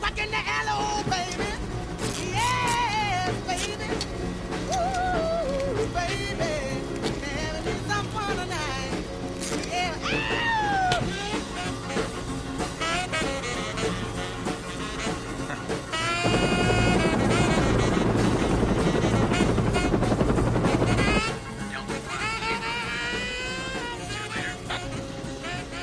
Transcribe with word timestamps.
Back 0.00 0.18
in 0.18 0.30
the 0.30 0.36
alley, 0.36 1.04
baby. 1.04 1.50
Yeah, 2.30 3.32
baby. 3.46 3.84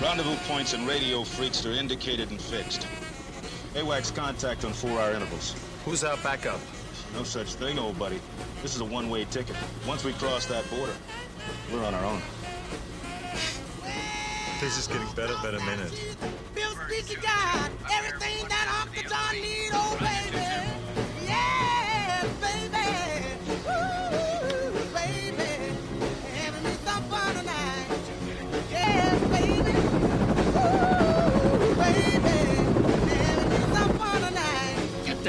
Rendezvous 0.01 0.35
points 0.47 0.73
and 0.73 0.87
radio 0.87 1.23
freaks 1.23 1.65
are 1.65 1.71
indicated 1.71 2.29
and 2.31 2.41
fixed. 2.41 2.87
AWACS 3.75 4.13
contact 4.13 4.65
on 4.65 4.73
four-hour 4.73 5.13
intervals. 5.13 5.55
Who's 5.85 6.03
our 6.03 6.17
backup? 6.17 6.59
No 7.13 7.23
such 7.23 7.53
thing, 7.53 7.79
old 7.79 7.97
buddy. 7.97 8.19
This 8.61 8.75
is 8.75 8.81
a 8.81 8.85
one-way 8.85 9.25
ticket. 9.25 9.55
Once 9.87 10.03
we 10.03 10.11
cross 10.13 10.45
that 10.47 10.69
border, 10.69 10.93
we're 11.71 11.83
on 11.83 11.93
our 11.93 12.05
own. 12.05 12.21
This 14.59 14.77
is 14.77 14.87
getting 14.87 15.09
better 15.15 15.35
by 15.41 15.51
the 15.51 15.59
minute. 15.61 16.17
Bill 16.53 16.71
Speaker 16.87 17.21
got 17.21 17.71
everything 17.91 18.47
that 18.49 18.85
Uncle 18.85 19.09
John 19.09 19.41
need, 19.41 19.69
oh 19.73 19.97
baby. 19.99 20.70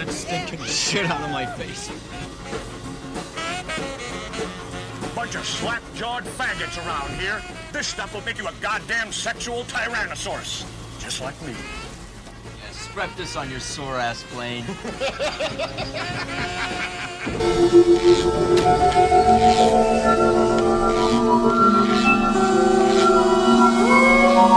Tonight. 0.04 0.26
Get 0.26 0.48
that 0.48 0.48
stinking 0.48 0.64
shit 0.66 1.06
out 1.06 1.20
of 1.22 1.30
my 1.30 1.46
face. 1.46 1.88
Bunch 5.14 5.34
of 5.34 5.46
slap-jawed 5.46 6.24
faggots 6.24 6.84
around 6.84 7.10
here. 7.20 7.42
This 7.72 7.86
stuff 7.86 8.14
will 8.14 8.22
make 8.22 8.38
you 8.38 8.46
a 8.48 8.52
goddamn 8.60 9.12
sexual 9.12 9.64
tyrannosaurus. 9.64 10.64
Just 11.00 11.20
like 11.20 11.40
me. 11.42 11.52
Yeah, 11.52 12.70
strap 12.70 13.16
this 13.16 13.36
on 13.36 13.50
your 13.50 13.60
sore 13.60 13.96
ass 13.96 14.24
plane. 14.30 14.64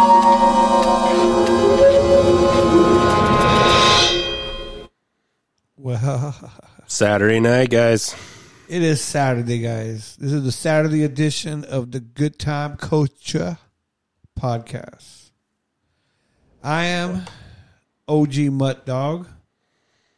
Saturday 6.88 7.40
night, 7.40 7.70
guys. 7.70 8.16
it 8.68 8.82
is 8.82 9.02
Saturday, 9.02 9.60
guys. 9.60 10.16
This 10.18 10.32
is 10.34 10.44
the 10.44 10.52
Saturday 10.52 11.04
edition 11.04 11.64
of 11.66 11.92
the 11.92 12.00
Good 12.00 12.38
Time 12.40 12.76
Culture 12.78 13.58
podcast. 14.40 15.30
I 16.64 16.86
am 16.86 17.24
OG 18.08 18.36
Mutt 18.52 18.86
Dog, 18.86 19.28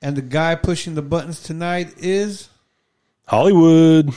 and 0.02 0.16
the 0.16 0.22
guy 0.22 0.56
pushing 0.56 0.96
the 0.96 1.02
buttons 1.02 1.44
tonight 1.44 1.94
is 1.98 2.50
Hollywood. 3.28 4.10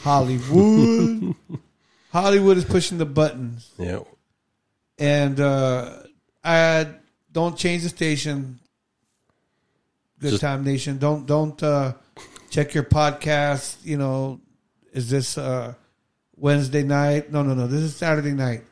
Hollywood. 0.00 1.34
Hollywood 2.12 2.56
is 2.56 2.64
pushing 2.64 2.98
the 2.98 3.06
buttons, 3.06 3.70
Yeah. 3.78 4.00
and 4.98 5.38
uh, 5.38 5.98
I 6.42 6.88
don't 7.30 7.56
change 7.56 7.82
the 7.84 7.90
station. 7.90 8.58
Good 10.20 10.30
Just- 10.30 10.40
Time 10.40 10.64
Nation. 10.64 10.98
Don't 10.98 11.26
don't 11.26 11.60
uh, 11.62 11.92
check 12.50 12.74
your 12.74 12.84
podcast. 12.84 13.76
You 13.84 13.98
know, 13.98 14.40
is 14.92 15.10
this 15.10 15.36
uh, 15.38 15.74
Wednesday 16.36 16.82
night? 16.82 17.30
No, 17.30 17.42
no, 17.42 17.54
no. 17.54 17.66
This 17.66 17.82
is 17.82 17.94
Saturday 17.96 18.32
night. 18.32 18.62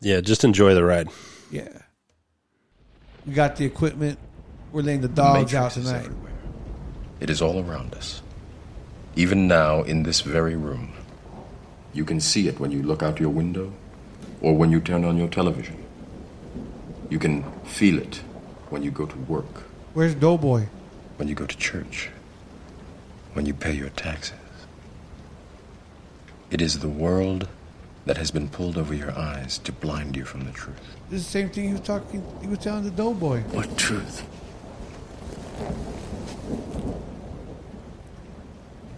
Yeah, 0.00 0.20
just 0.20 0.42
enjoy 0.42 0.74
the 0.74 0.84
ride. 0.84 1.08
Yeah, 1.50 1.68
we 3.26 3.34
got 3.34 3.56
the 3.56 3.64
equipment. 3.64 4.18
We're 4.72 4.82
laying 4.82 5.00
the 5.00 5.08
dogs 5.08 5.54
out 5.54 5.64
Matrix 5.64 5.76
is 5.78 5.84
tonight. 5.86 6.04
everywhere. 6.06 6.32
It 7.20 7.30
is 7.30 7.42
all 7.42 7.60
around 7.60 7.94
us. 7.94 8.22
Even 9.16 9.46
now, 9.48 9.82
in 9.82 10.04
this 10.04 10.20
very 10.22 10.56
room. 10.56 10.92
You 11.92 12.04
can 12.04 12.20
see 12.20 12.46
it 12.46 12.60
when 12.60 12.70
you 12.70 12.82
look 12.84 13.02
out 13.02 13.18
your 13.18 13.30
window 13.30 13.72
or 14.40 14.54
when 14.56 14.70
you 14.70 14.80
turn 14.80 15.04
on 15.04 15.16
your 15.16 15.26
television. 15.26 15.76
You 17.10 17.18
can 17.18 17.42
feel 17.64 17.98
it 17.98 18.22
when 18.70 18.84
you 18.84 18.92
go 18.92 19.06
to 19.06 19.18
work, 19.18 19.64
Where's 19.92 20.14
Doughboy? 20.14 20.66
When 21.20 21.28
you 21.28 21.34
go 21.34 21.44
to 21.44 21.56
church, 21.58 22.08
when 23.34 23.44
you 23.44 23.52
pay 23.52 23.74
your 23.74 23.90
taxes. 23.90 24.38
It 26.50 26.62
is 26.62 26.78
the 26.78 26.88
world 26.88 27.46
that 28.06 28.16
has 28.16 28.30
been 28.30 28.48
pulled 28.48 28.78
over 28.78 28.94
your 28.94 29.12
eyes 29.12 29.58
to 29.58 29.70
blind 29.70 30.16
you 30.16 30.24
from 30.24 30.46
the 30.46 30.50
truth. 30.50 30.80
This 31.10 31.20
is 31.20 31.26
the 31.26 31.30
same 31.32 31.50
thing 31.50 31.66
he 31.66 31.72
was 31.72 31.82
talking. 31.82 32.24
He 32.40 32.46
was 32.46 32.60
telling 32.60 32.84
the 32.84 32.90
Doughboy. 32.90 33.40
What 33.52 33.76
truth? 33.76 34.26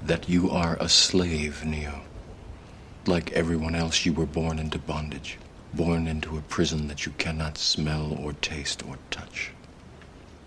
That 0.04 0.28
you 0.28 0.49
are 0.49 0.77
a 0.78 0.89
slave, 0.89 1.65
Neo. 1.65 2.03
Like 3.04 3.33
everyone 3.33 3.75
else, 3.75 4.06
you 4.06 4.12
were 4.12 4.27
born 4.27 4.60
into 4.60 4.78
bondage, 4.78 5.39
born 5.75 6.06
into 6.06 6.39
a 6.39 6.43
prison 6.43 6.87
that 6.87 7.04
you 7.04 7.10
cannot 7.19 7.59
smell 7.59 8.16
or 8.22 8.33
taste 8.34 8.87
or 8.87 8.97
touch. 9.10 9.50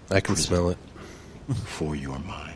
I 0.09 0.22
can 0.22 0.36
Prison. 0.36 0.47
smell 0.47 0.69
it. 0.69 0.78
For 1.53 1.95
your 1.95 2.17
mind. 2.19 2.56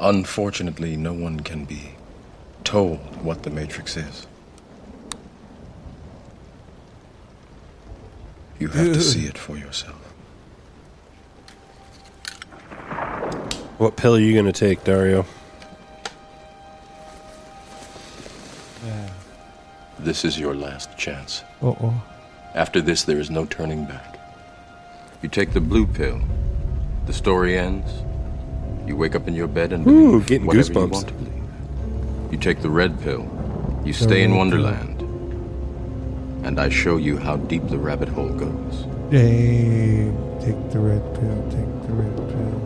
Unfortunately, 0.00 0.96
no 0.96 1.14
one 1.14 1.40
can 1.40 1.64
be 1.64 1.92
told 2.64 2.98
what 3.22 3.44
the 3.44 3.50
Matrix 3.50 3.96
is. 3.96 4.26
You 8.58 8.68
have 8.68 8.92
to 8.92 9.00
see 9.00 9.26
it 9.26 9.38
for 9.38 9.56
yourself. 9.56 9.96
What 13.78 13.96
pill 13.96 14.16
are 14.16 14.20
you 14.20 14.34
going 14.34 14.44
to 14.44 14.52
take, 14.52 14.84
Dario? 14.84 15.24
This 20.14 20.24
is 20.24 20.38
your 20.38 20.54
last 20.54 20.96
chance. 20.96 21.42
Uh 21.60 21.70
oh. 21.70 22.02
After 22.54 22.80
this, 22.80 23.02
there 23.02 23.18
is 23.18 23.30
no 23.30 23.46
turning 23.46 23.84
back. 23.84 24.16
You 25.22 25.28
take 25.28 25.52
the 25.52 25.60
blue 25.60 25.88
pill, 25.88 26.20
the 27.06 27.12
story 27.12 27.58
ends. 27.58 27.90
You 28.86 28.94
wake 28.94 29.16
up 29.16 29.26
in 29.26 29.34
your 29.34 29.48
bed 29.48 29.72
and 29.72 29.84
Ooh, 29.84 30.12
believe 30.12 30.26
getting 30.28 30.46
whatever 30.46 30.72
you 30.72 30.86
want 30.86 31.08
to 31.08 31.14
believe. 31.14 31.42
You 32.30 32.38
take 32.38 32.62
the 32.62 32.70
red 32.70 33.00
pill. 33.00 33.28
You 33.84 33.92
stay 33.92 34.22
in 34.22 34.36
Wonderland. 34.36 35.02
And 36.46 36.60
I 36.60 36.68
show 36.68 36.96
you 36.96 37.18
how 37.18 37.38
deep 37.38 37.66
the 37.66 37.78
rabbit 37.78 38.08
hole 38.08 38.28
goes. 38.28 38.84
Dang. 39.10 40.14
Take 40.38 40.70
the 40.70 40.78
red 40.78 41.02
pill. 41.16 41.42
Take 41.50 41.88
the 41.88 41.92
red 41.92 42.16
pill. 42.30 42.63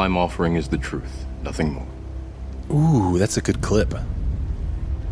All 0.00 0.06
I'm 0.06 0.16
offering 0.16 0.56
is 0.56 0.68
the 0.68 0.78
truth, 0.78 1.26
nothing 1.42 1.74
more. 1.74 1.86
Ooh, 2.70 3.18
that's 3.18 3.36
a 3.36 3.42
good 3.42 3.60
clip. 3.60 3.90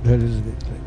That 0.05 0.23
is 0.23 0.39
a 0.39 0.41
good 0.41 0.63
thing. 0.63 0.85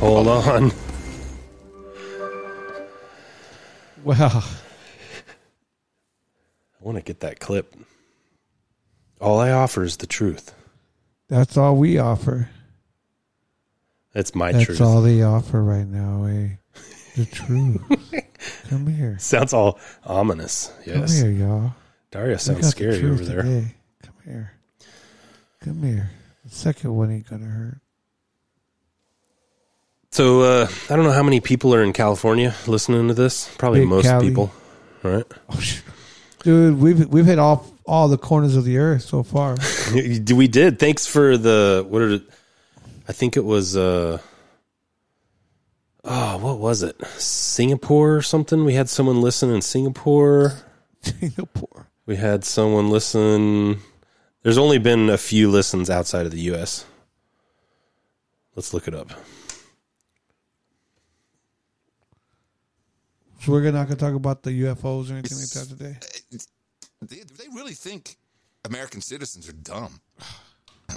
Hold 0.00 0.28
on. 0.28 0.72
Wow. 4.02 4.30
I 4.30 4.42
want 6.80 6.96
to 6.96 7.04
get 7.04 7.20
that 7.20 7.38
clip. 7.38 7.74
All 9.20 9.38
I 9.40 9.50
offer 9.50 9.82
is 9.82 9.98
the 9.98 10.06
truth. 10.06 10.54
That's 11.28 11.58
all 11.58 11.76
we 11.76 11.98
offer. 11.98 12.48
That's 14.12 14.34
my 14.34 14.52
truth. 14.52 14.66
That's 14.68 14.78
truth. 14.78 14.88
all 14.88 15.02
they 15.02 15.22
offer 15.22 15.62
right 15.62 15.86
now, 15.86 16.24
eh? 16.24 16.48
The 17.16 17.24
truth. 17.32 17.80
Come 18.68 18.86
here. 18.86 19.18
Sounds 19.18 19.52
all 19.52 19.78
ominous. 20.04 20.72
Yes. 20.86 21.20
Come 21.20 21.32
here, 21.34 21.46
y'all. 21.46 21.74
Dario 22.10 22.32
We 22.34 22.38
sounds 22.38 22.58
got 22.58 22.62
the 22.62 22.70
scary 22.70 23.10
over 23.10 23.24
there. 23.24 23.42
today. 23.42 23.74
Come 24.02 24.14
here. 24.24 24.52
Come 25.60 25.82
here. 25.82 26.10
The 26.44 26.50
second 26.50 26.94
one 26.94 27.10
ain't 27.10 27.28
gonna 27.28 27.46
hurt. 27.46 27.80
So 30.10 30.40
uh, 30.40 30.68
I 30.88 30.96
don't 30.96 31.04
know 31.04 31.12
how 31.12 31.22
many 31.22 31.40
people 31.40 31.74
are 31.74 31.82
in 31.82 31.92
California 31.92 32.54
listening 32.66 33.08
to 33.08 33.14
this. 33.14 33.54
Probably 33.58 33.80
Big 33.80 33.88
most 33.88 34.04
Cali. 34.06 34.28
people, 34.28 34.50
right? 35.02 35.24
Dude, 36.42 36.78
we've 36.80 37.06
we've 37.08 37.26
hit 37.26 37.38
all 37.38 37.66
all 37.84 38.08
the 38.08 38.16
corners 38.18 38.56
of 38.56 38.64
the 38.64 38.78
earth 38.78 39.02
so 39.02 39.22
far. 39.22 39.56
we 39.94 40.48
did. 40.48 40.78
Thanks 40.78 41.06
for 41.06 41.36
the 41.36 41.84
what 41.88 42.00
are 42.02 42.20
I 43.08 43.12
think 43.12 43.36
it 43.36 43.44
was 43.44 43.76
uh 43.76 44.18
oh, 46.04 46.38
what 46.38 46.58
was 46.58 46.82
it? 46.82 47.02
Singapore 47.18 48.16
or 48.16 48.22
something? 48.22 48.64
We 48.64 48.74
had 48.74 48.88
someone 48.88 49.22
listen 49.22 49.50
in 49.50 49.62
Singapore. 49.62 50.52
Singapore. 51.02 51.88
We 52.04 52.16
had 52.16 52.44
someone 52.44 52.90
listen. 52.90 53.78
There's 54.42 54.58
only 54.58 54.78
been 54.78 55.08
a 55.08 55.18
few 55.18 55.50
listens 55.50 55.90
outside 55.90 56.26
of 56.26 56.32
the 56.32 56.40
US. 56.52 56.84
Let's 58.54 58.74
look 58.74 58.88
it 58.88 58.94
up. 58.94 59.10
So 63.40 63.52
we're 63.52 63.70
not 63.70 63.84
gonna 63.84 63.96
talk 63.96 64.14
about 64.14 64.42
the 64.42 64.50
UFOs 64.50 65.10
or 65.10 65.14
anything 65.14 65.38
like 65.38 65.50
that 65.50 65.68
today. 65.68 65.96
They, 67.00 67.22
they 67.22 67.48
really 67.54 67.72
think 67.72 68.16
American 68.64 69.00
citizens 69.00 69.48
are 69.48 69.52
dumb. 69.52 70.00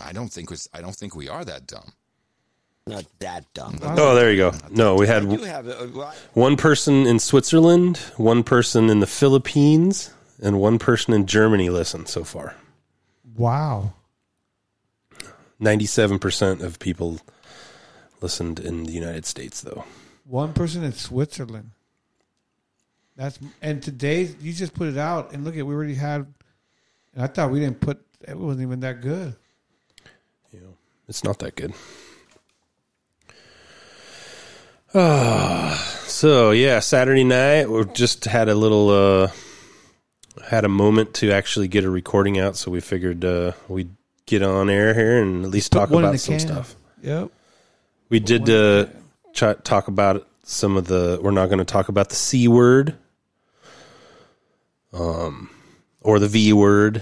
I 0.04 0.12
don't 0.12 0.32
think 0.32 0.52
I 0.74 0.82
don't 0.82 0.96
think 0.96 1.16
we 1.16 1.30
are 1.30 1.46
that 1.46 1.68
dumb. 1.68 1.94
Not 2.92 3.06
that 3.20 3.54
dumb. 3.54 3.78
Oh, 3.82 4.16
there 4.16 4.32
you 4.32 4.38
go. 4.38 4.54
No, 4.70 4.96
we 4.96 5.08
had 5.08 5.24
have 5.24 5.68
a, 5.68 5.84
uh, 5.84 5.88
well, 5.94 6.14
one 6.34 6.58
person 6.58 7.08
in 7.08 7.20
Switzerland, 7.20 7.98
one 8.18 8.44
person 8.44 8.90
in 8.90 9.00
the 9.00 9.08
Philippines, 9.08 10.14
and 10.42 10.60
one 10.60 10.78
person 10.78 11.14
in 11.14 11.26
Germany 11.26 11.70
listen 11.70 12.06
so 12.06 12.24
far. 12.24 12.56
Wow. 13.36 13.94
97% 15.62 16.62
of 16.62 16.80
people 16.80 17.20
listened 18.20 18.60
in 18.60 18.84
the 18.84 18.92
United 18.92 19.26
States, 19.26 19.62
though. 19.62 19.86
One 20.26 20.54
person 20.54 20.84
in 20.84 20.94
Switzerland. 20.94 21.72
That's 23.16 23.40
and 23.62 23.84
today 23.84 24.30
you 24.42 24.54
just 24.54 24.74
put 24.74 24.88
it 24.88 24.98
out 24.98 25.34
and 25.34 25.44
look 25.44 25.56
at 25.56 25.66
we 25.66 25.74
already 25.74 25.96
had. 25.96 26.26
And 27.14 27.24
I 27.24 27.28
thought 27.28 27.52
we 27.52 27.60
didn't 27.60 27.82
put 27.82 28.04
it 28.28 28.38
wasn't 28.38 28.64
even 28.64 28.80
that 28.82 29.02
good. 29.02 29.36
Yeah, 30.52 30.60
It's 31.08 31.24
not 31.24 31.40
that 31.40 31.56
good. 31.56 31.74
Ah, 34.94 35.76
so 36.06 36.52
yeah, 36.52 36.80
Saturday 36.80 37.24
night 37.24 37.70
we 37.70 37.86
just 37.94 38.26
had 38.26 38.50
a 38.50 38.56
little 38.56 38.90
uh 38.90 39.32
had 40.50 40.66
a 40.66 40.70
moment 40.70 41.14
to 41.16 41.32
actually 41.32 41.68
get 41.70 41.86
a 41.86 41.90
recording 41.90 42.38
out, 42.40 42.58
so 42.58 42.72
we 42.72 42.82
figured 42.82 43.24
uh 43.24 43.54
we'd 43.70 43.96
get 44.26 44.42
on 44.44 44.70
air 44.70 44.94
here 44.94 45.22
and 45.22 45.46
at 45.46 45.52
least 45.52 45.72
Put 45.72 45.80
talk 45.80 45.92
about 45.92 46.20
some 46.20 46.34
can. 46.34 46.40
stuff. 46.40 46.76
Yep. 47.02 47.32
We 48.10 48.20
did 48.20 48.50
uh 48.50 48.88
ch- 49.34 49.64
talk 49.64 49.88
about 49.88 50.28
some 50.44 50.76
of 50.76 50.88
the 50.88 51.20
we're 51.22 51.32
not 51.32 51.48
going 51.48 51.60
to 51.60 51.66
talk 51.66 51.88
about 51.88 52.10
the 52.10 52.16
C 52.16 52.50
word 52.50 52.96
um 54.92 55.50
or 56.02 56.20
the 56.20 56.28
V 56.28 56.52
word. 56.52 57.02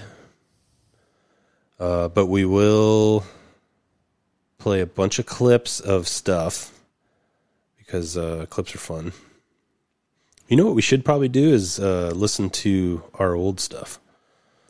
Uh 1.80 2.08
but 2.10 2.28
we 2.28 2.46
will 2.46 3.24
play 4.60 4.82
a 4.82 4.86
bunch 4.86 5.18
of 5.18 5.26
clips 5.26 5.80
of 5.80 6.08
stuff 6.08 6.72
because 7.90 8.16
uh, 8.16 8.46
clips 8.52 8.76
are 8.76 8.80
fun. 8.80 9.14
You 10.48 10.58
know 10.58 10.66
what 10.68 10.76
we 10.76 10.82
should 10.84 11.04
probably 11.04 11.28
do 11.28 11.52
is 11.52 11.80
uh, 11.80 12.12
listen 12.14 12.52
to 12.52 13.02
our 13.16 13.34
old 13.34 13.60
stuff. 13.60 14.00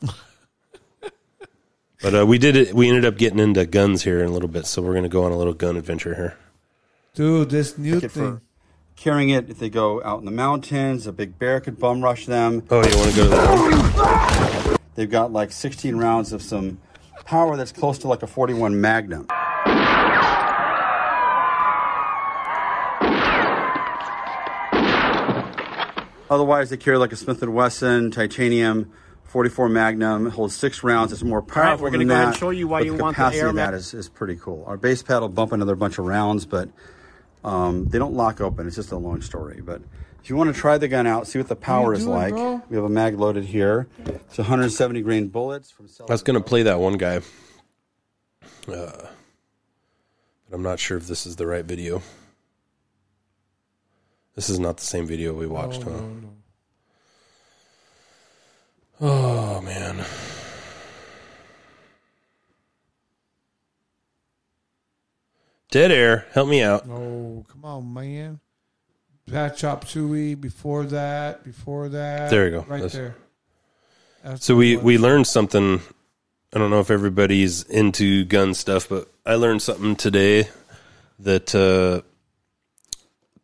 but 2.00 2.14
uh, 2.14 2.26
we 2.26 2.38
did 2.38 2.56
it. 2.56 2.72
We 2.74 2.88
ended 2.88 3.04
up 3.04 3.18
getting 3.18 3.38
into 3.38 3.66
guns 3.66 4.04
here 4.04 4.20
in 4.20 4.26
a 4.28 4.32
little 4.32 4.48
bit, 4.48 4.64
so 4.64 4.80
we're 4.80 4.92
going 4.92 5.02
to 5.02 5.10
go 5.10 5.24
on 5.24 5.32
a 5.32 5.36
little 5.36 5.52
gun 5.52 5.76
adventure 5.76 6.14
here. 6.14 6.38
Dude, 7.12 7.50
this 7.50 7.76
new 7.76 7.96
Like 7.96 8.04
it 8.04 8.12
thing. 8.12 8.36
for 8.36 8.42
carrying 8.96 9.28
it 9.28 9.50
if 9.50 9.58
they 9.58 9.68
go 9.68 10.02
out 10.02 10.20
in 10.20 10.24
the 10.24 10.30
mountains. 10.30 11.06
A 11.06 11.12
big 11.12 11.38
bear 11.38 11.60
could 11.60 11.78
bum 11.78 12.02
rush 12.02 12.24
them. 12.24 12.62
Oh, 12.70 12.76
you 12.76 12.96
want 12.96 13.10
to 13.10 13.16
go 13.16 13.24
to 13.24 13.28
that? 13.28 14.80
They've 14.94 15.10
got 15.10 15.30
like 15.30 15.52
16 15.52 15.94
rounds 15.96 16.32
of 16.32 16.40
some 16.40 16.80
power 17.26 17.58
that's 17.58 17.72
close 17.72 17.98
to 17.98 18.08
like 18.08 18.22
a 18.22 18.26
41 18.26 18.80
Magnum. 18.80 19.26
Otherwise, 26.30 26.70
they 26.70 26.76
carry 26.76 26.96
like 26.96 27.12
a 27.12 27.16
Smith 27.16 27.42
& 27.42 27.42
Wesson 27.42 28.12
titanium 28.12 28.90
44 29.24 29.68
Magnum. 29.68 30.28
It 30.28 30.30
holds 30.30 30.54
six 30.54 30.82
rounds. 30.84 31.12
It's 31.12 31.24
more 31.24 31.42
powerful 31.42 31.84
we're 31.84 31.90
gonna 31.90 32.04
go 32.04 32.14
ahead 32.14 32.24
and 32.26 32.34
that, 32.34 32.38
show 32.38 32.50
you 32.50 32.68
why 32.68 32.80
you 32.80 32.96
the 32.96 33.02
want 33.02 33.16
the 33.16 33.22
capacity 33.22 33.40
air 33.40 33.48
of 33.48 33.56
that 33.56 33.72
mag- 33.72 33.80
is, 33.80 33.92
is 33.94 34.08
pretty 34.08 34.36
cool. 34.36 34.64
Our 34.66 34.76
base 34.76 35.02
pad 35.02 35.20
will 35.20 35.28
bump 35.28 35.50
another 35.52 35.74
bunch 35.74 35.98
of 35.98 36.06
rounds, 36.06 36.46
but 36.46 36.68
um, 37.44 37.86
they 37.86 37.98
don't 37.98 38.14
lock 38.14 38.40
open. 38.40 38.66
It's 38.68 38.76
just 38.76 38.92
a 38.92 38.96
long 38.96 39.22
story. 39.22 39.60
But 39.60 39.82
if 40.22 40.30
you 40.30 40.36
want 40.36 40.54
to 40.54 40.60
try 40.60 40.78
the 40.78 40.88
gun 40.88 41.06
out, 41.06 41.26
see 41.26 41.38
what 41.38 41.48
the 41.48 41.56
power 41.56 41.94
is 41.94 42.04
doing, 42.04 42.14
like. 42.14 42.30
bro? 42.34 42.62
We 42.68 42.76
have 42.76 42.84
a 42.84 42.88
mag 42.88 43.18
loaded 43.18 43.44
here. 43.44 43.88
It's 44.06 44.38
170 44.38 45.02
grain 45.02 45.28
bullets 45.28 45.70
from. 45.70 45.88
I 46.08 46.12
was 46.12 46.22
going 46.22 46.34
to 46.34 46.44
play 46.44 46.62
that 46.64 46.78
one 46.78 46.96
guy, 46.96 47.22
uh, 48.68 49.06
but 49.06 49.10
I'm 50.52 50.62
not 50.62 50.78
sure 50.78 50.96
if 50.96 51.06
this 51.06 51.26
is 51.26 51.36
the 51.36 51.46
right 51.46 51.64
video. 51.64 52.02
This 54.40 54.48
is 54.48 54.58
not 54.58 54.78
the 54.78 54.86
same 54.86 55.06
video 55.06 55.34
we 55.34 55.46
watched, 55.46 55.82
huh? 55.82 56.00
Oh 58.98 59.60
man. 59.60 60.02
Dead 65.70 65.92
air, 65.92 66.24
help 66.32 66.48
me 66.48 66.62
out. 66.62 66.88
Oh, 66.88 67.44
come 67.52 67.66
on, 67.66 67.92
man. 67.92 68.40
Pat 69.30 69.58
Chop 69.58 69.86
Suey 69.86 70.36
before 70.36 70.84
that, 70.84 71.44
before 71.44 71.90
that. 71.90 72.30
There 72.30 72.46
you 72.46 72.50
go. 72.50 72.60
Right 72.60 72.80
That's- 72.80 72.92
there. 72.92 73.16
That's 74.24 74.46
So 74.46 74.56
we 74.56 74.78
we 74.78 74.96
learned 74.96 75.26
something. 75.26 75.82
I 76.54 76.58
don't 76.58 76.70
know 76.70 76.80
if 76.80 76.90
everybody's 76.90 77.62
into 77.64 78.24
gun 78.24 78.54
stuff, 78.54 78.88
but 78.88 79.06
I 79.26 79.34
learned 79.34 79.60
something 79.60 79.96
today 79.96 80.48
that 81.18 81.54
uh, 81.54 82.08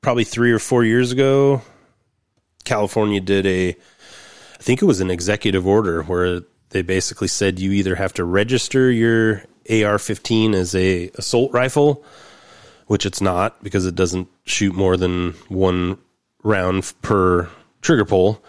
probably 0.06 0.22
three 0.22 0.52
or 0.52 0.60
four 0.60 0.84
years 0.84 1.10
ago, 1.10 1.60
California 2.62 3.20
did 3.20 3.44
a. 3.44 3.70
I 3.70 4.62
think 4.62 4.80
it 4.80 4.84
was 4.84 5.00
an 5.00 5.10
executive 5.10 5.66
order 5.66 6.04
where 6.04 6.42
they 6.68 6.82
basically 6.82 7.26
said 7.26 7.58
you 7.58 7.72
either 7.72 7.96
have 7.96 8.14
to 8.14 8.22
register 8.22 8.88
your 8.88 9.38
AR-15 9.68 10.54
as 10.54 10.76
a 10.76 11.10
assault 11.16 11.52
rifle, 11.52 12.04
which 12.86 13.04
it's 13.04 13.20
not 13.20 13.60
because 13.64 13.84
it 13.84 13.96
doesn't 13.96 14.28
shoot 14.44 14.76
more 14.76 14.96
than 14.96 15.32
one 15.48 15.98
round 16.44 16.92
per 17.02 17.50
trigger 17.82 18.04
pull 18.04 18.44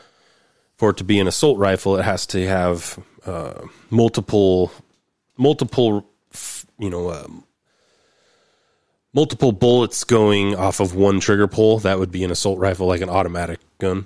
for 0.76 0.92
it 0.92 0.98
to 0.98 1.04
be 1.04 1.20
an 1.20 1.28
assault 1.28 1.58
rifle, 1.58 1.98
it 1.98 2.04
has 2.04 2.28
to 2.28 2.48
have 2.48 3.00
uh, 3.26 3.66
multiple, 3.90 4.72
multiple, 5.38 6.08
you 6.78 6.92
know, 6.92 7.12
um, 7.12 7.47
multiple 9.18 9.52
bullets 9.52 10.04
going 10.04 10.56
off 10.56 10.80
of 10.80 10.94
one 10.94 11.20
trigger 11.20 11.48
pull. 11.48 11.80
That 11.80 11.98
would 11.98 12.12
be 12.12 12.24
an 12.24 12.30
assault 12.30 12.60
rifle, 12.60 12.86
like 12.86 13.02
an 13.02 13.10
automatic 13.10 13.60
gun. 13.80 14.06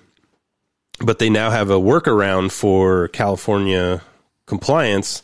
But 1.02 1.20
they 1.20 1.30
now 1.30 1.50
have 1.50 1.70
a 1.70 1.76
workaround 1.76 2.52
for 2.54 3.10
California 3.10 4.04
compliance, 4.46 5.22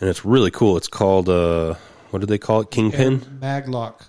and 0.00 0.10
it's 0.10 0.24
really 0.24 0.50
cool. 0.50 0.76
It's 0.76 0.88
called 0.88 1.28
uh, 1.28 1.74
what 2.10 2.18
do 2.18 2.26
they 2.26 2.38
call 2.38 2.62
it? 2.62 2.72
Kingpin. 2.72 3.20
Maglock. 3.20 4.00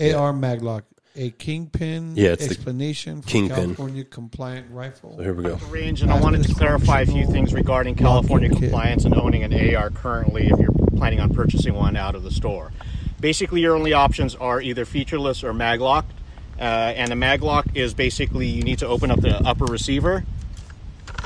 AR 0.00 0.32
Maglock. 0.32 0.84
A 1.16 1.30
kingpin 1.30 2.14
Yeah, 2.14 2.30
it's 2.30 2.46
the 2.46 2.52
explanation 2.52 3.22
for 3.22 3.28
Kingpin. 3.28 3.74
California 3.74 4.04
compliant 4.04 4.70
rifle. 4.70 5.16
So 5.16 5.22
here 5.24 5.34
we 5.34 5.42
go. 5.42 5.56
range, 5.68 6.00
and 6.00 6.12
I 6.12 6.20
wanted 6.20 6.44
to 6.44 6.54
clarify 6.54 7.00
a 7.00 7.06
few 7.06 7.26
things 7.26 7.52
regarding 7.52 7.96
California 7.96 8.48
compliance 8.48 9.04
and 9.04 9.14
owning 9.14 9.42
an 9.42 9.74
AR 9.74 9.90
currently 9.90 10.46
if 10.46 10.58
you're 10.58 10.72
planning 10.96 11.18
on 11.18 11.34
purchasing 11.34 11.74
one 11.74 11.96
out 11.96 12.14
of 12.14 12.22
the 12.22 12.30
store. 12.30 12.72
Basically, 13.20 13.60
your 13.60 13.74
only 13.74 13.92
options 13.92 14.34
are 14.34 14.60
either 14.60 14.84
featureless 14.84 15.42
or 15.42 15.52
maglocked. 15.52 16.12
Uh, 16.58 16.92
and 16.96 17.10
the 17.10 17.14
maglock 17.14 17.76
is 17.76 17.94
basically 17.94 18.46
you 18.46 18.62
need 18.62 18.80
to 18.80 18.86
open 18.86 19.10
up 19.10 19.20
the 19.20 19.36
upper 19.46 19.64
receiver 19.64 20.24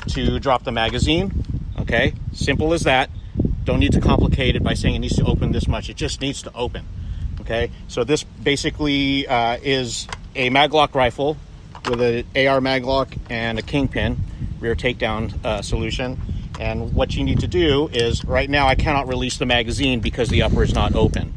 to 0.08 0.38
drop 0.38 0.64
the 0.64 0.72
magazine. 0.72 1.32
Okay, 1.80 2.14
simple 2.32 2.74
as 2.74 2.82
that. 2.82 3.10
Don't 3.64 3.80
need 3.80 3.92
to 3.92 4.00
complicate 4.00 4.56
it 4.56 4.62
by 4.62 4.74
saying 4.74 4.96
it 4.96 4.98
needs 4.98 5.16
to 5.16 5.24
open 5.24 5.52
this 5.52 5.66
much. 5.66 5.88
It 5.88 5.96
just 5.96 6.20
needs 6.20 6.42
to 6.42 6.54
open. 6.54 6.86
Okay, 7.40 7.70
so 7.88 8.04
this 8.04 8.24
basically 8.24 9.26
uh, 9.26 9.58
is 9.62 10.06
a 10.34 10.50
maglock 10.50 10.94
rifle 10.94 11.36
with 11.88 12.00
an 12.00 12.24
AR 12.46 12.60
maglock 12.60 13.16
and 13.30 13.58
a 13.58 13.62
kingpin 13.62 14.18
rear 14.60 14.74
takedown 14.74 15.44
uh, 15.44 15.62
solution. 15.62 16.20
And 16.60 16.94
what 16.94 17.16
you 17.16 17.24
need 17.24 17.40
to 17.40 17.48
do 17.48 17.88
is 17.88 18.24
right 18.24 18.48
now 18.48 18.68
I 18.68 18.74
cannot 18.74 19.08
release 19.08 19.38
the 19.38 19.46
magazine 19.46 20.00
because 20.00 20.28
the 20.28 20.42
upper 20.42 20.62
is 20.62 20.74
not 20.74 20.94
open. 20.94 21.32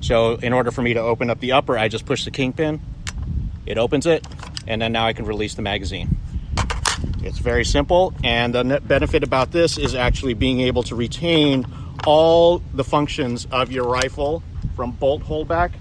So 0.00 0.34
in 0.34 0.52
order 0.52 0.70
for 0.70 0.82
me 0.82 0.94
to 0.94 1.00
open 1.00 1.30
up 1.30 1.40
the 1.40 1.52
upper, 1.52 1.76
I 1.76 1.88
just 1.88 2.06
push 2.06 2.24
the 2.24 2.30
kingpin, 2.30 2.80
it 3.66 3.78
opens 3.78 4.06
it, 4.06 4.26
and 4.66 4.80
then 4.80 4.92
now 4.92 5.06
I 5.06 5.12
can 5.12 5.24
release 5.24 5.54
the 5.54 5.62
magazine. 5.62 6.16
It's 7.22 7.38
very 7.38 7.64
simple, 7.64 8.14
and 8.24 8.54
the 8.54 8.80
benefit 8.82 9.22
about 9.22 9.52
this 9.52 9.78
is 9.78 9.94
actually 9.94 10.34
being 10.34 10.60
able 10.60 10.82
to 10.84 10.94
retain 10.94 11.66
all 12.06 12.62
the 12.72 12.84
functions 12.84 13.46
of 13.50 13.70
your 13.70 13.84
rifle 13.84 14.42
from 14.74 14.92
bolt 14.92 15.22
holdback 15.22 15.72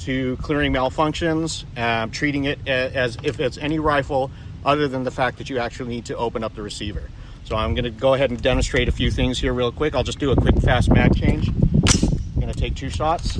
to 0.00 0.36
clearing 0.38 0.72
malfunctions, 0.72 1.64
um, 1.78 2.10
treating 2.10 2.44
it 2.44 2.66
as 2.66 3.18
if 3.22 3.40
it's 3.40 3.58
any 3.58 3.78
rifle 3.78 4.30
other 4.64 4.88
than 4.88 5.04
the 5.04 5.10
fact 5.10 5.38
that 5.38 5.50
you 5.50 5.58
actually 5.58 5.90
need 5.90 6.06
to 6.06 6.16
open 6.16 6.42
up 6.42 6.54
the 6.54 6.62
receiver. 6.62 7.10
So 7.44 7.56
I'm 7.56 7.76
to 7.76 7.90
go 7.90 8.14
ahead 8.14 8.30
and 8.30 8.42
demonstrate 8.42 8.88
a 8.88 8.92
few 8.92 9.10
things 9.10 9.38
here 9.38 9.52
real 9.52 9.70
quick. 9.70 9.94
I'll 9.94 10.02
just 10.02 10.18
do 10.18 10.30
a 10.30 10.36
quick 10.36 10.56
fast 10.62 10.90
mag 10.90 11.14
change. 11.14 11.48
I'm 11.48 12.52
to 12.52 12.54
take 12.54 12.74
two 12.74 12.90
shots. 12.90 13.38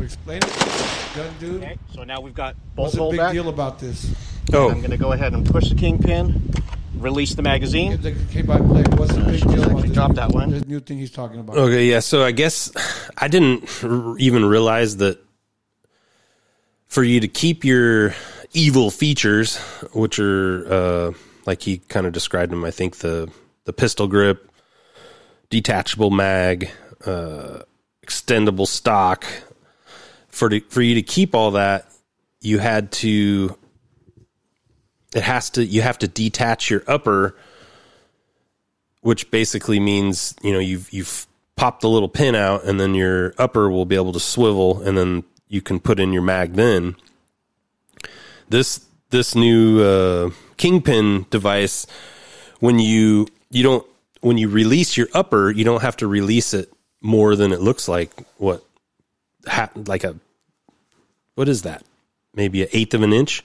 Explain 0.00 0.38
it, 0.38 1.12
gun 1.14 1.34
dude. 1.40 1.62
Okay, 1.62 1.78
so 1.94 2.04
now 2.04 2.20
we've 2.20 2.34
got 2.34 2.54
bolt 2.74 2.86
What's 2.86 2.96
the 2.96 3.08
big 3.10 3.18
back. 3.18 3.32
deal 3.32 3.48
about 3.48 3.78
this? 3.78 4.14
Oh. 4.52 4.70
I'm 4.70 4.78
going 4.78 4.90
to 4.90 4.96
go 4.96 5.12
ahead 5.12 5.34
and 5.34 5.44
push 5.44 5.68
the 5.68 5.74
kingpin, 5.74 6.50
release 6.94 7.34
the 7.34 7.42
magazine. 7.42 7.92
It's 7.92 8.04
like 8.04 8.14
a 8.16 8.32
K 8.32 8.42
by 8.42 8.58
play. 8.58 8.82
What's 8.96 9.14
the 9.14 9.20
big 9.20 9.42
deal 9.42 9.64
about 9.64 9.82
this? 9.82 9.92
drop 9.92 10.14
that 10.14 10.30
one. 10.30 10.50
This 10.50 10.64
new 10.66 10.80
thing 10.80 10.98
he's 10.98 11.10
talking 11.10 11.40
about. 11.40 11.58
Okay, 11.58 11.86
yeah. 11.86 12.00
So 12.00 12.24
I 12.24 12.30
guess 12.30 12.70
I 13.18 13.28
didn't 13.28 13.68
even 14.18 14.44
realize 14.44 14.98
that 14.98 15.18
for 16.86 17.02
you 17.02 17.20
to 17.20 17.28
keep 17.28 17.64
your 17.64 18.14
evil 18.52 18.90
features, 18.90 19.56
which 19.92 20.18
are 20.18 20.72
uh, 20.72 21.12
like 21.46 21.62
he 21.62 21.78
kind 21.78 22.06
of 22.06 22.12
described 22.12 22.52
them, 22.52 22.64
I 22.64 22.70
think 22.70 22.96
the 22.96 23.30
the 23.64 23.72
pistol 23.72 24.06
grip, 24.06 24.50
detachable 25.50 26.10
mag, 26.10 26.70
uh, 27.04 27.60
extendable 28.06 28.66
stock. 28.66 29.26
For 30.38 30.48
to, 30.48 30.60
for 30.60 30.82
you 30.82 30.94
to 30.94 31.02
keep 31.02 31.34
all 31.34 31.52
that, 31.52 31.90
you 32.40 32.58
had 32.58 32.92
to. 32.92 33.56
It 35.14 35.22
has 35.22 35.50
to. 35.50 35.64
You 35.64 35.82
have 35.82 35.98
to 35.98 36.08
detach 36.08 36.70
your 36.70 36.84
upper 36.86 37.36
which 39.00 39.30
basically 39.30 39.80
means 39.80 40.34
you 40.42 40.52
know 40.52 40.58
you've 40.58 40.92
you've 40.92 41.26
popped 41.56 41.80
the 41.80 41.88
little 41.88 42.08
pin 42.08 42.34
out 42.34 42.64
and 42.64 42.78
then 42.78 42.94
your 42.94 43.34
upper 43.38 43.70
will 43.70 43.86
be 43.86 43.96
able 43.96 44.12
to 44.12 44.20
swivel 44.20 44.82
and 44.82 44.96
then 44.96 45.24
you 45.48 45.60
can 45.60 45.80
put 45.80 45.98
in 45.98 46.12
your 46.12 46.22
mag 46.22 46.54
then 46.54 46.94
this 48.48 48.86
this 49.10 49.34
new 49.34 49.80
uh, 49.80 50.30
kingpin 50.56 51.26
device 51.30 51.86
when 52.60 52.78
you 52.78 53.26
you 53.50 53.62
don't 53.62 53.86
when 54.20 54.38
you 54.38 54.48
release 54.48 54.96
your 54.96 55.08
upper 55.14 55.50
you 55.50 55.64
don't 55.64 55.82
have 55.82 55.96
to 55.96 56.06
release 56.06 56.54
it 56.54 56.70
more 57.00 57.34
than 57.34 57.52
it 57.52 57.60
looks 57.60 57.88
like 57.88 58.10
what 58.36 58.62
ha- 59.46 59.70
like 59.74 60.04
a 60.04 60.14
what 61.38 61.48
is 61.48 61.62
that 61.62 61.84
maybe 62.34 62.62
an 62.62 62.68
eighth 62.72 62.94
of 62.94 63.02
an 63.02 63.12
inch 63.12 63.44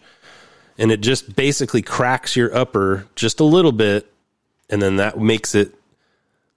and 0.80 0.92
it 0.92 1.02
just 1.02 1.36
basically 1.36 1.82
cracks 1.84 2.36
your 2.36 2.56
upper 2.56 3.06
just 3.16 3.40
a 3.40 3.44
little 3.44 3.72
bit 3.72 4.12
and 4.70 4.82
then 4.82 4.96
that 4.96 5.20
makes 5.20 5.54
it 5.54 5.76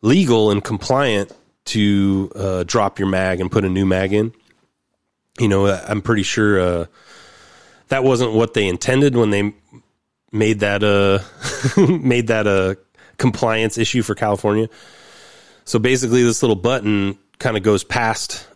legal 0.01 0.51
and 0.51 0.65
compliant 0.65 1.31
to 1.67 2.31
uh, 2.35 2.65
drop 2.65 2.99
your 2.99 3.09
mag 3.09 3.41
and 3.41 3.51
put 3.51 3.65
a 3.65 3.69
new 3.69 3.85
mag 3.85 4.13
in. 4.13 4.33
You 5.39 5.49
know, 5.49 5.67
I'm 5.67 6.01
pretty 6.01 6.23
sure 6.23 6.61
uh, 6.61 6.87
that 7.89 8.05
wasn't 8.05 8.33
what 8.33 8.55
they 8.55 8.67
intended 8.67 9.17
when 9.17 9.31
they 9.31 9.53
made 10.33 10.61
that 10.61 10.83
uh 10.83 11.19
made 11.89 12.29
that 12.29 12.47
a 12.47 12.77
compliance 13.19 13.79
issue 13.79 14.03
for 14.03 14.15
California. 14.15 14.69
So 15.65 15.79
basically, 15.79 16.23
this 16.23 16.43
little 16.43 16.57
button 16.57 17.19
kind 17.39 17.57
of 17.57 17.63
goes 17.63 17.85
past 17.85 18.47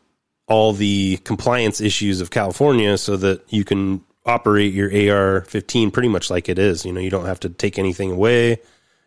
all 0.51 0.75
the 0.75 1.17
compliance 1.19 1.81
issues 1.81 2.21
of 2.21 2.31
California, 2.31 2.99
so 2.99 3.17
that 3.17 3.51
you 3.51 3.65
can 3.65 4.05
operate 4.27 4.75
your 4.75 4.89
AR-15 4.89 5.93
pretty 5.93 6.09
much 6.09 6.29
like 6.29 6.49
it 6.49 6.59
is. 6.59 6.85
You 6.85 6.93
know, 6.93 7.01
you 7.01 7.09
don't 7.09 7.25
have 7.25 7.41
to 7.41 7.49
take 7.49 7.79
anything 7.79 8.11
away. 8.11 8.59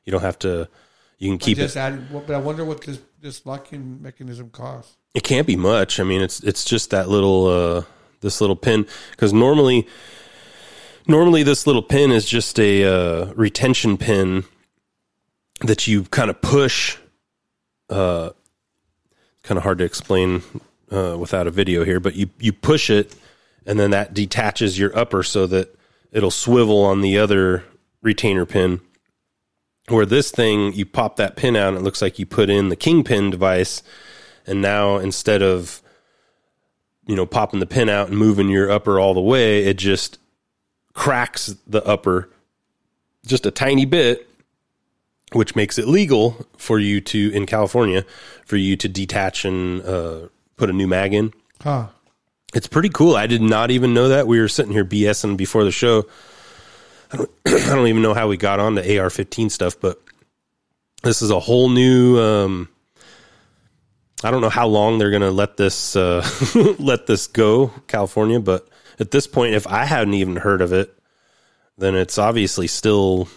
You 0.05 0.11
don't 0.11 0.21
have 0.21 0.39
to. 0.39 0.67
You 1.19 1.29
can 1.29 1.37
keep 1.37 1.59
it. 1.59 1.77
added, 1.77 2.07
but 2.11 2.31
I 2.31 2.39
wonder 2.39 2.65
what 2.65 2.81
this 2.81 2.99
this 3.21 3.45
locking 3.45 4.01
mechanism 4.01 4.49
costs. 4.49 4.97
It 5.13 5.23
can't 5.23 5.45
be 5.45 5.55
much. 5.55 5.99
I 5.99 6.03
mean, 6.03 6.21
it's 6.21 6.39
it's 6.41 6.65
just 6.65 6.89
that 6.89 7.09
little 7.09 7.45
uh 7.47 7.83
this 8.21 8.41
little 8.41 8.55
pin 8.55 8.87
because 9.11 9.31
normally 9.31 9.87
normally 11.07 11.43
this 11.43 11.67
little 11.67 11.81
pin 11.81 12.11
is 12.11 12.25
just 12.25 12.59
a 12.59 12.83
uh, 12.83 13.33
retention 13.33 13.97
pin 13.97 14.45
that 15.61 15.87
you 15.87 16.03
kind 16.03 16.29
of 16.29 16.41
push. 16.41 16.97
Uh, 17.89 18.31
kind 19.43 19.57
of 19.57 19.63
hard 19.63 19.77
to 19.77 19.83
explain 19.83 20.41
uh, 20.93 21.17
without 21.17 21.47
a 21.47 21.51
video 21.51 21.83
here, 21.83 21.99
but 21.99 22.15
you 22.15 22.29
you 22.39 22.53
push 22.53 22.89
it, 22.89 23.15
and 23.65 23.79
then 23.79 23.91
that 23.91 24.13
detaches 24.13 24.77
your 24.77 24.97
upper 24.97 25.23
so 25.23 25.47
that 25.47 25.75
it'll 26.11 26.31
swivel 26.31 26.83
on 26.83 27.01
the 27.01 27.17
other 27.17 27.63
retainer 28.01 28.45
pin. 28.45 28.81
Where 29.89 30.05
this 30.05 30.31
thing, 30.31 30.71
you 30.73 30.85
pop 30.85 31.17
that 31.17 31.35
pin 31.35 31.55
out, 31.55 31.69
and 31.69 31.77
it 31.77 31.83
looks 31.83 32.01
like 32.01 32.17
you 32.17 32.25
put 32.25 32.49
in 32.49 32.69
the 32.69 32.75
kingpin 32.75 33.31
device, 33.31 33.83
and 34.47 34.61
now 34.61 34.97
instead 34.97 35.41
of 35.41 35.81
you 37.05 37.15
know 37.15 37.25
popping 37.25 37.59
the 37.59 37.65
pin 37.65 37.89
out 37.89 38.09
and 38.09 38.17
moving 38.17 38.49
your 38.49 38.71
upper 38.71 38.99
all 38.99 39.13
the 39.13 39.21
way, 39.21 39.63
it 39.63 39.77
just 39.77 40.19
cracks 40.93 41.55
the 41.67 41.83
upper 41.85 42.29
just 43.25 43.45
a 43.45 43.51
tiny 43.51 43.85
bit, 43.85 44.27
which 45.31 45.55
makes 45.55 45.77
it 45.77 45.87
legal 45.87 46.45
for 46.57 46.79
you 46.79 47.01
to 47.01 47.31
in 47.33 47.45
California 47.45 48.05
for 48.45 48.57
you 48.57 48.75
to 48.77 48.87
detach 48.87 49.45
and 49.45 49.81
uh, 49.83 50.27
put 50.57 50.69
a 50.69 50.73
new 50.73 50.87
mag 50.87 51.13
in. 51.13 51.33
Huh. 51.61 51.87
It's 52.53 52.67
pretty 52.67 52.89
cool. 52.89 53.15
I 53.15 53.27
did 53.27 53.41
not 53.41 53.71
even 53.71 53.93
know 53.93 54.09
that. 54.09 54.27
We 54.27 54.39
were 54.39 54.47
sitting 54.47 54.71
here 54.71 54.85
BSing 54.85 55.37
before 55.37 55.63
the 55.63 55.71
show. 55.71 56.05
I 57.11 57.17
don't, 57.17 57.31
I 57.47 57.75
don't 57.75 57.87
even 57.87 58.01
know 58.01 58.13
how 58.13 58.27
we 58.27 58.37
got 58.37 58.59
on 58.59 58.75
the 58.75 58.99
AR-15 58.99 59.49
stuff, 59.49 59.79
but 59.79 60.01
this 61.01 61.21
is 61.21 61.31
a 61.31 61.39
whole 61.39 61.69
new. 61.69 62.19
Um, 62.19 62.69
I 64.23 64.31
don't 64.31 64.41
know 64.41 64.49
how 64.49 64.67
long 64.67 64.97
they're 64.97 65.09
going 65.09 65.21
to 65.21 65.31
let 65.31 65.57
this 65.57 65.95
uh, 65.95 66.27
let 66.79 67.07
this 67.07 67.27
go, 67.27 67.71
California. 67.87 68.39
But 68.39 68.67
at 68.99 69.11
this 69.11 69.27
point, 69.27 69.55
if 69.55 69.67
I 69.67 69.85
hadn't 69.85 70.13
even 70.13 70.35
heard 70.35 70.61
of 70.61 70.73
it, 70.73 70.95
then 71.77 71.95
it's 71.95 72.17
obviously 72.17 72.67
still 72.67 73.27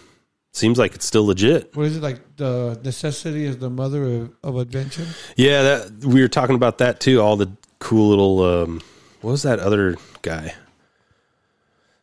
seems 0.57 0.77
like 0.77 0.95
it's 0.95 1.05
still 1.05 1.25
legit. 1.25 1.75
What 1.75 1.85
is 1.85 1.97
it 1.97 2.03
like? 2.03 2.35
The 2.37 2.79
necessity 2.83 3.45
is 3.45 3.57
the 3.57 3.69
mother 3.69 4.03
of, 4.03 4.35
of 4.43 4.57
invention. 4.57 5.07
Yeah, 5.35 5.61
that 5.61 6.05
we 6.05 6.21
were 6.21 6.27
talking 6.27 6.55
about 6.55 6.79
that 6.79 6.99
too. 6.99 7.21
All 7.21 7.37
the 7.37 7.51
cool 7.79 8.09
little 8.09 8.43
um, 8.43 8.81
what 9.21 9.31
was 9.31 9.43
that 9.43 9.59
other 9.59 9.95
guy? 10.21 10.53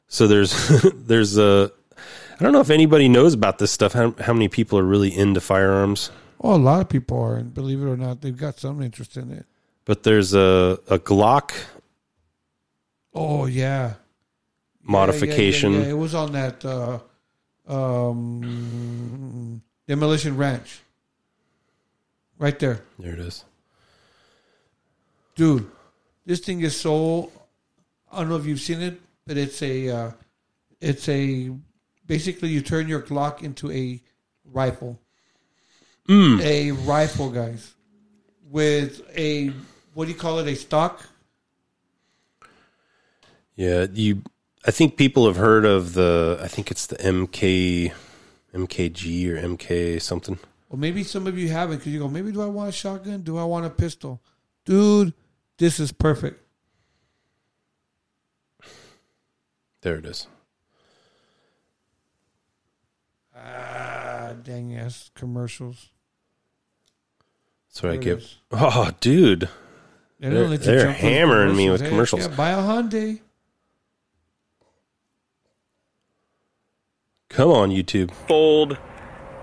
So 0.08 0.26
there's 0.26 0.54
there's 0.94 1.37
a 1.37 1.70
I 1.96 2.42
don't 2.42 2.52
know 2.52 2.61
if 2.61 2.70
anybody 2.70 3.08
knows 3.08 3.34
about 3.34 3.58
this 3.58 3.73
stuff. 3.73 3.92
How 3.92 4.14
how 4.20 4.32
many 4.32 4.49
people 4.49 4.78
are 4.78 4.84
really 4.84 5.14
into 5.14 5.40
firearms? 5.40 6.11
Oh, 6.40 6.54
a 6.54 6.56
lot 6.56 6.80
of 6.80 6.88
people 6.88 7.18
are, 7.20 7.37
and 7.37 7.54
believe 7.54 7.80
it 7.80 7.87
or 7.87 7.96
not, 7.96 8.20
they've 8.20 8.37
got 8.37 8.58
some 8.58 8.82
interest 8.82 9.16
in 9.16 9.30
it. 9.30 9.46
But 9.84 10.02
there's 10.02 10.34
a 10.34 10.78
a 10.88 10.99
Glock 10.99 11.52
Oh 13.14 13.46
yeah, 13.46 13.94
modification. 14.82 15.73
Yeah, 15.73 15.78
yeah, 15.78 15.84
yeah. 15.84 15.90
It 15.90 15.99
was 15.99 16.14
on 16.14 16.32
that 16.32 16.64
uh, 16.64 16.99
um, 17.66 19.62
demolition 19.87 20.37
ranch, 20.37 20.80
right 22.38 22.59
there, 22.59 22.80
There 22.99 23.12
it 23.12 23.18
is. 23.21 23.44
dude. 25.35 25.71
This 26.26 26.40
thing 26.40 26.62
is 26.62 26.75
so. 26.78 27.30
I 28.11 28.21
don't 28.21 28.30
know 28.30 28.37
if 28.37 28.47
you've 28.47 28.61
seen 28.61 28.80
it, 28.80 28.99
but 29.26 29.37
it's 29.37 29.61
a, 29.62 29.88
uh, 29.90 30.11
it's 30.80 31.06
a. 31.09 31.50
Basically, 32.06 32.49
you 32.49 32.62
turn 32.62 32.88
your 32.88 33.02
Glock 33.02 33.42
into 33.42 33.71
a 33.71 34.00
rifle. 34.50 34.99
Mm. 36.09 36.40
A 36.42 36.71
rifle, 36.73 37.30
guys, 37.30 37.75
with 38.50 39.02
a 39.16 39.52
what 39.92 40.06
do 40.06 40.12
you 40.12 40.18
call 40.18 40.38
it? 40.38 40.49
A 40.49 40.54
stock. 40.56 41.06
Yeah, 43.56 43.87
you. 43.92 44.23
I 44.66 44.71
think 44.71 44.97
people 44.97 45.26
have 45.26 45.37
heard 45.37 45.64
of 45.64 45.92
the. 45.94 46.38
I 46.42 46.49
think 46.49 46.71
it's 46.71 46.87
the 46.87 46.97
MK, 46.97 47.92
MKG 48.54 49.28
or 49.28 49.37
MK 49.56 50.00
something. 50.00 50.38
Well, 50.68 50.78
maybe 50.78 51.04
some 51.04 51.26
of 51.26 51.38
you 51.38 51.50
haven't 51.50 51.78
because 51.78 51.92
you 51.92 51.99
go, 52.00 52.09
maybe 52.09 52.33
do 52.33 52.40
I 52.42 52.47
want 52.47 52.71
a 52.71 52.73
shotgun? 52.73 53.21
Do 53.23 53.37
I 53.37 53.44
want 53.44 53.66
a 53.66 53.71
pistol? 53.71 54.23
Dude, 54.64 55.12
this 55.59 55.78
is 55.78 55.92
perfect. 55.92 56.40
There 59.83 59.97
it 59.97 60.06
is. 60.06 60.26
Ah, 63.37 64.33
dang 64.42 64.75
ass 64.76 65.11
commercials. 65.14 65.90
That's 67.68 67.83
what 67.83 67.92
I 67.92 67.97
There 67.97 68.00
it 68.00 68.04
get. 68.04 68.18
is. 68.18 68.37
Oh, 68.52 68.90
dude, 69.00 69.49
They 70.21 70.28
they're, 70.30 70.40
don't 70.42 70.50
let 70.50 70.61
you 70.61 70.66
they're 70.66 70.92
hammering 70.92 71.54
me 71.56 71.68
with 71.68 71.83
Hey, 71.83 71.88
commercials. 71.90 72.23
Yeah, 72.26 72.35
buy 72.35 72.50
a 72.50 72.59
Hyundai. 72.59 73.21
Come 77.34 77.50
on, 77.50 77.70
YouTube. 77.70 78.10
fold 78.28 78.78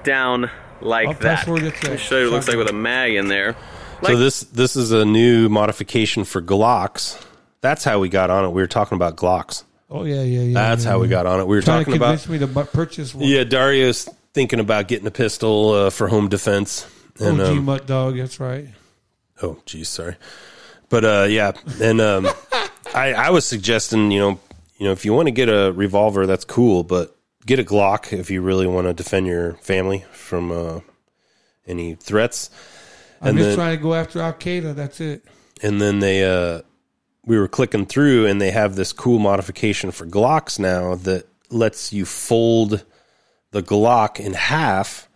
down 0.03 0.49
like 0.81 1.07
I'll 1.07 1.13
that. 1.13 1.21
fast 1.21 1.45
forward 1.45 1.59
to 1.61 1.65
Let 1.67 1.91
me 1.91 1.97
show 1.97 2.17
you 2.17 2.23
what 2.25 2.27
it 2.27 2.35
looks 2.35 2.47
like 2.47 2.57
with 2.57 2.69
a 2.69 2.73
mag 2.73 3.13
in 3.13 3.27
there. 3.27 3.55
so 4.03 4.15
this 4.15 4.41
this 4.41 4.75
is 4.75 4.91
a 4.91 5.05
new 5.05 5.49
modification 5.49 6.23
for 6.23 6.41
Glocks. 6.41 7.23
That's 7.61 7.83
how 7.83 7.99
we 7.99 8.09
got 8.09 8.29
on 8.29 8.45
it. 8.45 8.49
We 8.49 8.61
were 8.61 8.67
talking 8.67 8.95
about 8.95 9.15
Glocks. 9.17 9.63
Oh 9.89 10.05
yeah, 10.05 10.23
yeah, 10.23 10.41
yeah. 10.41 10.53
That's 10.53 10.85
yeah, 10.85 10.91
how 10.91 10.99
we 10.99 11.07
got 11.09 11.25
on 11.25 11.39
it. 11.41 11.47
We 11.47 11.55
were 11.57 11.61
Trying 11.61 11.79
talking 11.81 11.93
to 11.93 11.97
about 11.97 12.19
convince 12.19 12.29
me 12.29 12.39
to 12.39 12.47
bu- 12.47 12.63
purchase 12.65 13.13
one. 13.13 13.27
yeah. 13.27 13.43
Dario's 13.43 14.07
thinking 14.33 14.59
about 14.61 14.87
getting 14.87 15.05
a 15.05 15.11
pistol 15.11 15.71
uh, 15.71 15.89
for 15.89 16.07
home 16.07 16.29
defense. 16.29 16.89
And 17.19 17.39
OG 17.41 17.47
um, 17.57 17.65
Mutt 17.65 17.85
Dog. 17.87 18.15
That's 18.17 18.39
right. 18.39 18.69
oh, 19.43 19.59
geez, 19.65 19.89
sorry, 19.89 20.15
but 20.89 21.03
uh, 21.03 21.27
yeah, 21.29 21.51
and 21.81 21.99
um, 21.99 22.27
I 22.95 23.13
I 23.13 23.29
was 23.31 23.45
suggesting 23.45 24.09
you 24.11 24.19
know 24.19 24.39
you 24.77 24.85
know 24.85 24.93
if 24.93 25.03
you 25.05 25.13
want 25.13 25.27
to 25.27 25.31
get 25.31 25.49
a 25.49 25.71
revolver, 25.73 26.25
that's 26.25 26.45
cool, 26.45 26.83
but 26.83 27.15
get 27.45 27.59
a 27.59 27.63
Glock 27.63 28.11
if 28.17 28.29
you 28.31 28.41
really 28.41 28.67
want 28.67 28.87
to 28.87 28.93
defend 28.93 29.27
your 29.27 29.53
family 29.55 30.05
from 30.11 30.51
uh, 30.51 30.79
any 31.67 31.95
threats. 31.95 32.49
I'm 33.21 33.29
And 33.29 33.37
just 33.37 33.49
then- 33.49 33.57
trying 33.57 33.77
to 33.77 33.83
go 33.83 33.93
after 33.93 34.19
Al 34.21 34.33
Qaeda. 34.33 34.75
That's 34.75 34.99
it. 35.01 35.23
and 35.63 35.79
then 35.81 35.99
they 35.99 36.23
uh 36.25 36.61
we 37.23 37.37
were 37.37 37.47
clicking 37.47 37.85
through, 37.85 38.25
and 38.25 38.41
they 38.41 38.49
have 38.49 38.75
this 38.75 38.91
cool 38.93 39.19
modification 39.19 39.91
for 39.91 40.07
Glocks 40.07 40.57
now 40.57 40.95
that 40.95 41.27
lets 41.51 41.93
you 41.93 42.03
fold 42.03 42.83
the 43.51 43.61
Glock 43.61 44.19
in 44.19 44.33
half, 44.33 45.07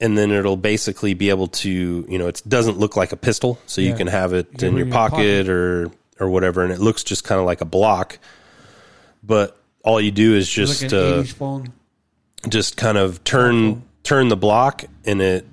and 0.00 0.16
then 0.16 0.30
it'll 0.30 0.56
basically 0.56 1.14
be 1.14 1.30
able 1.30 1.48
to, 1.48 2.06
you 2.08 2.16
know, 2.18 2.28
it 2.28 2.42
doesn't 2.46 2.78
look 2.78 2.96
like 2.96 3.10
a 3.10 3.16
pistol, 3.16 3.58
so 3.66 3.80
you 3.80 3.94
can 3.94 4.06
have 4.06 4.32
it 4.32 4.46
You 4.62 4.68
in 4.68 4.74
your 4.76 4.82
in 4.82 4.88
your 4.88 4.94
pocket, 4.94 5.16
pocket. 5.16 5.48
or 5.48 5.90
or 6.20 6.28
whatever, 6.30 6.62
and 6.62 6.72
it 6.72 6.78
looks 6.78 7.02
just 7.02 7.24
kind 7.24 7.40
of 7.40 7.46
like 7.46 7.60
a 7.60 7.64
block, 7.64 8.18
but 9.24 9.60
all 9.84 10.00
you 10.00 10.10
do 10.10 10.34
is 10.34 10.48
just 10.48 10.82
like 10.82 10.92
uh, 10.92 11.22
80s 11.22 11.32
phone. 11.32 11.72
just 12.48 12.76
kind 12.76 12.98
of 12.98 13.22
turn 13.24 13.82
turn 14.02 14.28
the 14.28 14.36
block, 14.36 14.84
and 15.04 15.20
it 15.22 15.46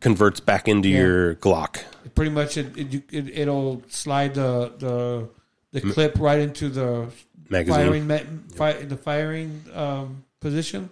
converts 0.00 0.40
back 0.40 0.68
into 0.68 0.88
Yeah. 0.88 0.98
your 0.98 1.34
Glock. 1.36 1.82
Pretty 2.14 2.30
much, 2.30 2.56
it, 2.56 2.76
it, 2.76 2.92
you- 2.92 3.02
it 3.10 3.38
it'll 3.38 3.82
slide 3.88 4.34
the 4.34 4.72
the 4.78 5.28
the 5.72 5.92
clip 5.92 6.18
right 6.18 6.40
into 6.40 6.68
the 6.68 7.08
Magazine. 7.48 8.06
firing 8.08 8.46
fi- 8.54 8.82
the 8.84 8.96
firing 8.96 9.62
um, 9.74 10.24
position, 10.40 10.90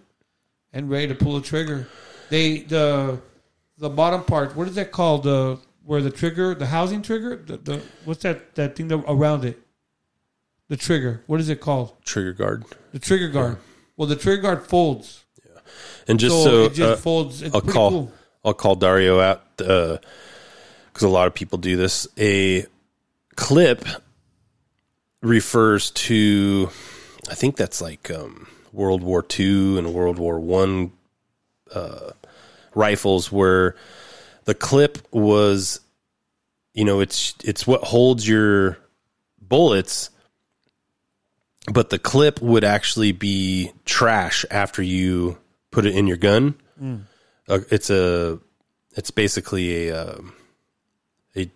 and 0.73 0.89
ready 0.91 1.09
to 1.09 1.15
pull 1.15 1.35
the 1.35 1.41
trigger. 1.47 1.89
They 2.31 2.61
the 2.61 3.19
the 3.79 3.89
bottom 3.89 4.23
part. 4.25 4.55
What 4.57 4.69
is 4.69 4.75
that 4.77 4.93
called? 4.93 5.25
The 5.25 5.59
where 5.85 6.03
the 6.03 6.11
trigger, 6.11 6.55
the 6.55 6.67
housing 6.67 7.01
trigger. 7.03 7.37
The, 7.37 7.57
the 7.57 7.83
what's 8.05 8.23
that 8.23 8.55
that 8.55 8.77
thing 8.77 8.89
that, 8.89 8.99
around 9.09 9.45
it? 9.45 9.61
The 10.69 10.77
trigger. 10.77 11.23
What 11.27 11.41
is 11.41 11.49
it 11.49 11.61
called? 11.61 11.95
Trigger 12.05 12.33
guard. 12.33 12.65
The 12.93 12.99
trigger 12.99 13.29
guard. 13.29 13.57
Well, 13.97 14.07
the 14.07 14.17
trigger 14.17 14.43
guard 14.43 14.67
folds. 14.67 15.25
Yeah. 15.45 15.61
And 16.07 16.21
just 16.21 16.35
So 16.37 16.45
so, 16.45 16.65
it 16.65 16.75
just 16.75 16.93
uh, 16.93 16.97
folds. 16.97 17.43
It's 17.43 17.55
I'll 17.55 17.61
call 17.61 17.91
cool. 17.91 18.13
I'll 18.45 18.55
call 18.55 18.77
Dario 18.77 19.19
out 19.19 19.57
because 19.57 20.01
a 21.01 21.09
lot 21.09 21.27
of 21.27 21.35
people 21.35 21.59
do 21.59 21.77
this. 21.77 22.07
A 22.19 22.67
clip 23.35 23.85
refers 25.23 25.91
to, 25.91 26.71
I 27.31 27.35
think 27.35 27.57
that's 27.57 27.81
like 27.81 28.11
um, 28.11 28.47
World 28.73 29.03
War 29.03 29.25
II 29.39 29.79
and 29.79 29.93
World 29.95 30.19
War 30.19 30.39
One 30.39 30.93
uh, 31.75 32.11
rifles, 32.75 33.33
where 33.33 33.75
the 34.45 34.55
clip 34.55 34.99
was, 35.11 35.81
you 36.75 36.85
know, 36.85 37.01
it's 37.01 37.35
it's 37.43 37.67
what 37.67 37.83
holds 37.85 38.29
your 38.29 38.79
bullets 39.41 40.11
but 41.73 41.91
the 41.91 41.99
clip 41.99 42.41
would 42.41 42.65
actually 42.65 43.13
be 43.13 43.73
trash 43.85 44.45
after 44.51 44.83
you 44.83 45.39
put 45.71 45.87
it 45.87 45.95
in 45.95 46.07
your 46.07 46.17
gun. 46.17 46.55
Mm. 46.83 47.03
Uh, 47.49 47.61
it's 47.71 47.91
a, 47.91 48.39
it's 48.93 49.11
basically 49.11 49.89
a, 49.89 49.97
um 49.97 50.35
a, 51.37 51.51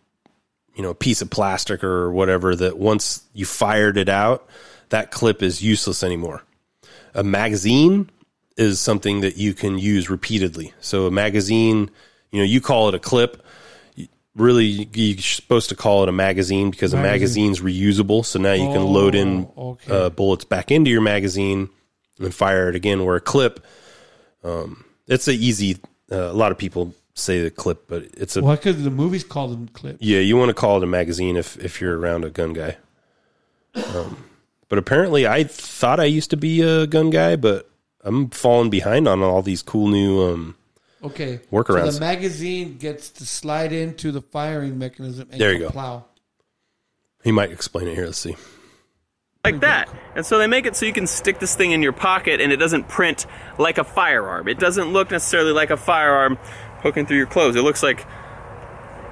you 0.74 0.82
know, 0.82 0.90
a 0.90 0.94
piece 0.94 1.22
of 1.22 1.30
plastic 1.30 1.82
or 1.84 2.12
whatever 2.12 2.54
that 2.54 2.78
once 2.78 3.24
you 3.32 3.44
fired 3.44 3.96
it 3.96 4.08
out, 4.08 4.48
that 4.90 5.10
clip 5.10 5.42
is 5.42 5.62
useless 5.62 6.02
anymore. 6.02 6.42
A 7.14 7.22
magazine 7.22 8.10
is 8.56 8.80
something 8.80 9.20
that 9.20 9.36
you 9.36 9.54
can 9.54 9.78
use 9.78 10.10
repeatedly. 10.10 10.72
So 10.80 11.06
a 11.06 11.10
magazine, 11.10 11.90
you 12.30 12.38
know, 12.38 12.44
you 12.44 12.60
call 12.60 12.88
it 12.88 12.94
a 12.94 12.98
clip. 12.98 13.42
Really, 14.34 14.88
you're 14.94 15.18
supposed 15.18 15.68
to 15.68 15.76
call 15.76 16.02
it 16.04 16.08
a 16.08 16.12
magazine 16.12 16.70
because 16.70 16.94
a 16.94 16.96
magazine's 16.96 17.60
reusable. 17.60 18.24
So 18.24 18.38
now 18.38 18.54
you 18.54 18.66
can 18.72 18.82
load 18.84 19.14
in 19.14 19.46
Oh, 19.56 19.72
okay. 19.72 19.92
uh, 20.06 20.08
bullets 20.10 20.44
back 20.46 20.70
into 20.70 20.90
your 20.90 21.02
magazine 21.02 21.68
and 22.18 22.34
fire 22.34 22.70
it 22.70 22.74
again. 22.74 23.04
Where 23.04 23.16
a 23.16 23.20
clip, 23.20 23.62
um, 24.42 24.84
it's 25.06 25.28
a 25.28 25.32
easy. 25.34 25.78
Uh, 26.10 26.30
a 26.30 26.32
lot 26.32 26.50
of 26.50 26.56
people 26.56 26.94
say 27.14 27.42
the 27.42 27.50
clip, 27.50 27.86
but 27.88 28.04
it's 28.16 28.34
a 28.36 28.42
Why 28.42 28.56
could 28.56 28.82
the 28.82 28.90
movies 28.90 29.22
call 29.22 29.48
them 29.48 29.68
clips? 29.68 29.98
yeah. 30.00 30.20
You 30.20 30.38
want 30.38 30.48
to 30.48 30.54
call 30.54 30.78
it 30.78 30.82
a 30.82 30.86
magazine 30.86 31.36
if 31.36 31.62
if 31.62 31.80
you're 31.82 31.98
around 31.98 32.24
a 32.24 32.30
gun 32.30 32.54
guy. 32.54 32.76
Um, 33.74 34.24
but 34.70 34.78
apparently, 34.78 35.26
I 35.26 35.44
thought 35.44 36.00
I 36.00 36.04
used 36.04 36.30
to 36.30 36.38
be 36.38 36.62
a 36.62 36.86
gun 36.86 37.10
guy, 37.10 37.36
but 37.36 37.68
I'm 38.02 38.30
falling 38.30 38.70
behind 38.70 39.06
on 39.08 39.22
all 39.22 39.42
these 39.42 39.60
cool 39.62 39.88
new 39.88 40.22
um, 40.22 40.54
Okay. 41.02 41.40
workarounds. 41.50 41.86
So 41.86 41.90
the 41.92 42.00
magazine 42.00 42.76
gets 42.78 43.10
to 43.10 43.26
slide 43.26 43.72
into 43.72 44.12
the 44.12 44.20
firing 44.22 44.78
mechanism 44.78 45.28
and 45.32 45.40
There 45.40 45.52
you 45.52 45.58
go. 45.60 45.70
plow. 45.70 46.04
he 47.24 47.32
might 47.32 47.50
explain 47.50 47.88
it 47.88 47.94
here. 47.94 48.06
Let's 48.06 48.18
see. 48.18 48.36
like 49.44 49.60
that. 49.60 49.88
And 50.14 50.24
so 50.24 50.38
they 50.38 50.46
make 50.46 50.66
it 50.66 50.76
so 50.76 50.86
you 50.86 50.92
can 50.92 51.06
stick 51.08 51.40
this 51.40 51.56
thing 51.56 51.72
in 51.72 51.82
your 51.82 51.92
pocket 51.92 52.40
and 52.40 52.52
it 52.52 52.58
doesn't 52.58 52.86
print 52.88 53.26
like 53.58 53.78
a 53.78 53.84
firearm. 53.84 54.46
It 54.46 54.58
doesn't 54.60 54.92
look 54.92 55.10
necessarily 55.10 55.52
like 55.52 55.70
a 55.70 55.76
firearm 55.76 56.38
poking 56.80 57.06
through 57.06 57.16
your 57.16 57.26
clothes. 57.26 57.56
It 57.56 57.62
looks 57.62 57.82
like 57.82 58.06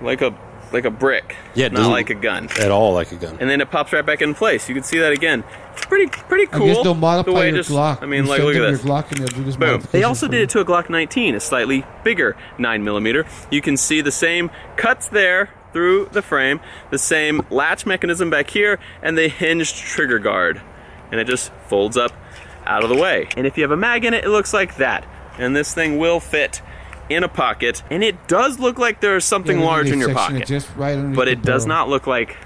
like 0.02 0.22
a 0.22 0.30
like 0.72 0.84
a 0.84 0.90
brick. 0.90 1.36
Yeah, 1.54 1.68
not 1.68 1.90
like 1.90 2.10
a 2.10 2.14
gun. 2.14 2.48
at 2.58 2.70
all 2.70 2.92
like 2.94 3.12
a 3.12 3.16
gun. 3.16 3.36
And 3.40 3.48
then 3.50 3.60
it 3.60 3.70
pops 3.70 3.92
right 3.92 4.04
back 4.04 4.22
in 4.22 4.34
place. 4.34 4.68
You 4.68 4.74
can 4.74 4.84
see 4.84 4.98
that 4.98 5.12
again. 5.12 5.44
It's 5.72 5.86
pretty 5.86 6.06
pretty 6.06 6.44
I 6.52 6.58
cool. 6.58 6.66
guess 6.66 6.82
they'll 6.82 6.94
modify 6.94 7.30
the 7.30 7.36
way 7.36 7.48
your 7.48 7.56
just, 7.56 7.70
Glock. 7.70 8.02
I 8.02 8.06
mean, 8.06 8.24
You 8.24 8.30
like 8.30 8.42
look 8.42 8.56
at 8.56 8.60
this. 8.70 8.84
Your 8.84 8.92
Glock 8.92 9.10
and 9.10 9.34
do 9.34 9.44
this 9.44 9.56
Boom. 9.56 9.82
They 9.92 10.04
also 10.04 10.28
did 10.28 10.42
it 10.42 10.50
to 10.50 10.60
a 10.60 10.64
Glock 10.64 10.90
19, 10.90 11.34
a 11.34 11.40
slightly 11.40 11.84
bigger 12.04 12.36
9 12.58 12.84
millimeter. 12.84 13.26
You 13.50 13.60
can 13.60 13.76
see 13.76 14.00
the 14.00 14.12
same 14.12 14.50
cuts 14.76 15.08
there 15.08 15.50
through 15.72 16.08
the 16.12 16.22
frame, 16.22 16.60
the 16.90 16.98
same 16.98 17.46
latch 17.50 17.86
mechanism 17.86 18.30
back 18.30 18.50
here, 18.50 18.78
and 19.02 19.16
the 19.16 19.28
hinged 19.28 19.76
trigger 19.76 20.18
guard. 20.18 20.60
And 21.10 21.20
it 21.20 21.26
just 21.26 21.52
folds 21.68 21.96
up 21.96 22.12
out 22.66 22.82
of 22.84 22.88
the 22.88 22.96
way. 22.96 23.28
And 23.36 23.46
if 23.46 23.56
you 23.56 23.64
have 23.64 23.70
a 23.70 23.76
mag 23.76 24.04
in 24.04 24.14
it, 24.14 24.24
it 24.24 24.28
looks 24.30 24.52
like 24.52 24.76
that. 24.76 25.06
And 25.38 25.56
this 25.56 25.72
thing 25.72 25.98
will 25.98 26.20
fit 26.20 26.60
in 27.10 27.24
a 27.24 27.28
pocket. 27.28 27.82
And 27.90 28.02
it 28.04 28.28
does 28.28 28.58
look 28.58 28.78
like 28.78 29.00
there's 29.00 29.24
something 29.24 29.58
Yeah, 29.58 29.64
large 29.66 29.90
in 29.90 29.98
your 30.00 30.14
pocket. 30.14 30.46
just 30.46 30.68
right 30.76 30.96
but 31.14 31.24
the 31.26 31.32
it 31.32 31.42
does 31.42 31.66
not 31.66 31.88
look 31.88 32.06
like 32.06 32.36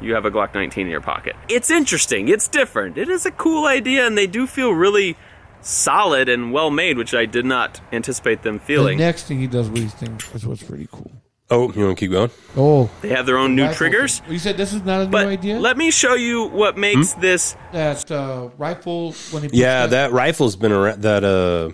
you 0.00 0.14
have 0.14 0.24
a 0.24 0.30
Glock 0.30 0.54
19 0.54 0.86
in 0.86 0.90
your 0.90 1.00
pocket. 1.00 1.34
It's 1.48 1.70
interesting. 1.70 2.28
It's 2.28 2.48
different. 2.48 2.98
It 2.98 3.08
is 3.08 3.24
a 3.26 3.30
cool 3.30 3.66
idea, 3.66 4.06
and 4.06 4.16
they 4.16 4.26
do 4.26 4.46
feel 4.46 4.72
really 4.72 5.16
solid 5.62 6.28
and 6.28 6.52
well 6.52 6.70
made, 6.70 6.96
which 6.98 7.14
I 7.14 7.24
did 7.26 7.44
not 7.46 7.80
anticipate 7.92 8.42
them 8.42 8.58
feeling. 8.58 8.66
The 8.84 8.88
feeling. 8.92 8.98
next 8.98 9.22
thing 9.24 9.38
he 9.40 9.46
does 9.46 9.68
with 9.70 9.82
these 9.82 9.94
things 9.94 10.22
is 10.34 10.46
what's 10.46 10.62
pretty 10.62 10.86
cool. 10.92 11.10
Oh, 11.48 11.72
you 11.72 11.84
want 11.86 11.96
to 11.96 12.00
keep 12.04 12.10
going? 12.10 12.30
Oh, 12.56 12.90
They 13.02 13.08
have 13.10 13.24
their 13.24 13.38
own 13.38 13.54
new 13.54 13.62
rifle 13.62 13.76
triggers. 13.76 14.18
thing. 14.18 14.32
You 14.32 14.38
said 14.40 14.56
this 14.56 14.72
is 14.72 14.82
not 14.82 15.02
a 15.02 15.06
But 15.06 15.26
new 15.26 15.30
idea. 15.32 15.58
let 15.60 15.76
me 15.76 15.90
show 15.92 16.14
you 16.14 16.46
what 16.48 16.76
makes 16.76 17.12
Hmm? 17.12 17.20
this. 17.20 17.56
that 17.72 18.10
uh, 18.10 18.48
rifle 18.58 19.12
when 19.30 19.44
he 19.44 19.50
Yeah, 19.52 19.86
that, 19.86 19.90
that 19.90 20.12
rifle's 20.12 20.56
been 20.56 20.72
around. 20.72 21.02
That 21.02 21.22
uh, 21.24 21.70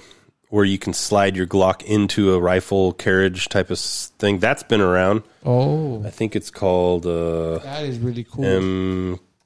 where 0.52 0.66
you 0.66 0.76
can 0.76 0.92
slide 0.92 1.34
your 1.34 1.46
Glock 1.46 1.82
into 1.82 2.34
a 2.34 2.38
rifle 2.38 2.92
carriage 2.92 3.48
type 3.48 3.70
of 3.70 3.78
thing. 3.78 4.38
That's 4.38 4.62
been 4.62 4.82
around. 4.82 5.22
oh 5.46 6.04
I 6.04 6.10
think 6.10 6.36
it's 6.36 6.50
called 6.50 7.06
uh, 7.06 7.56
that 7.60 7.84
is 7.84 7.98
really 7.98 8.22
cool. 8.22 8.44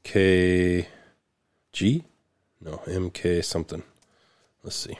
MKG. 0.02 0.84
No, 2.60 2.82
MK 2.88 3.44
something. 3.44 3.84
Let's 4.64 4.74
see. 4.74 4.98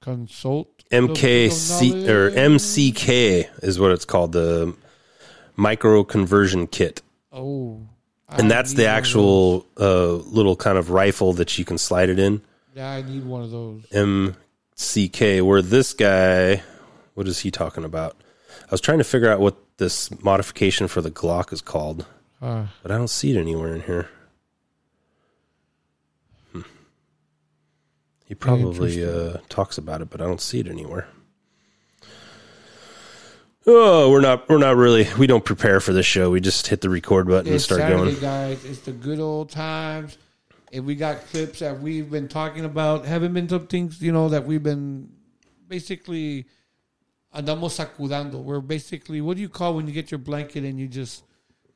Consult 0.00 0.82
MKC 0.90 2.08
or 2.08 2.32
MCK 2.32 3.62
is 3.62 3.78
what 3.78 3.92
it's 3.92 4.04
called. 4.04 4.32
The 4.32 4.74
micro 5.54 6.02
conversion 6.02 6.66
kit. 6.66 7.02
Oh, 7.30 7.86
I 8.28 8.38
And 8.38 8.50
that's 8.50 8.72
the 8.72 8.86
actual 8.86 9.64
uh, 9.78 10.14
little 10.14 10.56
kind 10.56 10.76
of 10.76 10.90
rifle 10.90 11.34
that 11.34 11.56
you 11.56 11.64
can 11.64 11.78
slide 11.78 12.08
it 12.08 12.18
in. 12.18 12.42
Yeah, 12.76 12.90
I 12.90 13.00
need 13.00 13.24
one 13.24 13.42
of 13.42 13.50
those. 13.50 13.86
MCK. 13.90 15.40
Where 15.40 15.62
this 15.62 15.94
guy, 15.94 16.62
what 17.14 17.26
is 17.26 17.40
he 17.40 17.50
talking 17.50 17.84
about? 17.84 18.22
I 18.60 18.70
was 18.70 18.82
trying 18.82 18.98
to 18.98 19.04
figure 19.04 19.30
out 19.32 19.40
what 19.40 19.56
this 19.78 20.10
modification 20.22 20.86
for 20.86 21.00
the 21.00 21.10
Glock 21.10 21.54
is 21.54 21.62
called, 21.62 22.04
Uh, 22.42 22.66
but 22.82 22.92
I 22.92 22.98
don't 22.98 23.08
see 23.08 23.34
it 23.34 23.40
anywhere 23.40 23.74
in 23.74 23.80
here. 23.80 24.10
Hmm. 26.52 26.60
He 28.26 28.34
probably 28.34 29.02
uh, 29.02 29.38
talks 29.48 29.78
about 29.78 30.02
it, 30.02 30.10
but 30.10 30.20
I 30.20 30.24
don't 30.24 30.42
see 30.42 30.60
it 30.60 30.68
anywhere. 30.68 31.08
Oh, 33.66 34.10
we're 34.10 34.20
not 34.20 34.48
we're 34.50 34.58
not 34.58 34.76
really 34.76 35.08
we 35.18 35.26
don't 35.26 35.44
prepare 35.44 35.80
for 35.80 35.94
this 35.94 36.06
show. 36.06 36.30
We 36.30 36.40
just 36.40 36.66
hit 36.66 36.82
the 36.82 36.90
record 36.90 37.26
button 37.26 37.50
and 37.50 37.60
start 37.60 37.80
Saturday, 37.80 38.10
going. 38.12 38.20
guys. 38.20 38.64
It's 38.66 38.80
the 38.80 38.92
good 38.92 39.18
old 39.18 39.48
times. 39.50 40.18
And 40.76 40.86
we 40.86 40.94
got 40.94 41.26
clips 41.28 41.60
that 41.60 41.80
we've 41.80 42.10
been 42.10 42.28
talking 42.28 42.64
about. 42.64 43.06
Haven't 43.06 43.32
been 43.32 43.48
some 43.48 43.66
things, 43.66 44.00
you 44.02 44.12
know, 44.12 44.28
that 44.28 44.44
we've 44.44 44.62
been 44.62 45.08
basically 45.66 46.46
andamos 47.34 47.70
sacudando. 47.72 48.42
We're 48.42 48.60
basically, 48.60 49.20
what 49.20 49.36
do 49.36 49.42
you 49.42 49.48
call 49.48 49.74
when 49.74 49.86
you 49.86 49.92
get 49.92 50.10
your 50.10 50.18
blanket 50.18 50.64
and 50.64 50.78
you 50.78 50.86
just 50.86 51.24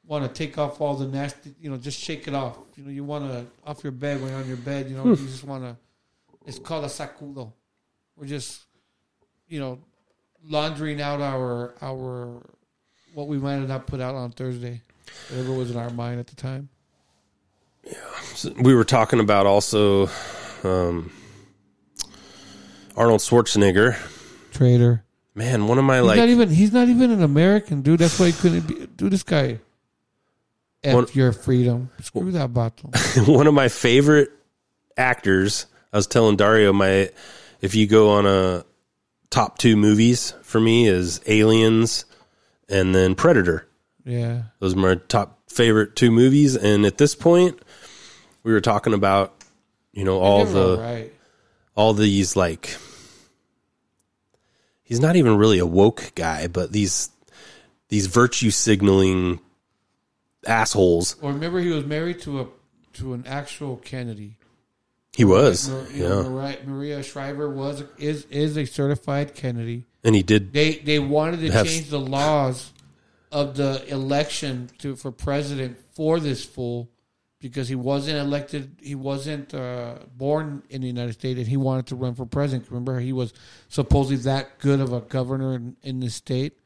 want 0.06 0.24
to 0.24 0.30
take 0.32 0.58
off 0.58 0.80
all 0.80 0.96
the 0.96 1.06
nasty, 1.06 1.54
you 1.60 1.70
know, 1.70 1.76
just 1.76 1.98
shake 1.98 2.28
it 2.28 2.34
off. 2.34 2.58
You 2.76 2.84
know, 2.84 2.90
you 2.90 3.04
want 3.04 3.30
to, 3.30 3.46
off 3.64 3.82
your 3.82 3.92
bed 3.92 4.20
when 4.20 4.30
you're 4.30 4.40
on 4.40 4.48
your 4.48 4.56
bed, 4.56 4.88
you 4.90 4.96
know, 4.96 5.02
Hmm. 5.02 5.10
you 5.10 5.16
just 5.28 5.44
want 5.44 5.64
to, 5.64 5.76
it's 6.46 6.58
called 6.58 6.84
a 6.84 6.88
sacudo. 6.88 7.52
We're 8.16 8.26
just, 8.26 8.62
you 9.48 9.60
know, 9.60 9.78
laundering 10.44 11.00
out 11.00 11.20
our, 11.20 11.74
our, 11.80 12.42
what 13.14 13.28
we 13.28 13.38
might 13.38 13.54
have 13.54 13.68
not 13.68 13.86
put 13.86 14.00
out 14.00 14.14
on 14.14 14.30
Thursday. 14.32 14.82
Whatever 15.30 15.52
was 15.54 15.70
in 15.70 15.76
our 15.76 15.90
mind 15.90 16.20
at 16.20 16.26
the 16.26 16.36
time. 16.36 16.68
We 18.58 18.74
were 18.74 18.84
talking 18.84 19.20
about 19.20 19.46
also 19.46 20.08
um, 20.64 21.10
Arnold 22.96 23.20
Schwarzenegger. 23.20 23.96
Traitor. 24.52 25.04
Man, 25.34 25.68
one 25.68 25.78
of 25.78 25.84
my 25.84 25.98
He's 25.98 26.06
like 26.06 26.16
not 26.18 26.28
even. 26.28 26.48
He's 26.48 26.72
not 26.72 26.88
even 26.88 27.10
an 27.10 27.22
American, 27.22 27.82
dude. 27.82 28.00
That's 28.00 28.18
why 28.18 28.26
he 28.26 28.32
couldn't 28.32 28.66
be. 28.66 28.86
Dude, 28.86 29.12
this 29.12 29.22
guy. 29.22 29.60
F 30.82 30.94
One- 30.94 31.06
your 31.12 31.32
freedom. 31.32 31.90
Screw 32.02 32.32
that 32.32 32.52
bottle. 32.52 32.90
one 33.26 33.46
of 33.46 33.54
my 33.54 33.68
favorite 33.68 34.30
actors. 34.96 35.66
I 35.92 35.96
was 35.96 36.06
telling 36.06 36.36
Dario 36.36 36.72
my 36.72 37.10
if 37.60 37.74
you 37.74 37.86
go 37.86 38.10
on 38.10 38.26
a 38.26 38.64
top 39.30 39.58
two 39.58 39.76
movies 39.76 40.34
for 40.42 40.60
me 40.60 40.86
is 40.86 41.20
Aliens 41.26 42.04
and 42.68 42.94
then 42.94 43.14
Predator. 43.14 43.68
Yeah. 44.04 44.42
Those 44.58 44.74
are 44.74 44.78
my 44.78 44.94
top 45.08 45.38
favorite 45.48 45.96
two 45.96 46.10
movies. 46.10 46.56
And 46.56 46.84
at 46.86 46.98
this 46.98 47.14
point, 47.14 47.60
we 48.42 48.52
were 48.52 48.60
talking 48.60 48.94
about 48.94 49.34
you 49.92 50.04
know 50.04 50.18
all 50.20 50.44
the 50.44 50.76
alright. 50.76 51.12
all 51.74 51.92
these 51.94 52.36
like 52.36 52.76
he's 54.82 55.00
not 55.00 55.16
even 55.16 55.36
really 55.36 55.58
a 55.58 55.66
woke 55.66 56.12
guy, 56.14 56.46
but 56.46 56.72
these 56.72 57.10
these 57.88 58.06
virtue 58.06 58.50
signaling 58.50 59.40
assholes. 60.46 61.16
Or 61.20 61.32
remember, 61.32 61.60
he 61.60 61.70
was 61.70 61.84
married 61.84 62.20
to 62.22 62.40
a 62.40 62.46
to 62.94 63.12
an 63.14 63.24
actual 63.26 63.76
Kennedy. 63.76 64.36
He 65.12 65.24
was, 65.24 65.68
Mar- 65.68 65.86
you 65.92 66.08
know, 66.08 66.22
yeah. 66.22 66.28
Maria, 66.28 66.58
Maria 66.64 67.02
Shriver 67.02 67.50
was 67.50 67.82
is 67.98 68.24
is 68.30 68.56
a 68.56 68.64
certified 68.64 69.34
Kennedy. 69.34 69.84
And 70.04 70.14
he 70.14 70.22
did 70.22 70.52
They 70.52 70.76
they 70.76 70.98
wanted 70.98 71.40
to 71.40 71.50
have- 71.52 71.66
change 71.66 71.90
the 71.90 72.00
laws 72.00 72.72
of 73.32 73.56
the 73.56 73.84
election 73.88 74.70
to 74.78 74.96
for 74.96 75.12
president 75.12 75.78
for 75.92 76.18
this 76.20 76.44
fool 76.44 76.88
because 77.40 77.68
he 77.68 77.74
wasn't 77.74 78.18
elected. 78.18 78.76
He 78.80 78.94
wasn't 78.94 79.54
uh, 79.54 79.96
born 80.16 80.62
in 80.68 80.82
the 80.82 80.86
United 80.86 81.14
States, 81.14 81.38
and 81.38 81.48
he 81.48 81.56
wanted 81.56 81.86
to 81.86 81.96
run 81.96 82.14
for 82.14 82.26
president. 82.26 82.68
Remember, 82.70 83.00
he 83.00 83.12
was 83.12 83.32
supposedly 83.68 84.18
that 84.24 84.58
good 84.58 84.80
of 84.80 84.92
a 84.92 85.00
governor 85.00 85.54
in, 85.54 85.76
in 85.82 86.00
the 86.00 86.10
state, 86.10 86.58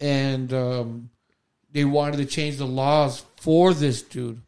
and 0.00 0.52
um, 0.52 1.10
they 1.72 1.84
wanted 1.84 2.18
to 2.18 2.24
change 2.24 2.56
the 2.56 2.66
laws 2.66 3.24
for 3.36 3.74
this 3.74 4.02
dude. 4.02 4.40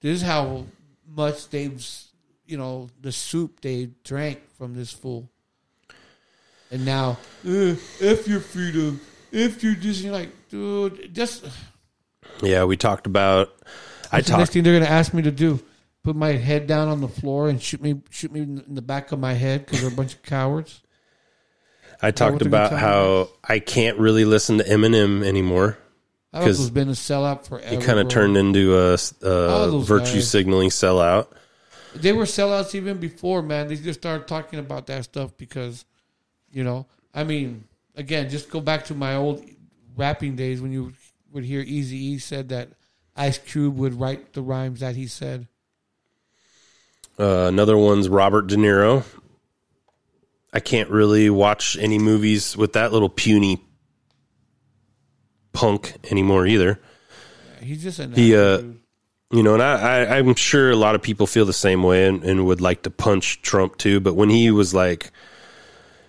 This 0.00 0.16
is 0.16 0.22
how 0.22 0.66
much 1.08 1.48
they've, 1.50 1.84
you 2.44 2.58
know, 2.58 2.88
the 3.00 3.12
soup 3.12 3.60
they 3.60 3.90
drank 4.04 4.40
from 4.58 4.74
this 4.74 4.92
fool. 4.92 5.30
And 6.70 6.84
now, 6.84 7.18
uh, 7.46 7.76
if 8.00 8.26
your 8.26 8.40
freedom, 8.40 9.00
if 9.30 9.62
you're 9.62 9.74
just 9.74 10.02
you're 10.02 10.12
like, 10.12 10.30
dude, 10.48 11.14
just 11.14 11.46
Yeah, 12.42 12.64
we 12.64 12.76
talked 12.76 13.06
about. 13.06 13.52
I 14.16 14.20
What's 14.20 14.30
the 14.30 14.36
next 14.38 14.52
thing 14.52 14.62
they're 14.62 14.78
gonna 14.78 14.90
ask 14.90 15.12
me 15.12 15.22
to 15.22 15.30
do? 15.30 15.60
Put 16.02 16.16
my 16.16 16.32
head 16.32 16.66
down 16.66 16.88
on 16.88 17.00
the 17.00 17.08
floor 17.08 17.48
and 17.48 17.60
shoot 17.60 17.82
me, 17.82 18.00
shoot 18.10 18.32
me 18.32 18.40
in 18.40 18.74
the 18.74 18.82
back 18.82 19.12
of 19.12 19.18
my 19.18 19.34
head 19.34 19.66
because 19.66 19.82
they're 19.82 19.90
a 19.90 19.94
bunch 19.94 20.14
of 20.14 20.22
cowards. 20.22 20.80
I 22.00 22.12
talked 22.12 22.42
about 22.42 22.72
how 22.72 23.28
I 23.44 23.58
can't 23.58 23.98
really 23.98 24.24
listen 24.24 24.58
to 24.58 24.64
Eminem 24.64 25.24
anymore 25.24 25.78
because 26.32 26.58
because 26.58 26.70
been 26.70 26.88
a 26.88 26.92
sellout 26.92 27.46
forever. 27.46 27.68
he 27.68 27.76
kind 27.78 27.98
of 27.98 28.08
turned 28.08 28.36
into 28.36 28.76
a, 28.78 28.94
a 29.22 29.80
virtue 29.82 30.14
guys. 30.14 30.30
signaling 30.30 30.70
sellout. 30.70 31.28
They 31.94 32.12
were 32.12 32.24
sellouts 32.24 32.74
even 32.74 32.98
before, 32.98 33.42
man. 33.42 33.68
They 33.68 33.76
just 33.76 34.00
started 34.00 34.28
talking 34.28 34.58
about 34.58 34.86
that 34.86 35.04
stuff 35.04 35.36
because, 35.36 35.84
you 36.50 36.62
know, 36.64 36.86
I 37.14 37.24
mean, 37.24 37.64
again, 37.94 38.28
just 38.28 38.50
go 38.50 38.60
back 38.60 38.84
to 38.86 38.94
my 38.94 39.16
old 39.16 39.44
rapping 39.96 40.36
days 40.36 40.60
when 40.60 40.72
you 40.72 40.92
would 41.32 41.44
hear 41.44 41.60
Easy 41.60 41.96
E 41.96 42.18
said 42.18 42.50
that 42.50 42.68
Ice 43.16 43.38
Cube 43.38 43.76
would 43.76 43.98
write 43.98 44.34
the 44.34 44.42
rhymes 44.42 44.80
that 44.80 44.96
he 44.96 45.06
said. 45.06 45.48
Uh, 47.18 47.46
another 47.48 47.76
one's 47.76 48.08
Robert 48.08 48.46
De 48.46 48.56
Niro. 48.56 49.04
I 50.52 50.60
can't 50.60 50.90
really 50.90 51.30
watch 51.30 51.76
any 51.78 51.98
movies 51.98 52.56
with 52.56 52.74
that 52.74 52.92
little 52.92 53.08
puny 53.08 53.62
punk 55.52 55.94
anymore 56.10 56.46
either. 56.46 56.80
He's 57.60 57.82
just 57.82 57.98
an 57.98 58.12
He, 58.12 58.36
uh, 58.36 58.62
you 59.30 59.42
know, 59.42 59.54
and 59.54 59.62
I, 59.62 60.04
I, 60.04 60.18
I'm 60.18 60.34
sure 60.34 60.70
a 60.70 60.76
lot 60.76 60.94
of 60.94 61.02
people 61.02 61.26
feel 61.26 61.46
the 61.46 61.52
same 61.52 61.82
way 61.82 62.06
and, 62.06 62.22
and 62.22 62.46
would 62.46 62.60
like 62.60 62.82
to 62.82 62.90
punch 62.90 63.42
Trump 63.42 63.76
too. 63.78 63.98
But 63.98 64.14
when 64.14 64.30
he 64.30 64.50
was 64.50 64.74
like, 64.74 65.10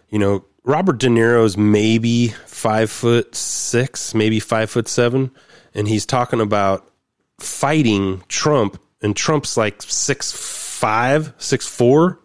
you 0.10 0.20
know, 0.20 0.46
Robert 0.64 1.00
De 1.00 1.08
Niro's 1.08 1.58
maybe 1.58 2.28
five 2.46 2.92
foot 2.92 3.34
six, 3.36 4.14
maybe 4.14 4.40
five 4.40 4.70
foot 4.70 4.88
seven, 4.88 5.32
and 5.74 5.88
he's 5.88 6.06
talking 6.06 6.42
about 6.42 6.92
fighting 7.40 8.24
Trump, 8.28 8.82
and 9.02 9.16
Trump's 9.16 9.58
like 9.58 9.82
six 9.82 10.32
five, 10.32 11.34
six 11.38 11.68
four, 11.68 12.20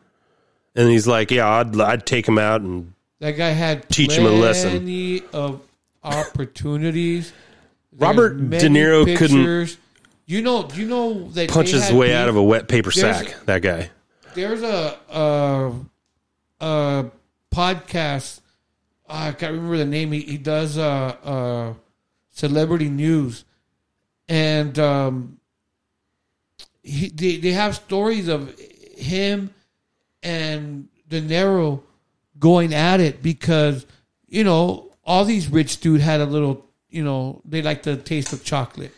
and 0.75 0.89
he's 0.89 1.07
like, 1.07 1.31
yeah, 1.31 1.49
I'd 1.49 1.79
I'd 1.81 2.07
take 2.07 2.27
him 2.27 2.39
out 2.39 2.61
and 2.61 2.93
That 3.21 3.33
guy 3.33 3.51
had 3.51 3.89
Teach 3.89 4.13
him 4.13 4.27
a 4.27 4.31
lesson. 4.31 4.71
Plenty 4.71 5.23
of 5.33 5.61
opportunities. 6.03 7.33
Robert 7.97 8.37
De 8.51 8.69
Niro 8.69 9.17
couldn't. 9.17 9.77
You 10.25 10.41
know, 10.41 10.69
you 10.75 10.87
know 10.87 11.29
that 11.31 11.51
punch 11.51 11.71
his 11.71 11.91
way 11.93 12.07
beef? 12.09 12.17
out 12.17 12.29
of 12.29 12.37
a 12.37 12.43
wet 12.43 12.69
paper 12.69 12.91
There's- 12.91 13.19
sack. 13.27 13.45
That 13.47 13.61
guy. 13.63 13.91
There's 14.35 14.63
a 14.63 14.97
a, 15.11 15.73
a 16.61 17.05
podcast. 17.53 18.41
I 19.07 19.33
can't 19.33 19.53
remember 19.53 19.77
the 19.77 19.85
name. 19.85 20.11
He, 20.13 20.21
he 20.21 20.39
does 20.39 20.79
uh, 20.79 21.17
uh, 21.23 21.75
celebrity 22.31 22.89
news, 22.89 23.45
and 24.29 24.79
um, 24.79 25.39
he 26.83 27.09
they, 27.09 27.37
they 27.37 27.53
have 27.53 27.75
stories 27.75 28.29
of 28.29 28.59
him 28.97 29.53
and 30.23 30.89
De 31.09 31.21
Niro 31.21 31.83
going 32.39 32.75
at 32.75 33.01
it 33.01 33.23
because 33.23 33.87
you 34.27 34.45
know 34.45 34.93
all 35.05 35.25
these 35.25 35.49
rich 35.49 35.81
dude 35.81 36.01
had 36.01 36.21
a 36.21 36.27
little 36.27 36.67
you 36.89 37.05
know 37.05 37.41
they 37.45 37.63
like 37.63 37.83
the 37.83 37.97
taste 37.97 38.33
of 38.33 38.45
chocolate. 38.45 38.93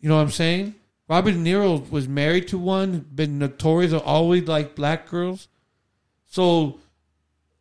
You 0.00 0.08
know 0.08 0.16
what 0.16 0.22
I'm 0.22 0.30
saying? 0.30 0.74
Robert 1.08 1.32
De 1.32 1.38
Niro 1.38 1.90
was 1.90 2.08
married 2.08 2.48
to 2.48 2.58
one, 2.58 3.06
been 3.14 3.38
notorious, 3.38 3.92
always 3.92 4.46
like 4.48 4.74
black 4.74 5.08
girls. 5.08 5.48
So, 6.30 6.80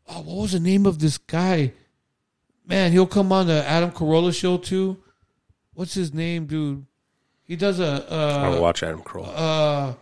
oh, 0.08 0.22
what 0.22 0.42
was 0.44 0.52
the 0.54 0.60
name 0.60 0.86
of 0.86 1.00
this 1.00 1.18
guy? 1.18 1.74
Man, 2.66 2.94
he'll 2.94 3.06
come 3.06 3.32
on 3.32 3.48
the 3.48 3.66
Adam 3.68 3.92
Carolla 3.92 4.34
show 4.34 4.58
too. 4.58 5.03
What's 5.76 5.94
his 5.94 6.14
name, 6.14 6.46
dude? 6.46 6.86
He 7.44 7.56
does 7.56 7.80
a. 7.80 8.12
Uh, 8.12 8.52
I 8.56 8.60
watch 8.60 8.84
Adam 8.84 9.02
Carolla. 9.02 9.96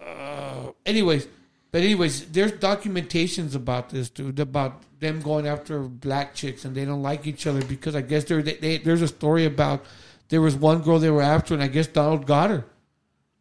Uh, 0.00 0.04
uh, 0.04 0.72
anyways, 0.86 1.26
but 1.70 1.82
anyways, 1.82 2.26
there's 2.30 2.52
documentations 2.52 3.54
about 3.54 3.90
this, 3.90 4.08
dude, 4.10 4.38
about 4.38 4.82
them 5.00 5.20
going 5.20 5.46
after 5.46 5.80
black 5.80 6.34
chicks 6.34 6.64
and 6.64 6.74
they 6.74 6.84
don't 6.84 7.02
like 7.02 7.26
each 7.26 7.46
other 7.46 7.64
because 7.64 7.94
I 7.94 8.00
guess 8.00 8.24
there 8.24 8.42
they, 8.42 8.54
they, 8.54 8.78
there's 8.78 9.02
a 9.02 9.08
story 9.08 9.44
about 9.44 9.84
there 10.28 10.40
was 10.40 10.56
one 10.56 10.82
girl 10.82 10.98
they 10.98 11.10
were 11.10 11.22
after 11.22 11.54
and 11.54 11.62
I 11.62 11.68
guess 11.68 11.86
Donald 11.86 12.26
got 12.26 12.50
her, 12.50 12.64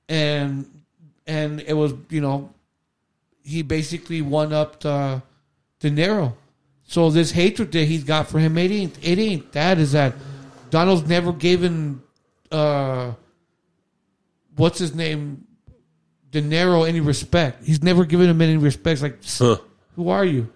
and 0.08 0.69
and 1.26 1.62
it 1.62 1.73
was 1.73 1.93
you 2.10 2.21
know 2.21 2.54
he 3.43 3.62
basically 3.62 4.21
won 4.21 4.54
up 4.54 4.86
uh, 4.86 5.19
De 5.80 5.89
Niro. 5.89 6.34
So 6.84 7.10
this 7.10 7.32
hatred 7.32 7.71
that 7.73 7.86
he's 7.86 8.04
got 8.04 8.28
for 8.28 8.39
him, 8.39 8.58
it 8.58 8.71
ain't 8.71 8.97
it 9.02 9.19
ain't 9.19 9.52
that. 9.54 9.78
Is 9.78 9.91
that 9.93 10.13
Donald's 10.69 11.08
never 11.08 11.32
given 11.34 12.01
uh, 12.51 13.13
what's 14.56 14.80
his 14.80 14.93
name, 14.95 15.45
De 16.32 16.41
Niro 16.41 16.88
any 16.88 16.99
respect. 16.99 17.63
He's 17.65 17.82
never 17.84 18.06
given 18.06 18.30
him 18.30 18.41
any 18.41 18.58
respect. 18.58 19.01
Like, 19.01 19.19
Huh. 19.25 19.58
who 19.95 20.10
are 20.10 20.25
you? 20.25 20.49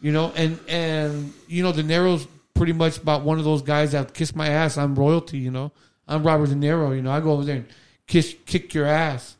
You 0.00 0.12
know, 0.12 0.32
and 0.36 0.58
and 0.68 1.32
you 1.46 1.62
know, 1.62 1.72
De 1.72 1.82
Niro's 1.82 2.26
pretty 2.54 2.72
much 2.72 2.98
about 2.98 3.22
one 3.22 3.38
of 3.38 3.44
those 3.44 3.62
guys 3.62 3.92
that 3.92 4.14
kiss 4.14 4.34
my 4.34 4.48
ass. 4.48 4.76
I'm 4.76 4.94
royalty. 4.94 5.38
You 5.38 5.50
know, 5.50 5.72
I'm 6.08 6.22
Robert 6.24 6.48
De 6.48 6.54
Niro. 6.54 6.94
You 6.94 7.02
know, 7.02 7.12
I 7.12 7.20
go 7.20 7.32
over 7.32 7.44
there 7.44 7.56
and 7.56 7.66
kiss 8.06 8.34
kick 8.46 8.74
your 8.74 8.86
ass. 8.86 9.36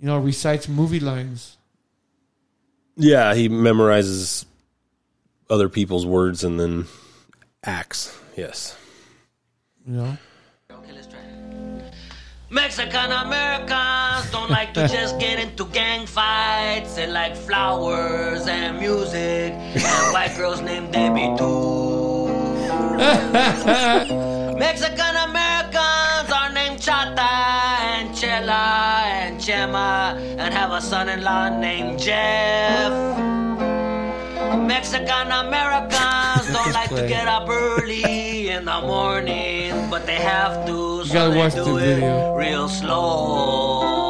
You 0.00 0.06
know, 0.06 0.18
recites 0.18 0.68
movie 0.68 1.00
lines. 1.00 1.56
Yeah, 2.96 3.34
he 3.34 3.48
memorizes 3.48 4.44
other 5.50 5.68
people's 5.68 6.06
words 6.06 6.44
and 6.44 6.58
then 6.60 6.86
acts. 7.64 8.16
Yes. 8.36 8.76
You 9.86 9.92
know. 9.92 10.16
Mexican 12.50 13.10
Americans 13.10 14.30
don't 14.30 14.48
like 14.48 14.72
to 14.74 14.88
just 14.88 15.18
get 15.18 15.38
into 15.38 15.64
gang 15.66 16.06
fights. 16.06 16.94
They 16.94 17.06
like 17.06 17.36
flowers 17.36 18.46
and 18.46 18.78
music 18.78 19.52
and 19.52 20.12
white 20.12 20.34
girls 20.36 20.60
named 20.62 20.92
Debbie 20.92 21.36
too. 21.36 22.28
Mexican 24.56 25.16
Americans 25.28 26.32
are 26.32 26.52
named 26.52 26.78
Chata 26.78 27.18
and 27.18 28.16
Chela 28.16 29.02
and 29.04 29.38
Chema 29.38 30.16
and 30.38 30.54
have 30.54 30.70
a 30.70 30.80
son-in-law 30.80 31.58
named 31.58 31.98
Jeff. 31.98 33.43
Mexican 34.56 35.30
Americans 35.32 36.46
don't 36.52 36.72
like 36.72 36.88
to 36.90 37.06
get 37.08 37.26
up 37.28 37.48
early 37.48 38.48
in 38.50 38.64
the 38.64 38.80
morning, 38.80 39.90
but 39.90 40.06
they 40.06 40.16
have 40.16 40.64
to, 40.66 41.02
You 41.04 41.12
gotta 41.12 41.30
they 41.30 41.36
watch 41.38 41.54
do 41.54 41.64
the 41.64 41.76
it 41.76 41.94
video. 41.96 42.34
real 42.36 42.68
slow. 42.68 44.04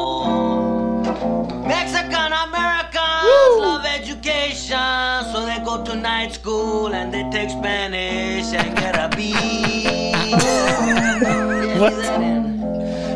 Mexican 1.67 2.31
Americans 2.47 3.59
love 3.59 3.85
education, 3.85 5.25
so 5.33 5.45
they 5.45 5.59
go 5.65 5.83
to 5.83 5.95
night 5.95 6.33
school 6.33 6.93
and 6.93 7.13
they 7.13 7.23
take 7.31 7.49
Spanish 7.49 8.53
and 8.53 8.75
get 8.77 8.95
a 8.95 9.09
B. 9.15 9.33
what? 11.79 11.93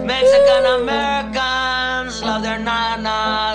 Mexican 0.06 0.66
Americans 0.82 2.22
love 2.24 2.42
their 2.44 2.60
nanas 2.60 3.49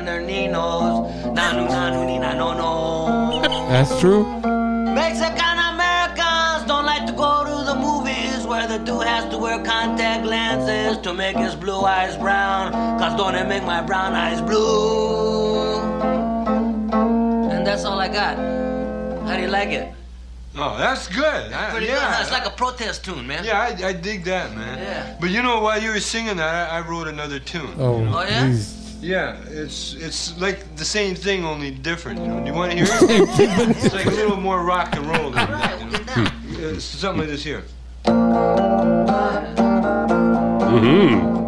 and 0.00 0.08
their 0.08 0.22
ninos. 0.22 1.12
Nanu, 1.36 1.68
nanu, 1.68 2.06
nina, 2.06 2.34
no, 2.34 2.54
no. 2.54 3.42
That's 3.68 4.00
true. 4.00 4.24
Mexican 5.00 5.56
Americans 5.74 6.64
don't 6.66 6.86
like 6.86 7.04
to 7.06 7.12
go 7.12 7.44
to 7.44 7.64
the 7.70 7.76
movies 7.76 8.46
where 8.46 8.66
the 8.66 8.78
dude 8.78 9.06
has 9.06 9.28
to 9.30 9.36
wear 9.36 9.62
contact 9.62 10.24
lenses 10.24 10.96
to 11.02 11.12
make 11.12 11.36
his 11.36 11.54
blue 11.54 11.82
eyes 11.82 12.16
brown. 12.16 12.72
Cause 12.98 13.14
don't 13.18 13.34
it 13.34 13.46
make 13.46 13.62
my 13.64 13.82
brown 13.82 14.14
eyes 14.14 14.40
blue? 14.40 15.80
And 17.52 17.66
that's 17.66 17.84
all 17.84 18.00
I 18.00 18.08
got. 18.08 18.36
How 19.28 19.36
do 19.36 19.42
you 19.42 19.48
like 19.48 19.68
it? 19.68 19.92
Oh, 20.56 20.76
that's 20.78 21.06
good. 21.08 21.52
I- 21.52 21.70
Pretty 21.72 21.86
yeah. 21.86 22.16
good. 22.16 22.22
It's 22.22 22.32
like 22.32 22.46
a 22.46 22.50
protest 22.56 23.04
tune, 23.04 23.26
man. 23.26 23.44
Yeah, 23.44 23.60
I, 23.60 23.88
I 23.88 23.92
dig 23.92 24.24
that, 24.24 24.56
man. 24.56 24.78
Yeah. 24.78 25.16
But 25.20 25.28
you 25.30 25.42
know, 25.42 25.60
while 25.60 25.80
you 25.80 25.90
were 25.90 26.00
singing 26.00 26.38
that, 26.38 26.70
I, 26.72 26.78
I 26.78 26.80
wrote 26.88 27.06
another 27.06 27.38
tune. 27.38 27.74
Oh, 27.78 28.02
Oh, 28.12 28.22
yeah? 28.22 28.46
please. 28.46 28.89
Yeah, 29.00 29.36
it's 29.48 29.94
it's 29.94 30.38
like 30.38 30.76
the 30.76 30.84
same 30.84 31.14
thing, 31.14 31.44
only 31.44 31.70
different. 31.70 32.20
You 32.20 32.26
know, 32.28 32.40
do 32.40 32.46
you 32.46 32.54
want 32.54 32.72
to 32.72 32.76
hear 32.76 32.86
it? 32.90 33.76
it's 33.84 33.94
like 33.94 34.06
a 34.06 34.10
little 34.10 34.36
more 34.36 34.62
rock 34.62 34.94
and 34.94 35.06
roll. 35.06 35.30
Than 35.30 35.50
that, 35.50 35.80
you 35.80 35.86
know? 35.90 36.66
Uh, 36.68 36.74
it's 36.74 36.84
something 36.84 37.20
like 37.20 37.30
this 37.30 37.42
here. 37.44 37.62
Mm-hmm. 40.70 41.40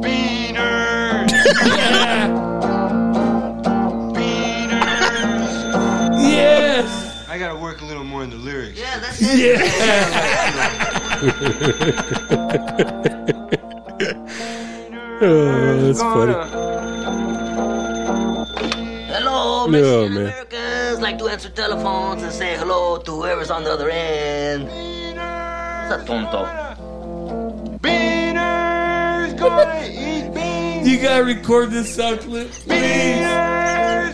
Beaners. 0.02 1.30
Yes. 6.20 7.28
I 7.28 7.38
gotta 7.38 7.58
work 7.58 7.80
a 7.82 7.84
little 7.84 8.04
more 8.04 8.22
in 8.24 8.30
the 8.30 8.36
lyrics. 8.36 8.78
Yeah, 8.78 8.98
that's 8.98 9.18
it. 9.22 9.60
oh, 15.22 15.80
that's 15.82 16.00
funny. 16.00 16.32
Hello, 19.70 20.04
Oh, 20.04 20.08
Mexican 20.08 20.14
man. 20.14 20.32
Americans 20.32 21.00
like 21.00 21.18
to 21.18 21.28
answer 21.28 21.48
telephones 21.48 22.22
and 22.22 22.32
say 22.32 22.56
hello 22.56 22.98
to 22.98 23.10
whoever's 23.12 23.50
on 23.50 23.62
the 23.64 23.72
other 23.72 23.88
end. 23.90 24.64
What's 24.64 25.90
that 25.90 26.06
tonto? 26.06 26.44
Beaners 27.78 29.38
gonna 29.38 29.84
eat 29.86 30.34
beans. 30.34 30.88
You 30.88 31.00
gotta 31.00 31.24
record 31.24 31.70
this 31.70 31.94
sound 31.94 32.20
clip, 32.20 32.50
please. 32.50 33.26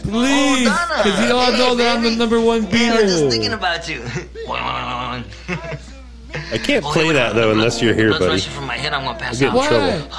Please, 0.02 0.68
Oh, 0.68 0.86
Donna. 0.88 1.02
because 1.02 1.20
you 1.26 1.34
all 1.34 1.52
know 1.52 1.74
that 1.74 1.96
I'm 1.96 2.02
the 2.02 2.10
number 2.10 2.40
one 2.40 2.62
Hey, 2.64 2.90
I'm 2.90 3.06
just 3.08 3.28
thinking 3.30 3.52
about 3.54 3.88
you. 3.88 4.02
I 6.52 6.58
can't 6.58 6.84
play 6.84 7.12
that 7.12 7.34
though 7.34 7.50
unless 7.52 7.80
you're 7.80 7.94
here, 7.94 8.10
buddy. 8.10 8.26
rushing 8.26 8.52
from 8.52 8.66
my 8.66 8.76
head. 8.76 8.92
I'm 8.92 9.04
gonna 9.04 9.14
I'll 9.14 9.18
pass 9.20 9.38
get 9.40 9.52
in 9.52 9.58
out. 9.58 9.68
trouble. 9.68 10.10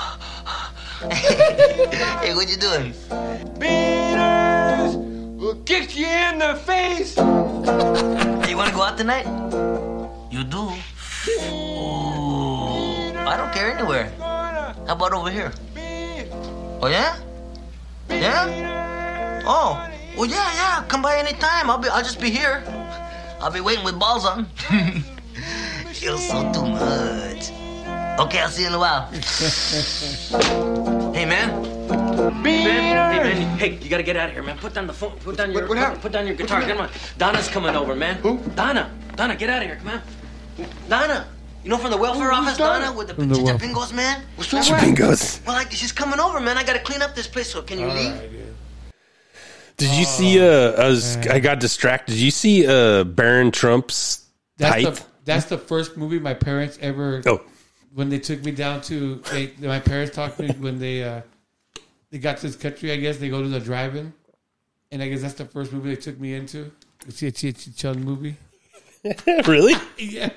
hey, 1.14 2.34
what 2.34 2.50
you 2.50 2.58
doing? 2.58 2.92
Beaners 3.60 4.47
will 5.38 5.56
kick 5.64 5.96
you 5.96 6.08
in 6.08 6.40
the 6.40 6.56
face. 6.66 7.16
You 7.18 8.58
wanna 8.58 8.74
go 8.74 8.82
out 8.82 8.98
tonight? 8.98 9.26
You 10.32 10.44
do? 10.44 10.74
Ooh, 11.54 13.14
I 13.14 13.38
don't 13.38 13.54
care 13.54 13.72
anywhere. 13.72 14.12
How 14.20 14.74
about 14.90 15.14
over 15.14 15.30
here? 15.30 15.54
Oh 16.82 16.88
yeah? 16.88 17.18
Yeah? 18.10 19.44
Oh, 19.46 19.78
well 20.18 20.26
yeah, 20.26 20.54
yeah. 20.56 20.84
Come 20.88 21.02
by 21.02 21.18
anytime. 21.18 21.70
I'll 21.70 21.78
be. 21.78 21.90
I'll 21.90 22.04
just 22.04 22.20
be 22.20 22.32
here. 22.32 22.64
I'll 23.40 23.52
be 23.52 23.62
waiting 23.62 23.86
with 23.86 24.00
balls 24.00 24.26
on. 24.26 24.46
Feels 25.94 26.28
so 26.28 26.52
too 26.52 26.66
much. 26.66 27.52
Okay, 28.20 28.40
I'll 28.40 28.50
see 28.50 28.64
you 28.64 28.70
in 28.70 28.74
a 28.74 28.80
while. 28.80 29.08
hey 31.14 31.26
man. 31.26 31.77
Man, 32.18 32.44
hey 32.44 33.20
man, 33.24 33.58
hey, 33.60 33.78
you 33.80 33.90
gotta 33.90 34.02
get 34.02 34.18
out 34.18 34.30
of 34.30 34.34
here, 34.34 34.42
man. 34.42 34.58
Put 34.58 34.74
down 34.74 34.88
the 34.88 34.94
phone. 34.94 35.12
Put 35.20 35.38
down 35.38 35.52
your. 35.52 35.62
What- 35.62 35.70
what 35.70 35.76
put, 35.76 35.78
happened? 35.78 36.02
put 36.02 36.12
down 36.12 36.26
your 36.26 36.36
guitar. 36.36 36.62
Come 36.64 36.80
on. 36.80 36.90
Donna's 37.20 37.48
coming 37.48 37.76
over, 37.76 37.96
man. 37.96 38.16
Who? 38.16 38.40
Donna. 38.56 38.90
Donna, 39.16 39.36
get 39.36 39.50
out 39.52 39.62
of 39.62 39.68
here. 39.68 39.78
Come 39.78 39.90
on. 39.90 40.02
Donna. 40.90 41.28
You 41.64 41.70
know 41.70 41.78
from 41.78 41.92
the 41.92 41.98
welfare 41.98 42.32
office, 42.32 42.58
Donna, 42.58 42.92
with 42.92 43.10
the 43.10 43.14
From 43.16 43.30
the 43.30 43.42
welfare- 43.42 43.70
Chipingos, 43.70 43.94
man. 43.94 44.24
What's 44.36 44.52
Chipingos. 44.52 45.46
Well, 45.46 45.56
like, 45.56 45.72
she's 45.72 45.92
coming 45.92 46.20
over, 46.20 46.40
man. 46.40 46.58
I 46.58 46.64
gotta 46.64 46.80
clean 46.80 47.02
up 47.04 47.14
this 47.14 47.28
place. 47.28 47.52
So 47.52 47.62
can 47.62 47.80
you 47.80 47.88
leave? 47.88 48.20
Did 49.78 49.92
you 49.92 50.06
see? 50.06 50.40
Uh, 50.40 50.72
I 50.72 50.88
was. 50.88 51.18
I 51.18 51.40
got 51.40 51.60
distracted. 51.60 52.14
Did 52.14 52.22
you 52.22 52.32
see? 52.32 52.66
Uh, 52.66 53.04
Barron 53.04 53.52
Trump's 53.52 54.26
That's 54.58 54.84
pipe. 54.84 54.96
the 54.96 55.04
that's 55.26 55.46
the 55.46 55.58
first 55.60 55.98
movie 55.98 56.18
my 56.20 56.34
parents 56.34 56.80
ever. 56.82 57.22
Oh. 57.28 57.42
When 57.94 58.10
they 58.10 58.20
took 58.20 58.44
me 58.44 58.52
down 58.52 58.82
to, 58.82 59.16
they, 59.32 59.52
my 59.60 59.80
parents 59.80 60.16
talked 60.16 60.38
to 60.38 60.44
me 60.44 60.50
when 60.60 60.80
they 60.80 61.04
uh, 61.04 61.22
they 62.12 62.18
got 62.20 62.38
to 62.38 62.48
this 62.48 62.56
country. 62.56 62.92
I 62.92 62.98
guess 62.98 63.18
they 63.18 63.30
go 63.30 63.42
to 63.42 63.48
the 63.50 63.60
drive-in, 63.60 64.14
and 64.92 65.04
I 65.04 65.10
guess 65.10 65.22
that's 65.22 65.34
the 65.36 65.46
first 65.46 65.72
movie 65.74 65.90
they 65.96 66.02
took 66.02 66.20
me 66.20 66.34
into. 66.34 66.72
To 67.02 67.12
see 67.12 67.28
a 67.28 67.32
Cheech 67.32 67.68
and 67.68 67.76
Chong 67.76 68.02
movie. 68.04 68.36
really? 69.46 69.74
Yeah. 69.98 70.30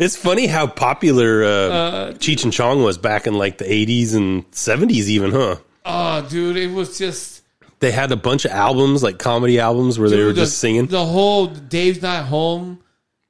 It's 0.00 0.16
funny 0.16 0.46
how 0.46 0.66
popular 0.66 1.44
uh, 1.44 1.48
Uh, 1.48 2.12
Cheech 2.14 2.42
and 2.44 2.52
Chong 2.52 2.82
was 2.82 2.98
back 2.98 3.26
in 3.26 3.34
like 3.34 3.58
the 3.58 3.64
80s 3.64 4.14
and 4.14 4.50
70s, 4.50 5.06
even, 5.08 5.30
huh? 5.32 5.56
Oh, 5.84 6.26
dude, 6.28 6.56
it 6.56 6.72
was 6.72 6.96
just 6.98 7.42
They 7.80 7.92
had 7.92 8.10
a 8.10 8.16
bunch 8.16 8.44
of 8.46 8.50
albums, 8.52 9.02
like 9.02 9.18
comedy 9.18 9.60
albums, 9.60 9.98
where 9.98 10.08
they 10.08 10.22
were 10.22 10.32
the- 10.32 10.40
just 10.42 10.58
singing. 10.58 10.86
The 10.86 11.04
whole 11.04 11.46
Dave's 11.46 12.00
Not 12.02 12.24
Home, 12.24 12.80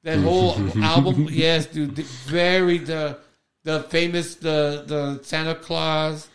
that 0.03 0.19
whole 0.19 0.55
album. 0.83 1.27
Yes, 1.29 1.65
dude, 1.67 1.95
the- 1.97 2.03
very 2.03 2.77
the 2.77 3.17
the 3.65 3.83
famous 3.83 4.35
the 4.35 4.83
the 4.87 5.19
Santa 5.23 5.55
Claus 5.55 6.29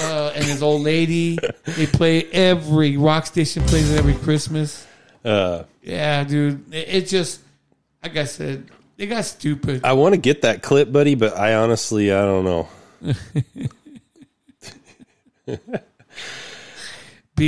uh, 0.00 0.32
and 0.34 0.44
his 0.44 0.62
old 0.62 0.82
lady. 0.82 1.38
They 1.64 1.86
play 1.86 2.24
every 2.32 2.96
rock 2.96 3.26
station 3.26 3.62
plays 3.64 3.90
it 3.90 3.98
every 3.98 4.14
Christmas. 4.14 4.86
Uh, 5.24 5.64
Yeah, 5.82 6.24
dude, 6.24 6.72
it, 6.72 6.88
it 6.88 7.08
just 7.08 7.40
like 8.02 8.16
I 8.16 8.24
said, 8.24 8.68
they 8.96 9.06
got 9.06 9.24
stupid. 9.24 9.82
I 9.84 9.92
want 9.94 10.14
to 10.14 10.20
get 10.20 10.42
that 10.42 10.62
clip, 10.62 10.92
buddy, 10.92 11.14
but 11.14 11.36
I 11.36 11.54
honestly, 11.54 12.12
I 12.12 12.22
don't 12.22 12.44
know. 12.44 12.68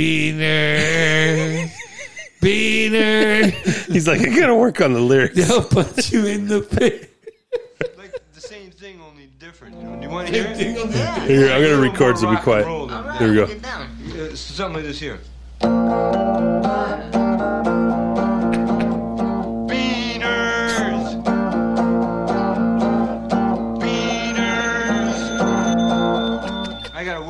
Beaner, 0.01 1.69
Beaner. 2.41 3.51
He's 3.91 4.07
like, 4.07 4.21
I 4.21 4.25
gotta 4.39 4.55
work 4.55 4.79
on 4.81 4.93
the 4.93 4.99
lyrics. 5.01 5.35
They'll 5.35 5.63
put 5.63 6.11
you 6.11 6.25
in 6.27 6.47
the 6.47 6.61
pit. 6.61 7.09
Like 7.97 8.13
the 8.33 8.41
same 8.41 8.71
thing, 8.71 9.01
only 9.01 9.27
different. 9.51 9.75
You 9.81 9.83
know? 9.83 10.01
you 10.01 10.09
want 10.09 10.27
to 10.29 10.33
hear 10.41 10.45
it? 10.45 10.55
Same 10.55 10.75
thing, 10.75 10.77
only 10.77 10.93
different. 10.93 11.29
Here, 11.29 11.45
I'm 11.51 11.61
gonna 11.61 11.75
Little 11.75 11.81
record, 11.81 11.99
more 11.99 12.15
so 12.15 12.27
be 12.27 12.33
rock 12.35 12.43
quiet. 12.43 12.59
and 12.59 12.67
roll 12.67 12.87
than 12.87 13.03
that. 13.05 13.17
Here 13.19 13.29
we 13.29 13.35
go. 13.35 13.47
Get 13.47 13.61
down. 13.61 13.87
Uh, 14.17 14.35
something 14.35 14.75
like 14.75 14.83
this 14.85 14.99
here. 14.99 15.19
Beaners. 19.67 21.23
Beaners. 23.81 25.19
I 26.93 27.03
gotta 27.03 27.21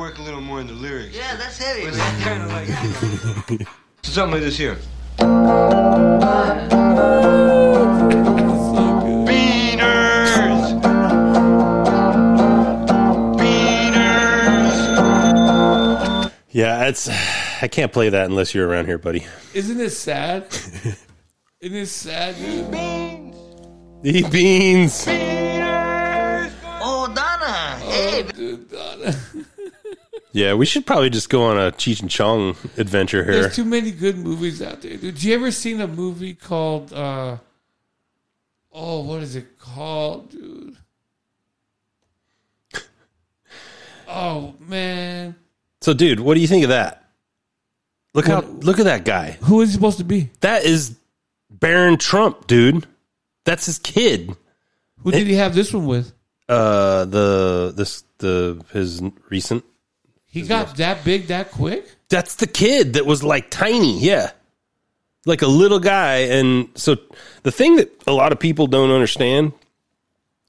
Yeah, 16.52 16.84
it's. 16.88 17.08
I 17.62 17.68
can't 17.68 17.92
play 17.92 18.10
that 18.10 18.26
unless 18.26 18.54
you're 18.54 18.68
around 18.68 18.86
here, 18.86 18.98
buddy. 18.98 19.26
Isn't 19.54 19.80
it 19.80 19.90
sad? 19.90 20.44
Isn't 21.60 21.76
it 21.78 21.86
sad, 21.86 22.36
dude? 22.36 23.34
Eat 24.04 24.30
beans. 24.30 25.06
Oh, 26.84 27.06
Donna. 27.14 27.78
Hey, 27.80 28.22
Dude, 28.34 28.70
Donna. 28.70 29.14
Yeah, 30.34 30.54
we 30.54 30.64
should 30.64 30.86
probably 30.86 31.10
just 31.10 31.28
go 31.28 31.42
on 31.42 31.58
a 31.58 31.72
Cheech 31.72 32.00
and 32.00 32.08
Chong 32.10 32.56
adventure 32.78 33.22
here. 33.22 33.42
There's 33.42 33.54
too 33.54 33.66
many 33.66 33.90
good 33.90 34.16
movies 34.16 34.62
out 34.62 34.80
there, 34.80 34.92
dude. 34.92 35.00
Did 35.02 35.22
you 35.24 35.34
ever 35.34 35.50
seen 35.50 35.78
a 35.82 35.86
movie 35.86 36.32
called 36.32 36.90
uh 36.90 37.36
Oh, 38.72 39.02
what 39.02 39.20
is 39.22 39.36
it 39.36 39.58
called, 39.58 40.30
dude? 40.30 40.76
Oh 44.08 44.54
man. 44.58 45.34
So, 45.82 45.92
dude, 45.92 46.20
what 46.20 46.34
do 46.34 46.40
you 46.40 46.46
think 46.48 46.62
of 46.62 46.70
that? 46.70 47.04
Look 48.14 48.26
how 48.26 48.40
look 48.40 48.78
at 48.78 48.84
that 48.84 49.04
guy. 49.04 49.32
Who 49.42 49.62
is 49.62 49.70
he 49.70 49.74
supposed 49.74 49.98
to 49.98 50.04
be? 50.04 50.30
That 50.40 50.64
is 50.64 50.96
Barron 51.50 51.98
Trump, 51.98 52.46
dude. 52.46 52.86
That's 53.44 53.66
his 53.66 53.78
kid. 53.78 54.36
Who 54.98 55.10
did 55.10 55.26
he 55.26 55.34
have 55.34 55.54
this 55.54 55.72
one 55.72 55.86
with? 55.86 56.12
Uh, 56.48 57.04
the 57.06 57.72
this 57.74 58.04
the 58.18 58.62
his 58.72 59.02
recent 59.30 59.64
He 60.26 60.42
got 60.42 60.76
that 60.76 61.04
big 61.04 61.28
that 61.28 61.50
quick? 61.50 61.86
That's 62.08 62.36
the 62.36 62.46
kid 62.46 62.92
that 62.94 63.06
was 63.06 63.24
like 63.24 63.50
tiny, 63.50 63.98
yeah. 63.98 64.30
Like 65.24 65.42
a 65.42 65.46
little 65.46 65.80
guy. 65.80 66.16
And 66.16 66.68
so 66.74 66.96
the 67.42 67.52
thing 67.52 67.76
that 67.76 67.90
a 68.06 68.12
lot 68.12 68.32
of 68.32 68.38
people 68.38 68.66
don't 68.66 68.90
understand, 68.90 69.52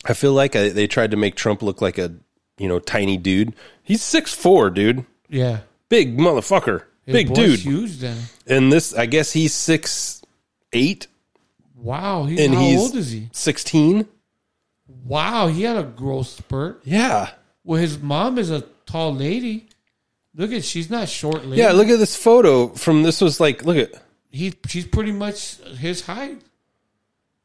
I 0.03 0.13
feel 0.13 0.33
like 0.33 0.55
I, 0.55 0.69
they 0.69 0.87
tried 0.87 1.11
to 1.11 1.17
make 1.17 1.35
Trump 1.35 1.61
look 1.61 1.81
like 1.81 1.97
a, 1.97 2.13
you 2.57 2.67
know, 2.67 2.79
tiny 2.79 3.17
dude. 3.17 3.55
He's 3.81 4.01
six 4.01 4.33
four, 4.33 4.69
dude. 4.69 5.05
Yeah. 5.33 5.59
Big 5.89 6.17
motherfucker. 6.17 6.83
Big 7.05 7.33
dude. 7.33 7.59
huge 7.59 7.97
then. 7.97 8.17
And 8.47 8.71
this, 8.71 8.93
I 8.93 9.05
guess 9.05 9.33
he's 9.33 9.53
six 9.53 10.21
eight. 10.71 11.07
Wow. 11.75 12.23
He's, 12.25 12.39
and 12.39 12.53
how 12.53 12.61
he's 12.61 12.79
old 12.79 12.95
is 12.95 13.11
he? 13.11 13.29
16. 13.33 14.07
Wow. 15.05 15.47
He 15.47 15.63
had 15.63 15.75
a 15.75 15.83
growth 15.83 16.27
spurt. 16.27 16.81
Yeah. 16.85 17.31
Well, 17.63 17.79
his 17.81 17.99
mom 17.99 18.37
is 18.37 18.49
a 18.51 18.61
tall 18.85 19.13
lady. 19.13 19.67
Look 20.35 20.51
at 20.51 20.63
she's 20.63 20.89
not 20.89 21.09
short 21.09 21.45
lady. 21.45 21.61
Yeah, 21.61 21.71
look 21.73 21.89
at 21.89 21.99
this 21.99 22.15
photo 22.15 22.69
from 22.69 23.03
this 23.03 23.21
was 23.21 23.39
like, 23.39 23.63
look 23.65 23.77
at 23.77 24.01
He 24.31 24.53
she's 24.67 24.85
pretty 24.87 25.11
much 25.11 25.57
his 25.77 26.01
height. 26.01 26.41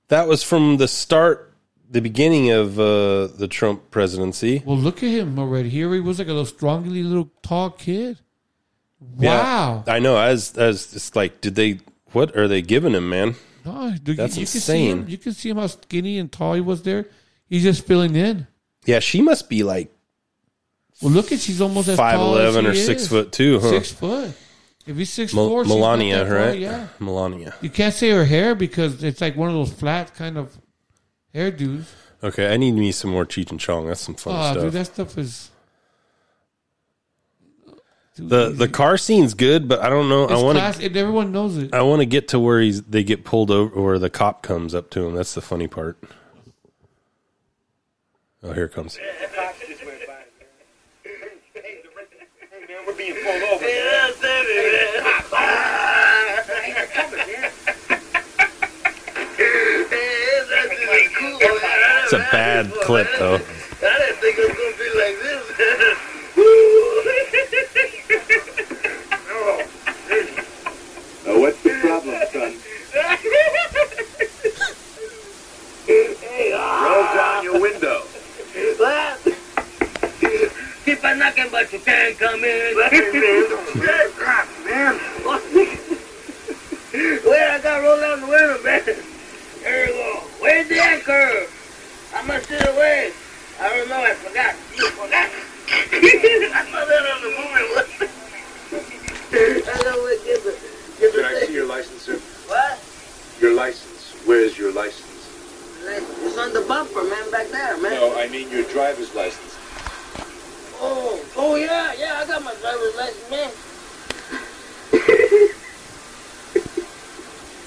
that 0.09 0.27
was 0.27 0.43
from 0.43 0.79
the 0.79 0.89
start, 0.89 1.48
the 1.91 2.01
beginning 2.01 2.51
of 2.51 2.79
uh, 2.79 3.29
the 3.29 3.49
Trump 3.49 3.91
presidency. 3.91 4.63
Well, 4.65 4.77
look 4.77 5.03
at 5.03 5.09
him 5.11 5.39
already. 5.39 5.69
Here 5.69 5.93
he 5.95 6.01
was 6.01 6.19
like 6.19 6.29
a 6.29 6.33
little 6.33 6.45
strongly 6.47 7.03
little 7.03 7.31
tall 7.43 7.71
kid. 7.71 8.19
Yeah, 9.19 9.39
Wow. 9.43 9.85
I 9.87 9.99
know. 10.01 10.17
As 10.19 10.57
as 10.59 10.95
it's 10.95 11.15
like, 11.17 11.41
did 11.41 11.55
they? 11.55 11.81
What 12.13 12.37
are 12.37 12.49
they 12.49 12.63
giving 12.63 12.95
him, 12.95 13.09
man? 13.09 13.37
No, 13.65 13.95
dude, 14.03 14.17
That's 14.17 14.37
you, 14.37 14.41
you 14.43 14.47
can 14.47 14.61
see 14.61 14.87
him. 14.89 14.99
insane. 15.01 15.11
You 15.11 15.19
can 15.19 15.33
see 15.35 15.51
him 15.51 15.57
how 15.59 15.67
skinny 15.67 16.19
and 16.19 16.33
tall 16.33 16.55
he 16.55 16.61
was 16.61 16.83
there. 16.83 17.07
He's 17.49 17.63
just 17.63 17.87
filling 17.87 18.17
in. 18.17 18.47
Yeah, 18.87 19.01
she 19.01 19.21
must 19.21 19.49
be 19.51 19.63
like 19.63 19.93
Well, 21.03 21.13
look 21.13 21.33
at 21.33 21.39
she's 21.41 21.61
almost 21.61 21.89
five 21.91 21.99
eleven 21.99 22.07
five 22.09 22.17
tall 22.19 22.39
as 22.39 22.55
eleven 22.55 22.65
he 22.65 22.71
or 22.81 22.85
six 22.85 23.07
foot 23.09 23.33
two, 23.33 23.61
huh? 23.61 23.71
Six 23.71 23.93
foot. 23.93 24.33
If 24.87 24.97
he's 24.97 25.11
six 25.11 25.35
Mel- 25.35 25.49
four, 25.49 25.65
Melania, 25.65 26.25
right? 26.33 26.59
Yeah. 26.59 26.89
Melania. 26.99 27.55
You 27.61 27.69
can't 27.71 27.93
say 27.95 28.09
her 28.11 28.25
hair 28.25 28.55
because 28.55 29.05
it's 29.05 29.21
like 29.21 29.37
one 29.37 29.49
of 29.49 29.55
those 29.55 29.73
flat 29.73 30.15
kind 30.15 30.39
of 30.39 30.57
hairdos. 31.35 31.85
Okay, 32.23 32.53
I 32.53 32.57
need 32.57 32.73
me 32.73 32.91
some 32.93 33.11
more 33.11 33.25
Cheech 33.25 33.51
and 33.51 33.61
Chong. 33.61 33.87
That's 33.87 34.01
some 34.01 34.15
fun 34.17 34.35
Oh, 34.37 34.51
stuff. 34.53 34.63
dude, 34.65 34.73
that 34.73 34.85
stuff 34.87 35.19
is. 35.19 35.51
the 38.17 38.51
the 38.51 38.67
car 38.69 38.97
scene's 38.99 39.35
good, 39.35 39.69
but 39.69 39.81
I 39.81 39.89
don't 39.89 40.09
know. 40.09 40.25
It's 40.25 40.33
I 40.33 40.43
want 40.43 40.59
class. 40.59 40.79
to. 40.79 40.87
and 40.87 40.97
Everyone 40.97 41.31
knows 41.31 41.57
it. 41.57 41.73
I 41.73 41.83
want 41.83 42.01
to 42.01 42.07
get 42.07 42.29
to 42.29 42.41
where 42.41 42.61
he's. 42.61 42.83
They 42.83 43.05
get 43.05 43.25
pulled 43.25 43.51
over, 43.53 43.73
or 43.73 43.99
the 44.01 44.11
cop 44.11 44.43
comes 44.43 44.75
up 44.75 44.91
to 44.91 45.07
him. 45.07 45.15
That's 45.15 45.35
the 45.35 45.41
funny 45.41 45.69
part. 45.69 45.97
Oh, 48.43 48.53
here 48.53 48.65
it 48.65 48.73
comes. 48.73 48.99
It's 62.11 62.15
a 62.15 62.25
bad 62.33 62.73
clip, 62.85 63.07
though. 63.19 63.35
I 63.35 63.39
didn't 63.39 64.17
think 64.17 64.39
it 64.39 64.49
was 64.49 64.57
gonna 64.57 64.73
be 64.81 64.89
like 64.97 65.21
this. 65.21 65.45
Now, 71.27 71.37
what's 71.39 71.61
the 71.63 71.69
problem, 71.83 72.17
son? 72.33 72.57
Roll 76.83 77.05
down 77.13 77.45
your 77.45 77.61
window. 77.61 78.01
Keep 80.87 81.05
on 81.05 81.19
knocking, 81.19 81.51
but 81.51 81.71
you 81.75 81.79
can't 81.81 82.19
come 82.19 82.43
in. 82.43 82.75
man. 84.65 84.99
Wait, 86.95 87.43
I 87.45 87.61
gotta 87.63 87.83
roll 87.83 88.01
down 88.01 88.21
the 88.23 88.27
window, 88.27 88.63
man. 88.65 88.83
There 89.63 89.89
you 89.89 89.93
go. 89.93 90.21
Where's 90.41 90.69
the 90.71 90.81
anchor? 90.81 91.49
I 92.15 92.23
must 92.27 92.49
sit 92.49 92.67
away. 92.69 93.13
I 93.61 93.69
don't 93.69 93.89
know, 93.89 94.03
I 94.03 94.15
forgot. 94.15 94.55
You 94.77 94.89
forgot. 94.91 95.29
I 95.69 96.65
saw 96.71 96.85
that 96.85 97.05
on 97.13 97.21
the 97.23 97.31
movie. 97.37 97.69
I 99.31 99.83
know 99.85 100.03
what 100.03 100.25
give 100.25 100.47
it. 100.47 100.59
Give 101.01 101.13
Can 101.13 101.25
I 101.25 101.41
see 101.47 101.55
your 101.55 101.67
license, 101.67 102.03
sir? 102.03 102.19
What? 102.49 102.79
Your 103.41 103.55
license. 103.55 104.15
Where's 104.27 104.57
your 104.59 104.73
license? 104.73 105.05
It's 105.91 106.39
on 106.39 106.53
the 106.53 106.63
bumper, 106.63 107.05
man, 107.05 107.31
back 107.31 107.49
there, 107.49 107.81
man. 107.81 107.93
No, 107.93 108.19
I 108.19 108.29
mean 108.29 108.51
your 108.51 108.65
driver's 108.65 109.15
license. 109.15 109.57
Oh, 110.81 111.25
oh 111.37 111.57
yeah, 111.57 111.93
yeah, 111.99 112.21
I 112.23 112.27
got 112.27 112.43
my 112.43 112.55
driver's 112.55 112.97
license, 112.97 113.31
man. 113.31 113.51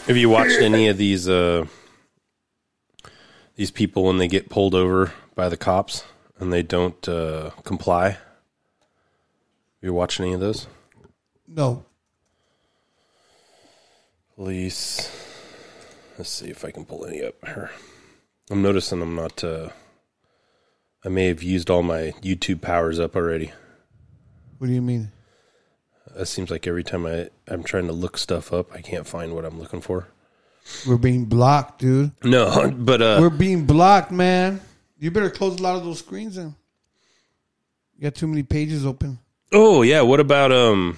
Have 0.08 0.18
you 0.18 0.30
watched 0.30 0.60
any 0.60 0.88
of 0.88 0.98
these 0.98 1.30
uh 1.30 1.66
these 3.62 3.70
people 3.70 4.06
when 4.06 4.18
they 4.18 4.28
get 4.28 4.50
pulled 4.50 4.74
over 4.74 5.14
by 5.36 5.48
the 5.48 5.56
cops 5.56 6.04
and 6.40 6.52
they 6.52 6.64
don't 6.64 7.08
uh 7.08 7.52
comply? 7.64 8.18
You 9.84 9.94
watched 9.94 10.20
any 10.20 10.34
of 10.34 10.40
those? 10.40 10.66
No. 11.48 11.86
Police. 14.34 15.12
Let's 16.18 16.32
see 16.32 16.50
if 16.50 16.66
I 16.66 16.72
can 16.72 16.86
pull 16.86 17.06
any 17.06 17.24
up 17.24 17.36
here. 17.46 17.70
I'm 18.50 18.64
noticing 18.64 19.00
I'm 19.00 19.14
not 19.14 19.44
uh 19.44 19.70
I 21.06 21.10
may 21.10 21.28
have 21.28 21.44
used 21.44 21.70
all 21.70 21.84
my 21.84 22.14
YouTube 22.24 22.62
powers 22.62 23.00
up 23.00 23.16
already. 23.16 23.52
What 24.58 24.66
do 24.66 24.74
you 24.74 24.82
mean? 24.82 25.12
It 26.16 26.26
seems 26.26 26.50
like 26.50 26.66
every 26.66 26.84
time 26.84 27.06
I 27.06 27.30
I'm 27.48 27.62
trying 27.62 27.86
to 27.86 27.94
look 27.94 28.18
stuff 28.18 28.52
up, 28.52 28.74
I 28.74 28.82
can't 28.82 29.06
find 29.06 29.36
what 29.36 29.46
I'm 29.46 29.60
looking 29.60 29.82
for. 29.82 30.08
We're 30.88 30.98
being 30.98 31.26
blocked, 31.26 31.80
dude. 31.82 32.12
No, 32.24 32.72
but 32.78 33.02
uh 33.02 33.18
We're 33.20 33.30
being 33.30 33.66
blocked, 33.66 34.12
man. 34.12 34.62
You 35.00 35.12
better 35.12 35.30
close 35.30 35.60
a 35.60 35.64
lot 35.64 35.76
of 35.76 35.84
those 35.84 36.00
screens 36.00 36.38
in. 36.38 36.56
You 37.96 38.04
got 38.04 38.16
too 38.16 38.28
many 38.28 38.44
pages 38.44 38.86
open. 38.86 39.20
Oh 39.52 39.82
yeah, 39.82 40.02
what 40.02 40.20
about 40.20 40.52
um 40.52 40.98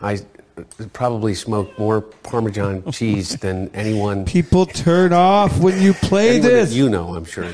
I 0.00 0.18
probably 0.92 1.34
smoked 1.34 1.78
more 1.78 2.00
Parmesan 2.00 2.90
cheese 2.92 3.36
than 3.36 3.70
anyone. 3.74 4.24
People 4.24 4.66
turn 4.66 5.12
off 5.12 5.58
when 5.58 5.80
you 5.80 5.92
play 5.94 6.38
this. 6.38 6.72
You 6.72 6.88
know, 6.88 7.14
I'm 7.14 7.24
sure. 7.24 7.52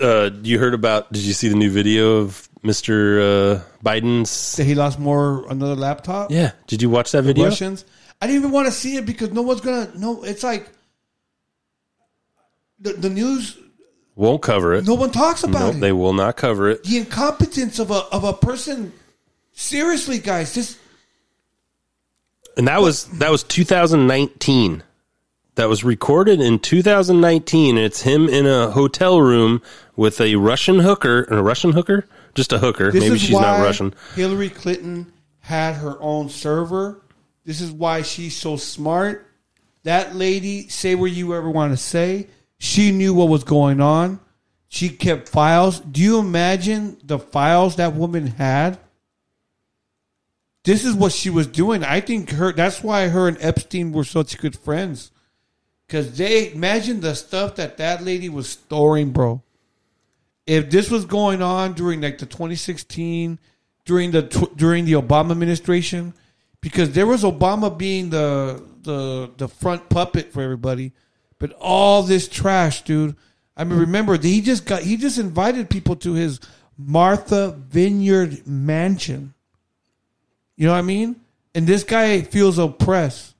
uh 0.00 0.30
you 0.42 0.58
heard 0.58 0.74
about 0.74 1.12
did 1.12 1.22
you 1.22 1.32
see 1.32 1.48
the 1.48 1.56
new 1.56 1.70
video 1.70 2.18
of 2.18 2.48
Mr. 2.62 3.18
uh 3.58 3.62
Biden's 3.84 4.56
That 4.56 4.64
he 4.64 4.74
lost 4.74 4.98
more 4.98 5.44
another 5.50 5.74
laptop. 5.74 6.30
Yeah. 6.30 6.52
Did 6.66 6.82
you 6.82 6.90
watch 6.90 7.12
that 7.12 7.22
video? 7.22 7.44
Russians. 7.46 7.84
I 8.22 8.26
didn't 8.28 8.38
even 8.42 8.52
want 8.52 8.66
to 8.68 8.72
see 8.72 8.94
it 8.96 9.04
because 9.04 9.32
no 9.32 9.42
one's 9.42 9.60
gonna. 9.62 9.90
No, 9.96 10.22
it's 10.22 10.44
like 10.44 10.70
the 12.78 12.92
the 12.92 13.10
news. 13.10 13.58
Won't 14.14 14.42
cover 14.42 14.74
it. 14.74 14.86
No 14.86 14.94
one 14.94 15.10
talks 15.10 15.42
about 15.42 15.60
No, 15.60 15.68
it. 15.70 15.80
they 15.80 15.90
will 15.90 16.12
not 16.12 16.36
cover 16.36 16.70
it. 16.70 16.84
The 16.84 16.98
incompetence 16.98 17.80
of 17.80 17.90
a 17.90 18.04
of 18.12 18.22
a 18.22 18.32
person. 18.32 18.92
Seriously, 19.54 20.18
guys, 20.20 20.54
this 20.54 20.78
And 22.56 22.68
that 22.68 22.80
was 22.80 23.06
that 23.18 23.32
was 23.32 23.42
2019. 23.42 24.84
That 25.56 25.68
was 25.68 25.82
recorded 25.82 26.40
in 26.40 26.60
2019. 26.60 27.76
And 27.76 27.84
it's 27.84 28.02
him 28.02 28.28
in 28.28 28.46
a 28.46 28.70
hotel 28.70 29.20
room 29.20 29.62
with 29.96 30.20
a 30.20 30.36
Russian 30.36 30.78
hooker, 30.78 31.24
a 31.24 31.42
Russian 31.42 31.72
hooker, 31.72 32.06
just 32.36 32.52
a 32.52 32.58
hooker. 32.58 32.92
This 32.92 33.02
Maybe 33.02 33.18
she's 33.18 33.32
not 33.32 33.60
Russian. 33.60 33.94
Hillary 34.14 34.48
Clinton 34.48 35.12
had 35.40 35.74
her 35.74 35.96
own 36.00 36.28
server. 36.28 37.01
This 37.44 37.60
is 37.60 37.70
why 37.70 38.02
she's 38.02 38.36
so 38.36 38.56
smart. 38.56 39.26
That 39.84 40.14
lady, 40.14 40.68
say 40.68 40.94
what 40.94 41.10
you 41.10 41.34
ever 41.34 41.50
want 41.50 41.72
to 41.72 41.76
say, 41.76 42.28
she 42.58 42.92
knew 42.92 43.14
what 43.14 43.28
was 43.28 43.44
going 43.44 43.80
on. 43.80 44.20
She 44.68 44.88
kept 44.88 45.28
files. 45.28 45.80
Do 45.80 46.00
you 46.00 46.18
imagine 46.18 46.98
the 47.04 47.18
files 47.18 47.76
that 47.76 47.94
woman 47.94 48.26
had? 48.26 48.78
This 50.64 50.84
is 50.84 50.94
what 50.94 51.12
she 51.12 51.28
was 51.28 51.46
doing. 51.48 51.82
I 51.82 52.00
think 52.00 52.30
her. 52.30 52.52
That's 52.52 52.82
why 52.82 53.08
her 53.08 53.26
and 53.26 53.36
Epstein 53.40 53.92
were 53.92 54.04
such 54.04 54.38
good 54.38 54.56
friends. 54.56 55.10
Cause 55.88 56.16
they 56.16 56.52
imagine 56.52 57.00
the 57.00 57.14
stuff 57.14 57.56
that 57.56 57.76
that 57.76 58.02
lady 58.02 58.28
was 58.28 58.48
storing, 58.48 59.10
bro 59.10 59.42
if 60.46 60.70
this 60.70 60.90
was 60.90 61.04
going 61.04 61.42
on 61.42 61.72
during 61.72 62.00
like 62.00 62.18
the 62.18 62.26
2016 62.26 63.38
during 63.84 64.10
the 64.10 64.22
during 64.56 64.84
the 64.84 64.92
Obama 64.92 65.32
administration 65.32 66.14
because 66.62 66.92
there 66.92 67.06
was 67.06 67.22
Obama 67.22 67.76
being 67.76 68.08
the 68.08 68.62
the 68.82 69.30
the 69.36 69.48
front 69.48 69.90
puppet 69.90 70.32
for 70.32 70.42
everybody 70.42 70.92
but 71.38 71.52
all 71.60 72.02
this 72.02 72.26
trash 72.28 72.82
dude 72.82 73.14
I 73.54 73.64
mean 73.64 73.78
remember 73.78 74.16
he 74.16 74.40
just 74.40 74.64
got 74.64 74.82
he 74.82 74.96
just 74.96 75.18
invited 75.18 75.68
people 75.68 75.96
to 75.96 76.14
his 76.14 76.40
Martha 76.78 77.50
Vineyard 77.68 78.46
mansion 78.46 79.34
you 80.56 80.66
know 80.66 80.72
what 80.72 80.78
I 80.78 80.82
mean 80.82 81.16
and 81.54 81.66
this 81.66 81.84
guy 81.84 82.22
feels 82.22 82.58
oppressed 82.58 83.34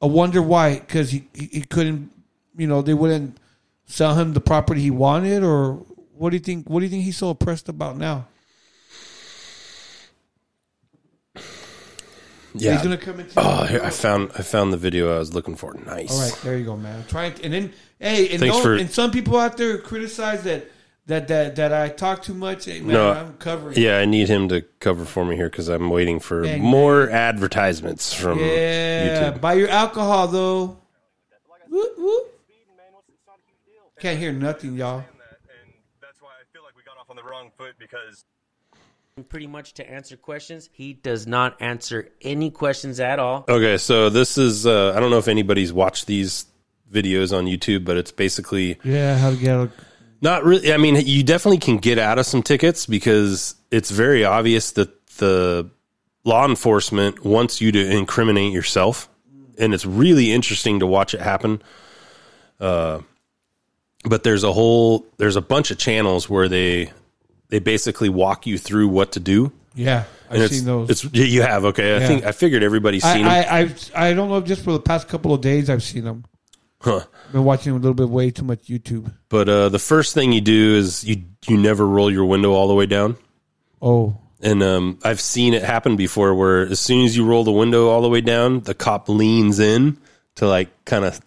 I 0.00 0.06
wonder 0.06 0.40
why 0.40 0.76
cuz 0.86 1.10
he, 1.10 1.26
he 1.34 1.46
he 1.46 1.60
couldn't 1.62 2.12
you 2.56 2.68
know 2.68 2.80
they 2.80 2.94
wouldn't 2.94 3.38
sell 3.86 4.14
him 4.14 4.32
the 4.32 4.40
property 4.40 4.80
he 4.80 4.90
wanted, 4.90 5.42
or 5.42 5.74
what 6.14 6.30
do 6.30 6.36
you 6.36 6.42
think? 6.42 6.68
What 6.68 6.80
do 6.80 6.86
you 6.86 6.90
think 6.90 7.04
he's 7.04 7.16
so 7.16 7.30
oppressed 7.30 7.68
about 7.68 7.96
now? 7.96 8.26
Yeah. 12.56 12.72
He's 12.74 12.82
gonna 12.82 12.96
come 12.96 13.18
into. 13.20 13.32
Oh, 13.36 13.64
here, 13.64 13.82
I 13.82 13.90
found 13.90 14.30
I 14.38 14.42
found 14.42 14.72
the 14.72 14.76
video 14.76 15.14
I 15.14 15.18
was 15.18 15.34
looking 15.34 15.56
for. 15.56 15.74
Nice. 15.74 16.12
All 16.12 16.20
right, 16.20 16.40
there 16.44 16.56
you 16.56 16.64
go, 16.64 16.76
man. 16.76 17.04
Try 17.08 17.26
it, 17.26 17.40
and 17.44 17.52
then 17.52 17.72
hey, 17.98 18.28
and, 18.30 18.38
Thanks 18.40 18.54
don't- 18.56 18.62
for- 18.62 18.74
and 18.76 18.90
some 18.90 19.10
people 19.10 19.36
out 19.38 19.56
there 19.56 19.78
criticize 19.78 20.44
that 20.44 20.66
that 21.06 21.26
that 21.28 21.56
that 21.56 21.72
I 21.72 21.88
talk 21.88 22.22
too 22.22 22.32
much. 22.34 22.66
Hey, 22.66 22.78
man, 22.80 22.92
no, 22.94 23.10
I'm 23.12 23.34
covering. 23.38 23.76
yeah, 23.76 23.98
I 23.98 24.04
need 24.04 24.28
him 24.28 24.48
to 24.50 24.62
cover 24.78 25.04
for 25.04 25.24
me 25.24 25.34
here 25.36 25.50
because 25.50 25.68
I'm 25.68 25.90
waiting 25.90 26.20
for 26.20 26.42
Dang, 26.42 26.62
more 26.62 27.10
advertisements 27.10 28.14
from 28.14 28.38
yeah. 28.38 29.32
YouTube. 29.32 29.40
Buy 29.40 29.54
your 29.54 29.68
alcohol 29.68 30.28
though. 30.28 30.78
Whoop, 31.68 31.98
whoop. 31.98 32.30
Can't 34.00 34.18
hear 34.18 34.32
nothing, 34.32 34.74
y'all. 34.76 34.98
That, 34.98 35.06
and 35.64 35.72
that's 36.00 36.20
why 36.20 36.30
I 36.30 36.44
feel 36.52 36.62
like 36.62 36.76
we 36.76 36.82
got 36.82 36.98
off 36.98 37.08
on 37.10 37.16
the 37.16 37.22
wrong 37.24 37.50
foot 37.56 37.74
because 37.78 38.24
Pretty 39.28 39.46
much 39.46 39.74
to 39.74 39.88
answer 39.88 40.16
questions, 40.16 40.68
he 40.72 40.92
does 40.92 41.24
not 41.24 41.62
answer 41.62 42.08
any 42.20 42.50
questions 42.50 42.98
at 42.98 43.20
all. 43.20 43.44
Okay, 43.48 43.76
so 43.76 44.10
this 44.10 44.36
is 44.36 44.66
uh, 44.66 44.92
I 44.92 44.98
don't 44.98 45.10
know 45.10 45.18
if 45.18 45.28
anybody's 45.28 45.72
watched 45.72 46.08
these 46.08 46.46
videos 46.90 47.32
on 47.32 47.44
YouTube, 47.44 47.84
but 47.84 47.96
it's 47.96 48.10
basically 48.10 48.76
Yeah, 48.82 49.16
how 49.16 49.30
to 49.30 49.36
get 49.36 49.54
out. 49.54 49.70
Not 50.20 50.42
really. 50.42 50.72
I 50.72 50.78
mean, 50.78 50.96
you 50.96 51.22
definitely 51.22 51.58
can 51.58 51.76
get 51.76 51.96
out 51.96 52.18
of 52.18 52.26
some 52.26 52.42
tickets 52.42 52.86
because 52.86 53.54
it's 53.70 53.88
very 53.88 54.24
obvious 54.24 54.72
that 54.72 55.06
the 55.18 55.70
law 56.24 56.44
enforcement 56.44 57.24
wants 57.24 57.60
you 57.60 57.70
to 57.70 57.96
incriminate 57.96 58.52
yourself, 58.52 59.08
and 59.56 59.72
it's 59.72 59.86
really 59.86 60.32
interesting 60.32 60.80
to 60.80 60.88
watch 60.88 61.14
it 61.14 61.20
happen. 61.20 61.62
Uh, 62.58 62.98
but 64.04 64.24
there's 64.24 64.42
a 64.42 64.52
whole 64.52 65.06
there's 65.18 65.36
a 65.36 65.40
bunch 65.40 65.70
of 65.70 65.78
channels 65.78 66.28
where 66.28 66.48
they 66.48 66.90
they 67.48 67.58
basically 67.58 68.08
walk 68.08 68.46
you 68.46 68.58
through 68.58 68.88
what 68.88 69.12
to 69.12 69.20
do. 69.20 69.52
Yeah, 69.74 70.04
I've 70.30 70.50
seen 70.50 70.64
those. 70.64 70.90
It's 70.90 71.04
you 71.12 71.42
have 71.42 71.64
okay. 71.66 71.96
I 71.96 71.98
Yeah. 72.00 72.06
think 72.06 72.24
I 72.24 72.32
figured 72.32 72.62
everybody's 72.62 73.04
I, 73.04 73.14
seen 73.14 73.24
them. 73.24 73.32
I, 73.32 73.54
I've, 73.58 73.90
I 73.94 74.12
don't 74.14 74.28
know 74.28 74.40
just 74.40 74.62
for 74.62 74.72
the 74.72 74.80
past 74.80 75.08
couple 75.08 75.34
of 75.34 75.40
days 75.40 75.68
I've 75.68 75.82
seen 75.82 76.04
them. 76.04 76.24
Huh. 76.80 77.04
Been 77.32 77.44
watching 77.44 77.72
a 77.72 77.76
little 77.76 77.94
bit 77.94 78.08
way 78.08 78.30
too 78.30 78.44
much 78.44 78.64
YouTube. 78.66 79.10
But 79.28 79.48
uh, 79.48 79.68
the 79.70 79.78
first 79.78 80.14
thing 80.14 80.32
you 80.32 80.40
do 80.40 80.74
is 80.76 81.02
you 81.04 81.24
you 81.48 81.56
never 81.56 81.86
roll 81.86 82.10
your 82.10 82.24
window 82.26 82.52
all 82.52 82.68
the 82.68 82.74
way 82.74 82.86
down. 82.86 83.16
Oh, 83.82 84.16
And 84.40 84.62
um, 84.62 84.98
I've 85.02 85.20
seen 85.20 85.54
it 85.54 85.62
happen 85.62 85.96
before 85.96 86.34
where 86.34 86.62
as 86.62 86.78
soon 86.80 87.04
as 87.04 87.16
you 87.16 87.24
roll 87.26 87.42
the 87.44 87.52
window 87.52 87.88
all 87.88 88.00
the 88.02 88.08
way 88.08 88.20
down, 88.20 88.60
the 88.60 88.74
cop 88.74 89.08
leans 89.08 89.58
in 89.58 89.96
to 90.36 90.46
like 90.46 90.68
kind 90.84 91.04
of 91.04 91.20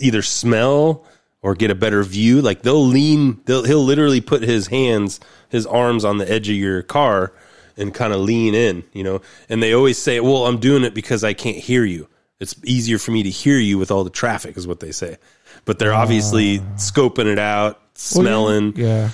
either 0.00 0.22
smell 0.22 1.04
or 1.42 1.54
get 1.54 1.70
a 1.70 1.74
better 1.74 2.02
view. 2.02 2.42
Like 2.42 2.62
they'll 2.62 2.86
lean, 2.86 3.40
they'll, 3.46 3.64
he'll 3.64 3.84
literally 3.84 4.20
put 4.20 4.42
his 4.42 4.66
hands, 4.68 5.20
his 5.48 5.66
arms 5.66 6.04
on 6.04 6.18
the 6.18 6.30
edge 6.30 6.48
of 6.48 6.56
your 6.56 6.82
car 6.82 7.32
and 7.76 7.94
kind 7.94 8.12
of 8.12 8.20
lean 8.20 8.54
in, 8.54 8.84
you 8.92 9.02
know. 9.02 9.22
And 9.48 9.62
they 9.62 9.72
always 9.72 9.98
say, 9.98 10.20
well, 10.20 10.46
I'm 10.46 10.58
doing 10.58 10.84
it 10.84 10.94
because 10.94 11.24
I 11.24 11.32
can't 11.32 11.56
hear 11.56 11.84
you. 11.84 12.08
It's 12.38 12.54
easier 12.64 12.98
for 12.98 13.10
me 13.10 13.22
to 13.22 13.30
hear 13.30 13.58
you 13.58 13.78
with 13.78 13.90
all 13.90 14.04
the 14.04 14.10
traffic, 14.10 14.56
is 14.56 14.66
what 14.66 14.80
they 14.80 14.92
say. 14.92 15.18
But 15.64 15.78
they're 15.78 15.92
obviously 15.92 16.60
scoping 16.76 17.26
it 17.26 17.38
out, 17.38 17.80
smelling. 17.94 18.74
Yeah. 18.76 19.10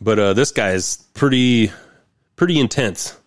But 0.00 0.18
uh, 0.18 0.34
this 0.34 0.52
guy 0.52 0.72
is 0.72 1.06
pretty, 1.14 1.72
pretty 2.36 2.60
intense. 2.60 3.18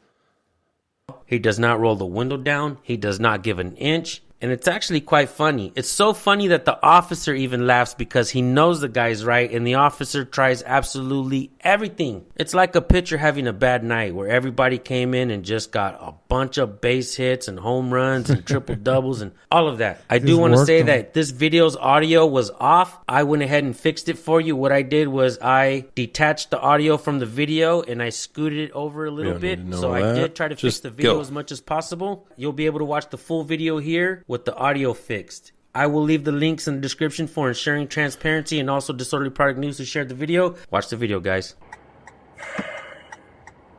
He 1.26 1.40
does 1.40 1.58
not 1.58 1.80
roll 1.80 1.96
the 1.96 2.06
window 2.06 2.38
down. 2.38 2.78
He 2.84 2.96
does 2.98 3.20
not 3.20 3.42
give 3.44 3.60
an 3.60 3.76
inch. 3.78 4.22
And 4.42 4.52
it's 4.52 4.70
actually 4.70 5.02
quite 5.02 5.30
funny. 5.30 5.74
It's 5.76 5.90
so 5.90 6.14
funny 6.14 6.48
that 6.48 6.64
the 6.64 6.82
officer 6.82 7.34
even 7.34 7.68
laughs 7.68 7.94
because 7.94 8.30
he 8.30 8.42
knows 8.42 8.80
the 8.80 8.88
guy's 8.88 9.26
right 9.26 9.52
and 9.52 9.68
the 9.68 9.76
officer 9.76 10.24
tries 10.24 10.64
absolutely 10.64 11.52
everything. 11.62 12.26
It's 12.36 12.54
like 12.54 12.76
a 12.76 12.82
pitcher 12.82 13.18
having 13.18 13.48
a 13.48 13.54
bad 13.54 13.84
night 13.84 14.16
where 14.16 14.28
everybody 14.28 14.78
came 14.78 15.14
in 15.14 15.32
and 15.32 15.44
just 15.44 15.72
got 15.72 15.96
a 16.02 16.14
bunch 16.28 16.58
of 16.58 16.82
base 16.82 17.16
hits 17.16 17.48
and 17.48 17.60
home 17.60 17.94
runs 17.94 18.30
and 18.30 18.46
triple 18.46 18.76
doubles 18.76 19.22
and 19.22 19.32
all 19.52 19.68
of 19.68 19.80
that. 19.80 20.02
I 20.10 20.20
do 20.20 20.38
want 20.38 20.54
to 20.54 20.66
say 20.66 20.80
them. 20.80 20.88
that 20.88 21.14
this 21.14 21.30
video's 21.32 21.76
audio 21.76 22.26
was 22.26 22.50
off. 22.52 22.98
I 23.08 23.24
went 23.24 23.44
ahead 23.44 23.64
and 23.64 23.76
fixed 23.76 24.10
it 24.10 24.18
for 24.18 24.40
you. 24.40 24.56
What 24.56 24.72
I 24.72 24.82
did 24.82 25.08
was 25.08 25.40
I 25.42 25.86
detached 25.96 26.52
the 26.52 26.60
audio 26.60 26.98
from 26.98 27.20
the 27.20 27.26
video 27.26 27.82
and 27.82 28.02
I 28.02 28.10
scooted 28.10 28.60
it 28.60 28.72
over 28.72 29.06
a 29.06 29.12
little 29.12 29.34
bit. 29.40 29.60
need 29.60 29.66
to 29.66 29.70
know 29.72 29.82
So 29.82 29.94
I 29.94 30.14
did 30.14 30.36
try 30.36 30.48
to 30.48 30.56
Just 30.56 30.62
fix 30.62 30.80
the 30.82 30.90
video 30.90 31.16
go. 31.16 31.22
as 31.22 31.32
much 31.32 31.52
as 31.52 31.62
possible. 31.62 32.28
You'll 32.38 32.54
be 32.54 32.66
able 32.66 32.80
to 32.80 32.86
watch 32.86 33.10
the 33.10 33.18
full 33.18 33.44
video 33.44 33.78
here 33.80 34.24
with 34.28 34.46
the 34.46 34.56
audio 34.56 34.94
fixed. 34.94 35.52
I 35.74 35.88
will 35.88 36.02
leave 36.02 36.24
the 36.24 36.32
links 36.32 36.68
in 36.68 36.76
the 36.76 36.82
description 36.82 37.28
for 37.28 37.48
ensuring 37.50 37.88
transparency 37.88 38.60
and 38.60 38.70
also 38.70 38.92
Disorderly 38.92 39.30
Product 39.30 39.60
News 39.60 39.78
who 39.78 39.86
shared 39.86 40.10
the 40.10 40.16
video. 40.16 40.56
Watch 40.72 40.90
the 40.90 40.98
video, 40.98 41.20
guys. 41.20 41.56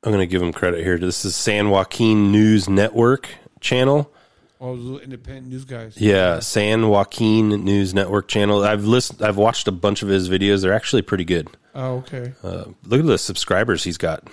I'm 0.03 0.12
going 0.12 0.18
to 0.20 0.26
give 0.26 0.41
him 0.41 0.53
credit 0.53 0.82
here. 0.82 0.99
This 0.99 1.24
is 1.24 1.36
San 1.36 1.68
Joaquin 1.68 2.32
News 2.32 2.68
Network 2.68 3.28
channel. 3.61 4.12
All 4.59 4.74
those 4.76 4.84
little 4.84 5.01
independent 5.01 5.49
news 5.49 5.64
guys. 5.64 5.97
Yeah, 5.97 6.38
San 6.41 6.88
Joaquin 6.88 7.49
News 7.64 7.93
Network 7.95 8.28
channel. 8.28 8.62
I've 8.62 8.84
listened. 8.84 9.22
I've 9.22 9.36
watched 9.38 9.68
a 9.68 9.72
bunch 9.72 10.03
of 10.03 10.09
his 10.09 10.28
videos. 10.28 10.62
They're 10.62 10.72
actually 10.74 11.03
pretty 11.03 11.24
good. 11.24 11.49
Oh, 11.74 11.97
okay. 11.97 12.32
Uh, 12.43 12.64
look 12.84 13.01
at 13.01 13.07
the 13.07 13.18
subscribers 13.18 13.84
he's 13.84 13.97
got. 13.97 14.28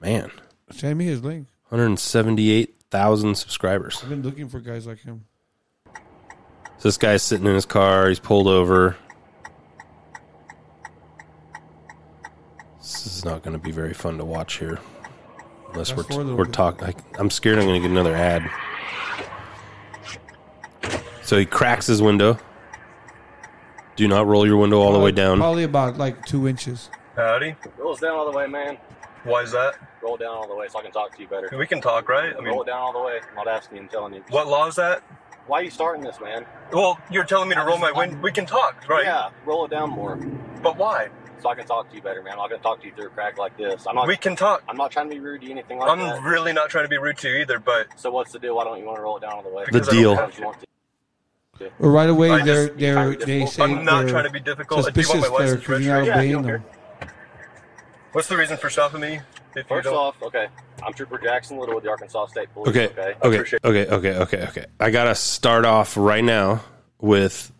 Man, 0.00 0.30
Send 0.70 0.98
me 0.98 1.06
his 1.06 1.22
link. 1.22 1.48
178,000 1.68 3.34
subscribers. 3.36 4.00
I've 4.02 4.08
been 4.08 4.22
looking 4.22 4.48
for 4.48 4.60
guys 4.60 4.86
like 4.86 5.00
him. 5.00 5.24
So 6.80 6.88
this 6.88 6.96
guy's 6.96 7.22
sitting 7.22 7.46
in 7.46 7.54
his 7.54 7.66
car. 7.66 8.08
He's 8.08 8.18
pulled 8.18 8.46
over. 8.46 8.96
This 12.78 13.06
is 13.06 13.22
not 13.22 13.42
going 13.42 13.52
to 13.52 13.62
be 13.62 13.70
very 13.70 13.92
fun 13.92 14.16
to 14.16 14.24
watch 14.24 14.56
here, 14.56 14.78
unless 15.72 15.90
Fast 15.90 16.08
forward 16.08 16.26
a 16.26 16.30
we're 16.30 16.36
we're 16.36 16.44
talking. 16.46 16.94
I'm 17.18 17.28
scared 17.28 17.58
I'm 17.58 17.66
going 17.66 17.82
to 17.82 17.86
get 17.86 17.90
another 17.90 18.14
ad. 18.14 18.50
So 21.22 21.36
he 21.36 21.44
cracks 21.44 21.86
his 21.86 22.00
window. 22.00 22.38
Do 23.96 24.08
not 24.08 24.26
roll 24.26 24.46
your 24.46 24.56
window 24.56 24.80
all 24.80 24.94
the 24.94 25.00
way 25.00 25.12
down. 25.12 25.36
Probably 25.36 25.64
about 25.64 25.98
like 25.98 26.24
two 26.24 26.48
inches. 26.48 26.88
howdy. 27.14 27.56
Rolls 27.76 28.00
down 28.00 28.12
all 28.12 28.32
the 28.32 28.38
way, 28.38 28.46
man. 28.46 28.78
Why 29.24 29.42
is 29.42 29.52
that? 29.52 29.74
Roll 30.02 30.16
down 30.16 30.34
all 30.34 30.48
the 30.48 30.56
way 30.56 30.66
so 30.68 30.78
I 30.78 30.82
can 30.82 30.92
talk 30.92 31.14
to 31.14 31.20
you 31.20 31.28
better. 31.28 31.50
We 31.58 31.66
can 31.66 31.82
talk, 31.82 32.08
right? 32.08 32.32
I 32.34 32.38
mean, 32.38 32.48
roll 32.48 32.62
it 32.62 32.68
down 32.68 32.78
all 32.78 32.94
the 32.94 33.00
way. 33.00 33.20
I'm 33.28 33.34
not 33.34 33.48
asking 33.48 33.76
you. 33.76 33.82
I'm 33.82 33.88
telling 33.90 34.14
you. 34.14 34.24
what 34.30 34.48
law 34.48 34.66
is 34.66 34.76
that? 34.76 35.02
Why 35.46 35.60
are 35.60 35.64
you 35.64 35.70
starting 35.70 36.02
this, 36.02 36.20
man? 36.20 36.46
Well, 36.72 36.98
you're 37.10 37.24
telling 37.24 37.48
me 37.48 37.54
to 37.56 37.62
roll 37.64 37.78
my 37.78 37.90
window. 37.90 38.16
We 38.22 38.30
can 38.32 38.46
talk, 38.46 38.88
right? 38.88 39.04
Yeah, 39.04 39.30
roll 39.44 39.64
it 39.64 39.70
down 39.70 39.90
more. 39.90 40.16
But 40.62 40.76
why? 40.76 41.08
So 41.42 41.48
I 41.48 41.54
can 41.54 41.66
talk 41.66 41.88
to 41.90 41.96
you 41.96 42.02
better, 42.02 42.22
man. 42.22 42.34
I'm 42.34 42.38
not 42.38 42.50
gonna 42.50 42.62
talk 42.62 42.80
to 42.82 42.86
you 42.86 42.92
through 42.94 43.06
a 43.06 43.10
crack 43.10 43.38
like 43.38 43.56
this. 43.56 43.86
I'm 43.88 43.94
not. 43.96 44.06
We 44.06 44.16
can 44.16 44.36
talk. 44.36 44.62
I'm 44.68 44.76
not 44.76 44.90
trying 44.90 45.08
to 45.08 45.14
be 45.14 45.20
rude 45.20 45.40
to 45.40 45.46
you, 45.46 45.52
anything 45.52 45.78
like 45.78 45.98
that. 45.98 46.16
I'm 46.18 46.24
really 46.24 46.52
not 46.52 46.68
trying 46.70 46.84
to 46.84 46.88
be 46.88 46.98
rude 46.98 47.16
to 47.18 47.28
you 47.30 47.36
either, 47.38 47.58
but 47.58 47.88
So 47.96 48.10
what's 48.10 48.30
the 48.32 48.38
deal? 48.38 48.56
Why 48.56 48.64
don't 48.64 48.78
you 48.78 48.84
want 48.84 48.98
to 48.98 49.02
roll 49.02 49.16
it 49.16 49.20
down 49.20 49.32
all 49.32 49.42
the 49.42 49.48
way? 49.48 49.64
The 49.64 49.72
Because 49.72 49.88
I 49.88 49.92
don't 49.92 50.00
deal. 50.02 50.14
Why 50.14 50.20
don't 50.20 50.38
you 50.38 50.44
want 50.44 50.60
to? 50.60 50.66
Well, 51.78 51.90
right 51.90 52.08
away, 52.08 52.30
I 52.30 52.42
they're 52.42 52.68
just- 52.68 52.78
they're 52.78 53.14
they 53.16 53.46
say 53.46 53.62
I'm 53.62 53.84
not 53.84 54.00
they're 54.02 54.10
trying 54.10 54.24
to 54.24 54.30
be 54.30 54.40
difficult. 54.40 54.80
Do 54.94 55.00
you 55.00 55.04
Suspicious 55.04 55.08
want 55.08 55.32
my 55.32 55.38
there 55.38 55.46
license 55.46 55.60
because 55.60 55.84
you're 55.84 55.94
not 55.94 56.00
registration? 56.00 56.36
obeying 56.36 56.44
Yeah, 56.44 56.52
them. 56.52 56.64
What's 58.12 58.28
the 58.28 58.36
reason 58.36 58.56
for 58.56 58.70
stopping 58.70 59.00
me? 59.00 59.20
If 59.56 59.66
First 59.66 59.84
don't, 59.84 59.94
off, 59.96 60.22
okay, 60.22 60.46
I'm 60.82 60.92
Trooper 60.92 61.18
Jackson 61.18 61.58
Little 61.58 61.74
with 61.74 61.84
the 61.84 61.90
Arkansas 61.90 62.26
State 62.26 62.52
Police. 62.54 62.68
Okay. 62.76 62.86
Okay. 63.24 63.38
Okay. 63.42 63.58
Okay. 63.64 63.86
Okay. 63.90 64.14
Okay. 64.16 64.46
Okay. 64.48 64.66
I 64.78 64.90
gotta 64.90 65.14
start 65.14 65.64
off 65.64 65.96
right 65.96 66.22
now 66.22 66.62
with 67.00 67.50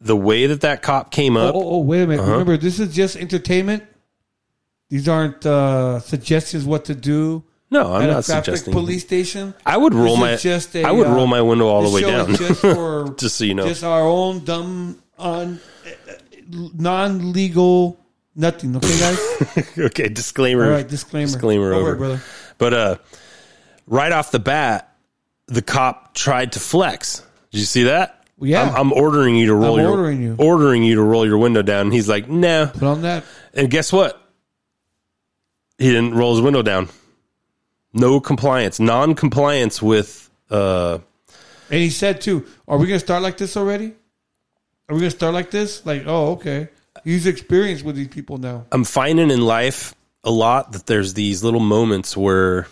the 0.00 0.16
way 0.16 0.46
that 0.46 0.62
that 0.62 0.80
cop 0.82 1.10
came 1.10 1.36
Oh, 1.36 1.48
up. 1.48 1.54
oh, 1.54 1.62
oh, 1.74 1.78
wait 1.78 2.02
a 2.02 2.06
minute. 2.06 2.22
Uh-huh. 2.22 2.32
Remember, 2.32 2.56
this 2.56 2.78
is 2.80 2.94
just 2.94 3.16
entertainment. 3.16 3.84
These 4.90 5.06
aren't 5.08 5.44
uh, 5.44 6.00
suggestions 6.00 6.64
what 6.64 6.86
to 6.86 6.94
do. 6.94 7.44
No, 7.70 7.92
I'm 7.92 8.02
at 8.04 8.06
not 8.10 8.18
a 8.20 8.22
suggesting- 8.22 8.72
police 8.72 9.02
station. 9.02 9.52
I 9.66 9.76
would 9.76 9.92
roll 9.92 10.16
my. 10.16 10.32
is 10.32 10.42
just 10.42 10.74
a, 10.76 10.84
I 10.84 10.92
would 10.92 11.06
uh, 11.08 11.12
roll 11.12 11.26
my 11.26 11.42
window 11.42 11.66
all 11.66 11.82
the 11.82 11.90
way 11.94 12.00
down. 12.00 12.30
is 12.30 12.38
Just 12.38 12.60
for 12.62 13.14
just 13.18 13.36
so 13.36 13.44
you 13.44 13.52
know. 13.54 13.68
just 13.68 13.84
our 13.84 14.00
own 14.00 14.44
dumb, 14.44 15.02
un, 15.18 15.60
non 16.48 17.32
legal, 17.34 17.98
nothing. 18.38 18.76
Okay, 18.76 18.98
guys. 18.98 19.68
okay, 19.78 20.08
disclaimer. 20.08 20.64
All 20.64 20.70
right, 20.70 20.88
disclaimer. 20.88 21.26
Disclaimer 21.26 21.72
Over 21.74 21.80
over. 21.90 21.96
brother. 21.96 22.20
But 22.56 22.74
uh, 22.74 22.96
right 23.86 24.12
off 24.12 24.30
the 24.30 24.38
bat, 24.38 24.96
the 25.46 25.60
cop 25.62 26.14
tried 26.14 26.52
to 26.52 26.60
flex. 26.60 27.22
Did 27.50 27.58
you 27.58 27.66
see 27.66 27.82
that? 27.84 28.24
Yeah. 28.40 28.62
I'm, 28.62 28.76
I'm 28.76 28.92
ordering 28.92 29.34
you 29.36 29.46
to 29.46 29.54
roll 29.54 29.74
I'm 29.74 29.80
your 29.82 29.90
ordering 29.90 30.22
you. 30.22 30.36
ordering 30.38 30.82
you 30.84 30.94
to 30.94 31.02
roll 31.02 31.26
your 31.26 31.38
window 31.38 31.62
down. 31.62 31.86
And 31.86 31.92
he's 31.92 32.08
like, 32.08 32.28
no. 32.28 32.66
Put 32.72 32.82
on 32.84 33.02
that. 33.02 33.24
And 33.52 33.68
guess 33.70 33.92
what? 33.92 34.20
He 35.78 35.88
didn't 35.88 36.14
roll 36.14 36.34
his 36.34 36.42
window 36.42 36.62
down. 36.62 36.88
No 37.92 38.20
compliance, 38.20 38.78
non-compliance 38.80 39.80
with. 39.82 40.30
Uh, 40.50 40.98
And 41.70 41.80
he 41.80 41.90
said 41.90 42.20
too, 42.20 42.46
"Are 42.66 42.78
we 42.78 42.86
gonna 42.86 42.98
start 43.00 43.22
like 43.22 43.36
this 43.38 43.56
already? 43.56 43.92
Are 44.88 44.94
we 44.94 45.00
gonna 45.00 45.10
start 45.10 45.34
like 45.34 45.50
this? 45.50 45.84
Like, 45.84 46.04
oh, 46.06 46.32
okay. 46.32 46.68
He's 47.08 47.26
experienced 47.26 47.86
with 47.86 47.96
these 47.96 48.08
people 48.08 48.36
now. 48.36 48.66
I'm 48.70 48.84
finding 48.84 49.30
in 49.30 49.40
life 49.40 49.94
a 50.24 50.30
lot 50.30 50.72
that 50.72 50.84
there's 50.84 51.14
these 51.14 51.42
little 51.42 51.58
moments 51.60 52.14
where 52.14 52.66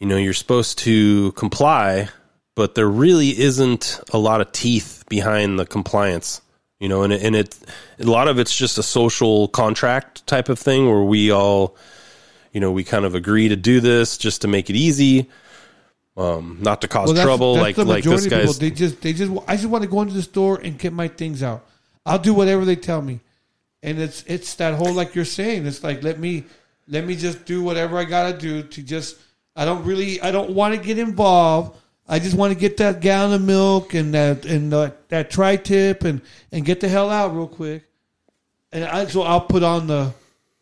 you 0.00 0.06
know 0.08 0.16
you're 0.16 0.32
supposed 0.34 0.78
to 0.80 1.30
comply, 1.32 2.08
but 2.56 2.74
there 2.74 2.88
really 2.88 3.38
isn't 3.38 4.00
a 4.12 4.18
lot 4.18 4.40
of 4.40 4.50
teeth 4.50 5.04
behind 5.08 5.60
the 5.60 5.64
compliance. 5.64 6.40
You 6.80 6.88
know, 6.88 7.04
and 7.04 7.12
it, 7.12 7.22
and 7.22 7.36
it 7.36 7.56
a 8.00 8.04
lot 8.04 8.26
of 8.26 8.40
it's 8.40 8.56
just 8.56 8.78
a 8.78 8.82
social 8.82 9.46
contract 9.46 10.26
type 10.26 10.48
of 10.48 10.58
thing 10.58 10.86
where 10.88 11.02
we 11.02 11.30
all, 11.30 11.76
you 12.52 12.60
know, 12.60 12.72
we 12.72 12.82
kind 12.82 13.04
of 13.04 13.14
agree 13.14 13.48
to 13.48 13.56
do 13.56 13.78
this 13.78 14.18
just 14.18 14.42
to 14.42 14.48
make 14.48 14.70
it 14.70 14.76
easy. 14.76 15.28
um, 16.16 16.58
not 16.60 16.80
to 16.80 16.88
cause 16.88 17.06
Well, 17.06 17.14
that's- 17.14 17.24
trouble. 17.24 17.54
that's 17.54 17.78
like 17.78 17.86
like 17.86 18.02
this 18.02 18.26
people. 18.26 18.52
They 18.54 18.72
just 18.72 19.00
they 19.02 19.12
just 19.12 19.30
I 19.46 19.54
just 19.54 19.68
want 19.68 19.84
to 19.84 19.88
go 19.88 20.02
into 20.02 20.14
the 20.14 20.22
store 20.22 20.58
and 20.60 20.76
get 20.76 20.92
my 20.92 21.06
things 21.06 21.44
out. 21.44 21.64
I'll 22.06 22.18
do 22.18 22.34
whatever 22.34 22.64
they 22.64 22.76
tell 22.76 23.02
me, 23.02 23.20
and 23.82 23.98
it's 23.98 24.24
it's 24.26 24.54
that 24.56 24.74
whole 24.74 24.92
like 24.92 25.14
you're 25.14 25.24
saying. 25.24 25.66
It's 25.66 25.82
like 25.84 26.02
let 26.02 26.18
me 26.18 26.44
let 26.86 27.04
me 27.04 27.16
just 27.16 27.44
do 27.44 27.62
whatever 27.62 27.98
I 27.98 28.04
gotta 28.04 28.36
do 28.36 28.62
to 28.62 28.82
just. 28.82 29.16
I 29.56 29.64
don't 29.64 29.84
really 29.84 30.20
I 30.20 30.30
don't 30.30 30.50
want 30.50 30.74
to 30.74 30.80
get 30.80 30.98
involved. 30.98 31.76
I 32.08 32.18
just 32.18 32.36
want 32.36 32.54
to 32.54 32.58
get 32.58 32.78
that 32.78 33.00
gallon 33.00 33.34
of 33.34 33.42
milk 33.42 33.92
and 33.92 34.14
that 34.14 34.46
and 34.46 34.72
uh, 34.72 34.92
that 35.08 35.30
tri 35.30 35.56
tip 35.56 36.04
and 36.04 36.22
and 36.52 36.64
get 36.64 36.80
the 36.80 36.88
hell 36.88 37.10
out 37.10 37.34
real 37.34 37.48
quick. 37.48 37.84
And 38.72 38.84
I, 38.84 39.06
so 39.06 39.22
I'll 39.22 39.40
put 39.40 39.62
on 39.62 39.86
the, 39.86 40.14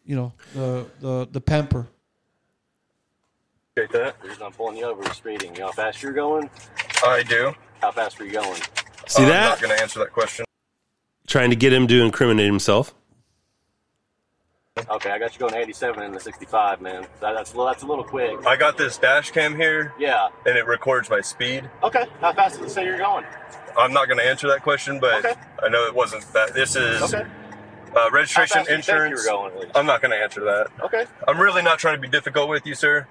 you 0.05 0.17
know, 0.17 0.33
the 0.55 0.87
the 1.01 1.29
the 1.31 1.41
pamper. 1.41 1.87
Take 3.77 3.91
that. 3.91 4.21
The 4.23 4.29
reason 4.29 4.43
I'm 4.45 4.53
pulling 4.53 4.79
you 4.79 4.87
over 4.87 5.03
is 5.03 5.17
speeding. 5.17 5.55
You 5.55 5.61
know 5.61 5.67
how 5.67 5.73
fast 5.73 6.03
you're 6.03 6.13
going? 6.13 6.49
I 7.05 7.23
do. 7.23 7.53
How 7.83 7.91
fast 7.91 8.19
are 8.21 8.25
you 8.25 8.33
going? 8.33 8.61
See 9.07 9.25
that 9.25 9.27
I'm 9.27 9.29
that? 9.29 9.49
not 9.51 9.61
going 9.61 9.77
to 9.77 9.83
answer 9.83 9.99
that 9.99 10.13
question. 10.13 10.46
Trying 11.27 11.51
to 11.51 11.57
get 11.57 11.73
him 11.73 11.87
to 11.89 12.03
incriminate 12.05 12.47
himself. 12.47 12.95
Okay, 14.91 15.11
I 15.11 15.19
got 15.19 15.33
you 15.33 15.41
going 15.41 15.55
87 15.55 16.03
in 16.03 16.13
the 16.13 16.21
65, 16.21 16.81
man. 16.83 17.07
That, 17.21 17.33
that's 17.33 17.55
a 17.55 17.57
little, 17.57 17.67
that's 17.73 17.83
a 17.83 17.87
little 17.87 18.05
quick. 18.05 18.47
I 18.47 18.57
got 18.57 18.77
this 18.77 18.99
dash 18.99 19.31
cam 19.31 19.57
here. 19.57 19.95
Yeah. 19.99 20.29
And 20.45 20.57
it 20.57 20.67
records 20.67 21.09
my 21.09 21.21
speed. 21.23 21.69
Okay. 21.83 22.05
How 22.21 22.33
fast 22.35 22.59
does 22.61 22.71
it 22.71 22.75
say 22.75 22.85
you're 22.85 22.99
going? 22.99 23.25
I'm 23.77 23.93
not 23.93 24.07
going 24.07 24.19
to 24.19 24.25
answer 24.25 24.47
that 24.49 24.63
question, 24.63 25.01
but 25.01 25.25
Okay. 25.25 25.35
I 25.63 25.69
know 25.69 25.87
it 25.87 25.95
wasn't 25.95 26.31
that. 26.35 26.53
This 26.55 26.77
is 26.77 27.03
Okay. 27.15 27.25
uh, 27.97 28.11
registration, 28.13 28.59
How 28.59 28.65
fast 28.65 28.69
do 28.69 28.75
you 28.75 28.83
think 28.83 28.87
you 28.89 28.95
insurance. 28.95 29.25
were 29.25 29.31
going, 29.33 29.55
at 29.55 29.61
least? 29.61 29.77
I'm 29.77 29.87
not 29.87 30.03
going 30.03 30.11
to 30.13 30.19
answer 30.23 30.45
that. 30.45 30.69
Okay. 30.85 31.07
I'm 31.27 31.41
really 31.41 31.63
not 31.63 31.79
trying 31.79 31.97
to 31.97 32.01
be 32.01 32.09
difficult 32.09 32.49
with 32.51 32.67
you, 32.67 32.75
sir. 32.75 33.07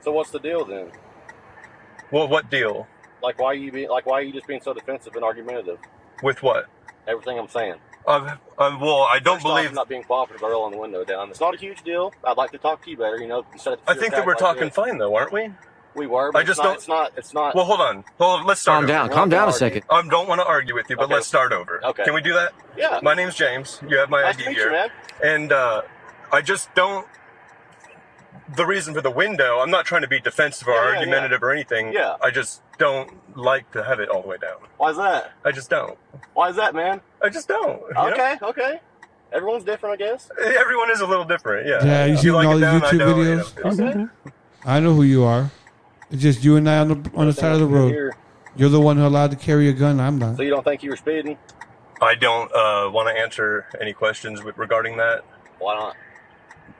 So 0.00 0.12
what's 0.12 0.30
the 0.30 0.38
deal 0.38 0.64
then? 0.64 0.92
Well, 2.12 2.28
what 2.28 2.50
deal? 2.50 2.86
Like 3.22 3.38
why 3.40 3.46
are 3.46 3.54
you 3.54 3.72
being 3.72 3.88
like 3.88 4.04
why 4.04 4.18
are 4.18 4.22
you 4.22 4.32
just 4.34 4.46
being 4.46 4.60
so 4.60 4.74
defensive 4.74 5.14
and 5.16 5.24
argumentative? 5.24 5.78
With 6.22 6.42
what? 6.42 6.66
Everything 7.06 7.38
I'm 7.38 7.48
saying. 7.48 7.74
Um, 8.06 8.38
um, 8.58 8.80
well, 8.80 9.02
I 9.02 9.18
don't 9.18 9.36
First 9.36 9.46
off, 9.46 9.56
believe. 9.56 9.68
I'm 9.70 9.74
not 9.74 9.88
being 9.88 10.02
cooperative 10.04 10.42
by 10.42 10.48
rolling 10.48 10.72
the 10.72 10.78
window 10.78 11.04
down. 11.04 11.30
It's 11.30 11.40
not 11.40 11.54
a 11.54 11.58
huge 11.58 11.82
deal. 11.82 12.12
I'd 12.22 12.36
like 12.36 12.50
to 12.52 12.58
talk 12.58 12.82
to 12.84 12.90
you 12.90 12.96
better. 12.98 13.16
You 13.18 13.26
know, 13.28 13.44
instead 13.52 13.74
of 13.74 13.78
I 13.86 13.94
think 13.94 14.12
that 14.12 14.26
we're 14.26 14.34
talking 14.34 14.70
fine, 14.70 14.98
though, 14.98 15.14
aren't 15.16 15.32
we? 15.32 15.50
We 15.94 16.06
were. 16.06 16.32
But 16.32 16.38
I 16.38 16.40
it's 16.42 16.48
just 16.48 16.58
not, 16.58 16.64
don't- 16.64 16.76
It's 16.76 16.88
not. 16.88 17.12
It's 17.16 17.34
not. 17.34 17.54
Well, 17.54 17.64
hold 17.64 17.80
on. 17.80 18.04
Hold 18.18 18.40
on. 18.40 18.46
Let's 18.46 18.60
start. 18.60 18.80
Calm 18.80 18.86
down, 18.88 19.06
over. 19.06 19.14
calm 19.14 19.28
down 19.30 19.48
a 19.48 19.52
second. 19.52 19.84
I 19.88 20.02
don't 20.06 20.28
want 20.28 20.40
to 20.40 20.46
argue 20.46 20.74
with 20.74 20.90
you, 20.90 20.96
but 20.96 21.04
Okay. 21.04 21.14
let's 21.14 21.26
start 21.26 21.52
over. 21.52 21.80
Okay. 21.84 22.04
Can 22.04 22.14
we 22.14 22.20
do 22.20 22.32
that? 22.34 22.52
Yeah. 22.76 22.98
My 23.02 23.14
name's 23.14 23.36
James. 23.36 23.80
You 23.88 23.96
have 23.98 24.10
my 24.10 24.22
Nice 24.22 24.34
ID 24.34 24.42
to 24.44 24.48
meet 24.50 24.56
here, 24.58 24.66
you, 24.66 24.72
man. 24.72 24.88
and 25.22 25.52
uh, 25.52 25.82
I 26.32 26.42
just 26.42 26.74
don't. 26.74 27.06
The 28.56 28.66
reason 28.66 28.92
for 28.92 29.00
the 29.00 29.10
window, 29.10 29.60
I'm 29.60 29.70
not 29.70 29.86
trying 29.86 30.02
to 30.02 30.08
be 30.08 30.20
defensive 30.20 30.68
or 30.68 30.72
Yeah, 30.74 30.82
yeah, 30.90 30.98
argumentative 30.98 31.42
or 31.42 31.50
anything. 31.52 31.92
Yeah. 31.92 32.16
I 32.22 32.30
just 32.30 32.60
don't 32.78 33.10
like 33.36 33.70
to 33.72 33.82
have 33.82 34.00
it 34.00 34.08
all 34.08 34.22
the 34.22 34.28
way 34.28 34.36
down. 34.38 34.58
Why 34.76 34.90
is 34.90 34.96
that? 34.96 35.32
I 35.44 35.52
just 35.52 35.70
don't. 35.70 35.98
Why 36.34 36.48
is 36.50 36.56
that, 36.56 36.74
man? 36.74 37.00
I 37.22 37.28
just 37.28 37.48
don't. 37.48 37.80
you 37.80 37.94
know? 37.94 38.10
Okay. 38.10 38.36
Okay. 38.42 38.80
Everyone's 39.32 39.64
different, 39.64 40.00
I 40.00 40.04
guess. 40.04 40.30
Everyone 40.40 40.90
is 40.90 41.00
a 41.00 41.06
little 41.06 41.24
different. 41.24 41.66
Yeah. 41.66 41.84
Yeah, 41.84 42.04
you 42.06 42.14
If 42.14 42.20
seen 42.20 42.32
like 42.32 42.46
all 42.46 42.56
it 42.56 42.60
the 42.60 42.66
down, 42.66 42.82
I 42.84 42.90
YouTube 42.90 42.98
don't, 42.98 43.18
you 43.18 43.24
videos? 43.24 43.78
know. 43.78 43.90
Okay. 43.90 44.12
I 44.64 44.80
know 44.80 44.94
who 44.94 45.02
you 45.02 45.24
are. 45.24 45.50
It's 46.10 46.22
just 46.22 46.44
you 46.44 46.56
and 46.56 46.68
I 46.68 46.78
on 46.78 46.88
the 46.88 47.10
on 47.16 47.26
the 47.26 47.32
side 47.32 47.52
of 47.52 47.58
the 47.60 47.66
road. 47.66 47.90
Here. 47.90 48.16
You're 48.56 48.68
the 48.68 48.80
one 48.80 48.96
who 48.96 49.04
allowed 49.06 49.32
to 49.32 49.36
carry 49.36 49.68
a 49.68 49.72
gun. 49.72 49.98
I'm 49.98 50.18
not. 50.18 50.36
So 50.36 50.42
you 50.42 50.50
don't 50.50 50.62
think 50.62 50.82
you 50.84 50.90
were 50.90 50.96
speeding? 50.96 51.36
I 52.00 52.14
don't 52.14 52.52
uh, 52.54 52.88
want 52.90 53.08
to 53.08 53.20
answer 53.20 53.66
any 53.80 53.92
questions 53.92 54.42
regarding 54.42 54.96
that. 54.98 55.24
Why 55.58 55.74
not? 55.74 55.96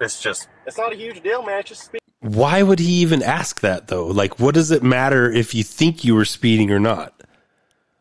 It's 0.01 0.21
just 0.21 0.49
It's 0.67 0.79
not 0.79 0.93
a 0.93 0.97
huge 0.97 1.23
deal, 1.23 1.43
man. 1.45 1.61
It's 1.61 1.71
just 1.71 1.85
speed. 1.87 2.01
Why 2.25 2.63
would 2.63 2.79
he 2.79 3.03
even 3.03 3.23
ask 3.23 3.61
that 3.61 3.89
though? 3.89 4.07
Like, 4.07 4.41
what 4.41 4.55
does 4.55 4.71
it 4.71 4.83
matter 4.83 5.31
if 5.31 5.55
you 5.55 5.63
think 5.63 6.05
you 6.05 6.15
were 6.15 6.25
speeding 6.25 6.71
or 6.71 6.81
not? 6.81 7.13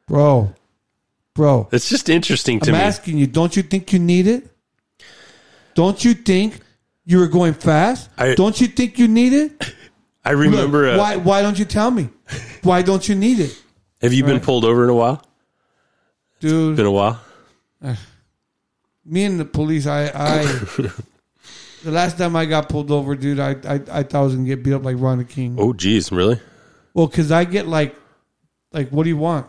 Bro, 0.08 0.54
bro. 1.34 1.68
It's 1.74 1.90
just 1.90 2.08
interesting 2.08 2.62
to 2.62 2.72
me. 2.72 2.78
I'm 2.78 2.84
asking 2.86 3.18
you, 3.18 3.28
don't 3.28 3.54
you 3.58 3.64
think 3.64 3.92
you 3.92 4.00
need 4.00 4.28
it? 4.28 4.50
Don't 5.76 6.06
you 6.06 6.14
think 6.14 6.60
you 7.06 7.18
were 7.20 7.28
going 7.28 7.54
fast? 7.54 8.10
I- 8.18 8.36
don't 8.36 8.60
you 8.62 8.68
think 8.68 8.98
you 8.98 9.10
need 9.10 9.34
it? 9.34 9.76
I 10.26 10.32
remember. 10.32 10.86
Look, 10.88 10.96
uh, 10.96 11.00
why 11.00 11.16
why 11.18 11.42
don't 11.42 11.60
you 11.60 11.66
tell 11.66 11.92
me? 11.92 12.08
Why 12.62 12.82
don't 12.82 13.06
you 13.10 13.16
need 13.16 13.40
it? 13.42 13.62
have 14.02 14.14
you 14.14 14.24
been 14.24 14.36
Right. 14.36 14.44
pulled 14.44 14.64
over 14.64 14.86
in 14.86 14.90
a 14.90 14.94
while? 14.96 15.22
Dude, 16.40 16.78
Been 16.78 16.86
a 16.86 16.92
while. 16.92 17.20
me 19.06 19.26
and 19.26 19.38
the 19.38 19.44
police, 19.46 19.86
I, 19.86 20.12
I 20.16 20.44
the 21.84 21.92
last 21.92 22.18
time 22.18 22.36
I 22.36 22.46
got 22.46 22.70
pulled 22.70 22.92
over, 22.92 23.16
dude, 23.16 23.40
I, 23.40 23.52
I, 23.52 23.74
I 23.92 24.04
thought 24.04 24.16
I 24.16 24.22
was 24.22 24.36
gonna 24.36 24.48
get 24.48 24.64
beat 24.64 24.74
up 24.74 24.84
like 24.84 24.96
Rodney 25.00 25.26
King. 25.26 25.58
Oh, 25.60 25.74
geez, 25.74 26.12
really? 26.12 26.40
Well, 26.94 27.08
because 27.08 27.32
I 27.32 27.44
get 27.46 27.68
like, 27.68 27.96
like, 28.72 28.90
what 28.90 29.04
do 29.04 29.10
you 29.10 29.18
want? 29.18 29.48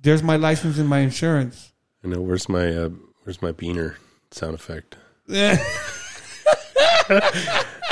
There's 0.00 0.22
my 0.22 0.36
license 0.36 0.78
and 0.78 0.88
my 0.88 1.00
insurance. 1.00 1.72
I 2.04 2.08
know. 2.08 2.20
Where's 2.20 2.48
my 2.48 2.68
uh, 2.68 2.90
Where's 3.24 3.40
my 3.40 3.52
beaner 3.52 3.96
sound 4.30 4.54
effect? 4.54 4.96
I 5.28 5.58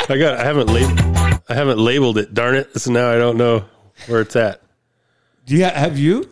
got. 0.07 0.39
I 0.39 0.45
haven't 0.45 0.69
labeled. 0.69 1.43
I 1.49 1.55
haven't 1.55 1.79
labeled 1.79 2.19
it. 2.19 2.35
Darn 2.35 2.55
it! 2.55 2.79
So 2.79 2.93
now 2.93 3.11
I 3.11 3.17
don't 3.17 3.39
know 3.39 3.65
where 4.07 4.21
it's 4.21 4.37
at. 4.37 4.61
Do 5.47 5.57
you 5.57 5.65
have 5.65 5.99
you? 5.99 6.29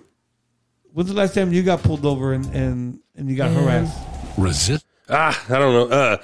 When's 0.92 1.08
the 1.08 1.16
last 1.16 1.34
time 1.34 1.52
you 1.52 1.62
got 1.62 1.82
pulled 1.82 2.04
over 2.04 2.34
and 2.34 2.44
and, 2.54 3.00
and 3.16 3.30
you 3.30 3.36
got 3.36 3.50
harassed? 3.52 3.98
Resist. 4.36 4.84
Ah, 5.10 5.44
I 5.48 5.58
don't 5.58 5.90
know. 5.90 5.96
Uh, 5.96 6.16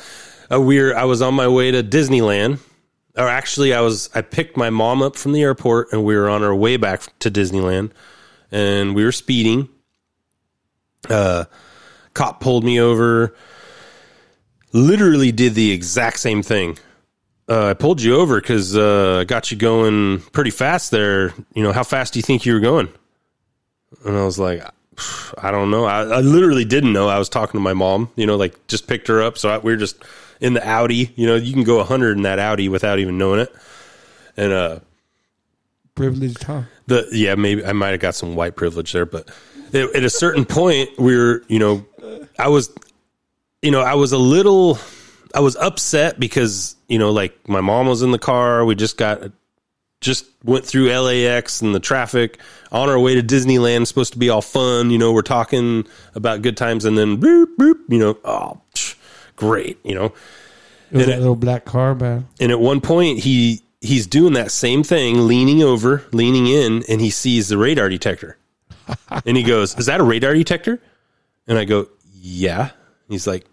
a 0.50 0.60
weird. 0.60 0.94
I 0.94 1.04
was 1.04 1.22
on 1.22 1.34
my 1.34 1.48
way 1.48 1.70
to 1.72 1.82
Disneyland, 1.82 2.60
or 3.16 3.28
actually, 3.28 3.74
I 3.74 3.80
was. 3.80 4.08
I 4.14 4.22
picked 4.22 4.56
my 4.56 4.70
mom 4.70 5.02
up 5.02 5.16
from 5.16 5.32
the 5.32 5.42
airport, 5.42 5.92
and 5.92 6.04
we 6.04 6.16
were 6.16 6.28
on 6.28 6.42
our 6.42 6.54
way 6.54 6.76
back 6.76 7.02
to 7.20 7.30
Disneyland, 7.30 7.90
and 8.52 8.94
we 8.94 9.04
were 9.04 9.12
speeding. 9.12 9.68
Uh, 11.08 11.44
cop 12.14 12.40
pulled 12.40 12.64
me 12.64 12.80
over. 12.80 13.34
Literally 14.72 15.32
did 15.32 15.54
the 15.54 15.72
exact 15.72 16.18
same 16.18 16.42
thing. 16.42 16.78
Uh, 17.48 17.68
I 17.68 17.74
pulled 17.74 18.02
you 18.02 18.16
over 18.16 18.40
because 18.40 18.76
uh, 18.76 19.18
I 19.20 19.24
got 19.24 19.50
you 19.50 19.56
going 19.56 20.20
pretty 20.32 20.50
fast 20.50 20.90
there. 20.90 21.32
You 21.54 21.62
know, 21.62 21.72
how 21.72 21.84
fast 21.84 22.12
do 22.12 22.18
you 22.18 22.22
think 22.22 22.44
you 22.44 22.54
were 22.54 22.60
going? 22.60 22.88
And 24.04 24.16
I 24.16 24.24
was 24.24 24.38
like, 24.38 24.62
I 25.38 25.50
don't 25.50 25.70
know. 25.70 25.84
I, 25.84 26.02
I 26.02 26.20
literally 26.20 26.64
didn't 26.64 26.92
know. 26.92 27.08
I 27.08 27.18
was 27.18 27.28
talking 27.28 27.58
to 27.58 27.62
my 27.62 27.74
mom, 27.74 28.10
you 28.16 28.26
know, 28.26 28.36
like 28.36 28.66
just 28.66 28.86
picked 28.86 29.08
her 29.08 29.22
up. 29.22 29.38
So 29.38 29.48
I, 29.48 29.58
we 29.58 29.72
were 29.72 29.76
just 29.76 30.02
in 30.40 30.54
the 30.54 30.66
Audi. 30.66 31.12
You 31.16 31.26
know, 31.26 31.34
you 31.36 31.52
can 31.52 31.64
go 31.64 31.78
100 31.78 32.16
in 32.16 32.22
that 32.22 32.38
Audi 32.38 32.68
without 32.68 32.98
even 32.98 33.18
knowing 33.18 33.40
it. 33.40 33.54
And 34.36 34.52
uh, 34.52 34.78
Privileged, 35.94 36.42
huh? 36.42 36.62
the 36.86 37.08
yeah, 37.12 37.34
maybe 37.34 37.64
I 37.64 37.72
might 37.72 37.90
have 37.90 38.00
got 38.00 38.14
some 38.14 38.34
white 38.34 38.54
privilege 38.54 38.92
there, 38.92 39.06
but 39.06 39.30
at, 39.72 39.96
at 39.96 40.04
a 40.04 40.10
certain 40.10 40.44
point, 40.44 40.90
we 40.98 41.16
were, 41.16 41.42
you 41.48 41.58
know, 41.58 41.86
I 42.38 42.48
was, 42.48 42.70
you 43.62 43.70
know, 43.70 43.80
I 43.80 43.94
was 43.94 44.12
a 44.12 44.18
little, 44.18 44.78
I 45.34 45.40
was 45.40 45.56
upset 45.56 46.20
because 46.20 46.76
you 46.88 46.98
know, 46.98 47.10
like 47.12 47.48
my 47.48 47.60
mom 47.60 47.86
was 47.86 48.02
in 48.02 48.10
the 48.10 48.18
car. 48.18 48.64
We 48.64 48.74
just 48.74 48.96
got, 48.96 49.22
just 50.06 50.24
went 50.44 50.64
through 50.64 50.90
LAX 50.90 51.60
and 51.60 51.74
the 51.74 51.80
traffic 51.80 52.40
on 52.72 52.88
our 52.88 52.98
way 52.98 53.14
to 53.14 53.22
Disneyland. 53.22 53.86
Supposed 53.86 54.14
to 54.14 54.18
be 54.18 54.30
all 54.30 54.40
fun, 54.40 54.88
you 54.90 54.96
know. 54.96 55.12
We're 55.12 55.20
talking 55.22 55.86
about 56.14 56.40
good 56.40 56.56
times, 56.56 56.84
and 56.86 56.96
then 56.96 57.18
boop 57.18 57.56
boop, 57.58 57.74
you 57.88 57.98
know, 57.98 58.16
oh, 58.24 58.60
psh, 58.74 58.94
great, 59.36 59.78
you 59.84 59.94
know. 59.94 60.06
It 60.90 60.96
was 60.96 61.02
And 61.02 61.10
a 61.10 61.14
at- 61.14 61.18
little 61.20 61.36
black 61.36 61.64
car, 61.66 61.94
man. 61.94 62.26
and 62.40 62.50
at 62.50 62.60
one 62.60 62.80
point, 62.80 63.18
he 63.18 63.60
he's 63.82 64.06
doing 64.06 64.32
that 64.32 64.50
same 64.50 64.82
thing, 64.82 65.26
leaning 65.26 65.62
over, 65.62 66.04
leaning 66.12 66.46
in, 66.46 66.82
and 66.88 67.00
he 67.00 67.10
sees 67.10 67.48
the 67.48 67.58
radar 67.58 67.88
detector, 67.90 68.38
and 69.26 69.36
he 69.36 69.42
goes, 69.42 69.76
"Is 69.78 69.86
that 69.86 70.00
a 70.00 70.04
radar 70.04 70.32
detector?" 70.34 70.80
And 71.46 71.58
I 71.58 71.64
go, 71.64 71.88
"Yeah." 72.14 72.70
He's 73.08 73.26
like, 73.26 73.44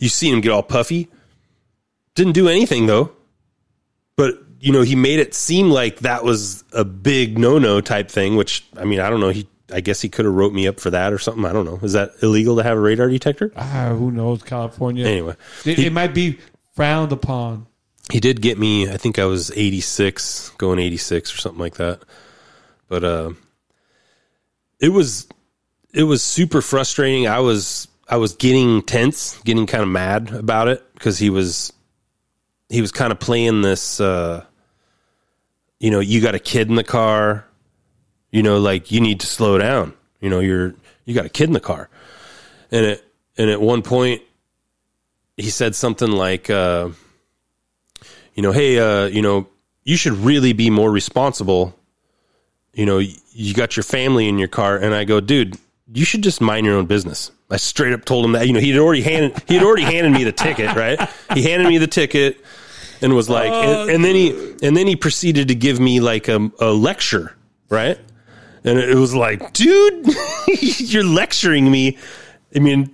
"You 0.00 0.08
see 0.08 0.30
him 0.30 0.40
get 0.40 0.50
all 0.50 0.62
puffy." 0.62 1.08
Didn't 2.14 2.32
do 2.32 2.48
anything 2.48 2.86
though, 2.86 3.12
but 4.16 4.42
you 4.60 4.72
know 4.72 4.82
he 4.82 4.94
made 4.96 5.18
it 5.18 5.34
seem 5.34 5.70
like 5.70 6.00
that 6.00 6.24
was 6.24 6.64
a 6.72 6.84
big 6.84 7.38
no 7.38 7.58
no 7.58 7.80
type 7.80 8.10
thing. 8.10 8.36
Which 8.36 8.64
I 8.76 8.84
mean, 8.84 9.00
I 9.00 9.10
don't 9.10 9.20
know. 9.20 9.30
He 9.30 9.46
I 9.72 9.80
guess 9.80 10.00
he 10.00 10.08
could 10.08 10.24
have 10.24 10.34
wrote 10.34 10.52
me 10.52 10.66
up 10.68 10.78
for 10.80 10.90
that 10.90 11.12
or 11.12 11.18
something. 11.18 11.44
I 11.44 11.52
don't 11.52 11.64
know. 11.64 11.78
Is 11.82 11.92
that 11.94 12.12
illegal 12.22 12.56
to 12.56 12.62
have 12.62 12.76
a 12.76 12.80
radar 12.80 13.08
detector? 13.08 13.52
Ah, 13.56 13.94
who 13.96 14.10
knows? 14.12 14.42
California. 14.42 15.06
Anyway, 15.06 15.34
it, 15.64 15.78
he- 15.78 15.86
it 15.86 15.92
might 15.92 16.14
be 16.14 16.38
frowned 16.74 17.10
upon. 17.12 17.66
he 18.12 18.20
did 18.20 18.40
get 18.42 18.58
me 18.58 18.86
i 18.88 18.96
think 18.98 19.18
i 19.18 19.24
was 19.24 19.50
86 19.56 20.50
going 20.58 20.78
86 20.78 21.34
or 21.34 21.38
something 21.38 21.58
like 21.58 21.74
that 21.76 22.00
but 22.88 23.02
uh 23.02 23.30
it 24.78 24.90
was 24.90 25.26
it 25.94 26.02
was 26.04 26.22
super 26.22 26.60
frustrating 26.60 27.26
i 27.26 27.40
was 27.40 27.88
i 28.08 28.16
was 28.16 28.34
getting 28.36 28.82
tense 28.82 29.40
getting 29.42 29.66
kind 29.66 29.82
of 29.82 29.88
mad 29.88 30.30
about 30.32 30.68
it 30.68 30.84
because 30.94 31.18
he 31.18 31.30
was 31.30 31.72
he 32.68 32.80
was 32.80 32.92
kind 32.92 33.12
of 33.12 33.20
playing 33.20 33.62
this 33.62 34.00
uh 34.00 34.44
you 35.78 35.90
know 35.90 36.00
you 36.00 36.20
got 36.20 36.34
a 36.34 36.38
kid 36.38 36.68
in 36.68 36.74
the 36.74 36.84
car 36.84 37.46
you 38.30 38.42
know 38.42 38.58
like 38.58 38.90
you 38.90 39.00
need 39.00 39.20
to 39.20 39.26
slow 39.26 39.58
down. 39.58 39.94
You 40.20 40.30
know 40.30 40.40
you're 40.40 40.74
you 41.04 41.14
got 41.14 41.26
a 41.26 41.30
kid 41.30 41.48
in 41.48 41.52
the 41.52 41.60
car. 41.60 41.88
And 42.70 42.86
it 42.86 43.04
and 43.38 43.50
at 43.50 43.60
one 43.60 43.82
point 43.82 44.22
he 45.36 45.50
said 45.50 45.74
something 45.74 46.10
like 46.10 46.50
uh 46.50 46.90
you 48.36 48.42
know, 48.42 48.52
hey, 48.52 48.78
uh, 48.78 49.06
you 49.06 49.22
know, 49.22 49.48
you 49.82 49.96
should 49.96 50.12
really 50.12 50.52
be 50.52 50.68
more 50.68 50.90
responsible. 50.90 51.74
You 52.74 52.84
know, 52.84 52.98
you 52.98 53.54
got 53.54 53.76
your 53.76 53.82
family 53.82 54.28
in 54.28 54.38
your 54.38 54.48
car, 54.48 54.76
and 54.76 54.94
I 54.94 55.04
go, 55.04 55.20
dude, 55.20 55.58
you 55.92 56.04
should 56.04 56.22
just 56.22 56.40
mind 56.40 56.66
your 56.66 56.76
own 56.76 56.86
business. 56.86 57.30
I 57.50 57.58
straight 57.58 57.92
up 57.92 58.04
told 58.04 58.24
him 58.24 58.32
that. 58.32 58.46
You 58.46 58.52
know, 58.52 58.60
he'd 58.60 58.78
already 58.78 59.02
handed 59.02 59.40
he'd 59.48 59.62
already 59.62 59.84
handed 59.84 60.12
me 60.12 60.24
the 60.24 60.32
ticket, 60.32 60.74
right? 60.74 60.98
He 61.32 61.42
handed 61.42 61.68
me 61.68 61.78
the 61.78 61.86
ticket 61.86 62.38
and 63.00 63.14
was 63.14 63.28
like, 63.28 63.50
and, 63.50 63.70
oh, 63.90 63.94
and 63.94 64.04
then 64.04 64.14
he 64.14 64.30
and 64.62 64.76
then 64.76 64.86
he 64.86 64.96
proceeded 64.96 65.48
to 65.48 65.54
give 65.54 65.78
me 65.78 66.00
like 66.00 66.28
a, 66.28 66.50
a 66.60 66.72
lecture, 66.72 67.36
right? 67.68 67.98
And 68.64 68.78
it 68.78 68.96
was 68.96 69.14
like, 69.14 69.52
dude, 69.52 70.08
you're 70.78 71.04
lecturing 71.04 71.70
me. 71.70 71.98
I 72.54 72.58
mean, 72.58 72.92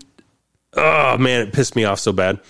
oh 0.75 1.17
man, 1.17 1.47
it 1.47 1.53
pissed 1.53 1.77
me 1.77 1.85
off 1.85 1.99
so 1.99 2.13
bad. 2.13 2.41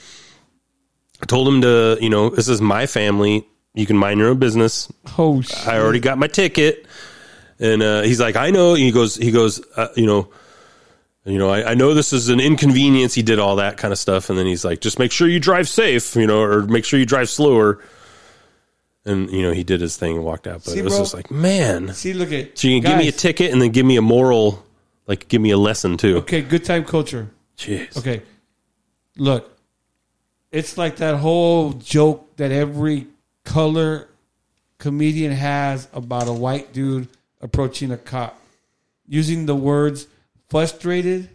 I 1.23 1.27
told 1.27 1.47
him 1.47 1.61
to, 1.61 1.99
you 2.01 2.11
know, 2.11 2.31
this 2.31 2.49
is 2.49 2.61
my 2.61 2.87
family. 2.87 3.47
You 3.75 3.87
can 3.87 3.97
mind 3.97 4.19
your 4.19 4.31
own 4.31 4.39
business. 4.39 4.93
Oh, 5.17 5.41
shit. 5.41 5.69
I 5.69 5.79
already 5.79 6.01
got 6.01 6.19
my 6.19 6.27
ticket. 6.27 6.85
And 7.59 7.83
uh, 7.83 8.03
he's 8.03 8.21
like, 8.21 8.37
I 8.37 8.51
know. 8.51 8.75
He 8.75 8.91
goes, 8.91 9.17
he 9.17 9.31
goes, 9.31 9.65
uh, 9.77 9.89
you 9.97 10.07
know, 10.07 10.29
you 11.25 11.39
know, 11.39 11.51
I, 11.51 11.71
I 11.71 11.75
know 11.75 11.95
this 11.95 12.13
is 12.13 12.29
an 12.29 12.41
inconvenience. 12.41 13.15
He 13.15 13.23
did 13.23 13.39
all 13.39 13.57
that 13.57 13.77
kind 13.77 13.93
of 13.93 13.99
stuff, 13.99 14.29
and 14.29 14.39
then 14.39 14.47
he's 14.47 14.65
like, 14.65 14.81
just 14.81 14.99
make 14.99 15.13
sure 15.13 15.29
you 15.29 15.39
drive 15.39 15.69
safe, 15.69 16.17
you 16.17 16.27
know, 16.27 16.41
or 16.43 16.63
make 16.63 16.85
sure 16.85 16.99
you 16.99 17.07
drive 17.07 17.29
slower. 17.29 17.81
And 19.05 19.31
you 19.31 19.43
know, 19.43 19.53
he 19.53 19.63
did 19.65 19.81
his 19.81 19.97
thing 19.97 20.17
and 20.17 20.25
walked 20.25 20.47
out. 20.47 20.65
But 20.65 20.73
See, 20.73 20.79
it 20.79 20.85
was 20.85 20.95
bro? 20.95 21.03
just 21.03 21.15
like, 21.15 21.31
man. 21.31 21.93
See, 21.95 22.13
look 22.13 22.33
at 22.33 22.59
So 22.59 22.69
you 22.69 22.81
can 22.81 22.91
give 22.91 22.99
me 22.99 23.09
a 23.09 23.13
ticket 23.13 23.53
and 23.53 23.61
then 23.63 23.71
give 23.71 23.87
me 23.87 23.97
a 23.97 24.03
moral, 24.03 24.65
like 25.07 25.29
give 25.29 25.41
me 25.41 25.51
a 25.51 25.57
lesson 25.57 25.97
too. 25.97 26.19
Okay, 26.19 26.43
good 26.43 26.65
time 26.65 26.85
culture. 26.85 27.31
Jeez. 27.57 27.97
Okay, 27.97 28.23
look, 29.17 29.57
it's 30.51 30.77
like 30.77 30.97
that 30.97 31.17
whole 31.17 31.73
joke 31.73 32.37
that 32.37 32.51
every 32.51 33.07
color 33.45 34.09
comedian 34.79 35.33
has 35.33 35.89
about 35.93 36.27
a 36.29 36.33
white 36.33 36.73
dude 36.73 37.09
approaching 37.43 37.91
a 37.91 37.97
cop, 37.97 38.41
using 39.07 39.47
the 39.47 39.55
words 39.55 40.07
frustrated 40.49 41.29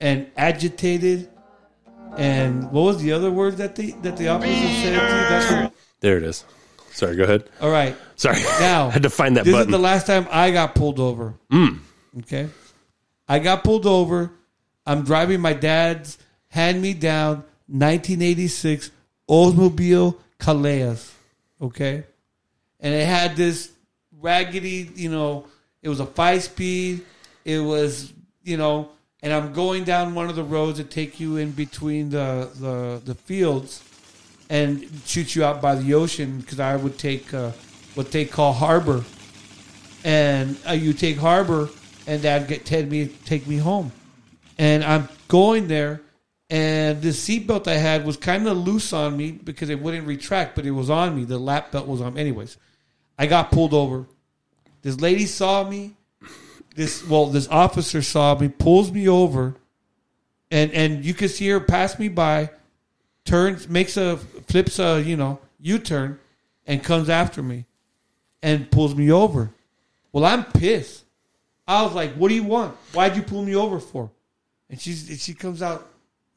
and 0.00 0.30
agitated, 0.36 1.28
and 2.16 2.70
what 2.70 2.82
was 2.82 3.02
the 3.02 3.12
other 3.12 3.30
word 3.30 3.56
that 3.56 3.74
the 3.74 3.92
that 4.02 4.16
the 4.16 4.28
officer 4.28 4.52
said? 4.52 5.48
To 5.48 5.62
you? 5.64 5.72
There 6.00 6.16
it 6.18 6.22
is. 6.24 6.44
Sorry, 6.90 7.16
go 7.16 7.24
ahead. 7.24 7.48
all 7.60 7.70
right. 7.70 7.96
Sorry. 8.16 8.40
Now 8.60 8.86
I 8.88 8.90
had 8.90 9.02
to 9.04 9.10
find 9.10 9.36
that 9.36 9.40
button. 9.40 9.52
this 9.52 9.60
button. 9.60 9.68
is 9.68 9.72
the 9.72 9.82
last 9.82 10.06
time 10.06 10.28
I 10.30 10.50
got 10.50 10.74
pulled 10.74 11.00
over. 11.00 11.34
Mm. 11.50 11.78
Okay. 12.18 12.48
I 13.28 13.38
got 13.38 13.64
pulled 13.64 13.86
over. 13.86 14.30
I'm 14.84 15.02
driving 15.02 15.40
my 15.40 15.54
dad's 15.54 16.18
hand 16.48 16.82
me 16.82 16.92
down 16.92 17.44
1986 17.68 18.90
Oldsmobile 19.28 20.18
Calais. 20.38 20.98
Okay. 21.62 22.04
And 22.80 22.92
it 22.94 23.06
had 23.06 23.36
this 23.36 23.71
raggedy, 24.22 24.90
you 24.94 25.10
know, 25.10 25.46
it 25.82 25.88
was 25.88 26.00
a 26.00 26.06
five 26.06 26.42
speed. 26.42 27.04
It 27.44 27.58
was, 27.58 28.12
you 28.44 28.56
know, 28.56 28.90
and 29.22 29.32
I'm 29.32 29.52
going 29.52 29.84
down 29.84 30.14
one 30.14 30.30
of 30.30 30.36
the 30.36 30.44
roads 30.44 30.78
that 30.78 30.90
take 30.90 31.20
you 31.20 31.36
in 31.36 31.50
between 31.50 32.10
the, 32.10 32.48
the, 32.58 33.02
the 33.04 33.14
fields 33.14 33.82
and 34.52 34.86
shoot 35.06 35.34
you 35.34 35.42
out 35.42 35.62
by 35.62 35.74
the 35.74 35.94
ocean 35.94 36.40
because 36.40 36.60
I 36.60 36.76
would 36.76 36.98
take 36.98 37.32
uh, 37.32 37.52
what 37.94 38.12
they 38.12 38.26
call 38.26 38.52
harbor, 38.52 39.02
and 40.04 40.58
uh, 40.68 40.72
you 40.72 40.92
take 40.92 41.16
harbor, 41.16 41.70
and 42.06 42.20
that 42.22 42.48
get 42.48 42.66
take 42.66 42.88
me 42.88 43.06
take 43.24 43.46
me 43.46 43.56
home, 43.56 43.92
and 44.58 44.84
I'm 44.84 45.08
going 45.28 45.68
there, 45.68 46.02
and 46.50 47.00
the 47.00 47.10
seatbelt 47.10 47.66
I 47.66 47.76
had 47.76 48.04
was 48.04 48.18
kind 48.18 48.46
of 48.46 48.58
loose 48.58 48.92
on 48.92 49.16
me 49.16 49.32
because 49.32 49.70
it 49.70 49.80
wouldn't 49.80 50.06
retract, 50.06 50.54
but 50.54 50.66
it 50.66 50.72
was 50.72 50.90
on 50.90 51.16
me. 51.16 51.24
The 51.24 51.38
lap 51.38 51.72
belt 51.72 51.86
was 51.86 52.02
on. 52.02 52.18
Anyways, 52.18 52.58
I 53.18 53.26
got 53.26 53.50
pulled 53.50 53.74
over. 53.74 54.06
This 54.82 55.00
lady 55.00 55.26
saw 55.26 55.68
me. 55.68 55.94
This 56.74 57.06
well, 57.06 57.26
this 57.26 57.48
officer 57.48 58.00
saw 58.00 58.34
me, 58.38 58.48
pulls 58.48 58.90
me 58.90 59.08
over, 59.08 59.54
and 60.50 60.72
and 60.72 61.04
you 61.04 61.12
can 61.12 61.28
see 61.28 61.48
her 61.48 61.60
pass 61.60 61.98
me 61.98 62.08
by 62.08 62.50
turns, 63.24 63.68
makes 63.68 63.96
a 63.96 64.16
flips 64.16 64.78
a 64.78 65.02
you 65.02 65.16
know 65.16 65.38
U 65.60 65.78
turn, 65.78 66.18
and 66.66 66.82
comes 66.82 67.10
after 67.10 67.42
me, 67.42 67.66
and 68.42 68.70
pulls 68.70 68.94
me 68.94 69.12
over. 69.12 69.50
Well, 70.12 70.24
I'm 70.24 70.44
pissed. 70.44 71.04
I 71.68 71.82
was 71.82 71.92
like, 71.92 72.14
"What 72.14 72.28
do 72.28 72.34
you 72.34 72.44
want? 72.44 72.74
Why'd 72.92 73.16
you 73.16 73.22
pull 73.22 73.44
me 73.44 73.54
over 73.54 73.78
for?" 73.78 74.10
And 74.70 74.80
she's 74.80 75.22
she 75.22 75.34
comes 75.34 75.60
out, 75.60 75.86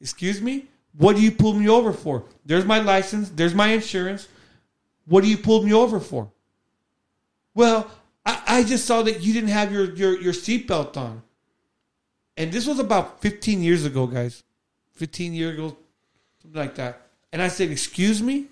"Excuse 0.02 0.42
me, 0.42 0.66
what 0.98 1.16
do 1.16 1.22
you 1.22 1.32
pull 1.32 1.54
me 1.54 1.68
over 1.68 1.94
for? 1.94 2.24
There's 2.44 2.66
my 2.66 2.80
license. 2.80 3.30
There's 3.30 3.54
my 3.54 3.68
insurance. 3.68 4.28
What 5.06 5.24
do 5.24 5.30
you 5.30 5.38
pull 5.38 5.62
me 5.62 5.72
over 5.72 5.98
for?" 5.98 6.30
Well, 7.56 7.90
I, 8.24 8.42
I 8.46 8.62
just 8.64 8.84
saw 8.84 9.02
that 9.02 9.22
you 9.22 9.32
didn't 9.32 9.48
have 9.48 9.72
your 9.72 9.92
your 9.94 10.20
your 10.20 10.32
seatbelt 10.34 10.96
on, 10.96 11.22
and 12.36 12.52
this 12.52 12.66
was 12.66 12.78
about 12.78 13.22
15 13.22 13.62
years 13.62 13.84
ago, 13.84 14.06
guys. 14.06 14.44
15 14.92 15.32
years 15.34 15.54
ago, 15.54 15.76
something 16.42 16.60
like 16.60 16.74
that. 16.76 17.00
And 17.32 17.40
I 17.40 17.48
said, 17.48 17.70
Excuse 17.70 18.22
me? 18.22 18.46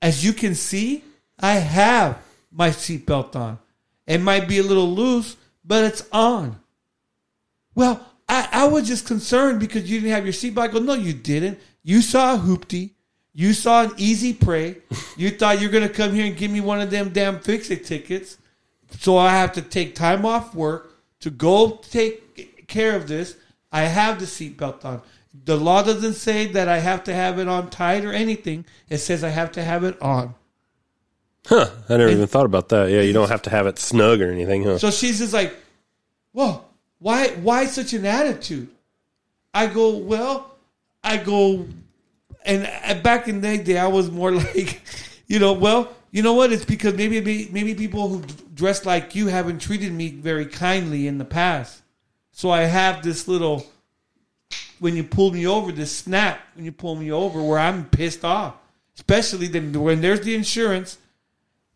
As 0.00 0.24
you 0.24 0.32
can 0.32 0.54
see, 0.54 1.04
I 1.38 1.54
have 1.54 2.22
my 2.50 2.70
seatbelt 2.70 3.36
on. 3.36 3.58
It 4.06 4.20
might 4.20 4.48
be 4.48 4.58
a 4.58 4.62
little 4.62 4.90
loose, 4.90 5.36
but 5.64 5.84
it's 5.84 6.06
on. 6.10 6.58
Well, 7.74 8.04
I, 8.28 8.48
I 8.50 8.66
was 8.66 8.88
just 8.88 9.06
concerned 9.06 9.60
because 9.60 9.88
you 9.90 10.00
didn't 10.00 10.12
have 10.12 10.24
your 10.24 10.32
seatbelt. 10.32 10.62
I 10.62 10.68
go, 10.68 10.78
No, 10.78 10.94
you 10.94 11.12
didn't. 11.12 11.58
You 11.82 12.00
saw 12.00 12.34
a 12.34 12.38
hoopty. 12.38 12.92
You 13.34 13.54
saw 13.54 13.84
an 13.84 13.92
easy 13.96 14.34
prey. 14.34 14.76
You 15.16 15.30
thought 15.30 15.60
you're 15.60 15.70
going 15.70 15.86
to 15.86 15.92
come 15.92 16.12
here 16.12 16.26
and 16.26 16.36
give 16.36 16.50
me 16.50 16.60
one 16.60 16.80
of 16.80 16.90
them 16.90 17.10
damn 17.10 17.40
fix 17.40 17.70
it 17.70 17.84
tickets. 17.84 18.36
So 18.98 19.16
I 19.16 19.30
have 19.30 19.52
to 19.52 19.62
take 19.62 19.94
time 19.94 20.26
off 20.26 20.54
work 20.54 20.94
to 21.20 21.30
go 21.30 21.80
take 21.90 22.66
care 22.68 22.94
of 22.94 23.08
this. 23.08 23.36
I 23.70 23.82
have 23.82 24.20
the 24.20 24.26
seatbelt 24.26 24.84
on. 24.84 25.00
The 25.44 25.56
law 25.56 25.82
doesn't 25.82 26.14
say 26.14 26.46
that 26.48 26.68
I 26.68 26.78
have 26.78 27.04
to 27.04 27.14
have 27.14 27.38
it 27.38 27.48
on 27.48 27.70
tight 27.70 28.04
or 28.04 28.12
anything. 28.12 28.66
It 28.90 28.98
says 28.98 29.24
I 29.24 29.30
have 29.30 29.52
to 29.52 29.64
have 29.64 29.82
it 29.82 30.00
on. 30.02 30.34
Huh. 31.46 31.70
I 31.88 31.96
never 31.96 32.10
even 32.10 32.26
thought 32.26 32.44
about 32.44 32.68
that. 32.68 32.90
Yeah, 32.90 33.00
you 33.00 33.12
don't 33.14 33.30
have 33.30 33.42
to 33.42 33.50
have 33.50 33.66
it 33.66 33.78
snug 33.78 34.20
or 34.20 34.30
anything, 34.30 34.64
huh? 34.64 34.78
So 34.78 34.90
she's 34.90 35.18
just 35.18 35.32
like, 35.32 35.56
"Well, 36.32 36.68
why 36.98 37.30
why 37.30 37.66
such 37.66 37.94
an 37.94 38.04
attitude?" 38.04 38.68
I 39.52 39.66
go, 39.66 39.96
"Well, 39.96 40.54
I 41.02 41.16
go 41.16 41.66
and 42.44 42.70
uh, 42.84 43.00
back 43.02 43.28
in 43.28 43.40
the 43.40 43.58
day 43.58 43.78
I 43.78 43.86
was 43.86 44.10
more 44.10 44.30
like, 44.32 44.80
you 45.26 45.38
know, 45.38 45.52
well, 45.52 45.92
you 46.10 46.22
know 46.22 46.34
what? 46.34 46.52
It's 46.52 46.64
because 46.64 46.94
maybe 46.94 47.48
maybe 47.50 47.74
people 47.74 48.08
who 48.08 48.22
dress 48.54 48.84
like 48.84 49.14
you 49.14 49.28
haven't 49.28 49.60
treated 49.60 49.92
me 49.92 50.10
very 50.10 50.46
kindly 50.46 51.06
in 51.06 51.18
the 51.18 51.24
past. 51.24 51.82
So 52.32 52.50
I 52.50 52.62
have 52.62 53.02
this 53.02 53.28
little 53.28 53.66
when 54.78 54.96
you 54.96 55.04
pull 55.04 55.32
me 55.32 55.46
over, 55.46 55.70
this 55.72 55.94
snap 55.94 56.40
when 56.54 56.64
you 56.64 56.72
pull 56.72 56.96
me 56.96 57.12
over 57.12 57.42
where 57.42 57.58
I'm 57.58 57.86
pissed 57.86 58.24
off. 58.24 58.56
Especially 58.96 59.46
then 59.46 59.72
when 59.72 60.00
there's 60.00 60.20
the 60.20 60.34
insurance, 60.34 60.98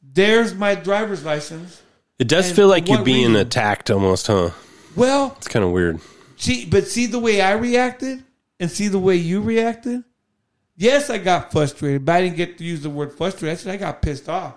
there's 0.02 0.54
my 0.54 0.74
driver's 0.74 1.24
license. 1.24 1.82
It 2.18 2.28
does 2.28 2.50
feel 2.50 2.68
like 2.68 2.88
you're 2.88 3.02
being 3.02 3.28
reason? 3.28 3.36
attacked 3.36 3.90
almost, 3.90 4.26
huh? 4.26 4.50
Well, 4.94 5.34
It's 5.36 5.48
kind 5.48 5.64
of 5.64 5.70
weird. 5.70 6.00
See, 6.36 6.66
but 6.66 6.86
see 6.86 7.06
the 7.06 7.18
way 7.18 7.40
I 7.40 7.52
reacted 7.52 8.24
and 8.58 8.70
see 8.70 8.88
the 8.88 8.98
way 8.98 9.16
you 9.16 9.40
reacted. 9.40 10.04
Yes, 10.76 11.08
I 11.08 11.18
got 11.18 11.50
frustrated, 11.50 12.04
but 12.04 12.16
I 12.16 12.22
didn't 12.22 12.36
get 12.36 12.58
to 12.58 12.64
use 12.64 12.82
the 12.82 12.90
word 12.90 13.12
frustrated. 13.12 13.58
I 13.58 13.60
said 13.60 13.74
I 13.74 13.76
got 13.78 14.02
pissed 14.02 14.28
off. 14.28 14.54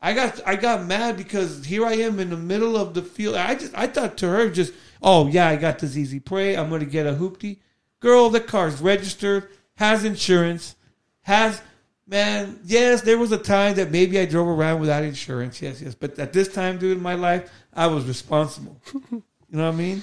I 0.00 0.12
got 0.12 0.40
I 0.46 0.56
got 0.56 0.86
mad 0.86 1.16
because 1.16 1.64
here 1.64 1.86
I 1.86 1.94
am 1.94 2.18
in 2.18 2.30
the 2.30 2.36
middle 2.36 2.76
of 2.76 2.92
the 2.92 3.02
field. 3.02 3.36
I 3.36 3.54
just 3.54 3.72
I 3.74 3.86
thought 3.86 4.18
to 4.18 4.28
her 4.28 4.50
just, 4.50 4.72
oh 5.00 5.28
yeah, 5.28 5.48
I 5.48 5.56
got 5.56 5.78
this 5.78 5.96
easy 5.96 6.18
prey. 6.18 6.56
I'm 6.56 6.68
gonna 6.68 6.84
get 6.84 7.06
a 7.06 7.12
hoopty. 7.12 7.58
Girl, 8.00 8.28
the 8.28 8.40
car's 8.40 8.80
registered, 8.80 9.48
has 9.76 10.04
insurance, 10.04 10.74
has 11.22 11.62
man. 12.06 12.58
Yes, 12.64 13.02
there 13.02 13.16
was 13.16 13.30
a 13.30 13.38
time 13.38 13.76
that 13.76 13.92
maybe 13.92 14.18
I 14.18 14.26
drove 14.26 14.48
around 14.48 14.80
without 14.80 15.04
insurance. 15.04 15.62
Yes, 15.62 15.80
yes, 15.80 15.94
but 15.94 16.18
at 16.18 16.32
this 16.32 16.48
time, 16.52 16.78
dude, 16.78 16.96
in 16.96 17.02
my 17.02 17.14
life, 17.14 17.50
I 17.72 17.86
was 17.86 18.04
responsible. 18.04 18.76
you 18.92 19.22
know 19.50 19.66
what 19.66 19.74
I 19.74 19.76
mean? 19.76 20.02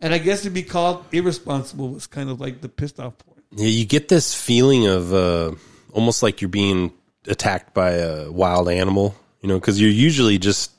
And 0.00 0.12
I 0.12 0.18
guess 0.18 0.42
to 0.42 0.50
be 0.50 0.64
called 0.64 1.04
irresponsible 1.12 1.90
was 1.90 2.08
kind 2.08 2.28
of 2.28 2.40
like 2.40 2.60
the 2.60 2.68
pissed 2.68 2.98
off 2.98 3.18
point. 3.18 3.29
Yeah, 3.52 3.66
you 3.66 3.84
get 3.84 4.08
this 4.08 4.34
feeling 4.34 4.86
of 4.86 5.12
uh, 5.12 5.52
almost 5.92 6.22
like 6.22 6.40
you're 6.40 6.48
being 6.48 6.92
attacked 7.26 7.74
by 7.74 7.92
a 7.92 8.30
wild 8.30 8.68
animal, 8.68 9.14
you 9.40 9.48
know, 9.48 9.58
because 9.58 9.80
you're 9.80 9.90
usually 9.90 10.38
just 10.38 10.70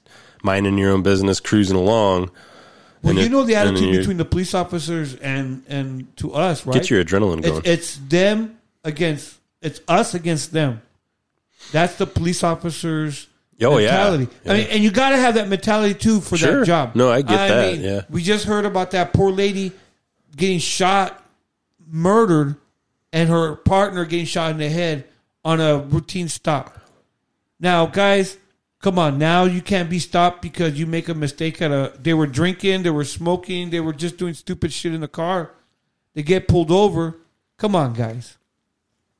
minding 0.44 0.78
your 0.78 0.92
own 0.92 1.02
business, 1.04 1.40
cruising 1.40 1.76
along. 1.76 2.32
Well, 3.04 3.16
you 3.16 3.22
it- 3.22 3.32
know 3.32 3.44
the 3.44 3.56
attitude 3.56 3.98
between 3.98 4.18
the 4.18 4.26
police 4.26 4.54
officers 4.54 5.16
and 5.16 5.64
and 5.68 6.16
to 6.18 6.34
us, 6.34 6.66
right? 6.66 6.74
Get 6.74 6.90
your 6.90 7.04
adrenaline 7.04 7.40
It's- 7.40 7.52
going. 7.52 7.62
It's, 7.66 7.98
them 7.98 8.58
against 8.84 9.36
it's 9.62 9.82
us 9.88 10.14
against 10.14 10.54
them. 10.54 10.82
That's 11.72 11.96
the 11.96 12.08
police 12.08 12.44
officers. 12.44 13.28
Oh, 13.64 13.78
yeah. 13.78 13.92
mentality. 13.92 14.28
I 14.48 14.54
mean, 14.56 14.68
and 14.72 14.84
you 14.84 14.90
got 14.90 15.12
to 15.12 15.18
have 15.18 15.36
that 15.36 15.48
mentality 15.48 15.94
too 15.94 16.20
for 16.20 16.36
Sure. 16.36 16.62
that 16.62 16.66
job. 16.66 16.96
No, 16.96 17.12
I 17.12 17.22
get 17.22 17.48
that, 17.48 17.78
yeah. 17.78 18.02
we 18.10 18.24
just 18.24 18.46
heard 18.46 18.66
about 18.66 18.90
that 18.92 19.14
poor 19.14 19.32
lady 19.32 19.72
getting 20.36 20.58
shot, 20.58 21.21
murdered, 21.92 22.56
and 23.14 23.30
her 23.30 23.56
partner 23.58 24.06
getting 24.06 24.26
shot 24.26 24.52
in 24.52 24.58
the 24.58 24.70
head 24.70 25.06
on 25.44 25.60
a 25.60 25.78
routine 25.78 26.30
stop. 26.30 26.80
Now, 27.60 27.86
guys, 27.86 28.38
come 28.80 28.98
on. 28.98 29.18
Now 29.18 29.44
you 29.44 29.62
can't 29.62 29.90
be 29.90 30.00
stopped 30.00 30.42
because 30.42 30.80
you 30.80 30.88
make 30.88 31.10
a 31.10 31.14
mistake 31.14 31.62
at 31.62 31.72
a. 31.72 31.94
They 32.00 32.14
were 32.14 32.28
drinking, 32.28 32.84
they 32.84 32.90
were 32.90 33.04
smoking, 33.04 33.70
they 33.70 33.80
were 33.80 33.94
just 33.94 34.18
doing 34.18 34.34
stupid 34.34 34.72
shit 34.72 34.94
in 34.94 35.02
the 35.02 35.08
car. 35.08 35.52
They 36.14 36.24
get 36.24 36.48
pulled 36.48 36.72
over. 36.72 37.18
Come 37.58 37.76
on, 37.76 37.94
guys. 37.94 38.38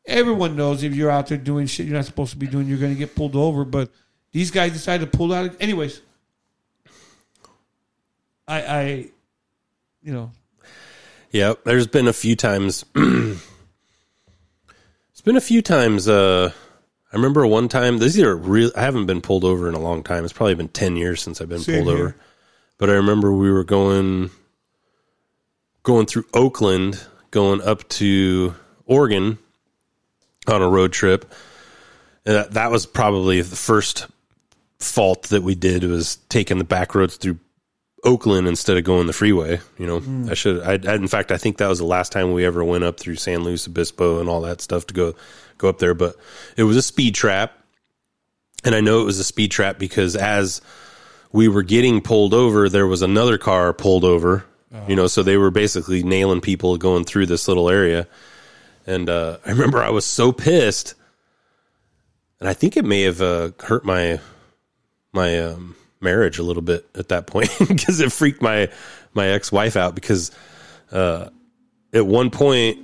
Everyone 0.06 0.56
knows 0.56 0.82
if 0.82 0.96
you're 0.96 1.12
out 1.12 1.28
there 1.28 1.38
doing 1.38 1.68
shit 1.68 1.86
you're 1.86 1.96
not 1.96 2.06
supposed 2.06 2.32
to 2.32 2.38
be 2.38 2.48
doing, 2.48 2.68
you're 2.68 2.80
going 2.80 2.94
to 2.94 2.98
get 2.98 3.16
pulled 3.16 3.36
over. 3.36 3.64
But 3.64 3.92
these 4.32 4.50
guys 4.50 4.74
decided 4.74 5.12
to 5.12 5.18
pull 5.18 5.32
out. 5.32 5.56
Anyways, 5.60 6.02
I, 8.48 8.62
I, 8.62 8.84
you 10.02 10.12
know, 10.14 10.32
Yeah, 11.32 11.54
there's 11.64 11.88
been 11.88 12.08
a 12.08 12.14
few 12.14 12.36
times. 12.36 12.86
it's 12.96 13.42
been 15.24 15.38
a 15.38 15.42
few 15.42 15.62
times. 15.62 16.08
Uh, 16.08 16.52
I 17.12 17.16
remember 17.16 17.48
one 17.48 17.70
time. 17.70 17.98
These 17.98 18.20
are 18.20 18.36
real. 18.36 18.72
I 18.76 18.82
haven't 18.82 19.06
been 19.06 19.22
pulled 19.22 19.44
over 19.44 19.68
in 19.70 19.74
a 19.74 19.80
long 19.80 20.04
time. 20.04 20.24
It's 20.24 20.34
probably 20.34 20.56
been 20.56 20.68
ten 20.68 20.96
years 20.98 21.22
since 21.22 21.42
I've 21.42 21.50
been 21.50 21.60
Same 21.60 21.84
pulled 21.84 21.96
here. 21.96 22.04
over. 22.06 22.16
But 22.78 22.90
I 22.90 22.94
remember 22.94 23.32
we 23.32 23.52
were 23.52 23.64
going, 23.64 24.32
going 25.84 26.06
through 26.06 26.26
Oakland, 26.34 27.02
going 27.30 27.62
up 27.62 27.88
to 27.90 28.56
Oregon 28.86 29.38
on 30.48 30.62
a 30.62 30.68
road 30.68 30.92
trip. 30.92 31.32
And 32.26 32.36
that, 32.36 32.52
that 32.54 32.72
was 32.72 32.86
probably 32.86 33.42
the 33.42 33.56
first 33.56 34.08
fault 34.80 35.24
that 35.24 35.44
we 35.44 35.56
did 35.56 35.84
was 35.84 36.18
taking 36.30 36.58
the 36.58 36.64
back 36.64 36.96
roads 36.96 37.18
through 37.18 37.38
Oakland 38.04 38.48
instead 38.48 38.78
of 38.78 38.84
going 38.84 39.08
the 39.08 39.14
freeway. 39.14 39.60
You 39.78 39.86
know, 39.88 40.00
Mm. 40.00 40.30
I 40.30 40.34
should. 40.34 40.62
I, 40.62 40.92
I 40.92 40.96
in 40.96 41.08
fact, 41.08 41.32
I 41.32 41.38
think 41.38 41.58
that 41.58 41.68
was 41.68 41.80
the 41.80 41.86
last 41.86 42.12
time 42.12 42.34
we 42.34 42.46
ever 42.46 42.64
went 42.64 42.84
up 42.84 43.00
through 43.00 43.16
San 43.16 43.44
Luis 43.44 43.68
Obispo 43.68 44.20
and 44.20 44.28
all 44.30 44.42
that 44.42 44.62
stuff 44.62 44.88
to 44.88 44.94
go 44.94 45.16
go 45.58 45.70
up 45.70 45.80
there. 45.80 45.94
But 45.94 46.16
it 46.58 46.64
was 46.64 46.78
a 46.78 46.82
speed 46.82 47.14
trap, 47.16 47.54
and 48.64 48.74
I 48.74 48.82
know 48.82 49.02
it 49.02 49.06
was 49.06 49.20
a 49.20 49.24
speed 49.24 49.52
trap 49.52 49.78
because 49.78 50.16
as 50.16 50.62
we 51.32 51.48
were 51.48 51.64
getting 51.64 52.02
pulled 52.02 52.34
over, 52.34 52.70
there 52.70 52.88
was 52.88 53.02
another 53.02 53.38
car 53.38 53.72
pulled 53.74 54.04
over. 54.04 54.46
You 54.88 54.96
know, 54.96 55.08
so 55.08 55.22
they 55.22 55.36
were 55.36 55.52
basically 55.52 56.02
nailing 56.02 56.40
people 56.40 56.78
going 56.78 57.04
through 57.04 57.26
this 57.26 57.50
little 57.50 57.70
area. 57.70 58.08
And 58.88 59.10
uh, 59.10 59.38
I 59.46 59.50
remember 59.52 59.84
I 59.84 59.90
was 59.90 60.06
so 60.06 60.32
pissed, 60.32 60.96
and 62.40 62.48
I 62.48 62.54
think 62.54 62.78
it 62.78 62.86
may 62.86 63.02
have 63.02 63.22
uh, 63.22 63.52
hurt 63.60 63.84
my 63.84 64.22
my 65.12 65.40
um, 65.40 65.76
marriage 66.02 66.40
a 66.40 66.44
little 66.44 66.62
bit 66.62 66.88
at 66.96 67.10
that 67.10 67.28
point 67.28 67.50
because 67.68 68.00
it 68.00 68.12
freaked 68.12 68.42
my 68.42 68.70
my 69.14 69.28
ex 69.28 69.52
wife 69.52 69.76
out 69.76 69.96
because 69.96 70.32
uh, 70.92 71.30
at 71.94 72.06
one 72.06 72.30
point 72.30 72.80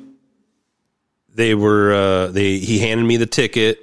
they 1.34 1.56
were 1.56 1.94
uh, 1.94 2.28
they 2.28 2.58
he 2.58 2.80
handed 2.80 3.06
me 3.06 3.18
the 3.18 3.26
ticket, 3.26 3.80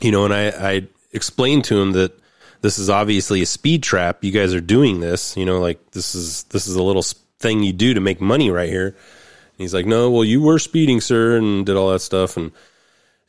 you 0.00 0.10
know, 0.10 0.24
and 0.24 0.34
I 0.34 0.48
I 0.48 0.88
explained 1.12 1.64
to 1.64 1.80
him 1.80 1.92
that 1.92 2.18
this 2.60 2.78
is 2.78 2.88
obviously 2.88 3.42
a 3.42 3.46
speed 3.46 3.82
trap. 3.82 4.24
You 4.24 4.32
guys 4.32 4.54
are 4.54 4.60
doing 4.60 5.00
this, 5.00 5.36
you 5.36 5.44
know, 5.44 5.60
like 5.60 5.90
this 5.92 6.14
is 6.14 6.44
this 6.44 6.66
is 6.66 6.76
a 6.76 6.82
little 6.82 7.02
thing 7.38 7.62
you 7.62 7.72
do 7.72 7.94
to 7.94 8.00
make 8.00 8.20
money 8.20 8.50
right 8.50 8.68
here. 8.68 8.88
And 8.88 9.58
he's 9.58 9.74
like, 9.74 9.86
no, 9.86 10.10
well, 10.10 10.24
you 10.24 10.42
were 10.42 10.58
speeding, 10.58 11.00
sir, 11.00 11.36
and 11.36 11.64
did 11.64 11.76
all 11.76 11.90
that 11.90 12.00
stuff, 12.00 12.36
and 12.36 12.52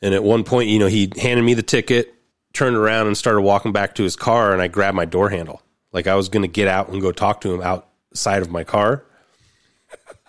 and 0.02 0.14
at 0.14 0.22
one 0.22 0.44
point, 0.44 0.68
you 0.68 0.78
know, 0.78 0.86
he 0.86 1.12
handed 1.20 1.42
me 1.42 1.54
the 1.54 1.62
ticket, 1.62 2.14
turned 2.56 2.76
around 2.76 3.06
and 3.06 3.16
started 3.16 3.42
walking 3.42 3.72
back 3.72 3.94
to 3.96 4.02
his 4.02 4.16
car, 4.16 4.52
and 4.52 4.62
I 4.62 4.68
grabbed 4.68 4.96
my 4.96 5.04
door 5.04 5.28
handle. 5.28 5.62
Like 5.92 6.06
I 6.06 6.14
was 6.14 6.28
going 6.28 6.42
to 6.42 6.48
get 6.48 6.68
out 6.68 6.88
and 6.88 7.00
go 7.00 7.12
talk 7.12 7.42
to 7.42 7.54
him 7.54 7.60
outside 7.60 8.42
of 8.42 8.50
my 8.50 8.64
car. 8.64 9.04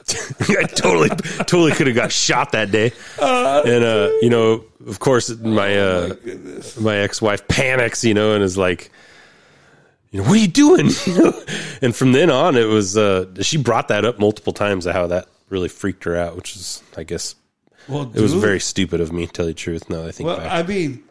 I 0.10 0.64
totally, 0.64 1.10
totally 1.10 1.72
could 1.72 1.88
have 1.88 1.96
got 1.96 2.12
shot 2.12 2.52
that 2.52 2.72
day. 2.72 2.92
and, 3.20 3.84
uh, 3.84 4.12
you 4.22 4.30
know, 4.30 4.64
of 4.86 5.00
course, 5.00 5.30
my, 5.38 5.78
uh, 5.78 6.16
my 6.80 6.98
ex 6.98 7.22
wife 7.22 7.48
panics, 7.48 8.04
you 8.04 8.14
know, 8.14 8.34
and 8.34 8.44
is 8.44 8.58
like, 8.58 8.92
you 10.12 10.22
know, 10.22 10.28
what 10.28 10.38
are 10.38 10.42
you 10.42 10.48
doing? 10.48 10.90
And 11.80 11.96
from 11.96 12.12
then 12.12 12.32
on, 12.32 12.56
it 12.56 12.64
was, 12.64 12.98
uh, 12.98 13.28
she 13.42 13.58
brought 13.58 13.90
that 13.90 14.04
up 14.04 14.18
multiple 14.18 14.52
times, 14.52 14.86
how 14.86 15.06
that 15.08 15.28
really 15.50 15.70
freaked 15.70 16.06
her 16.06 16.16
out, 16.18 16.36
which 16.36 16.56
is, 16.56 16.82
I 16.98 17.04
guess, 17.04 17.36
Well, 17.88 18.12
it 18.16 18.20
was 18.20 18.34
very 18.34 18.60
stupid 18.60 19.00
of 19.00 19.12
me, 19.12 19.28
to 19.28 19.32
tell 19.32 19.46
you 19.46 19.54
the 19.54 19.60
truth. 19.60 19.88
No, 19.88 20.08
I 20.08 20.12
think 20.12 20.26
well, 20.26 20.38
back. 20.38 20.52
I 20.52 20.68
mean, 20.68 21.04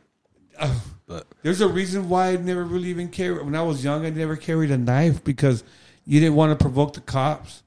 uh, 0.58 0.74
But- 1.06 1.26
there's 1.42 1.60
a 1.60 1.68
reason 1.68 2.08
why 2.08 2.28
I 2.30 2.36
never 2.36 2.64
really 2.64 2.88
even 2.88 3.08
carried. 3.08 3.44
When 3.44 3.54
I 3.54 3.62
was 3.62 3.84
young, 3.84 4.04
I 4.04 4.10
never 4.10 4.36
carried 4.36 4.70
a 4.70 4.78
knife 4.78 5.22
because 5.22 5.62
you 6.04 6.18
didn't 6.20 6.34
want 6.34 6.56
to 6.58 6.62
provoke 6.62 6.94
the 6.94 7.00
cops. 7.00 7.62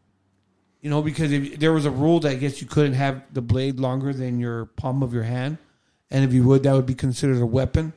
You 0.81 0.89
know, 0.89 1.01
because 1.01 1.31
if 1.33 1.59
there 1.59 1.73
was 1.73 1.85
a 1.85 1.91
rule 1.91 2.19
that 2.21 2.29
I 2.31 2.35
guess 2.35 2.61
you 2.61 2.67
couldn't 2.67 2.93
have 2.93 3.21
the 3.33 3.41
blade 3.41 3.79
longer 3.79 4.13
than 4.13 4.39
your 4.39 4.65
palm 4.65 5.03
of 5.03 5.13
your 5.13 5.23
hand, 5.23 5.57
and 6.09 6.23
if 6.23 6.31
you 6.33 6.43
would, 6.43 6.63
that 6.63 6.73
would 6.73 6.85
be 6.85 6.95
considered 6.95 7.41
a 7.41 7.45
weapon. 7.45 7.91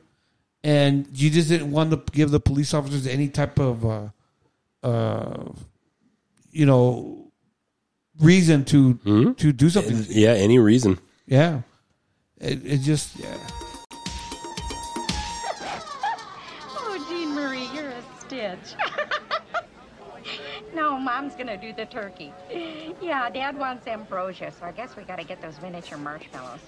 And 0.65 1.07
you 1.13 1.29
just 1.29 1.47
didn't 1.49 1.71
want 1.71 1.91
to 1.91 2.01
give 2.11 2.31
the 2.31 2.39
police 2.41 2.73
officers 2.73 3.07
any 3.07 3.27
type 3.29 3.57
of, 3.59 3.85
uh, 3.85 4.07
uh, 4.85 5.51
you 6.51 6.65
know, 6.65 7.31
reason 8.19 8.63
to 8.65 9.33
to 9.37 9.51
do 9.53 9.69
something. 9.69 10.05
yeah, 10.09 10.31
any 10.31 10.59
reason. 10.59 10.99
Yeah, 11.25 11.61
it, 12.39 12.65
it 12.65 12.77
just 12.81 13.17
yeah. 13.17 13.37
Mom's 21.03 21.35
gonna 21.35 21.57
do 21.57 21.73
the 21.73 21.85
turkey. 21.85 22.33
Yeah, 23.01 23.29
Dad 23.29 23.57
wants 23.57 23.85
ambrosia, 23.87 24.51
so 24.57 24.65
I 24.65 24.71
guess 24.71 24.95
we 24.95 25.03
gotta 25.03 25.25
get 25.25 25.41
those 25.41 25.59
miniature 25.61 25.97
marshmallows. 25.97 26.61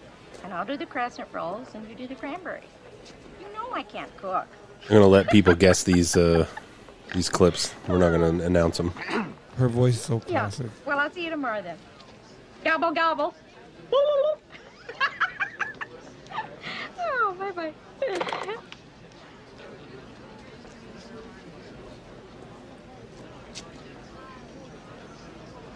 And 0.44 0.54
I'll 0.54 0.66
do 0.66 0.76
the 0.76 0.86
crescent 0.86 1.30
rolls, 1.32 1.68
and 1.74 1.88
you 1.88 1.96
do 1.96 2.08
the 2.08 2.16
cranberry. 2.16 2.64
You 3.40 3.48
know 3.54 3.72
I 3.72 3.84
can't 3.84 4.16
cook. 4.18 4.48
We're 4.84 4.98
gonna 4.98 5.08
let 5.08 5.30
people 5.30 5.56
guess 5.56 5.84
these 5.84 6.18
uh, 6.18 6.46
these 7.14 7.30
clips. 7.30 7.74
We're 7.88 7.98
not 7.98 8.12
gonna 8.12 8.44
announce 8.44 8.78
them. 8.78 8.90
Her 9.58 9.70
voice 9.70 9.96
is 9.96 10.02
so 10.02 10.20
classic. 10.20 10.32
Yeah. 10.34 10.40
classic. 10.42 10.86
Well, 10.86 11.00
I'll 11.00 11.12
see 11.12 11.24
you 11.24 11.30
tomorrow 11.30 11.62
then. 11.62 11.78
Gobble 12.66 12.92
gobble. 12.92 13.34
oh, 17.00 17.36
bye 17.40 17.52
bye. 17.52 17.74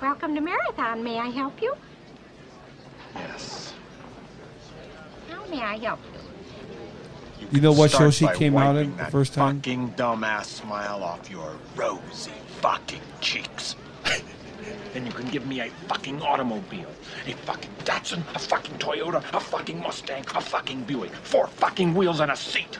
Welcome 0.01 0.33
to 0.35 0.41
Marathon. 0.41 1.03
May 1.03 1.19
I 1.19 1.27
help 1.27 1.61
you? 1.61 1.75
Yes. 3.15 3.73
How 5.29 5.45
may 5.47 5.61
I 5.61 5.77
help 5.77 5.99
you? 7.39 7.47
You 7.51 7.59
know 7.59 7.73
what 7.73 7.91
show 7.91 8.09
Start 8.09 8.13
she 8.13 8.39
came 8.39 8.55
out 8.55 8.75
wiping 8.75 8.91
in 8.91 8.97
the 8.97 9.05
first 9.05 9.33
time? 9.33 9.57
Fucking 9.57 9.93
dumbass 9.95 10.45
smile 10.45 11.03
off 11.03 11.29
your 11.29 11.53
rosy 11.75 12.31
fucking 12.61 13.01
cheeks. 13.19 13.75
Then 14.93 15.05
you 15.05 15.11
can 15.11 15.27
give 15.29 15.45
me 15.47 15.59
a 15.59 15.69
fucking 15.87 16.21
automobile. 16.21 16.91
A 17.27 17.33
fucking 17.33 17.71
Datsun, 17.83 18.19
a 18.35 18.39
fucking 18.39 18.77
Toyota, 18.77 19.17
a 19.33 19.39
fucking 19.39 19.79
Mustang, 19.79 20.23
a 20.35 20.41
fucking 20.41 20.83
Buick. 20.83 21.11
Four 21.11 21.47
fucking 21.47 21.93
wheels 21.93 22.21
and 22.21 22.31
a 22.31 22.35
seat. 22.35 22.79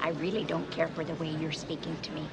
I 0.00 0.10
really 0.10 0.44
don't 0.44 0.68
care 0.70 0.88
for 0.88 1.04
the 1.04 1.14
way 1.14 1.28
you're 1.28 1.52
speaking 1.52 1.96
to 2.02 2.12
me. 2.12 2.26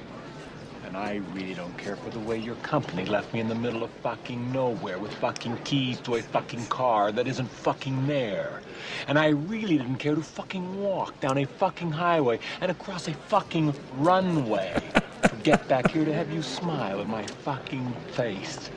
And 0.90 0.96
I 0.96 1.20
really 1.34 1.54
don't 1.54 1.78
care 1.78 1.94
for 1.94 2.10
the 2.10 2.18
way 2.18 2.36
your 2.36 2.56
company 2.56 3.04
left 3.04 3.32
me 3.32 3.38
in 3.38 3.48
the 3.48 3.54
middle 3.54 3.84
of 3.84 3.90
fucking 4.02 4.50
nowhere 4.50 4.98
with 4.98 5.14
fucking 5.14 5.58
keys 5.58 6.00
to 6.00 6.16
a 6.16 6.20
fucking 6.20 6.66
car 6.66 7.12
that 7.12 7.28
isn't 7.28 7.48
fucking 7.48 8.08
there. 8.08 8.60
And 9.06 9.16
I 9.16 9.28
really 9.28 9.78
didn't 9.78 9.98
care 9.98 10.16
to 10.16 10.20
fucking 10.20 10.82
walk 10.82 11.20
down 11.20 11.38
a 11.38 11.44
fucking 11.44 11.92
highway 11.92 12.40
and 12.60 12.72
across 12.72 13.06
a 13.06 13.14
fucking 13.14 13.72
runway 13.98 14.82
to 15.22 15.36
get 15.44 15.68
back 15.68 15.92
here 15.92 16.04
to 16.04 16.12
have 16.12 16.32
you 16.32 16.42
smile 16.42 17.00
at 17.00 17.08
my 17.08 17.24
fucking 17.24 17.94
face. 18.10 18.68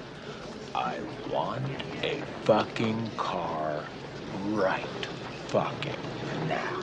I 0.76 1.00
want 1.32 1.66
a 2.04 2.22
fucking 2.44 3.10
car 3.18 3.84
right 4.52 5.08
fucking 5.48 5.98
now. 6.48 6.83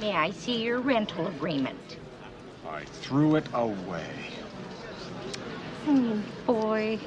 May 0.00 0.12
I 0.12 0.30
see 0.30 0.62
your 0.62 0.80
rental 0.80 1.26
agreement? 1.26 1.96
I 2.68 2.84
threw 2.84 3.36
it 3.36 3.46
away. 3.52 4.06
Hmm, 5.84 6.20
boy, 6.46 6.98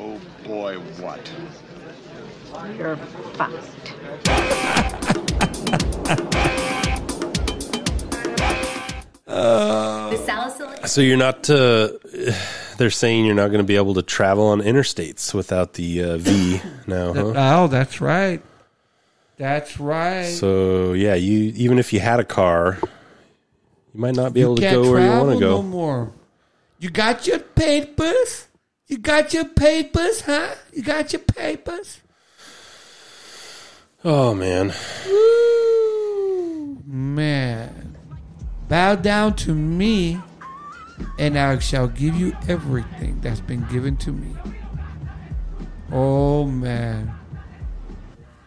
Oh 0.00 0.20
boy, 0.44 0.76
what? 1.00 1.32
you're 2.76 2.96
fucked. 2.96 3.94
The 9.26 10.16
salicylic. 10.24 10.86
So 10.86 11.00
you're 11.00 11.16
not. 11.16 11.48
Uh, 11.50 11.90
they're 12.78 12.90
saying 12.90 13.24
you're 13.26 13.34
not 13.34 13.48
going 13.48 13.58
to 13.58 13.64
be 13.64 13.76
able 13.76 13.94
to 13.94 14.02
travel 14.02 14.46
on 14.46 14.60
interstates 14.60 15.34
without 15.34 15.74
the 15.74 16.02
uh, 16.02 16.16
V 16.18 16.60
now, 16.86 17.12
huh? 17.12 17.32
Oh, 17.36 17.66
that's 17.68 18.00
right. 18.00 18.40
That's 19.38 19.78
right. 19.78 20.24
So 20.24 20.92
yeah, 20.94 21.14
you 21.14 21.52
even 21.54 21.78
if 21.78 21.92
you 21.92 22.00
had 22.00 22.18
a 22.18 22.24
car, 22.24 22.78
you 22.82 24.00
might 24.00 24.16
not 24.16 24.34
be 24.34 24.40
able 24.40 24.56
to 24.56 24.62
go 24.62 24.90
where 24.90 25.00
you 25.00 25.08
want 25.08 25.32
to 25.34 25.40
go. 25.40 25.56
No 25.56 25.62
more. 25.62 26.12
You 26.80 26.90
got 26.90 27.26
your 27.26 27.38
papers? 27.38 28.48
You 28.88 28.98
got 28.98 29.32
your 29.32 29.44
papers, 29.44 30.22
huh? 30.22 30.54
You 30.72 30.82
got 30.82 31.12
your 31.12 31.22
papers? 31.22 32.00
Oh 34.04 34.34
man. 34.34 34.72
Man. 36.84 37.96
Bow 38.68 38.96
down 38.96 39.34
to 39.36 39.54
me, 39.54 40.20
and 41.18 41.38
I 41.38 41.58
shall 41.60 41.86
give 41.86 42.16
you 42.16 42.36
everything 42.48 43.20
that's 43.20 43.40
been 43.40 43.64
given 43.68 43.96
to 43.98 44.12
me. 44.12 44.34
Oh 45.92 46.44
man. 46.46 47.14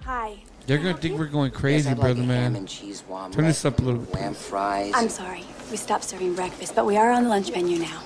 Hi. 0.03 0.43
They're 0.71 0.79
gonna 0.79 0.93
think 0.93 1.19
we're 1.19 1.25
going 1.25 1.51
crazy, 1.51 1.89
Yes, 1.89 1.97
I'd 1.97 1.97
like 1.97 2.15
brother 2.15 2.23
man. 2.23 2.55
and 2.55 2.65
cheese 2.65 3.03
omelet, 3.09 3.33
Turn 3.33 3.43
this 3.43 3.65
up 3.65 3.79
a 3.79 3.81
little 3.81 3.99
bit. 3.99 4.13
lamb 4.13 4.33
fries. 4.33 4.93
I'm 4.95 5.09
sorry. 5.09 5.43
We 5.69 5.75
stopped 5.75 6.05
serving 6.05 6.33
breakfast, 6.33 6.75
but 6.75 6.85
we 6.85 6.95
are 6.95 7.11
on 7.11 7.23
the 7.23 7.29
lunch 7.29 7.51
menu 7.51 7.77
now. 7.77 8.01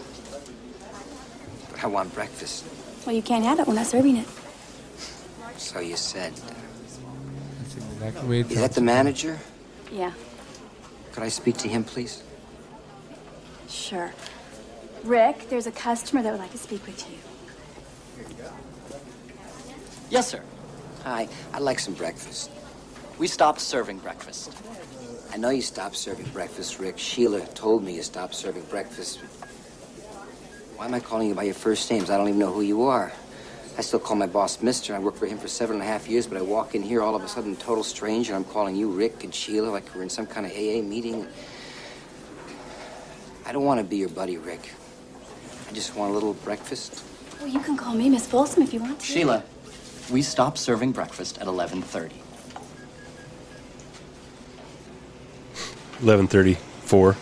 But 1.69 1.83
I 1.83 1.85
want 1.85 2.11
breakfast. 2.15 2.65
Well, 3.05 3.15
you 3.15 3.21
can't 3.21 3.45
have 3.45 3.59
it. 3.59 3.67
We're 3.67 3.75
not 3.75 3.85
serving 3.85 4.17
it. 4.17 4.27
So 5.57 5.79
you 5.79 5.95
said. 5.95 6.33
That's 7.59 7.75
exactly 7.75 8.21
the 8.23 8.27
way 8.27 8.39
it 8.39 8.49
Is 8.49 8.57
that 8.57 8.71
the 8.71 8.81
manager? 8.81 9.37
Yeah, 9.91 10.13
Could 11.11 11.21
I 11.21 11.29
speak 11.29 11.57
to 11.57 11.67
him, 11.67 11.83
please? 11.83 12.23
sure. 13.69 14.11
Rick, 15.03 15.49
there's 15.51 15.67
a 15.67 15.71
customer 15.71 16.23
that 16.23 16.31
would 16.31 16.41
like 16.41 16.51
to 16.53 16.57
speak 16.57 16.83
with 16.87 17.07
you. 17.11 17.17
Yes, 20.09 20.29
sir. 20.29 20.41
Hi, 21.03 21.27
I'd 21.53 21.61
like 21.61 21.77
some 21.77 21.93
breakfast. 21.93 22.49
We 23.17 23.27
stopped 23.27 23.61
serving 23.61 23.99
breakfast. 23.99 24.51
I 25.31 25.37
know 25.37 25.49
you 25.49 25.61
stopped 25.61 25.95
serving 25.95 26.25
breakfast, 26.27 26.79
Rick. 26.79 26.97
Sheila 26.97 27.39
told 27.47 27.81
me 27.81 27.95
you 27.95 28.03
stopped 28.03 28.35
serving 28.35 28.63
breakfast. 28.63 29.19
Why 30.75 30.85
am 30.85 30.93
I 30.93 30.99
calling 30.99 31.29
you 31.29 31.33
by 31.33 31.43
your 31.43 31.53
first 31.53 31.89
names? 31.89 32.09
I 32.09 32.17
don't 32.17 32.27
even 32.27 32.39
know 32.39 32.51
who 32.51 32.61
you 32.61 32.83
are. 32.83 33.13
I 33.77 33.81
still 33.81 33.99
call 33.99 34.17
my 34.17 34.27
boss 34.27 34.61
Mister. 34.61 34.93
I 34.93 34.99
worked 34.99 35.17
for 35.17 35.27
him 35.27 35.37
for 35.37 35.47
seven 35.47 35.75
and 35.77 35.83
a 35.83 35.85
half 35.85 36.09
years, 36.09 36.27
but 36.27 36.37
I 36.37 36.41
walk 36.41 36.75
in 36.75 36.81
here 36.81 37.01
all 37.01 37.15
of 37.15 37.23
a 37.23 37.27
sudden, 37.29 37.55
total 37.55 37.85
stranger. 37.85 38.33
And 38.33 38.43
I'm 38.43 38.51
calling 38.51 38.75
you 38.75 38.91
Rick 38.91 39.23
and 39.23 39.33
Sheila 39.33 39.67
like 39.69 39.83
we're 39.95 40.03
in 40.03 40.09
some 40.09 40.27
kind 40.27 40.45
of 40.45 40.51
AA 40.51 40.81
meeting. 40.81 41.25
I 43.45 43.53
don't 43.53 43.63
want 43.63 43.79
to 43.79 43.85
be 43.85 43.95
your 43.95 44.09
buddy, 44.09 44.37
Rick. 44.37 44.71
I 45.69 45.71
just 45.71 45.95
want 45.95 46.11
a 46.11 46.13
little 46.13 46.33
breakfast. 46.33 47.01
Well, 47.39 47.47
you 47.47 47.59
can 47.61 47.77
call 47.77 47.93
me 47.93 48.09
Miss 48.09 48.27
Folsom 48.27 48.61
if 48.63 48.73
you 48.73 48.81
want 48.81 48.99
to. 48.99 49.05
Sheila, 49.05 49.43
we 50.11 50.21
stopped 50.21 50.57
serving 50.57 50.91
breakfast 50.91 51.37
at 51.37 51.47
11:30. 51.47 52.24
Eleven 56.05 56.27
thirty-four. 56.27 57.15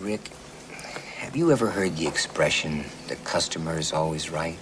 Rick, 0.00 0.20
have 1.18 1.36
you 1.36 1.52
ever 1.52 1.70
heard 1.70 1.96
the 1.96 2.08
expression, 2.08 2.84
the 3.06 3.14
customer 3.14 3.78
is 3.78 3.92
always 3.92 4.30
right? 4.30 4.58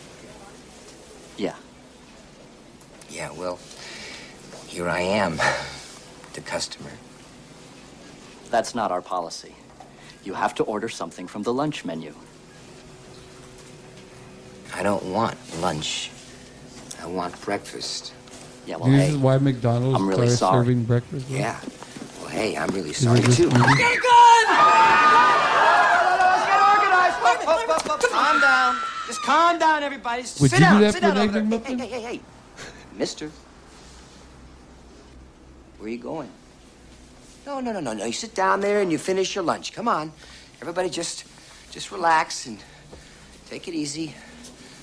Yeah. 1.39 1.55
Yeah, 3.09 3.31
well, 3.33 3.59
here 4.66 4.87
I 4.87 5.01
am, 5.01 5.37
the 6.35 6.43
customer. 6.43 6.91
That's 8.51 8.75
not 8.75 8.93
our 8.93 9.01
policy. 9.01 9.55
You 10.25 10.35
have 10.35 10.55
to 10.57 10.62
order 10.64 10.91
something 10.91 11.27
from 11.27 11.43
the 11.43 11.55
lunch 11.55 11.87
menu. 11.87 12.14
I 14.75 14.83
don't 14.83 15.05
want 15.05 15.39
lunch. 15.59 16.11
I 17.01 17.07
want 17.07 17.41
breakfast. 17.41 18.12
Yeah, 18.69 18.77
this 18.85 19.09
is 19.09 19.16
why 19.16 19.39
McDonald's 19.39 19.99
I'm 19.99 20.07
really 20.07 20.29
sorry. 20.29 20.59
serving 20.61 20.85
breakfast. 20.85 21.27
bro. 21.27 21.39
Yeah. 21.39 21.59
Well, 22.21 22.29
hey, 22.29 22.55
I'm 22.55 22.69
really 22.69 22.93
sorry 22.93 23.23
too. 23.23 23.49
movie? 23.49 23.62
Okay, 23.62 23.97
good! 23.97 24.47
Let's 26.29 26.45
get 26.45 26.61
organized. 26.61 27.16
Up, 27.25 27.49
up, 27.49 27.69
up, 27.71 27.91
up. 27.91 28.01
Calm 28.11 28.41
down. 28.43 28.77
Just 29.07 29.23
calm 29.23 29.59
down, 29.59 29.83
everybody. 29.83 30.21
Just 30.21 30.39
Would 30.43 30.51
sit 30.51 30.61
you 30.61 30.66
do 30.66 30.71
down. 30.71 30.81
that 30.83 30.93
sit 30.93 31.01
down 31.01 31.16
over 31.16 31.41
there. 31.41 31.61
Hey, 31.61 31.77
hey, 31.79 31.87
hey, 31.87 32.01
hey. 32.03 32.21
Mister. 32.95 33.31
Where 35.79 35.87
are 35.87 35.91
you 35.91 35.97
going? 35.97 36.29
No, 37.47 37.61
no, 37.61 37.73
no, 37.73 37.81
no, 37.81 37.95
no. 37.95 38.05
You 38.05 38.12
sit 38.12 38.35
down 38.35 38.61
there 38.61 38.83
and 38.83 38.93
you 38.93 38.99
finish 38.99 39.35
your 39.35 39.45
lunch. 39.45 39.73
Come 39.73 39.89
on. 39.89 40.12
Everybody 40.61 40.91
just 40.91 41.25
just 41.71 41.91
relax 41.91 42.45
and 42.45 42.59
take 43.49 43.66
it 43.66 43.73
easy. 43.73 44.14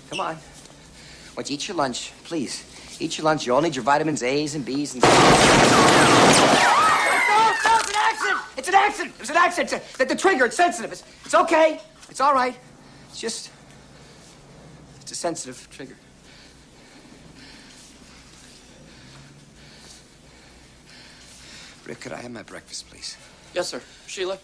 Come 0.10 0.22
on. 0.22 0.38
Once 1.38 1.52
you 1.52 1.54
eat 1.54 1.68
your 1.68 1.78
lunch, 1.78 2.14
please. 2.24 2.64
Eat 3.00 3.18
your 3.18 3.26
lunch. 3.26 3.46
You 3.46 3.54
all 3.54 3.62
need 3.62 3.76
your 3.76 3.84
vitamins 3.84 4.24
A's 4.24 4.56
and 4.56 4.66
B's 4.66 4.94
and 4.94 5.04
No, 5.04 5.10
no, 5.10 5.16
it's 7.68 7.90
an 7.90 7.96
accident. 7.96 8.42
It's 8.58 8.68
an 8.70 8.76
accident. 8.76 9.16
It 9.16 9.20
was 9.20 9.30
an 9.30 9.38
accident. 9.38 9.74
It's 9.74 9.96
a, 9.96 9.98
the, 9.98 10.06
the 10.06 10.16
trigger, 10.16 10.46
it's 10.46 10.56
sensitive. 10.56 10.92
It's, 10.92 11.04
it's 11.26 11.36
okay. 11.36 11.82
It's 12.10 12.22
all 12.22 12.34
right. 12.34 12.58
It's 13.10 13.20
just, 13.20 13.52
it's 15.02 15.12
a 15.12 15.16
sensitive 15.16 15.68
trigger. 15.70 15.98
Rick, 21.86 22.00
could 22.00 22.14
I 22.14 22.18
have 22.18 22.32
my 22.32 22.44
breakfast, 22.44 22.90
please? 22.90 23.18
Yes, 23.54 23.68
sir. 23.70 23.82
Sheila? 24.08 24.40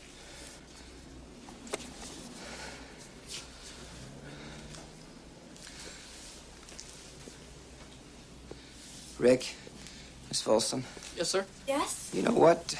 Rick, 9.21 9.53
Miss 10.29 10.41
Folsom, 10.41 10.83
Yes, 11.15 11.29
sir. 11.29 11.45
Yes? 11.67 12.09
you 12.11 12.23
know 12.23 12.31
what? 12.33 12.73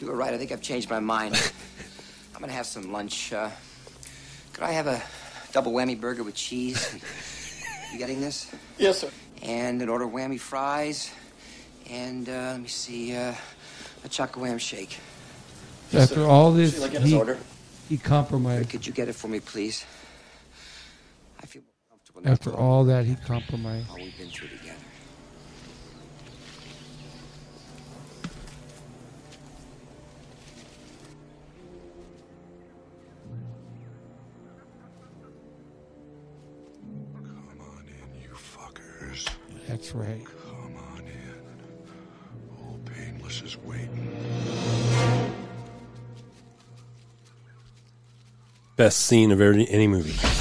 You 0.00 0.06
were 0.06 0.16
right. 0.16 0.32
I 0.32 0.38
think 0.38 0.52
I've 0.52 0.62
changed 0.62 0.88
my 0.88 1.00
mind. 1.00 1.34
I'm 2.34 2.40
gonna 2.40 2.50
have 2.54 2.64
some 2.64 2.90
lunch. 2.90 3.30
Uh, 3.30 3.50
could 4.54 4.64
I 4.64 4.72
have 4.72 4.86
a 4.86 5.02
double 5.52 5.72
whammy 5.72 6.00
burger 6.00 6.22
with 6.22 6.34
cheese? 6.34 6.98
You 7.92 8.00
getting 8.00 8.20
this? 8.20 8.52
Yes, 8.76 8.98
sir. 8.98 9.10
And 9.40 9.80
an 9.80 9.88
order 9.88 10.06
of 10.06 10.10
whammy 10.10 10.40
fries. 10.40 11.12
And 11.88 12.28
uh, 12.28 12.32
let 12.52 12.60
me 12.60 12.66
see, 12.66 13.14
uh, 13.14 13.32
a 14.02 14.08
choco 14.08 14.40
wham 14.40 14.58
shake. 14.58 14.98
After 15.92 16.24
all 16.24 16.50
this, 16.50 16.74
Sheila, 16.74 16.88
get 16.88 17.02
his 17.02 17.10
he, 17.12 17.16
order. 17.16 17.38
he 17.88 17.96
compromised. 17.98 18.68
Could 18.70 18.84
you 18.84 18.92
get 18.92 19.08
it 19.08 19.12
for 19.12 19.28
me, 19.28 19.38
please? 19.38 19.84
I 21.40 21.46
feel 21.46 21.62
more 21.62 21.74
comfortable. 21.88 22.28
After 22.28 22.52
all 22.52 22.82
that, 22.86 23.04
he 23.04 23.14
compromised. 23.14 23.88
All 23.90 23.96
we've 23.96 24.18
been 24.18 24.26
through 24.26 24.48
together. 24.48 24.63
That's 39.68 39.94
right. 39.94 40.24
Come 40.24 40.76
on 40.76 41.00
in. 41.00 42.66
Old 42.66 42.84
Painless 42.84 43.42
is 43.42 43.56
waiting. 43.64 44.10
Best 48.76 49.00
scene 49.00 49.30
of 49.30 49.40
any, 49.40 49.68
any 49.70 49.86
movie. 49.86 50.33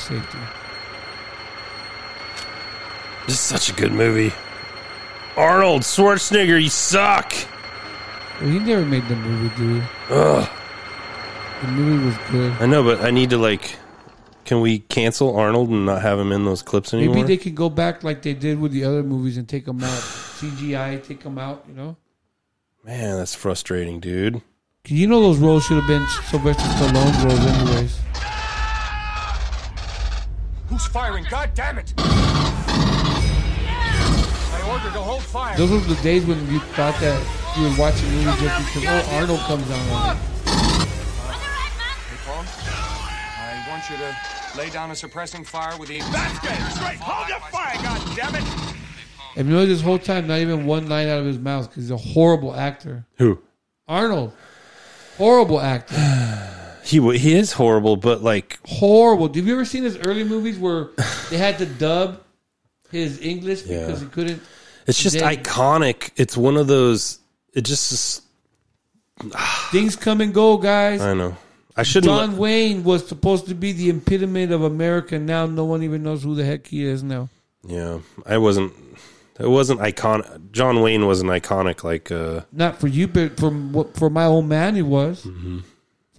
Safety. 0.00 0.38
This 3.26 3.34
is 3.34 3.40
such 3.40 3.70
a 3.70 3.72
good 3.74 3.92
movie. 3.92 4.32
Arnold 5.36 5.82
Schwarzenegger, 5.82 6.60
you 6.60 6.68
suck. 6.68 7.32
Well, 8.40 8.50
he 8.50 8.58
never 8.58 8.84
made 8.84 9.06
the 9.08 9.16
movie, 9.16 9.56
dude. 9.56 9.88
Ugh. 10.08 10.48
The 11.62 11.68
movie 11.68 12.06
was 12.06 12.16
good. 12.30 12.52
I 12.60 12.66
know, 12.66 12.82
but 12.82 13.00
I 13.02 13.10
need 13.10 13.30
to 13.30 13.38
like. 13.38 13.76
Can 14.46 14.60
we 14.62 14.80
cancel 14.80 15.36
Arnold 15.36 15.68
and 15.68 15.86
not 15.86 16.02
have 16.02 16.18
him 16.18 16.32
in 16.32 16.44
those 16.44 16.62
clips 16.62 16.92
anymore? 16.92 17.14
Maybe 17.14 17.28
they 17.28 17.36
could 17.36 17.54
go 17.54 17.70
back 17.70 18.02
like 18.02 18.22
they 18.22 18.34
did 18.34 18.58
with 18.58 18.72
the 18.72 18.84
other 18.84 19.02
movies 19.02 19.36
and 19.36 19.48
take 19.48 19.66
them 19.66 19.84
out. 19.84 20.00
CGI, 20.00 21.06
take 21.06 21.22
them 21.22 21.38
out. 21.38 21.64
You 21.68 21.74
know. 21.74 21.96
Man, 22.84 23.18
that's 23.18 23.34
frustrating, 23.34 24.00
dude. 24.00 24.42
You 24.86 25.06
know 25.06 25.20
those 25.20 25.38
roles 25.38 25.64
should 25.66 25.76
have 25.76 25.86
been 25.86 26.06
Sylvester 26.30 26.64
Stallone 26.64 27.24
roles, 27.24 27.46
anyways. 27.46 27.98
Who's 30.80 30.88
firing? 30.88 31.26
God 31.28 31.50
damn 31.54 31.76
it! 31.76 31.92
I 31.98 32.56
ordered 34.66 34.94
to 34.94 35.02
hold 35.02 35.22
fire. 35.22 35.54
Those 35.58 35.70
were 35.70 35.80
the 35.80 36.00
days 36.02 36.24
when 36.24 36.38
you 36.50 36.58
thought 36.58 36.98
that 37.00 37.20
you 37.58 37.64
were 37.64 37.74
watching 37.76 38.08
a 38.08 38.12
movie 38.12 38.46
just 38.46 38.74
because 38.74 38.88
oh 38.88 39.16
Arnold 39.16 39.40
comes 39.40 39.70
out 39.70 39.90
on 39.90 40.16
it. 40.16 40.20
Hey, 42.08 42.16
Paul. 42.24 42.46
I 43.36 43.62
want 43.68 43.90
you 43.90 43.96
to 43.98 44.16
lay 44.56 44.70
down 44.70 44.90
a 44.90 44.96
suppressing 44.96 45.44
fire 45.44 45.76
with 45.76 45.90
the. 45.90 45.98
That's 45.98 46.38
good. 46.38 46.56
Straight. 46.72 46.98
Hold 46.98 47.28
your 47.28 47.40
fire. 47.50 47.76
God 47.82 48.16
damn 48.16 48.34
it! 48.36 48.44
And 49.36 49.48
you 49.48 49.54
know 49.54 49.66
this 49.66 49.82
whole 49.82 49.98
time, 49.98 50.28
not 50.28 50.38
even 50.38 50.64
one 50.64 50.88
line 50.88 51.08
out 51.08 51.18
of 51.20 51.26
his 51.26 51.38
mouth 51.38 51.68
because 51.68 51.82
he's 51.82 51.90
a 51.90 51.98
horrible 51.98 52.54
actor. 52.54 53.04
Who? 53.18 53.38
Arnold, 53.86 54.32
horrible 55.18 55.60
actor, 55.60 55.94
He 56.90 56.98
he 57.18 57.34
is 57.34 57.52
horrible, 57.52 57.96
but 57.96 58.22
like 58.22 58.58
horrible. 58.64 59.32
Have 59.32 59.46
you 59.46 59.52
ever 59.54 59.64
seen 59.64 59.84
his 59.84 59.96
early 59.98 60.24
movies 60.24 60.58
where 60.58 60.88
they 61.30 61.38
had 61.38 61.58
to 61.58 61.66
dub 61.66 62.20
his 62.90 63.20
English 63.20 63.64
Yeah. 63.64 63.86
because 63.86 64.00
he 64.00 64.06
couldn't? 64.08 64.42
it's 64.86 65.00
just 65.02 65.18
Then- 65.18 65.36
iconic. 65.36 66.10
It's 66.16 66.36
one 66.36 66.56
of 66.56 66.66
those. 66.66 67.18
It 67.54 67.62
just. 67.62 67.92
is- 67.92 68.22
Things 69.70 69.96
come 69.96 70.20
and 70.20 70.32
go, 70.34 70.56
guys. 70.56 71.00
I 71.00 71.14
know. 71.14 71.36
I 71.76 71.82
shouldn't. 71.84 72.10
John 72.10 72.30
let- 72.32 72.38
Wayne 72.40 72.84
was 72.84 73.06
supposed 73.06 73.46
to 73.46 73.54
be 73.54 73.72
the 73.72 73.90
epitome 73.90 74.44
of 74.44 74.62
America. 74.62 75.18
Now 75.18 75.46
no 75.46 75.64
one 75.64 75.82
even 75.82 76.02
knows 76.02 76.22
who 76.22 76.34
the 76.34 76.44
heck 76.44 76.66
he 76.66 76.84
is 76.84 77.02
now. 77.02 77.28
yeah, 77.62 77.98
I 78.26 78.38
wasn't. 78.38 78.72
It 79.38 79.48
wasn't 79.48 79.80
iconic. 79.80 80.50
John 80.52 80.82
Wayne 80.82 81.06
wasn't 81.06 81.30
iconic 81.30 81.82
like. 81.84 82.10
uh 82.10 82.40
Not 82.52 82.78
for 82.80 82.88
you, 82.88 83.06
but 83.08 83.38
from 83.38 83.72
what 83.72 83.94
for 83.96 84.10
my 84.10 84.24
old 84.24 84.46
man, 84.46 84.74
he 84.74 84.82
was. 84.82 85.26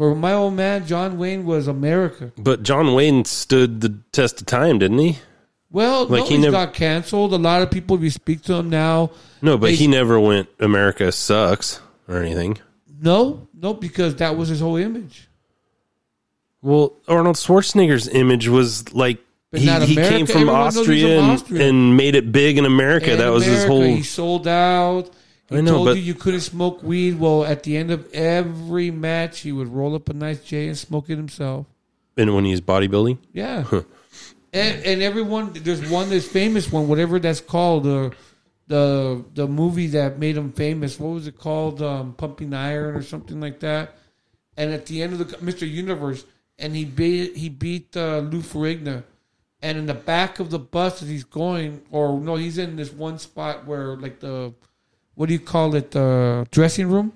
For 0.01 0.15
my 0.15 0.33
old 0.33 0.55
man, 0.55 0.87
John 0.87 1.19
Wayne 1.19 1.45
was 1.45 1.67
America. 1.67 2.31
But 2.35 2.63
John 2.63 2.95
Wayne 2.95 3.23
stood 3.23 3.81
the 3.81 3.99
test 4.11 4.41
of 4.41 4.47
time, 4.47 4.79
didn't 4.79 4.97
he? 4.97 5.19
Well, 5.69 6.07
Like, 6.07 6.23
no, 6.23 6.25
he 6.27 6.37
never- 6.39 6.53
got 6.53 6.73
canceled. 6.73 7.33
A 7.33 7.37
lot 7.37 7.61
of 7.61 7.69
people, 7.69 8.03
you 8.03 8.09
speak 8.09 8.41
to 8.45 8.55
him 8.55 8.71
now, 8.71 9.11
No, 9.43 9.59
but 9.59 9.67
they- 9.67 9.75
he 9.75 9.85
never 9.85 10.19
went. 10.19 10.49
America 10.59 11.11
sucks 11.11 11.81
or 12.09 12.17
anything. 12.17 12.57
no, 12.99 13.47
no, 13.53 13.75
because 13.75 14.15
that 14.15 14.35
was 14.35 14.49
his 14.49 14.59
whole 14.59 14.75
image. 14.75 15.27
Well, 16.63 16.93
Arnold 17.07 17.35
Schwarzenegger's 17.35 18.07
image 18.07 18.47
was 18.47 18.91
like 18.95 19.19
he, 19.53 19.59
he 19.85 19.95
came 19.95 20.25
from 20.25 20.41
Everyone 20.49 20.63
knows 20.63 20.73
he's 20.73 20.79
Austria 20.79 21.19
and, 21.19 21.31
Austria. 21.31 21.69
and 21.69 21.95
made 21.95 22.15
it 22.15 22.31
big 22.31 22.57
in 22.57 22.65
America. 22.65 23.11
In 23.11 23.19
that 23.19 23.29
was 23.31 23.45
his 23.45 23.65
whole. 23.65 23.83
He 23.83 24.01
sold 24.01 24.47
out. 24.47 25.11
He 25.51 25.57
I 25.57 25.61
know, 25.61 25.71
told 25.75 25.87
but- 25.87 25.97
you 25.97 26.01
you 26.03 26.13
couldn't 26.15 26.39
smoke 26.41 26.81
weed. 26.81 27.19
Well, 27.19 27.43
at 27.45 27.63
the 27.63 27.77
end 27.77 27.91
of 27.91 28.11
every 28.13 28.89
match, 28.91 29.41
he 29.41 29.51
would 29.51 29.67
roll 29.67 29.93
up 29.95 30.09
a 30.09 30.13
nice 30.13 30.43
J 30.43 30.67
and 30.67 30.77
smoke 30.77 31.09
it 31.09 31.17
himself. 31.17 31.67
And 32.17 32.33
when 32.35 32.45
he's 32.45 32.61
bodybuilding, 32.61 33.17
Yeah. 33.33 33.63
Huh. 33.63 33.83
And, 34.53 34.83
and 34.83 35.01
everyone, 35.01 35.51
there's 35.53 35.89
one 35.89 36.09
that's 36.09 36.27
famous 36.27 36.69
one, 36.69 36.89
whatever 36.89 37.19
that's 37.19 37.39
called, 37.39 37.83
the 37.83 38.11
the 38.67 39.23
the 39.33 39.47
movie 39.47 39.87
that 39.87 40.19
made 40.19 40.35
him 40.37 40.51
famous. 40.51 40.99
What 40.99 41.13
was 41.13 41.27
it 41.27 41.37
called? 41.37 41.81
Um, 41.81 42.13
Pumping 42.13 42.53
Iron 42.53 42.95
or 42.95 43.01
something 43.01 43.39
like 43.39 43.59
that. 43.61 43.95
And 44.57 44.71
at 44.73 44.85
the 44.87 45.01
end 45.01 45.13
of 45.13 45.19
the 45.19 45.37
Mr. 45.37 45.69
Universe, 45.69 46.25
and 46.59 46.75
he 46.75 46.83
beat 46.85 47.35
he 47.37 47.47
beat 47.49 47.95
uh, 47.95 48.19
Lou 48.19 48.41
Ferrigno. 48.41 49.03
And 49.61 49.77
in 49.77 49.85
the 49.85 49.93
back 49.93 50.39
of 50.39 50.49
the 50.49 50.59
bus 50.59 51.01
as 51.03 51.07
he's 51.07 51.23
going, 51.23 51.81
or 51.91 52.19
no, 52.19 52.35
he's 52.35 52.57
in 52.57 52.75
this 52.75 52.91
one 52.91 53.19
spot 53.19 53.65
where 53.65 53.95
like 53.95 54.19
the 54.19 54.53
what 55.15 55.27
do 55.27 55.33
you 55.33 55.39
call 55.39 55.75
it, 55.75 55.91
the 55.91 56.47
dressing 56.51 56.87
room. 56.89 57.13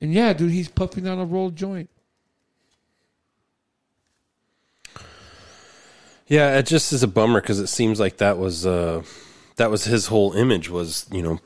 And 0.00 0.12
yeah, 0.12 0.32
dude, 0.32 0.50
he's 0.50 0.68
puffing 0.68 1.06
on 1.06 1.18
a 1.18 1.24
rolled 1.24 1.56
joint. 1.56 1.90
yeah, 6.30 6.56
it 6.56 6.66
just 6.66 6.92
is 6.92 7.02
a 7.02 7.08
bummer 7.08 7.40
because 7.40 7.58
it 7.58 7.66
seems 7.66 7.98
like 7.98 8.18
that 8.18 8.38
was 8.38 8.64
uh, 8.64 9.02
that 9.56 9.68
was 9.70 9.84
his 9.84 10.06
whole 10.06 10.32
image 10.34 10.70
was 10.70 11.06
you 11.10 11.22
know 11.22 11.40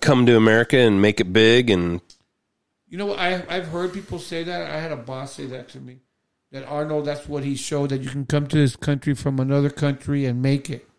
come 0.00 0.26
to 0.26 0.36
America 0.36 0.76
and 0.76 1.00
make 1.00 1.20
it 1.20 1.32
big 1.32 1.70
and 1.70 2.00
You 2.88 2.98
know, 2.98 3.14
I 3.14 3.44
I've 3.48 3.68
heard 3.68 3.92
people 3.92 4.18
say 4.18 4.42
that. 4.42 4.68
I 4.68 4.80
had 4.80 4.90
a 4.90 4.96
boss 4.96 5.34
say 5.34 5.46
that 5.46 5.68
to 5.70 5.78
me. 5.80 6.00
That 6.50 6.66
Arnold, 6.66 7.04
that's 7.04 7.28
what 7.28 7.44
he 7.44 7.54
showed 7.54 7.90
that 7.90 8.02
you 8.02 8.10
can 8.10 8.26
come 8.26 8.48
to 8.48 8.56
this 8.56 8.74
country 8.74 9.14
from 9.14 9.38
another 9.38 9.70
country 9.70 10.26
and 10.26 10.42
make 10.42 10.68
it. 10.68 10.89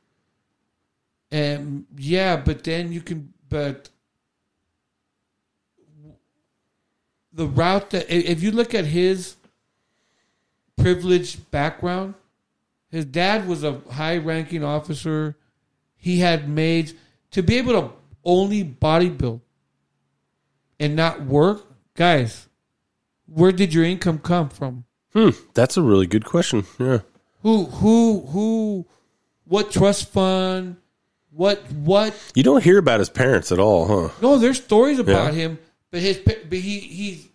And 1.31 1.85
yeah, 1.97 2.35
but 2.35 2.63
then 2.63 2.91
you 2.91 3.01
can, 3.01 3.33
but 3.47 3.89
the 7.31 7.47
route 7.47 7.91
that 7.91 8.09
if 8.13 8.43
you 8.43 8.51
look 8.51 8.75
at 8.75 8.85
his 8.85 9.35
privileged 10.77 11.49
background, 11.51 12.15
his 12.89 13.05
dad 13.05 13.47
was 13.47 13.63
a 13.63 13.79
high-ranking 13.91 14.63
officer. 14.63 15.37
He 15.95 16.19
had 16.19 16.49
made 16.49 16.97
to 17.31 17.41
be 17.41 17.57
able 17.57 17.73
to 17.73 17.91
only 18.25 18.63
bodybuild 18.65 19.39
and 20.79 20.95
not 20.95 21.23
work, 21.23 21.65
guys. 21.95 22.49
Where 23.27 23.53
did 23.53 23.73
your 23.73 23.85
income 23.85 24.19
come 24.19 24.49
from? 24.49 24.83
hmm, 25.13 25.29
that's 25.53 25.77
a 25.77 25.81
really 25.81 26.07
good 26.07 26.25
question. 26.25 26.65
Yeah, 26.79 26.99
Who, 27.43 27.65
who, 27.65 28.25
who? 28.27 28.85
What 29.45 29.71
trust 29.71 30.09
fund? 30.09 30.77
What, 31.33 31.59
what? 31.71 32.13
you 32.35 32.43
don't 32.43 32.63
hear 32.63 32.77
about 32.77 32.99
his 32.99 33.09
parents 33.09 33.51
at 33.51 33.59
all, 33.59 33.87
huh? 33.87 34.13
No, 34.21 34.37
there's 34.37 34.61
stories 34.61 34.99
about 34.99 35.33
Yeah. 35.33 35.39
him, 35.47 35.59
but 35.89 36.01
his, 36.01 36.17
but 36.17 36.37
he, 36.51 36.79
he's. 36.79 37.27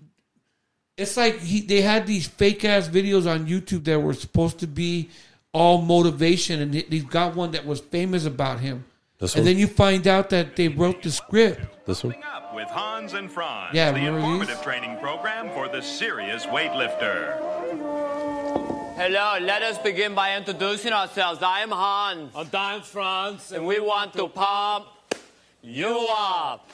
It's 0.99 1.17
like 1.17 1.41
he, 1.41 1.61
they 1.61 1.81
had 1.83 2.07
these 2.07 2.27
fake 2.27 2.65
ass 2.65 2.89
videos 2.89 3.31
on 3.31 3.47
YouTube 3.47 3.85
that 3.85 4.01
were 4.01 4.15
supposed 4.15 4.59
to 4.61 4.67
be 4.67 5.09
all 5.53 5.81
motivation, 5.83 6.61
and 6.61 6.73
he- 6.75 6.87
he's 6.89 7.05
got 7.05 7.35
one 7.37 7.51
that 7.53 7.67
was 7.67 7.81
famous 7.81 8.25
about 8.27 8.61
him. 8.61 8.85
This 9.19 9.35
and 9.35 9.45
one? 9.45 9.53
then 9.53 9.59
you 9.59 9.67
find 9.67 10.07
out 10.07 10.31
that 10.31 10.57
they 10.57 10.69
wrote 10.69 11.03
the 11.03 11.11
script. 11.11 11.61
This 11.87 12.03
one. 12.05 12.15
with 12.55 12.69
Hans 12.69 13.13
and 13.13 13.31
Franz, 13.31 13.75
Yeah, 13.75 13.93
the 13.93 13.99
remember 14.01 14.21
these? 14.21 14.27
informative 14.49 14.63
training 14.63 14.99
program 14.99 15.51
for 15.51 15.69
the 15.69 15.83
serious 15.83 16.45
weightlifter. 16.47 18.26
Hello, 18.99 19.37
let 19.43 19.61
us 19.61 19.77
begin 19.77 20.15
by 20.15 20.39
introducing 20.39 20.91
ourselves. 20.91 21.43
I 21.43 21.61
am 21.61 21.69
Hans. 21.69 22.33
And 22.35 22.55
I'm 22.55 22.81
Franz. 22.81 23.53
And 23.53 23.67
we 23.67 23.79
want 23.79 24.15
to 24.15 24.27
pump 24.27 24.87
you 25.63 26.09
up. 26.11 26.67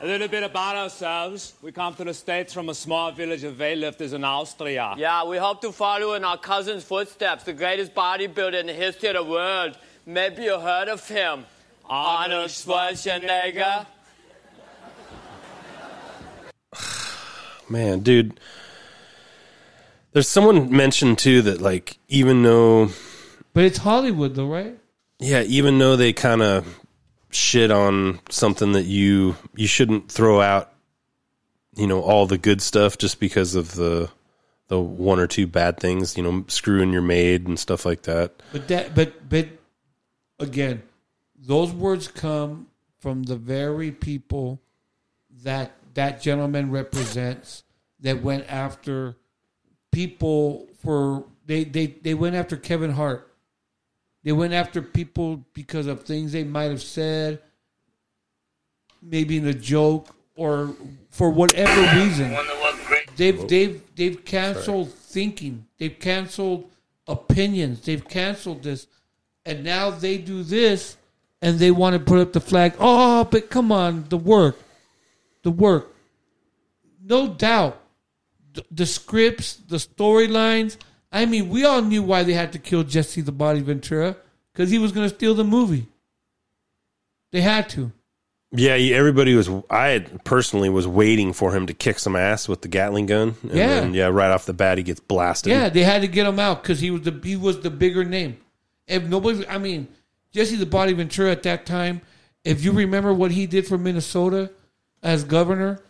A 0.00 0.06
little 0.06 0.28
bit 0.28 0.44
about 0.44 0.76
ourselves. 0.76 1.54
We 1.62 1.72
come 1.72 1.96
to 1.96 2.04
the 2.04 2.14
States 2.14 2.52
from 2.54 2.68
a 2.68 2.74
small 2.74 3.10
village 3.10 3.42
of 3.42 3.56
weightlifters 3.56 4.12
in 4.12 4.22
Austria. 4.22 4.94
Yeah, 4.96 5.24
we 5.24 5.36
hope 5.36 5.62
to 5.62 5.72
follow 5.72 6.14
in 6.14 6.24
our 6.24 6.38
cousin's 6.38 6.84
footsteps, 6.84 7.42
the 7.42 7.54
greatest 7.54 7.92
bodybuilder 7.92 8.60
in 8.60 8.66
the 8.66 8.72
history 8.72 9.08
of 9.08 9.16
the 9.16 9.24
world. 9.24 9.76
Maybe 10.06 10.44
you 10.44 10.60
heard 10.60 10.86
of 10.86 11.08
him. 11.08 11.44
Arnold 11.90 12.50
Schwarzenegger. 12.50 13.84
Man, 17.68 17.98
dude. 17.98 18.38
There's 20.12 20.28
someone 20.28 20.70
mentioned 20.74 21.18
too 21.18 21.42
that 21.42 21.60
like 21.60 21.98
even 22.08 22.42
though 22.42 22.90
But 23.52 23.64
it's 23.64 23.78
Hollywood, 23.78 24.34
though, 24.34 24.46
right? 24.48 24.78
yeah, 25.18 25.42
even 25.42 25.78
though 25.78 25.96
they 25.96 26.12
kind 26.12 26.42
of 26.42 26.80
shit 27.30 27.70
on 27.70 28.20
something 28.30 28.72
that 28.72 28.84
you 28.84 29.36
you 29.54 29.66
shouldn't 29.66 30.10
throw 30.10 30.40
out 30.40 30.72
you 31.76 31.86
know 31.86 32.00
all 32.00 32.26
the 32.26 32.38
good 32.38 32.62
stuff 32.62 32.96
just 32.98 33.20
because 33.20 33.54
of 33.54 33.74
the 33.74 34.10
the 34.68 34.78
one 34.78 35.18
or 35.18 35.26
two 35.26 35.46
bad 35.46 35.80
things, 35.80 36.16
you 36.16 36.22
know, 36.22 36.44
screwing 36.48 36.92
your 36.92 37.00
maid 37.02 37.46
and 37.48 37.58
stuff 37.58 37.86
like 37.86 38.02
that. 38.02 38.34
But 38.52 38.68
that, 38.68 38.94
but 38.94 39.28
but 39.28 39.48
again, 40.38 40.82
those 41.38 41.72
words 41.72 42.06
come 42.06 42.66
from 43.00 43.22
the 43.22 43.36
very 43.36 43.90
people 43.90 44.60
that 45.42 45.72
that 45.94 46.20
gentleman 46.20 46.70
represents. 46.70 47.64
That 48.00 48.22
went 48.22 48.44
after 48.48 49.16
people 49.92 50.68
for 50.82 51.24
they 51.46 51.64
they 51.64 51.86
they 51.86 52.14
went 52.14 52.36
after 52.36 52.56
Kevin 52.56 52.92
Hart. 52.92 53.32
They 54.24 54.32
went 54.32 54.52
after 54.52 54.82
people 54.82 55.44
because 55.54 55.86
of 55.86 56.02
things 56.02 56.32
they 56.32 56.44
might 56.44 56.70
have 56.70 56.82
said, 56.82 57.40
maybe 59.00 59.36
in 59.36 59.46
a 59.46 59.54
joke 59.54 60.14
or 60.34 60.74
for 61.10 61.30
whatever 61.30 61.98
reason. 61.98 62.36
They've 63.16 63.48
they've 63.48 63.82
they've 63.96 64.24
canceled 64.24 64.92
thinking. 64.92 65.66
They've 65.78 65.98
canceled 65.98 66.70
opinions. 67.06 67.80
They've 67.80 68.06
canceled 68.06 68.62
this, 68.62 68.86
and 69.44 69.64
now 69.64 69.90
they 69.90 70.18
do 70.18 70.42
this, 70.42 70.96
and 71.42 71.58
they 71.58 71.70
want 71.70 71.94
to 71.94 72.00
put 72.00 72.20
up 72.20 72.32
the 72.32 72.40
flag. 72.40 72.74
Oh, 72.78 73.24
but 73.24 73.50
come 73.50 73.72
on, 73.72 74.04
the 74.08 74.16
work, 74.16 74.56
the 75.42 75.50
work. 75.50 75.94
No 77.02 77.28
doubt, 77.28 77.80
the, 78.58 78.64
the 78.74 78.86
scripts, 78.86 79.54
the 79.56 79.76
storylines. 79.76 80.76
I 81.12 81.26
mean, 81.26 81.48
we 81.48 81.64
all 81.64 81.82
knew 81.82 82.02
why 82.02 82.22
they 82.22 82.34
had 82.34 82.52
to 82.52 82.58
kill 82.58 82.82
Jesse 82.82 83.20
the 83.20 83.32
Body 83.32 83.60
Ventura 83.60 84.16
because 84.52 84.70
he 84.70 84.78
was 84.78 84.92
going 84.92 85.08
to 85.08 85.14
steal 85.14 85.34
the 85.34 85.44
movie. 85.44 85.86
They 87.32 87.40
had 87.40 87.68
to. 87.70 87.92
Yeah, 88.50 88.72
everybody 88.72 89.34
was. 89.34 89.50
I 89.70 90.06
personally 90.24 90.70
was 90.70 90.86
waiting 90.86 91.34
for 91.34 91.54
him 91.54 91.66
to 91.66 91.74
kick 91.74 91.98
some 91.98 92.16
ass 92.16 92.48
with 92.48 92.62
the 92.62 92.68
Gatling 92.68 93.04
gun. 93.06 93.34
And 93.42 93.52
Yeah. 93.52 93.80
then, 93.80 93.94
yeah. 93.94 94.06
Right 94.06 94.30
off 94.30 94.46
the 94.46 94.54
bat, 94.54 94.78
he 94.78 94.84
gets 94.84 95.00
blasted. 95.00 95.50
Yeah, 95.52 95.68
they 95.68 95.82
had 95.84 96.00
to 96.00 96.08
get 96.08 96.26
him 96.26 96.38
out 96.38 96.62
because 96.62 96.80
he 96.80 96.90
was 96.90 97.02
the 97.02 97.20
he 97.22 97.36
was 97.36 97.60
the 97.60 97.68
bigger 97.70 98.04
name. 98.04 98.38
If 98.86 99.04
nobody, 99.04 99.46
I 99.46 99.58
mean, 99.58 99.88
Jesse 100.32 100.56
the 100.56 100.64
Body 100.64 100.94
Ventura 100.94 101.30
at 101.30 101.42
that 101.42 101.66
time. 101.66 102.00
If 102.42 102.64
you 102.64 102.72
remember 102.72 103.12
what 103.12 103.32
he 103.32 103.46
did 103.46 103.66
for 103.66 103.76
Minnesota 103.76 104.50
as 105.02 105.24
governor. 105.24 105.80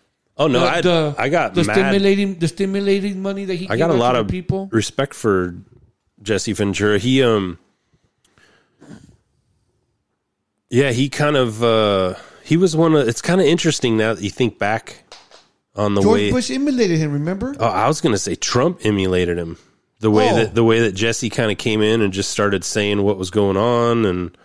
Oh, 0.40 0.46
no, 0.46 0.60
the, 0.60 0.66
I- 0.66 0.80
the, 0.80 1.14
I 1.18 1.28
got 1.30 1.54
the 1.54 1.64
mad. 1.64 1.74
stimulating 1.74 2.38
the 2.38 2.48
stimulating 2.48 3.20
money 3.22 3.44
that 3.46 3.54
he. 3.56 3.66
I 3.66 3.70
gave 3.70 3.78
got 3.80 3.90
a 3.90 3.94
lot 3.94 4.14
of 4.16 4.28
people. 4.28 4.68
respect 4.72 5.14
for 5.14 5.56
Jesse 6.22 6.52
Ventura. 6.52 6.98
He 6.98 7.22
um, 7.22 7.58
yeah, 10.70 10.90
he 10.92 11.08
kind 11.08 11.36
of 11.36 11.62
uh, 11.62 12.14
he 12.44 12.56
was 12.56 12.76
one 12.76 12.94
of. 12.94 13.08
It's 13.08 13.22
kind 13.22 13.40
of 13.40 13.46
interesting 13.46 13.96
now 13.96 14.14
that 14.14 14.22
you 14.22 14.30
think 14.30 14.58
back 14.58 15.02
on 15.74 15.94
the 15.94 16.00
way. 16.00 16.04
George 16.04 16.20
way. 16.20 16.30
Bush 16.30 16.50
emulated 16.50 16.98
him. 16.98 17.12
Remember? 17.12 17.54
Oh, 17.58 17.66
I 17.66 17.88
was 17.88 18.00
going 18.00 18.12
to 18.14 18.18
say 18.18 18.34
Trump 18.34 18.80
emulated 18.84 19.38
him. 19.38 19.56
The 20.00 20.10
way 20.10 20.30
Oh. 20.30 20.36
that 20.36 20.54
the 20.54 20.62
way 20.64 20.80
that 20.80 20.92
Jesse 20.92 21.30
kind 21.30 21.50
of 21.50 21.58
came 21.58 21.82
in 21.82 22.00
and 22.02 22.12
just 22.12 22.30
started 22.30 22.62
saying 22.64 23.02
what 23.02 23.18
was 23.18 23.30
going 23.30 23.56
on, 23.56 24.04
and 24.04 24.36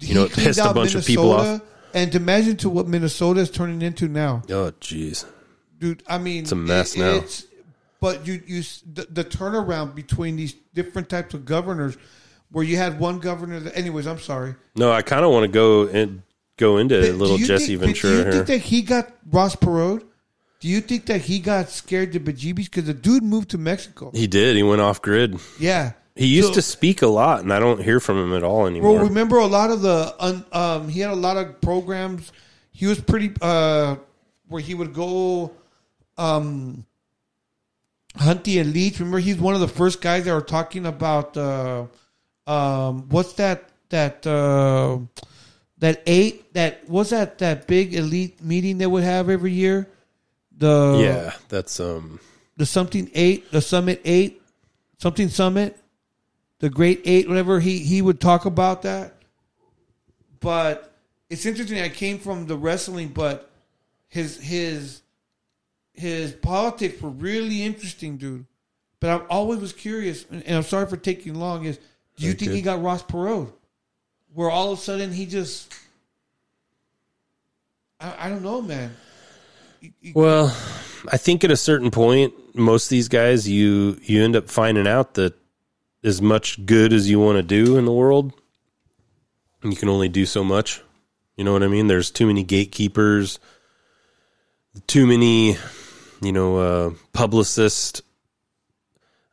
you 0.00 0.14
know, 0.14 0.24
it 0.24 0.32
pissed 0.32 0.58
a 0.60 0.64
out 0.68 0.74
bunch 0.74 0.94
of 0.94 1.04
people 1.04 1.32
off. 1.32 1.60
And 1.92 2.10
to 2.12 2.18
imagine 2.18 2.56
to 2.58 2.68
what 2.70 2.88
Minnesota 2.88 3.40
is 3.40 3.50
turning 3.50 3.80
into 3.82 4.08
now, 4.08 4.42
Oh, 4.50 4.72
jeez, 4.80 5.24
dude. 5.84 6.02
I 6.08 6.18
mean, 6.18 6.42
It's 6.42 6.52
a 6.52 6.56
mess 6.56 6.94
it- 6.96 6.98
now. 7.00 7.22
But 8.00 8.26
you 8.26 8.42
you 8.46 8.62
the, 8.92 9.06
the 9.10 9.24
turnaround 9.24 9.94
between 9.94 10.36
these 10.36 10.54
different 10.74 11.08
types 11.08 11.32
of 11.32 11.46
governors, 11.46 11.96
where 12.50 12.62
you 12.64 12.76
had 12.76 12.98
one 13.00 13.18
governor. 13.18 13.60
That, 13.60 13.76
anyways, 13.78 14.06
I'm 14.06 14.18
sorry. 14.18 14.54
no, 14.76 14.92
I 14.92 15.00
kind 15.02 15.24
of 15.24 15.30
want 15.30 15.44
to 15.44 15.48
go 15.48 15.86
and 15.86 16.22
go 16.58 16.76
into 16.76 17.00
But 17.00 17.14
little 17.14 17.38
Jesse 17.38 17.76
think, 17.78 17.80
Ventura 17.80 18.12
Do 18.12 18.18
you 18.18 18.24
here. 18.24 18.32
think 18.32 18.46
that 18.48 18.58
he 18.58 18.82
got 18.82 19.10
Ross 19.30 19.56
Perot? 19.56 20.04
Do 20.60 20.68
you 20.68 20.80
think 20.82 21.06
that 21.06 21.22
he 21.22 21.38
got 21.38 21.70
scared 21.70 22.12
to 22.12 22.20
bejeebies 22.20 22.64
because 22.66 22.84
the 22.84 22.94
dude 22.94 23.22
moved 23.22 23.50
to 23.50 23.58
Mexico? 23.58 24.10
he 24.14 24.26
did. 24.26 24.54
He 24.56 24.62
went 24.62 24.80
off 24.82 25.00
grid. 25.00 25.38
Yeah. 25.58 25.92
He 26.14 26.26
used 26.26 26.48
So- 26.48 26.54
to 26.54 26.62
speak 26.62 27.00
a 27.02 27.06
lot, 27.06 27.40
and 27.40 27.52
I 27.54 27.58
don't 27.58 27.82
hear 27.82 28.00
from 28.00 28.18
him 28.18 28.34
at 28.34 28.42
all 28.44 28.66
anymore. 28.66 28.94
Well, 28.96 29.04
remember 29.04 29.38
a 29.38 29.46
lot 29.46 29.70
of 29.70 29.80
the 29.80 30.14
un, 30.18 30.44
um, 30.52 30.88
he 30.90 31.00
had 31.00 31.10
a 31.10 31.16
lot 31.16 31.36
of 31.38 31.60
programs. 31.62 32.32
He 32.70 32.86
was 32.86 33.00
pretty 33.00 33.32
uh, 33.40 33.96
where 34.48 34.60
he 34.62 34.74
would 34.74 34.92
go 34.92 35.52
um, 36.16 36.84
hunt 38.16 38.44
the 38.44 38.58
elites. 38.58 38.98
Remember, 38.98 39.18
he's 39.18 39.38
one 39.38 39.54
of 39.54 39.60
the 39.60 39.68
first 39.68 40.00
guys 40.00 40.24
that 40.24 40.34
were 40.34 40.40
talking 40.40 40.86
about 40.86 41.36
uh, 41.36 41.86
um, 42.46 43.08
what's 43.08 43.34
that 43.34 43.68
that 43.90 44.26
uh, 44.26 44.98
that 45.78 46.02
eight 46.06 46.52
that 46.54 46.88
was 46.88 47.10
that 47.10 47.38
that 47.38 47.66
big 47.66 47.94
elite 47.94 48.42
meeting 48.42 48.78
they 48.78 48.86
would 48.86 49.04
have 49.04 49.28
every 49.28 49.52
year. 49.52 49.88
The 50.56 50.98
yeah, 51.00 51.34
that's 51.48 51.80
um. 51.80 52.20
the 52.56 52.66
something 52.66 53.10
eight, 53.14 53.50
the 53.50 53.60
summit 53.60 54.00
eight, 54.04 54.40
something 54.98 55.28
summit, 55.28 55.76
the 56.60 56.70
great 56.70 57.02
eight, 57.04 57.28
whatever. 57.28 57.60
He 57.60 57.78
he 57.78 58.02
would 58.02 58.20
talk 58.20 58.44
about 58.44 58.82
that. 58.82 59.14
But 60.40 60.92
it's 61.30 61.46
interesting. 61.46 61.80
I 61.80 61.88
came 61.88 62.18
from 62.18 62.46
the 62.46 62.56
wrestling, 62.56 63.08
but 63.08 63.50
his 64.08 64.40
his 64.40 65.00
his 65.94 66.32
politics 66.32 67.00
were 67.00 67.10
really 67.10 67.62
interesting, 67.62 68.16
dude. 68.16 68.46
But 69.00 69.10
I 69.10 69.24
always 69.26 69.60
was 69.60 69.72
curious, 69.72 70.24
and 70.30 70.42
and 70.44 70.56
I'm 70.56 70.62
sorry 70.62 70.86
for 70.86 70.96
taking 70.96 71.34
long. 71.34 71.64
Is 71.64 71.78
do 72.16 72.26
you 72.26 72.34
think 72.34 72.52
he 72.52 72.62
got 72.62 72.82
Ross 72.82 73.02
Perot, 73.02 73.52
where 74.32 74.50
all 74.50 74.72
of 74.72 74.78
a 74.78 74.82
sudden 74.82 75.12
he 75.12 75.26
just 75.26 75.72
I, 78.00 78.26
I 78.26 78.28
don't 78.28 78.42
know, 78.42 78.60
man. 78.60 78.94
Well, 80.14 80.46
I 81.10 81.16
think 81.16 81.44
at 81.44 81.50
a 81.50 81.56
certain 81.56 81.90
point, 81.90 82.34
most 82.54 82.86
of 82.86 82.90
these 82.90 83.08
guys, 83.08 83.48
you 83.48 83.98
you 84.02 84.22
end 84.22 84.36
up 84.36 84.48
finding 84.48 84.86
out 84.86 85.14
that 85.14 85.34
as 86.02 86.20
much 86.20 86.64
good 86.64 86.92
as 86.92 87.08
you 87.08 87.18
want 87.18 87.36
to 87.36 87.42
do 87.42 87.76
in 87.78 87.84
the 87.84 87.92
world, 87.92 88.32
you 89.62 89.76
can 89.76 89.88
only 89.88 90.08
do 90.08 90.26
so 90.26 90.44
much. 90.44 90.82
You 91.36 91.44
know 91.44 91.52
what 91.52 91.62
I 91.62 91.68
mean? 91.68 91.86
There's 91.86 92.10
too 92.10 92.26
many 92.26 92.44
gatekeepers, 92.44 93.38
too 94.86 95.06
many, 95.06 95.56
you 96.24 96.32
know, 96.32 96.56
uh, 96.58 96.90
publicists. 97.12 98.02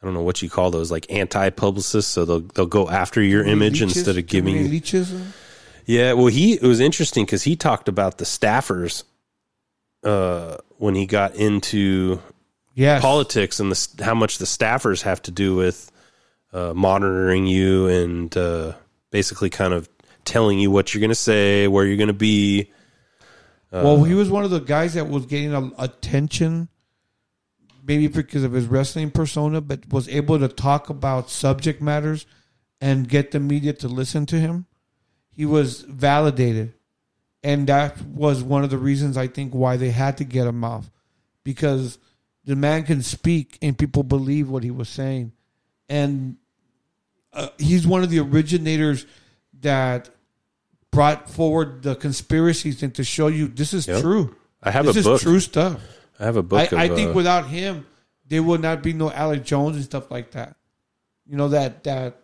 I 0.02 0.06
don't 0.06 0.14
know 0.14 0.24
what 0.24 0.42
you 0.42 0.50
call 0.50 0.72
those, 0.72 0.90
like 0.92 1.06
anti-publicists. 1.12 2.12
So 2.12 2.26
they'll 2.26 2.40
they'll 2.40 2.66
go 2.66 2.90
after 2.90 3.22
your 3.22 3.44
image 3.44 3.82
Leeches? 3.82 3.98
instead 3.98 4.18
of 4.18 4.26
giving. 4.28 4.70
leeches. 4.70 5.14
Yeah, 5.86 6.14
well, 6.14 6.28
he 6.28 6.54
it 6.54 6.64
was 6.64 6.80
interesting 6.80 7.26
because 7.26 7.44
he 7.44 7.56
talked 7.56 7.88
about 7.88 8.18
the 8.18 8.26
staffers 8.26 9.04
uh, 10.04 10.58
when 10.78 10.96
he 10.96 11.06
got 11.06 11.36
into 11.36 12.20
Yes. 12.74 13.02
politics 13.02 13.60
and 13.60 13.72
the, 13.72 14.04
how 14.04 14.16
much 14.16 14.38
the 14.38 14.46
staffers 14.46 15.02
have 15.02 15.22
to 15.24 15.32
do 15.32 15.56
with 15.56 15.92
uh, 16.54 16.74
monitoring 16.74 17.46
you 17.46 17.88
and 17.88 18.36
uh, 18.38 18.74
basically 19.12 19.50
kind 19.50 19.74
of 19.74 19.90
telling 20.24 20.58
you 20.58 20.72
what 20.72 20.94
you're 20.94 21.02
going 21.02 21.10
to 21.10 21.16
say, 21.16 21.68
where 21.68 21.86
you're 21.86 21.98
going 21.98 22.08
to 22.08 22.14
be. 22.14 22.72
Well, 23.72 24.04
he 24.04 24.14
was 24.14 24.30
one 24.30 24.44
of 24.44 24.52
the 24.52 24.60
guys 24.60 24.96
that 24.96 25.08
was 25.08 25.26
getting 25.26 25.74
attention, 25.78 26.68
maybe 27.86 28.08
because 28.08 28.44
of 28.44 28.54
his 28.54 28.66
wrestling 28.68 29.12
persona, 29.12 29.62
but 29.62 29.88
was 29.92 30.08
able 30.10 30.38
to 30.40 30.48
talk 30.48 30.90
about 30.90 31.30
subject 31.30 31.82
matters 31.82 32.26
and 32.80 33.08
get 33.08 33.32
the 33.32 33.40
media 33.40 33.74
to 33.74 33.88
listen 33.88 34.26
to 34.28 34.40
him. 34.40 34.66
He 35.30 35.46
was 35.46 35.82
validated, 35.82 36.74
and 37.44 37.68
that 37.68 38.02
was 38.04 38.44
one 38.44 38.64
of 38.64 38.70
the 38.70 38.78
reasons 38.78 39.18
I 39.18 39.28
think 39.28 39.54
why 39.54 39.78
they 39.78 39.92
had 39.92 40.18
to 40.18 40.24
get 40.24 40.46
him 40.48 40.64
off, 40.64 40.92
because 41.44 41.98
the 42.44 42.56
man 42.56 42.84
can 42.84 43.02
speak 43.02 43.58
and 43.62 43.78
people 43.78 44.04
believe 44.04 44.50
what 44.50 44.64
he 44.64 44.72
was 44.72 44.90
saying, 44.90 45.32
and 45.90 46.38
uh, 47.34 47.48
he's 47.58 47.88
one 47.88 48.04
of 48.04 48.10
the 48.10 48.20
originators 48.20 49.06
that 49.62 50.10
brought 50.92 51.30
forward 51.30 51.84
the 51.84 51.96
conspiracies 51.96 52.84
and 52.84 52.94
to 52.96 53.04
show 53.04 53.28
you 53.28 53.48
this 53.48 53.74
is 53.74 53.88
Yep. 53.88 54.02
true. 54.02 54.36
I 54.62 54.72
have 54.72 54.86
this 54.86 54.98
a 54.98 55.00
is 55.00 55.06
book. 55.06 55.22
true 55.22 55.40
stuff. 55.40 55.80
I 56.22 56.26
have 56.26 56.38
a 56.38 56.44
book. 56.44 56.72
I, 56.72 56.84
I 56.84 56.88
think 56.88 57.10
uh, 57.10 57.14
without 57.14 57.48
him, 57.48 57.86
there 58.28 58.44
would 58.44 58.62
not 58.62 58.84
be 58.84 58.94
no 58.94 59.12
Alex 59.12 59.46
Jones 59.48 59.76
and 59.76 59.84
stuff 59.84 60.12
like 60.12 60.32
that. 60.32 60.56
You 61.26 61.36
know 61.36 61.50
that 61.50 61.84
that 61.84 62.18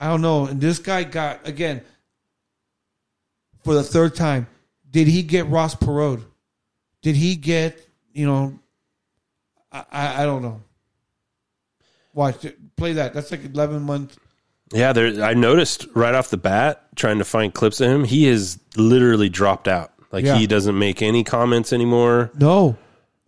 I 0.00 0.08
don't 0.08 0.22
know. 0.22 0.46
And 0.46 0.60
this 0.60 0.78
guy 0.78 1.04
got 1.04 1.46
again 1.46 1.82
for 3.62 3.74
the 3.74 3.82
third 3.82 4.14
time. 4.14 4.46
Did 4.90 5.06
he 5.08 5.22
get 5.22 5.46
Ross 5.48 5.74
Perot? 5.74 6.24
Did 7.02 7.16
he 7.16 7.36
get 7.36 7.78
you 8.12 8.26
know? 8.26 8.58
I 9.70 9.84
I, 9.92 10.22
I 10.22 10.26
don't 10.26 10.42
know. 10.42 10.62
Watch 12.14 12.44
it. 12.44 12.76
Play 12.76 12.94
that. 12.94 13.12
That's 13.12 13.30
like 13.30 13.44
eleven 13.44 13.82
months. 13.82 14.16
Yeah, 14.72 14.92
there. 14.92 15.22
I 15.22 15.34
noticed 15.34 15.86
right 15.94 16.14
off 16.14 16.30
the 16.30 16.36
bat, 16.36 16.86
trying 16.96 17.18
to 17.18 17.24
find 17.24 17.52
clips 17.52 17.80
of 17.80 17.90
him, 17.90 18.04
he 18.04 18.24
has 18.26 18.58
literally 18.76 19.28
dropped 19.28 19.68
out. 19.68 19.92
Like 20.10 20.24
Yeah. 20.24 20.36
he 20.36 20.46
doesn't 20.46 20.78
make 20.78 21.02
any 21.02 21.22
comments 21.24 21.72
anymore. 21.72 22.30
No. 22.38 22.76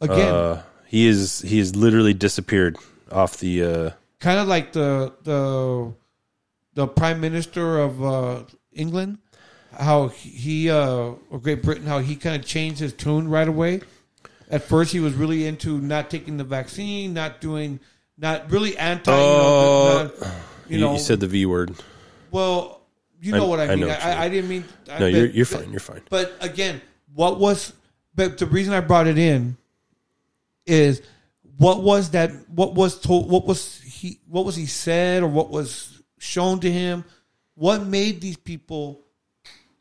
Again, 0.01 0.35
uh, 0.35 0.63
he 0.87 1.07
is 1.07 1.41
he 1.41 1.59
is 1.59 1.75
literally 1.77 2.15
disappeared 2.15 2.77
off 3.11 3.39
the. 3.39 3.63
Uh, 3.65 3.91
kind 4.21 4.39
of 4.41 4.49
like 4.49 4.73
the 4.73 5.13
the 5.23 5.93
the 6.75 6.87
prime 6.87 7.21
minister 7.21 7.79
of 7.81 8.05
uh, 8.05 8.43
England, 8.73 9.19
how 9.79 10.09
he 10.09 10.71
uh, 10.71 11.13
or 11.31 11.39
Great 11.41 11.63
Britain, 11.63 11.87
how 11.87 11.99
he 12.01 12.17
kind 12.17 12.37
of 12.41 12.47
changed 12.47 12.81
his 12.81 12.93
tune 12.93 13.29
right 13.29 13.49
away. 13.49 13.81
At 14.49 14.63
first, 14.63 14.93
he 14.93 15.01
was 15.01 15.15
really 15.15 15.47
into 15.47 15.81
not 15.81 16.09
taking 16.11 16.37
the 16.37 16.45
vaccine, 16.45 17.15
not 17.15 17.41
doing, 17.41 17.81
not 18.19 18.51
really 18.51 18.77
anti. 18.79 19.11
oh, 19.13 19.17
you 19.19 20.19
know, 20.21 20.27
not- 20.29 20.35
you 20.69 20.75
you, 20.77 20.81
know, 20.85 20.93
you 20.93 20.99
said 20.99 21.21
the 21.21 21.27
V 21.27 21.47
word. 21.47 21.75
well, 22.31 22.83
you 23.21 23.33
know 23.33 23.47
I- 23.47 23.49
what 23.49 23.61
I 23.61 23.73
I 23.73 23.77
mean. 23.77 23.85
I, 23.85 23.89
what 23.89 24.03
you 24.05 24.09
I, 24.11 24.29
didn't 24.29 24.51
mean. 24.51 24.65
I- 24.91 24.99
No, 24.99 25.07
you're 25.07 25.27
you're 25.27 25.47
fine. 25.47 25.71
You're 25.71 25.81
fine. 25.81 26.03
but 26.11 26.37
again, 26.41 26.81
what 27.15 27.41
was 27.41 27.73
but 28.15 28.39
the 28.39 28.47
reason 28.47 28.73
I 28.75 28.81
brought 28.81 29.07
it 29.07 29.19
in 29.19 29.57
is 30.67 31.03
what 31.59 31.83
was 31.83 32.11
that 32.11 32.31
what 32.49 32.75
was 32.75 33.01
told 33.01 33.31
what 33.31 33.47
was 33.47 33.81
he 33.81 34.21
what 34.29 34.45
was 34.45 34.57
he 34.57 34.67
said 34.67 35.23
or 35.23 35.29
what 35.29 35.51
was 35.51 36.03
shown 36.19 36.61
to 36.61 36.71
him? 36.71 37.05
What 37.55 37.87
made 37.87 38.21
these 38.21 38.37
people 38.37 39.01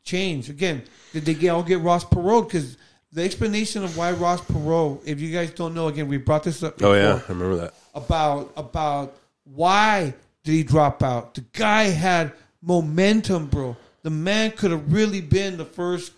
change? 0.02 0.48
Again, 0.48 0.82
did 1.12 1.26
they 1.26 1.34
get, 1.34 1.50
all 1.50 1.62
get 1.62 1.80
Ross 1.80 2.04
Perot? 2.04 2.48
Because 2.48 2.78
the 3.12 3.22
explanation 3.22 3.84
of 3.84 3.96
why 3.96 4.12
Ross 4.12 4.40
Perot. 4.40 5.00
If 5.04 5.20
you 5.20 5.32
guys 5.32 5.50
don't 5.50 5.74
know, 5.74 5.88
again, 5.88 6.08
we 6.08 6.16
brought 6.16 6.44
this 6.44 6.62
up. 6.62 6.82
Oh 6.82 6.94
yeah, 6.94 7.20
I 7.28 7.32
remember 7.32 7.56
that. 7.56 7.74
about 7.94 8.52
about 8.56 9.16
why 9.44 10.14
did 10.44 10.52
he 10.52 10.62
drop 10.62 11.02
out? 11.02 11.34
The 11.34 11.44
guy 11.52 11.84
had 11.84 12.32
momentum, 12.62 13.46
bro. 13.46 13.76
The 14.02 14.10
man 14.10 14.52
could 14.52 14.70
have 14.70 14.92
really 14.92 15.20
been 15.20 15.56
the 15.56 15.64
first. 15.64 16.12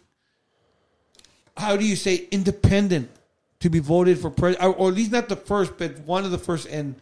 How 1.57 1.77
do 1.77 1.85
you 1.85 1.97
say 1.97 2.29
independent 2.31 3.11
to 3.61 3.71
be 3.71 3.79
voted 3.79 4.19
for 4.19 4.31
president, 4.31 4.79
or 4.79 4.89
at 4.89 4.95
least 4.95 5.11
not 5.11 5.29
the 5.29 5.37
first, 5.37 5.77
but 5.79 5.99
one 6.01 6.25
of 6.25 6.31
the 6.31 6.39
first 6.39 6.67
in 6.67 6.95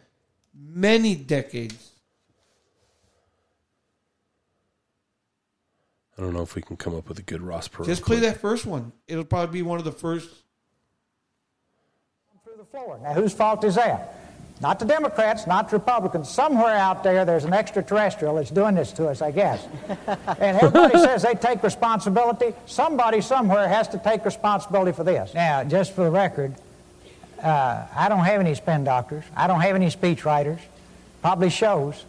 many 0.54 1.14
decades. 1.14 1.92
I 6.18 6.22
don't 6.22 6.32
know 6.32 6.42
if 6.42 6.54
we 6.54 6.62
can 6.62 6.76
come 6.78 6.96
up 6.96 7.08
with 7.08 7.18
a 7.18 7.22
good 7.22 7.42
Ross 7.42 7.68
Perot. 7.68 7.86
Just 7.86 8.02
play 8.02 8.20
that 8.20 8.40
first 8.40 8.64
one. 8.64 8.92
It'll 9.06 9.24
probably 9.24 9.52
be 9.52 9.62
one 9.62 9.78
of 9.78 9.84
the 9.84 9.92
first. 9.92 10.30
through 12.42 12.56
the 12.56 12.64
floor. 12.64 12.98
Now, 13.02 13.12
whose 13.12 13.34
fault 13.34 13.62
is 13.64 13.74
that? 13.74 14.15
Not 14.60 14.78
the 14.78 14.86
Democrats, 14.86 15.46
not 15.46 15.68
the 15.68 15.76
Republicans. 15.76 16.30
Somewhere 16.30 16.74
out 16.74 17.02
there, 17.02 17.26
there's 17.26 17.44
an 17.44 17.52
extraterrestrial 17.52 18.36
that's 18.36 18.50
doing 18.50 18.74
this 18.74 18.90
to 18.92 19.08
us, 19.08 19.20
I 19.20 19.30
guess. 19.30 19.66
and 20.38 20.56
everybody 20.56 20.98
says 20.98 21.22
they 21.22 21.34
take 21.34 21.62
responsibility. 21.62 22.54
Somebody 22.64 23.20
somewhere 23.20 23.68
has 23.68 23.86
to 23.88 23.98
take 23.98 24.24
responsibility 24.24 24.92
for 24.92 25.04
this. 25.04 25.34
Now, 25.34 25.62
just 25.62 25.92
for 25.94 26.04
the 26.04 26.10
record, 26.10 26.54
uh, 27.42 27.86
I 27.94 28.08
don't 28.08 28.24
have 28.24 28.40
any 28.40 28.54
spin 28.54 28.84
doctors. 28.84 29.24
I 29.36 29.46
don't 29.46 29.60
have 29.60 29.76
any 29.76 29.90
speech 29.90 30.24
writers. 30.24 30.60
Probably 31.20 31.50
shows. 31.50 32.04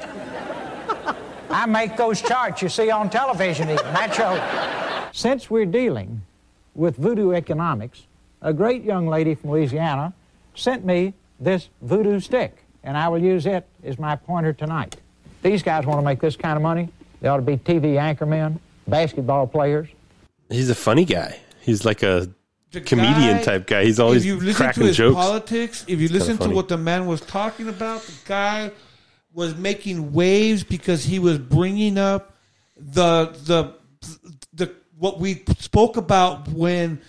I 1.50 1.66
make 1.66 1.96
those 1.96 2.22
charts 2.22 2.62
you 2.62 2.68
see 2.68 2.90
on 2.90 3.10
television, 3.10 3.70
even. 3.70 3.84
That 3.86 4.14
shows. 4.14 5.16
Since 5.16 5.50
we're 5.50 5.66
dealing 5.66 6.22
with 6.76 6.96
voodoo 6.96 7.32
economics, 7.32 8.04
a 8.40 8.52
great 8.52 8.84
young 8.84 9.08
lady 9.08 9.34
from 9.34 9.50
Louisiana 9.50 10.14
sent 10.54 10.84
me 10.84 11.14
this 11.42 11.68
voodoo 11.82 12.20
stick, 12.20 12.64
and 12.84 12.96
I 12.96 13.08
will 13.08 13.18
use 13.18 13.46
it 13.46 13.66
as 13.84 13.98
my 13.98 14.16
pointer 14.16 14.52
tonight. 14.52 14.96
These 15.42 15.62
guys 15.62 15.84
want 15.86 15.98
to 16.00 16.04
make 16.04 16.20
this 16.20 16.36
kind 16.36 16.56
of 16.56 16.62
money. 16.62 16.88
They 17.20 17.28
ought 17.28 17.36
to 17.36 17.42
be 17.42 17.56
TV 17.56 17.94
anchormen, 17.94 18.58
basketball 18.86 19.46
players. 19.46 19.88
He's 20.48 20.70
a 20.70 20.74
funny 20.74 21.04
guy. 21.04 21.38
He's 21.60 21.84
like 21.84 22.02
a 22.02 22.28
comedian 22.70 23.38
guy- 23.38 23.42
type 23.42 23.66
guy. 23.66 23.84
He's 23.84 23.98
always 24.00 24.22
if 24.22 24.26
you 24.26 24.36
listen 24.40 24.54
cracking 24.54 24.82
to 24.82 24.86
his 24.88 24.96
jokes. 24.96 25.14
politics, 25.14 25.84
if 25.88 25.98
you 25.98 26.04
It's 26.06 26.14
listen 26.14 26.38
to 26.38 26.50
what 26.50 26.68
the 26.68 26.78
man 26.78 27.06
was 27.06 27.20
talking 27.20 27.68
about, 27.68 28.02
the 28.02 28.12
guy 28.24 28.70
was 29.32 29.56
making 29.56 30.12
waves 30.12 30.62
because 30.62 31.04
he 31.04 31.18
was 31.18 31.38
bringing 31.38 31.98
up 31.98 32.34
the 32.76 33.26
the 33.44 33.74
the 34.52 34.72
what 34.98 35.18
we 35.18 35.42
spoke 35.58 35.96
about 35.96 36.48
when 36.48 37.00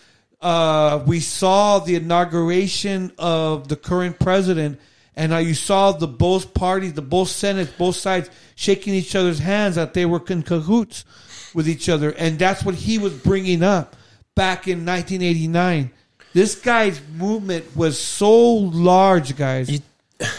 uh, 0.43 1.03
we 1.07 1.21
saw 1.21 1.79
the 1.79 1.95
inauguration 1.95 3.11
of 3.17 3.69
the 3.69 3.75
current 3.75 4.19
president, 4.19 4.79
and 5.15 5.31
how 5.31 5.37
you 5.37 5.53
saw 5.53 5.91
the 5.91 6.07
both 6.07 6.53
parties, 6.53 6.93
the 6.93 7.01
both 7.01 7.29
senates, 7.29 7.71
both 7.71 7.95
sides 7.95 8.29
shaking 8.55 8.93
each 8.93 9.15
other's 9.15 9.39
hands 9.39 9.75
that 9.75 9.93
they 9.93 10.05
were 10.05 10.21
in 10.27 10.43
cahoots 10.43 11.05
with 11.53 11.67
each 11.67 11.87
other, 11.87 12.11
and 12.11 12.37
that's 12.37 12.63
what 12.63 12.75
he 12.75 12.97
was 12.97 13.13
bringing 13.13 13.63
up 13.63 13.95
back 14.35 14.67
in 14.67 14.85
1989. 14.85 15.91
This 16.33 16.55
guy's 16.55 16.99
movement 17.15 17.75
was 17.75 17.99
so 17.99 18.43
large, 18.43 19.37
guys. 19.37 19.81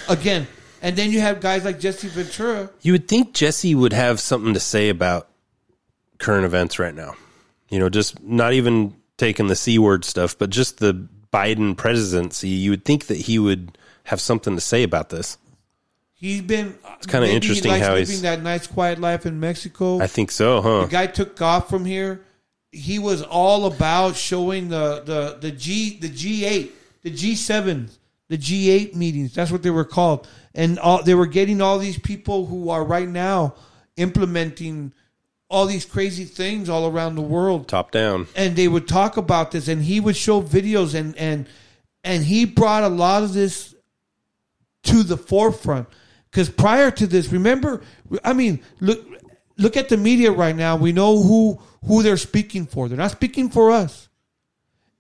Again, 0.09 0.47
and 0.83 0.97
then 0.97 1.13
you 1.13 1.21
have 1.21 1.41
guys 1.41 1.65
like 1.65 1.81
Jesse 1.81 2.09
Ventura. 2.09 2.69
You 2.83 2.93
would 2.93 3.09
think 3.09 3.33
Jesse 3.33 3.75
would 3.75 3.93
have 3.93 4.21
something 4.21 4.55
to 4.55 4.61
say 4.61 4.89
about 4.89 5.29
current 6.19 6.45
events 6.45 6.79
right 6.79 6.95
now. 6.95 7.15
You 7.71 7.79
know, 7.79 7.89
just 7.89 8.23
not 8.23 8.53
even 8.53 8.95
taking 9.17 9.47
the 9.47 9.57
C 9.57 9.79
word 9.79 10.05
stuff, 10.05 10.37
but 10.39 10.51
just 10.51 10.79
the 10.79 11.09
Biden 11.33 11.77
presidency. 11.77 12.49
You 12.49 12.71
would 12.71 12.85
think 12.85 13.07
that 13.07 13.17
he 13.19 13.39
would 13.39 13.77
have 14.05 14.21
something 14.21 14.55
to 14.55 14.61
say 14.61 14.83
about 14.83 15.11
this. 15.11 15.39
He's 16.13 16.41
been. 16.43 16.75
It's 16.97 17.07
kinda 17.07 17.29
interesting 17.29 17.73
he 17.73 17.81
how 17.81 17.95
living 17.95 18.07
he's- 18.07 18.21
that 18.23 18.43
nice, 18.43 18.67
quiet 18.67 19.01
life 19.01 19.27
in 19.27 19.41
Mexico. 19.41 20.01
I 20.01 20.07
think 20.07 20.31
so, 20.31 20.63
huh? 20.63 20.83
The 20.83 20.91
guy 20.91 21.07
took 21.07 21.41
off 21.43 21.69
from 21.69 21.85
here. 21.85 22.23
He 22.73 22.99
was 22.99 23.23
all 23.23 23.67
about 23.67 24.17
showing 24.17 24.69
the 24.69 25.03
the 25.05 25.39
the 25.41 25.51
G 25.51 25.99
the 25.99 26.09
G 26.09 26.45
eight 26.45 26.75
the 27.03 27.11
G 27.11 27.35
seven 27.35 27.91
the 28.29 28.39
G 28.39 28.71
eight 28.71 28.97
meetings. 28.97 29.35
That's 29.35 29.51
what 29.51 29.63
they 29.63 29.71
were 29.71 29.85
called, 29.85 30.27
and 30.55 30.79
all, 30.79 31.03
they 31.03 31.15
were 31.15 31.27
getting 31.27 31.61
all 31.61 31.79
these 31.79 31.99
people 31.99 32.47
who 32.47 32.71
are 32.71 32.83
right 32.85 33.09
now 33.09 33.55
implementing 33.97 34.93
all 35.55 35.67
these 35.67 35.85
crazy 35.85 36.25
things 36.25 36.69
all 36.69 36.91
around 36.91 37.15
the 37.15 37.23
world. 37.23 37.69
Top 37.69 37.91
down. 37.91 38.27
and 38.35 38.57
they 38.57 38.69
would 38.69 38.89
talk 38.89 39.17
about 39.17 39.53
this 39.53 39.69
and 39.69 39.83
he 39.83 40.01
would 40.01 40.17
show 40.17 40.43
videos 40.43 40.95
and 40.95 41.17
and 41.17 41.47
and 42.03 42.25
he 42.25 42.45
brought 42.45 42.83
a 42.83 42.89
lot 42.89 43.23
of 43.23 43.33
this 43.33 43.75
to 44.83 45.03
the 45.03 45.17
forefront. 45.17 45.89
Because 46.31 46.49
prior 46.51 46.91
to 46.91 47.07
this 47.07 47.31
remember 47.31 47.83
i 48.25 48.33
mean 48.33 48.61
look 48.81 49.07
look 49.57 49.77
at 49.77 49.89
the 49.89 49.97
media 49.97 50.33
right 50.33 50.57
now. 50.57 50.77
We 50.77 50.93
know 50.93 51.23
who 51.23 51.61
who 51.87 52.03
they're 52.03 52.17
speaking 52.17 52.67
for. 52.67 52.89
They're 52.89 52.99
not 52.99 53.13
speaking 53.13 53.51
for 53.51 53.71
us. 53.71 54.09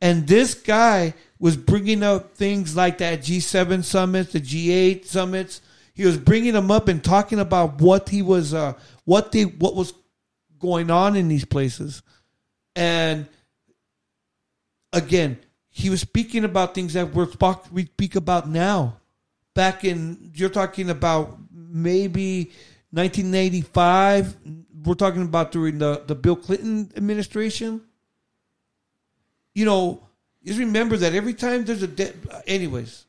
And 0.00 0.26
this 0.26 0.54
guy 0.54 1.14
was 1.38 1.56
bringing 1.56 2.02
up 2.02 2.34
things 2.36 2.76
like 2.76 2.98
that 2.98 3.20
G7 3.20 3.84
summits, 3.84 4.32
the 4.32 4.40
G8 4.40 5.06
summits. 5.06 5.62
He 5.94 6.04
was 6.04 6.18
bringing 6.18 6.52
them 6.52 6.70
up 6.70 6.88
and 6.88 7.02
talking 7.02 7.38
about 7.38 7.80
what 7.80 8.08
he 8.08 8.20
was, 8.20 8.52
uh, 8.52 8.74
what 9.04 9.32
they, 9.32 9.44
what 9.44 9.74
was 9.74 9.94
going 10.64 10.90
on 10.90 11.14
in 11.14 11.28
these 11.28 11.44
places. 11.44 12.02
And 12.74 13.26
again, 14.94 15.38
he 15.68 15.90
was 15.90 16.00
speaking 16.00 16.42
about 16.42 16.74
things 16.74 16.94
that 16.94 17.12
we're 17.12 17.28
we 17.70 17.84
speak 17.84 18.16
about 18.16 18.48
now. 18.48 18.96
Back 19.52 19.84
in, 19.84 20.32
you're 20.34 20.48
talking 20.48 20.88
about 20.88 21.36
maybe 21.52 22.50
1985. 22.92 24.36
We're 24.84 24.94
talking 24.94 25.22
about 25.22 25.52
during 25.52 25.78
the, 25.78 26.02
the 26.06 26.14
Bill 26.14 26.34
Clinton 26.34 26.90
administration. 26.96 27.82
You 29.54 29.66
know, 29.66 30.02
just 30.44 30.58
remember 30.58 30.96
that 30.96 31.14
every 31.14 31.34
time 31.34 31.66
there's 31.66 31.82
a 31.82 31.88
de- 31.88 32.14
anyways. 32.46 33.04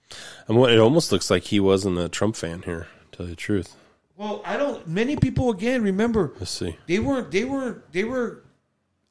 And 0.49 0.57
what 0.57 0.73
it 0.73 0.79
almost 0.79 1.11
looks 1.11 1.31
like 1.31 1.43
he 1.43 1.61
wasn't 1.61 1.97
a 1.99 2.09
Trump 2.09 2.35
fan 2.35 2.63
here. 2.63 2.87
To 3.11 3.17
tell 3.17 3.25
you 3.27 3.31
the 3.31 3.37
truth. 3.37 3.75
Well, 4.17 4.41
I 4.45 4.55
don't. 4.57 4.87
Many 4.87 5.15
people 5.17 5.49
again 5.51 5.81
remember 5.83 6.33
Let's 6.39 6.51
see. 6.51 6.77
they 6.87 6.99
weren't. 6.99 7.31
They 7.31 7.43
were. 7.43 7.83
They 7.91 8.03
were. 8.05 8.43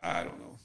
I 0.03 0.23
don't 0.25 0.39
know. 0.41 0.59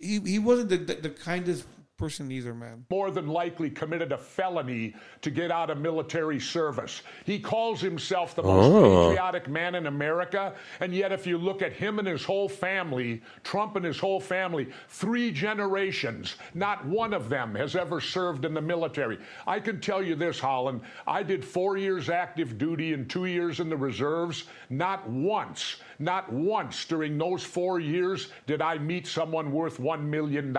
He 0.00 0.20
he 0.20 0.38
wasn't 0.38 0.68
the 0.70 0.76
the, 0.76 0.94
the 0.94 1.10
kindest 1.10 1.64
person 2.00 2.32
either, 2.32 2.54
man. 2.54 2.84
more 2.90 3.10
than 3.10 3.28
likely 3.28 3.68
committed 3.68 4.10
a 4.10 4.16
felony 4.16 4.94
to 5.20 5.30
get 5.30 5.50
out 5.50 5.68
of 5.68 5.78
military 5.78 6.40
service. 6.40 7.02
He 7.26 7.38
calls 7.38 7.80
himself 7.82 8.34
the 8.34 8.42
most 8.42 8.64
Oh. 8.72 9.08
patriotic 9.10 9.48
man 9.48 9.74
in 9.74 9.86
America, 9.86 10.54
and 10.80 10.94
yet 10.94 11.12
if 11.12 11.26
you 11.26 11.36
look 11.36 11.60
at 11.60 11.74
him 11.74 11.98
and 11.98 12.08
his 12.08 12.24
whole 12.24 12.48
family, 12.48 13.20
Trump 13.44 13.76
and 13.76 13.84
his 13.84 13.98
whole 13.98 14.18
family, 14.18 14.68
three 14.88 15.30
generations, 15.30 16.36
not 16.54 16.86
one 16.86 17.12
of 17.12 17.28
them 17.28 17.54
has 17.54 17.76
ever 17.76 18.00
served 18.00 18.46
in 18.46 18.54
the 18.54 18.62
military. 18.62 19.18
I 19.46 19.60
can 19.60 19.78
tell 19.78 20.02
you 20.02 20.14
this, 20.14 20.40
Holland, 20.40 20.80
I 21.06 21.22
did 21.22 21.44
four 21.44 21.76
years 21.76 22.08
active 22.08 22.56
duty 22.56 22.94
and 22.94 23.10
two 23.10 23.26
years 23.26 23.60
in 23.60 23.68
the 23.68 23.76
reserves. 23.76 24.44
Not 24.70 25.06
once, 25.06 25.76
not 25.98 26.32
once 26.32 26.86
during 26.86 27.18
those 27.18 27.44
four 27.44 27.78
years 27.78 28.32
did 28.46 28.62
I 28.62 28.78
meet 28.78 29.06
someone 29.06 29.52
worth 29.52 29.78
$1 29.78 30.00
million. 30.08 30.56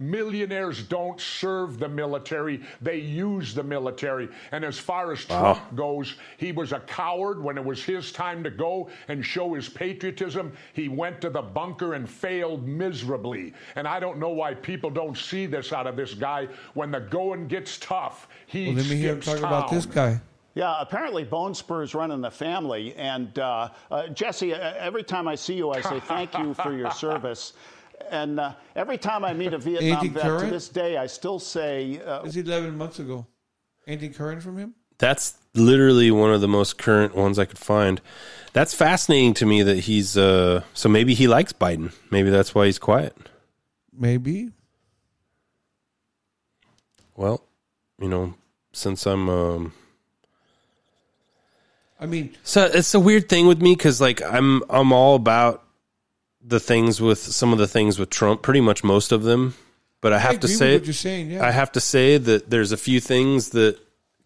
Millionaires 0.00 0.82
don't 0.82 1.20
serve 1.20 1.78
the 1.78 1.88
military, 1.88 2.62
they 2.80 2.98
use 2.98 3.54
the 3.54 3.62
military. 3.62 4.28
And 4.52 4.64
as 4.64 4.78
far 4.78 5.12
as 5.12 5.28
Wow. 5.28 5.54
Trump 5.54 5.76
goes, 5.76 6.16
he 6.36 6.52
was 6.52 6.72
a 6.72 6.80
coward 6.80 7.42
when 7.42 7.58
it 7.58 7.64
was 7.64 7.82
his 7.82 8.12
time 8.12 8.42
to 8.44 8.50
go 8.50 8.88
and 9.08 9.24
show 9.24 9.54
his 9.54 9.68
patriotism. 9.68 10.52
He 10.72 10.88
went 10.88 11.20
to 11.22 11.30
the 11.30 11.42
bunker 11.42 11.94
and 11.94 12.08
failed 12.08 12.66
miserably. 12.66 13.54
And 13.76 13.86
I 13.88 13.98
don't 14.00 14.18
know 14.18 14.30
why 14.30 14.54
people 14.54 14.90
don't 14.90 15.16
see 15.16 15.46
this 15.46 15.72
out 15.72 15.86
of 15.86 15.96
this 15.96 16.14
guy. 16.14 16.48
When 16.74 16.90
the 16.90 17.00
going 17.00 17.48
gets 17.48 17.78
tough, 17.78 18.28
he 18.46 18.66
Well, 18.66 18.76
let 18.76 18.86
me 18.86 18.96
hear 18.96 19.12
him 19.14 19.22
skips 19.22 19.40
talk 19.40 19.48
about 19.48 19.70
this 19.70 19.86
guy. 19.86 20.20
Yeah, 20.54 20.80
apparently 20.80 21.22
Bone 21.22 21.54
Spurs 21.54 21.94
run 21.94 22.10
in 22.10 22.20
the 22.20 22.30
family. 22.30 22.94
And 22.96 23.38
uh, 23.38 23.68
uh, 23.92 24.08
Jesse, 24.08 24.54
uh, 24.54 24.74
every 24.76 25.04
time 25.04 25.28
I 25.28 25.36
see 25.36 25.54
you, 25.54 25.70
I 25.70 25.80
say 25.80 26.00
thank 26.00 26.36
you 26.36 26.52
for 26.54 26.76
your 26.76 26.90
service. 27.06 27.52
And 28.10 28.40
uh, 28.40 28.54
every 28.74 28.98
time 28.98 29.24
I 29.24 29.32
meet 29.34 29.52
a 29.52 29.58
Vietnam 29.68 29.98
Anything 29.98 30.12
vet 30.12 30.40
to 30.40 30.46
this 30.46 30.68
day, 30.68 30.96
I 30.96 31.06
still 31.06 31.38
say, 31.38 32.00
uh, 32.04 32.22
This 32.22 32.36
is 32.36 32.46
11 32.46 32.76
months 32.76 32.98
ago. 32.98 33.26
Anything 33.86 34.12
current 34.12 34.42
from 34.42 34.58
him? 34.58 34.74
That's 34.98 35.38
literally 35.54 36.10
one 36.10 36.32
of 36.32 36.40
the 36.40 36.48
most 36.48 36.78
current 36.78 37.14
ones 37.14 37.38
I 37.38 37.44
could 37.44 37.58
find. 37.58 38.00
That's 38.52 38.74
fascinating 38.74 39.34
to 39.34 39.46
me 39.46 39.62
that 39.62 39.80
he's 39.80 40.16
uh 40.16 40.62
so 40.74 40.88
maybe 40.88 41.14
he 41.14 41.28
likes 41.28 41.52
Biden. 41.52 41.92
Maybe 42.10 42.30
that's 42.30 42.54
why 42.54 42.66
he's 42.66 42.78
quiet. 42.78 43.16
Maybe. 43.92 44.50
Well, 47.16 47.44
you 48.00 48.08
know, 48.08 48.34
since 48.72 49.06
I'm 49.06 49.28
um 49.28 49.72
I 52.00 52.06
mean, 52.06 52.36
so 52.42 52.64
it's 52.64 52.94
a 52.94 53.00
weird 53.00 53.28
thing 53.28 53.46
with 53.46 53.60
me 53.62 53.76
cuz 53.76 54.00
like 54.00 54.20
I'm 54.22 54.62
I'm 54.68 54.92
all 54.92 55.14
about 55.16 55.64
the 56.42 56.60
things 56.60 57.00
with 57.00 57.18
some 57.18 57.52
of 57.52 57.58
the 57.58 57.68
things 57.68 57.98
with 57.98 58.10
Trump, 58.10 58.42
pretty 58.42 58.60
much 58.60 58.84
most 58.84 59.12
of 59.12 59.22
them. 59.22 59.54
But 60.00 60.12
I 60.12 60.18
have 60.18 60.38
to 60.40 60.46
agree 60.46 60.50
with 60.50 60.58
say, 60.58 60.74
what 60.74 60.86
you're 60.86 60.94
saying, 60.94 61.30
yeah. 61.32 61.46
I 61.46 61.50
have 61.50 61.72
to 61.72 61.80
say 61.80 62.18
that 62.18 62.50
there's 62.50 62.72
a 62.72 62.76
few 62.76 63.00
things 63.00 63.50
that 63.50 63.78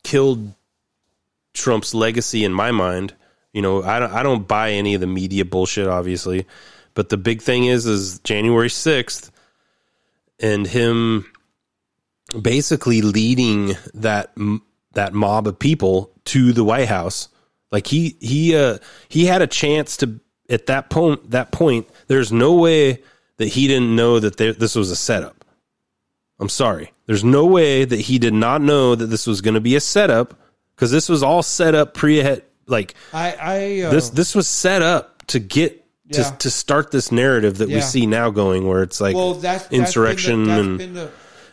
killed 0.03 0.53
Trump's 1.55 1.95
legacy 1.95 2.45
in 2.45 2.53
my 2.53 2.71
mind. 2.71 3.15
You 3.53 3.63
know, 3.63 3.83
I 3.83 3.99
don't, 3.99 4.13
I 4.13 4.23
don't 4.23 4.47
buy 4.47 4.73
any 4.73 4.95
of 4.95 5.01
the 5.01 5.07
media 5.07 5.45
bullshit, 5.45 5.87
obviously, 5.87 6.47
but 6.95 7.09
the 7.09 7.17
big 7.17 7.41
thing 7.43 7.65
is, 7.65 7.87
is 7.87 8.19
January 8.21 8.71
sixth, 8.71 9.31
and 10.39 10.67
him 10.67 11.31
basically 12.41 13.03
leading 13.03 13.77
that 13.95 14.35
that 14.93 15.15
mob 15.15 15.47
of 15.47 15.59
people 15.59 16.13
to 16.27 16.53
the 16.53 16.65
White 16.65 16.89
House. 16.89 17.29
Like 17.71 17.87
he 17.87 18.17
he 18.21 18.57
uh 18.57 18.79
he 19.09 19.27
had 19.27 19.43
a 19.43 19.47
chance 19.47 19.97
to 19.99 20.21
at 20.49 20.67
that 20.67 20.91
point 20.91 21.31
that 21.31 21.53
point. 21.53 21.89
There's 22.13 22.31
no 22.31 22.53
way 22.53 23.03
that 23.39 23.49
he 23.49 23.67
didn't 23.67 23.97
know 23.97 24.21
that 24.21 24.37
there, 24.37 24.53
this 24.53 24.75
was 24.75 24.91
a 24.91 24.97
setup. 24.97 25.47
I'm 26.39 26.51
sorry. 26.51 26.93
There's 27.07 27.25
no 27.25 27.47
way 27.47 27.87
that 27.87 28.01
he 28.01 28.19
did 28.19 28.35
not 28.35 28.61
know 28.61 28.95
that 28.95 29.07
this 29.07 29.27
was 29.27 29.41
going 29.41 29.55
to 29.55 29.63
be 29.63 29.77
a 29.77 29.81
setup 29.81 30.35
because 30.77 30.91
this 30.91 31.09
was 31.09 31.23
all 31.23 31.43
set 31.43 31.75
up 31.75 31.95
pre 31.95 32.23
like 32.67 32.95
I, 33.15 33.33
I 33.41 33.81
uh, 33.87 33.91
this 33.91 34.11
this 34.11 34.35
was 34.35 34.47
set 34.47 34.83
up 34.83 35.27
to 35.29 35.39
get 35.39 35.85
Yeah. 36.07 36.23
to 36.25 36.37
to 36.39 36.51
start 36.51 36.91
this 36.91 37.11
narrative 37.11 37.59
that 37.59 37.69
we 37.71 37.81
see 37.81 38.05
now 38.07 38.29
going 38.31 38.67
where 38.69 38.83
it's 38.83 39.01
like 39.01 39.15
Well, 39.17 39.33
that's- 39.35 39.63
that's 39.63 39.69
been 39.71 39.81
the- 39.81 39.87
insurrection 39.87 40.45
that's 40.45 40.61
and 40.61 40.97
the- 40.97 41.11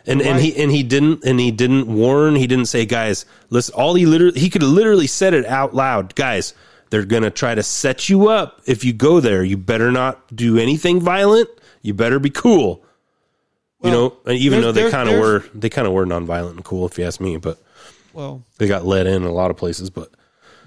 and 0.08 0.22
and 0.22 0.40
he 0.42 0.56
and 0.62 0.72
he 0.72 0.84
didn't 0.84 1.24
and 1.24 1.40
he 1.40 1.52
didn't 1.52 1.88
warn 1.88 2.36
he 2.36 2.48
didn't 2.48 2.66
say 2.68 2.86
guys 2.86 3.26
listen 3.50 3.74
all 3.76 3.94
he 3.96 4.06
literally 4.06 4.40
he 4.40 4.50
could 4.50 4.62
have 4.62 4.72
literally 4.72 5.08
said 5.08 5.34
it 5.34 5.46
out 5.46 5.74
loud 5.74 6.16
guys 6.16 6.54
they're 6.90 7.06
gonna 7.06 7.30
try 7.32 7.56
to 7.56 7.64
set 7.64 8.10
you 8.10 8.30
up. 8.30 8.62
If 8.66 8.84
you 8.84 8.94
go 8.94 9.20
there 9.20 9.44
you 9.44 9.58
better 9.58 9.92
not 9.92 10.36
do 10.36 10.58
anything 10.58 11.00
violent. 11.00 11.50
You 11.82 11.94
better 11.94 12.20
be 12.20 12.30
cool. 12.30 12.84
You 13.84 13.92
know 13.92 14.18
even 14.28 14.62
though 14.62 14.72
they 14.74 14.92
kind 14.92 15.10
of 15.10 15.20
were 15.20 15.44
they 15.54 15.70
kind 15.70 15.88
of 15.88 15.94
were 15.94 16.06
nonviolent 16.06 16.52
and 16.52 16.66
cool 16.66 16.86
if 16.86 16.98
you 16.98 17.06
ask 17.06 17.22
me 17.22 17.38
but 17.38 17.62
Well- 18.14 18.44
they 18.58 18.68
got 18.68 18.86
let 18.86 19.08
in 19.08 19.24
a 19.24 19.32
lot 19.32 19.52
of 19.52 19.58
places 19.58 19.90
but 19.90 20.12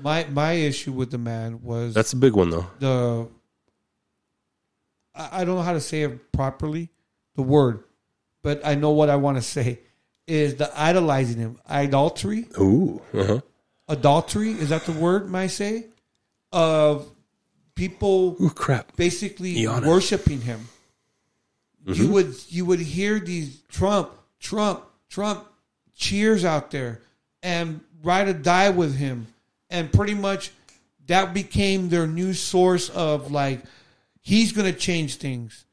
my 0.02 0.24
my 0.30 0.52
issue 0.52 0.92
with 0.92 1.10
the 1.10 1.18
man 1.18 1.62
was 1.62 1.94
that's 1.94 2.12
a 2.12 2.16
big 2.16 2.32
one 2.34 2.50
though. 2.50 2.66
the 2.78 3.28
I 5.14 5.40
I 5.40 5.44
don't 5.44 5.56
know 5.56 5.62
how 5.62 5.74
to 5.74 5.80
say 5.80 6.02
it 6.02 6.32
properly, 6.32 6.90
the 7.36 7.42
word, 7.42 7.84
but 8.42 8.64
I 8.64 8.74
know 8.74 8.90
what 8.90 9.10
I 9.10 9.16
want 9.16 9.36
to 9.36 9.42
say 9.42 9.80
is 10.26 10.56
the 10.56 10.70
idolizing 10.78 11.38
him, 11.38 11.58
idolatry, 11.68 12.46
ooh 12.58 13.02
uh-huh. 13.12 13.40
Adultery. 13.88 14.52
Is 14.52 14.70
that 14.70 14.86
the 14.86 14.92
word? 14.92 15.28
Might 15.28 15.48
say 15.48 15.86
of 16.52 17.10
people 17.74 18.36
Ooh, 18.40 18.50
crap. 18.50 18.94
basically 18.96 19.54
Iana. 19.56 19.86
worshiping 19.86 20.42
him. 20.42 20.68
You 21.86 22.06
Mhm. 22.08 22.10
would 22.10 22.34
you 22.48 22.64
would 22.66 22.80
hear 22.80 23.18
these 23.18 23.62
Trump, 23.68 24.10
Trump, 24.38 24.84
Trump 25.08 25.46
cheers 25.96 26.44
out 26.44 26.70
there 26.70 27.00
and 27.42 27.80
ride 28.02 28.28
or 28.28 28.32
die 28.34 28.70
with 28.70 28.96
him, 28.96 29.26
and 29.70 29.92
pretty 29.92 30.14
much 30.14 30.50
that 31.06 31.34
became 31.34 31.88
their 31.88 32.06
new 32.06 32.34
source 32.34 32.88
of 32.90 33.32
like 33.32 33.62
he's 34.20 34.52
going 34.52 34.72
to 34.72 34.78
change 34.78 35.16
things, 35.16 35.64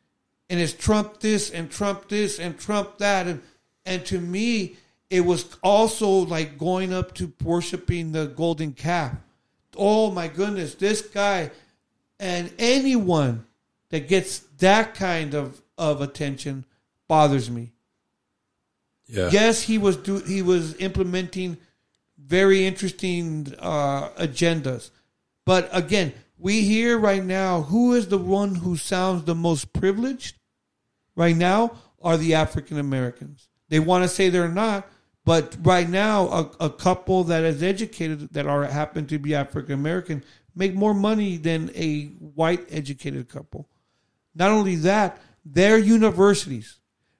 and 0.49 0.59
it's 0.59 0.73
Trump 0.73 1.19
this 1.19 1.51
and 1.51 1.69
Trump 1.69 2.09
this 2.09 2.39
and 2.39 2.57
Trump 2.57 2.97
that, 2.97 3.27
and 3.27 3.41
and 3.85 4.05
to 4.05 4.19
me 4.19 4.77
it 5.11 5.21
was 5.21 5.45
also 5.63 6.07
like 6.09 6.57
going 6.57 6.93
up 6.93 7.13
to 7.15 7.31
worshiping 7.43 8.11
the 8.13 8.25
golden 8.27 8.73
calf. 8.73 9.15
Oh 9.79 10.11
my 10.11 10.27
goodness, 10.27 10.75
this 10.75 11.01
guy 11.01 11.51
and 12.19 12.51
anyone 12.59 13.45
that 13.89 14.07
gets 14.07 14.39
that 14.59 14.93
kind 14.93 15.33
of, 15.33 15.61
of 15.77 16.01
attention 16.01 16.65
bothers 17.07 17.49
me. 17.49 17.71
Yeah. 19.07 19.29
Yes, 19.31 19.63
he 19.63 19.77
was 19.77 19.97
do 19.97 20.19
he 20.19 20.41
was 20.41 20.75
implementing 20.75 21.57
very 22.17 22.67
interesting 22.67 23.55
uh, 23.57 24.09
agendas, 24.09 24.91
but 25.45 25.67
again, 25.71 26.13
we 26.37 26.61
hear 26.61 26.97
right 26.99 27.23
now 27.23 27.63
who 27.63 27.93
is 27.93 28.07
the 28.09 28.19
one 28.19 28.55
who 28.55 28.77
sounds 28.77 29.23
the 29.23 29.33
most 29.33 29.73
privileged. 29.73 30.35
Right 31.15 31.35
now 31.35 31.71
are 32.01 32.17
the 32.17 32.35
African 32.35 32.77
Americans. 32.79 33.49
They 33.67 33.79
want 33.79 34.03
to 34.03 34.07
say 34.07 34.29
they're 34.29 34.47
not, 34.47 34.87
but 35.29 35.55
right 35.61 35.87
now 35.87 36.27
a, 36.29 36.65
a 36.65 36.69
couple 36.71 37.23
that 37.25 37.43
is 37.43 37.61
educated 37.61 38.33
that 38.33 38.47
are 38.47 38.63
happen 38.63 39.05
to 39.05 39.19
be 39.19 39.35
African 39.35 39.75
American 39.75 40.23
make 40.55 40.73
more 40.73 40.95
money 40.95 41.37
than 41.37 41.69
a 41.75 42.05
white 42.33 42.65
educated 42.71 43.29
couple. 43.29 43.69
Not 44.33 44.49
only 44.49 44.75
that, 44.77 45.21
their 45.45 45.77
universities, 45.77 46.79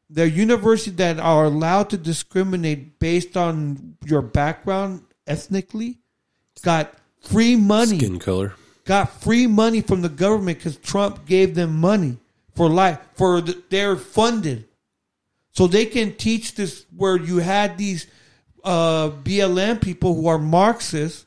their 0.09 0.25
universities 0.25 0.95
that 0.95 1.19
are 1.19 1.45
allowed 1.45 1.91
to 1.91 1.97
discriminate 1.97 2.97
based 2.97 3.37
on 3.37 3.95
your 4.03 4.23
background 4.23 5.03
ethnically, 5.27 5.99
got 6.63 6.95
free 7.21 7.55
money. 7.55 7.99
Skin 7.99 8.17
color. 8.17 8.55
Got 8.85 9.21
free 9.21 9.45
money 9.45 9.81
from 9.81 10.01
the 10.01 10.09
government 10.09 10.57
because 10.57 10.77
Trump 10.77 11.27
gave 11.27 11.53
them 11.53 11.79
money 11.79 12.17
for 12.55 12.69
life. 12.69 12.97
For 13.13 13.39
the, 13.39 13.61
they're 13.69 13.95
funded, 13.95 14.65
so 15.59 15.67
they 15.67 15.85
can 15.85 16.15
teach 16.15 16.55
this. 16.55 16.85
Where 16.95 17.17
you 17.17 17.39
had 17.39 17.77
these 17.77 18.07
uh, 18.63 19.09
BLM 19.09 19.81
people 19.81 20.15
who 20.15 20.27
are 20.27 20.37
Marxists 20.37 21.25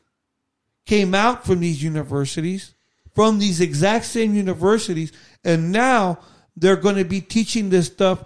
came 0.87 1.15
out 1.15 1.45
from 1.45 1.61
these 1.61 1.83
universities, 1.83 2.75
from 3.15 3.39
these 3.39 3.61
exact 3.61 4.07
same 4.07 4.35
universities, 4.35 5.13
and 5.45 5.71
now 5.71 6.19
they're 6.57 6.77
going 6.77 6.97
to 6.97 7.05
be 7.05 7.21
teaching 7.21 7.69
this 7.69 7.89
stuff 7.89 8.25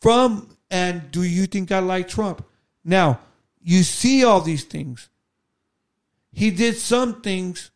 from. 0.00 0.56
And 0.70 1.10
do 1.10 1.22
you 1.22 1.44
think 1.44 1.70
I 1.70 1.80
like 1.80 2.08
Trump? 2.08 2.42
Now, 2.82 3.20
you 3.62 3.82
see 3.82 4.24
all 4.24 4.40
these 4.40 4.64
things. 4.64 5.10
He 6.32 6.50
did 6.50 6.78
some 6.78 7.20
things. 7.20 7.70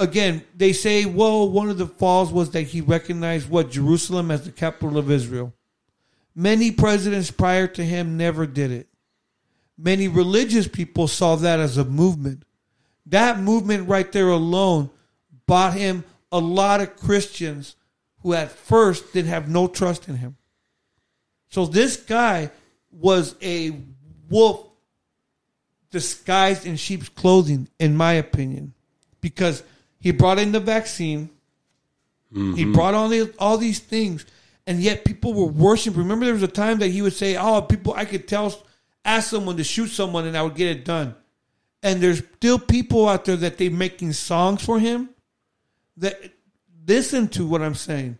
Again, 0.00 0.42
they 0.52 0.72
say, 0.72 1.04
well, 1.04 1.48
one 1.48 1.70
of 1.70 1.78
the 1.78 1.86
falls 1.86 2.32
was 2.32 2.50
that 2.50 2.62
he 2.62 2.80
recognized 2.80 3.48
what 3.48 3.70
Jerusalem 3.70 4.32
as 4.32 4.44
the 4.44 4.50
capital 4.50 4.98
of 4.98 5.12
Israel. 5.12 5.52
Many 6.38 6.70
presidents 6.70 7.32
prior 7.32 7.66
to 7.66 7.84
him 7.84 8.16
never 8.16 8.46
did 8.46 8.70
it. 8.70 8.86
Many 9.76 10.06
religious 10.06 10.68
people 10.68 11.08
saw 11.08 11.34
that 11.34 11.58
as 11.58 11.76
a 11.76 11.84
movement. 11.84 12.44
That 13.06 13.40
movement 13.40 13.88
right 13.88 14.10
there 14.12 14.28
alone 14.28 14.90
bought 15.46 15.74
him 15.74 16.04
a 16.30 16.38
lot 16.38 16.80
of 16.80 16.96
Christians 16.96 17.74
who 18.22 18.34
at 18.34 18.52
first 18.52 19.12
didn't 19.12 19.30
have 19.30 19.48
no 19.48 19.66
trust 19.66 20.08
in 20.08 20.14
him. 20.14 20.36
So 21.50 21.66
this 21.66 21.96
guy 21.96 22.52
was 22.92 23.34
a 23.42 23.76
wolf 24.30 24.64
disguised 25.90 26.66
in 26.66 26.76
sheep's 26.76 27.08
clothing, 27.08 27.68
in 27.80 27.96
my 27.96 28.12
opinion, 28.12 28.74
because 29.20 29.64
he 29.98 30.12
brought 30.12 30.38
in 30.38 30.52
the 30.52 30.60
vaccine. 30.60 31.30
He 32.32 32.38
Mhm. 32.64 32.74
brought 32.74 32.94
on 32.94 33.10
the, 33.10 33.34
all 33.40 33.58
these 33.58 33.80
things, 33.80 34.24
and 34.68 34.80
yet 34.82 35.06
people 35.06 35.32
were 35.32 35.46
worshiping. 35.46 35.98
Remember, 35.98 36.26
there 36.26 36.34
was 36.34 36.42
a 36.42 36.46
time 36.46 36.78
that 36.80 36.88
he 36.88 37.00
would 37.00 37.14
say, 37.14 37.38
"Oh, 37.38 37.62
people, 37.62 37.94
I 37.94 38.04
could 38.04 38.28
tell, 38.28 38.54
ask 39.02 39.30
someone 39.30 39.56
to 39.56 39.64
shoot 39.64 39.86
someone, 39.86 40.26
and 40.26 40.36
I 40.36 40.42
would 40.42 40.56
get 40.56 40.68
it 40.68 40.84
done." 40.84 41.14
And 41.82 42.02
there's 42.02 42.22
still 42.36 42.58
people 42.58 43.08
out 43.08 43.24
there 43.24 43.36
that 43.36 43.56
they're 43.56 43.70
making 43.70 44.12
songs 44.12 44.62
for 44.62 44.78
him. 44.78 45.08
That 45.96 46.20
listen 46.86 47.28
to 47.28 47.46
what 47.46 47.62
I'm 47.62 47.74
saying. 47.74 48.18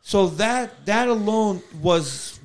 So 0.00 0.26
that 0.26 0.86
that 0.86 1.06
alone 1.06 1.62
was 1.80 2.40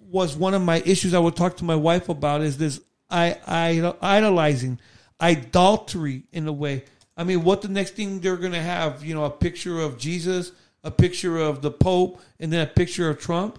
was 0.00 0.36
one 0.36 0.54
of 0.54 0.62
my 0.62 0.82
issues 0.84 1.14
I 1.14 1.20
would 1.20 1.36
talk 1.36 1.56
to 1.58 1.64
my 1.64 1.76
wife 1.76 2.08
about 2.08 2.40
is 2.40 2.58
this 2.58 2.80
I, 3.08 3.38
I 3.46 3.94
idolizing 4.02 4.80
idolatry 5.20 6.24
in 6.32 6.48
a 6.48 6.52
way. 6.52 6.84
I 7.16 7.22
mean, 7.22 7.44
what 7.44 7.62
the 7.62 7.68
next 7.68 7.92
thing 7.92 8.18
they're 8.18 8.36
gonna 8.36 8.60
have? 8.60 9.04
You 9.04 9.14
know, 9.14 9.24
a 9.24 9.30
picture 9.30 9.78
of 9.78 9.98
Jesus, 9.98 10.50
a 10.84 10.90
picture 10.90 11.38
of 11.38 11.62
the 11.62 11.70
Pope, 11.70 12.20
and 12.38 12.52
then 12.52 12.60
a 12.60 12.70
picture 12.70 13.08
of 13.08 13.18
Trump. 13.18 13.58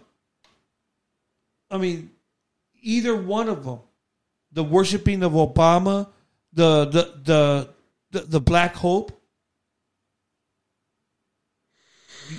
I 1.69 1.77
mean, 1.77 2.11
either 2.81 3.15
one 3.15 3.49
of 3.49 3.65
them, 3.65 3.79
the 4.51 4.63
worshiping 4.63 5.23
of 5.23 5.33
Obama, 5.33 6.07
the 6.53 6.85
the 6.85 7.13
the 7.23 7.69
the, 8.11 8.19
the 8.21 8.39
Black 8.39 8.75
Hope. 8.75 9.11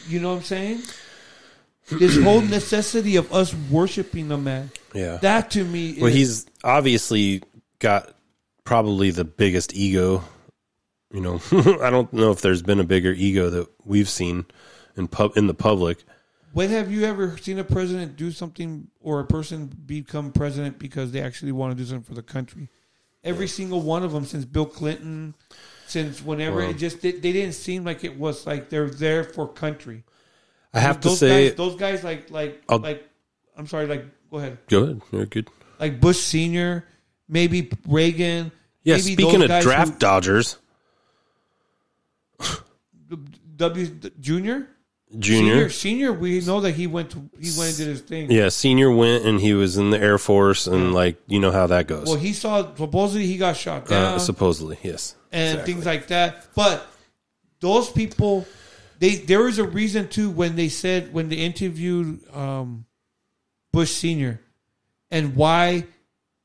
You 0.08 0.20
know 0.20 0.30
what 0.30 0.36
I'm 0.38 0.42
saying? 0.42 0.80
This 1.90 2.16
whole 2.22 2.40
necessity 2.40 3.16
of 3.16 3.32
us 3.32 3.54
worshiping 3.70 4.28
the 4.28 4.38
man. 4.38 4.70
Yeah. 4.94 5.18
That 5.18 5.50
to 5.52 5.64
me 5.64 5.96
Well, 6.00 6.06
is 6.06 6.14
he's 6.14 6.46
obviously 6.64 7.42
got 7.78 8.12
probably 8.64 9.10
the 9.10 9.24
biggest 9.24 9.74
ego. 9.74 10.24
You 11.12 11.20
know, 11.20 11.40
I 11.82 11.90
don't 11.90 12.12
know 12.12 12.32
if 12.32 12.40
there's 12.40 12.62
been 12.62 12.80
a 12.80 12.84
bigger 12.84 13.12
ego 13.12 13.50
that 13.50 13.68
we've 13.84 14.08
seen 14.08 14.46
in 14.96 15.08
pub 15.08 15.36
in 15.36 15.46
the 15.46 15.54
public. 15.54 15.98
When 16.52 16.70
have 16.70 16.90
you 16.90 17.04
ever 17.04 17.36
seen 17.38 17.58
a 17.58 17.64
president 17.64 18.16
do 18.16 18.30
something 18.30 18.88
or 19.00 19.20
a 19.20 19.24
person 19.26 19.66
become 19.66 20.32
president 20.32 20.78
because 20.78 21.12
they 21.12 21.20
actually 21.20 21.52
want 21.52 21.76
to 21.76 21.82
do 21.82 21.86
something 21.86 22.04
for 22.04 22.14
the 22.14 22.22
country? 22.22 22.68
Every 23.22 23.48
single 23.48 23.82
one 23.82 24.02
of 24.04 24.12
them 24.12 24.24
since 24.24 24.44
Bill 24.44 24.64
Clinton, 24.66 25.34
since 25.86 26.22
whenever 26.22 26.58
Wow. 26.60 26.70
it 26.70 26.74
just 26.78 27.02
they, 27.02 27.12
they 27.12 27.32
didn't 27.32 27.54
seem 27.54 27.84
like 27.84 28.04
it 28.04 28.16
was 28.18 28.46
like 28.46 28.70
they're 28.70 28.88
there 28.88 29.24
for 29.24 29.48
country. 29.48 30.04
I 30.72 30.80
have 30.80 31.00
to 31.00 31.08
those 31.08 31.18
say- 31.18 31.48
guys, 31.48 31.56
those 31.56 31.76
guys 31.76 32.04
like 32.04 32.30
like 32.30 32.62
I'll- 32.68 32.78
like 32.78 33.06
I'm 33.56 33.66
sorry, 33.66 33.86
like 33.86 34.04
go 34.30 34.38
ahead. 34.38 34.58
Go 34.68 34.82
ahead. 34.84 35.02
You're 35.10 35.26
good. 35.26 35.48
Like 35.80 36.00
Bush 36.00 36.18
Senior, 36.18 36.86
maybe 37.28 37.70
Reagan. 37.86 38.52
Yeah, 38.84 38.94
maybe 38.96 39.12
speaking 39.14 39.42
of 39.42 39.48
draft 39.62 39.94
who- 39.94 39.98
dodgers, 39.98 40.56
W 43.56 43.86
Junior. 44.20 44.68
Junior. 45.18 45.68
Senior, 45.68 45.70
senior, 45.70 46.12
we 46.12 46.40
know 46.40 46.60
that 46.60 46.72
he 46.72 46.86
went 46.86 47.10
to 47.10 47.18
he 47.40 47.50
went 47.58 47.70
and 47.70 47.76
did 47.78 47.86
his 47.88 48.00
thing. 48.00 48.30
yeah, 48.30 48.48
senior 48.48 48.90
went 48.90 49.24
and 49.24 49.40
he 49.40 49.54
was 49.54 49.76
in 49.76 49.90
the 49.90 49.98
Air 49.98 50.18
Force 50.18 50.66
and 50.66 50.92
like 50.94 51.16
you 51.26 51.38
know 51.40 51.52
how 51.52 51.66
that 51.68 51.86
goes. 51.86 52.06
Well, 52.06 52.16
he 52.16 52.32
saw 52.32 52.74
supposedly 52.74 53.26
he 53.26 53.38
got 53.38 53.56
shot 53.56 53.86
down. 53.88 54.14
uh, 54.14 54.18
supposedly, 54.18 54.78
yes. 54.82 55.14
and 55.32 55.58
Exactly. 55.58 55.72
things 55.74 55.86
like 55.86 56.06
that. 56.08 56.46
But 56.54 56.86
those 57.60 57.90
people, 57.90 58.46
they 58.98 59.16
there 59.16 59.42
was 59.42 59.58
a 59.58 59.64
reason 59.64 60.08
too 60.08 60.30
when 60.30 60.56
they 60.56 60.68
said 60.68 61.12
when 61.12 61.28
they 61.28 61.36
interviewed 61.36 62.20
um, 62.34 62.84
Bush 63.72 63.90
Senior, 63.92 64.40
and 65.10 65.34
why 65.36 65.84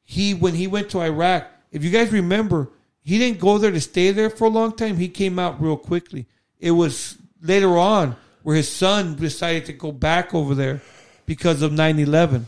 he 0.03 0.33
when 0.33 0.55
he 0.55 0.67
went 0.67 0.89
to 0.91 0.99
Iraq. 1.01 1.47
If 1.71 1.83
you 1.83 1.89
guys 1.89 2.11
remember, 2.11 2.69
he 3.01 3.17
didn't 3.17 3.39
go 3.39 3.57
there 3.57 3.71
to 3.71 3.81
stay 3.81 4.11
there 4.11 4.29
for 4.29 4.45
a 4.45 4.49
long 4.49 4.75
time. 4.75 4.97
He 4.97 5.07
came 5.07 5.39
out 5.39 5.61
real 5.61 5.77
quickly. 5.77 6.27
It 6.59 6.71
was 6.71 7.17
later 7.41 7.77
on 7.77 8.15
where 8.43 8.55
his 8.55 8.69
son 8.69 9.15
decided 9.15 9.65
to 9.65 9.73
go 9.73 9.91
back 9.91 10.33
over 10.33 10.55
there 10.55 10.81
because 11.25 11.61
of 11.61 11.71
9-11. 11.71 12.43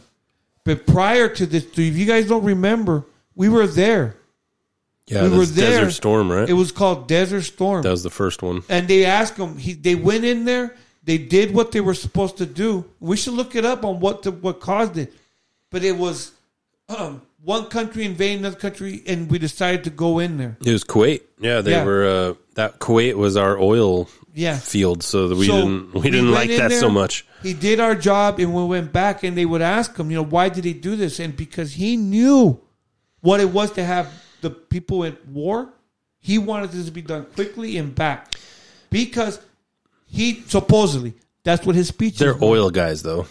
But 0.64 0.88
prior 0.88 1.28
to 1.30 1.46
this, 1.46 1.66
if 1.66 1.98
you 1.98 2.06
guys 2.06 2.28
don't 2.28 2.44
remember, 2.44 3.06
we 3.36 3.50
were 3.50 3.68
there. 3.68 4.16
Yeah, 5.08 5.24
we 5.24 5.30
this 5.30 5.38
were 5.38 5.46
there. 5.46 5.80
Desert 5.82 5.92
Storm, 5.92 6.32
right? 6.32 6.50
It 6.50 6.54
was 6.54 6.72
called 6.72 7.08
Desert 7.08 7.42
Storm. 7.42 7.82
That 7.82 7.90
was 7.92 8.04
the 8.04 8.10
first 8.10 8.42
one. 8.42 8.64
And 8.70 8.88
they 8.88 9.04
asked 9.06 9.38
him. 9.38 9.58
He 9.58 9.74
they 9.74 9.96
went 9.96 10.24
in 10.24 10.46
there. 10.46 10.76
They 11.04 11.18
did 11.18 11.54
what 11.54 11.74
they 11.74 11.82
were 11.82 11.94
supposed 11.94 12.38
to 12.38 12.46
do. 12.46 12.86
We 13.02 13.18
should 13.18 13.34
look 13.34 13.56
it 13.56 13.66
up 13.66 13.84
on 13.84 14.00
what 14.00 14.24
the, 14.24 14.32
what 14.32 14.62
caused 14.62 14.98
it. 14.98 15.14
But 15.70 15.84
it 15.84 15.98
was 15.98 16.32
um, 16.88 17.22
one 17.44 17.66
country 17.66 18.06
invading 18.06 18.40
another 18.40 18.56
country, 18.56 19.04
and 19.06 19.30
we 19.30 19.40
decided 19.40 19.84
to 19.84 19.90
go 19.90 20.20
in 20.20 20.38
there. 20.38 20.56
It 20.66 20.72
was 20.72 20.86
Kuwait. 20.86 21.22
Yeah, 21.42 21.60
they 21.60 21.72
Yeah. 21.72 21.84
were. 21.84 22.08
Uh, 22.08 22.34
that 22.56 22.80
Kuwait 22.80 23.16
was 23.16 23.36
our 23.36 23.60
oil 23.60 24.08
Yeah. 24.34 24.58
field, 24.58 25.04
so 25.04 25.28
that 25.28 25.36
we 25.38 25.46
So, 25.48 25.58
didn't 25.58 25.94
we 25.94 26.10
didn't 26.10 26.32
like 26.32 26.50
that 26.50 26.72
so 26.72 26.90
much. 26.90 27.26
He 27.44 27.54
did 27.54 27.80
our 27.80 27.94
job, 27.96 28.40
and 28.40 28.54
we 28.54 28.64
went 28.66 28.92
back, 28.92 29.24
and 29.24 29.38
they 29.38 29.46
would 29.46 29.62
ask 29.62 29.96
him, 29.98 30.10
you 30.10 30.18
know, 30.18 30.24
why 30.26 30.50
did 30.50 30.66
he 30.66 30.74
do 30.74 30.96
this? 30.96 31.20
And 31.20 31.36
because 31.36 31.74
he 31.74 31.98
knew 31.98 32.60
what 33.22 33.40
it 33.40 33.50
was 33.52 33.72
to 33.74 33.84
have 33.84 34.12
the 34.42 34.50
people 34.50 35.04
at 35.06 35.26
war, 35.28 35.70
he 36.20 36.38
wanted 36.38 36.72
this 36.72 36.86
to 36.86 36.92
be 36.92 37.02
done 37.02 37.26
quickly 37.36 37.78
and 37.78 37.94
back. 37.94 38.34
Because 38.90 39.40
he 40.06 40.42
supposedly 40.48 41.14
that's 41.44 41.66
what 41.66 41.76
his 41.76 41.90
speech 41.90 42.18
They're 42.18 42.42
oil 42.44 42.70
guys, 42.70 43.04
though. 43.04 43.28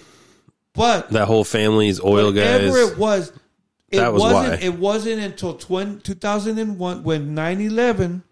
But 0.74 1.10
That 1.10 1.26
whole 1.26 1.44
family's 1.44 2.00
oil 2.00 2.32
guys. 2.32 2.70
whatever 2.70 2.92
it 2.92 2.98
was, 2.98 3.32
it 3.90 3.96
That 3.98 4.12
was 4.12 4.22
wasn't. 4.22 4.60
why. 4.60 4.66
It 4.66 4.78
wasn't 4.78 5.20
until 5.22 5.54
20, 5.54 6.00
2001 6.00 7.02
when 7.02 7.34
9-11, 7.34 8.22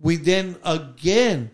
we 0.00 0.16
then 0.16 0.56
again. 0.64 1.50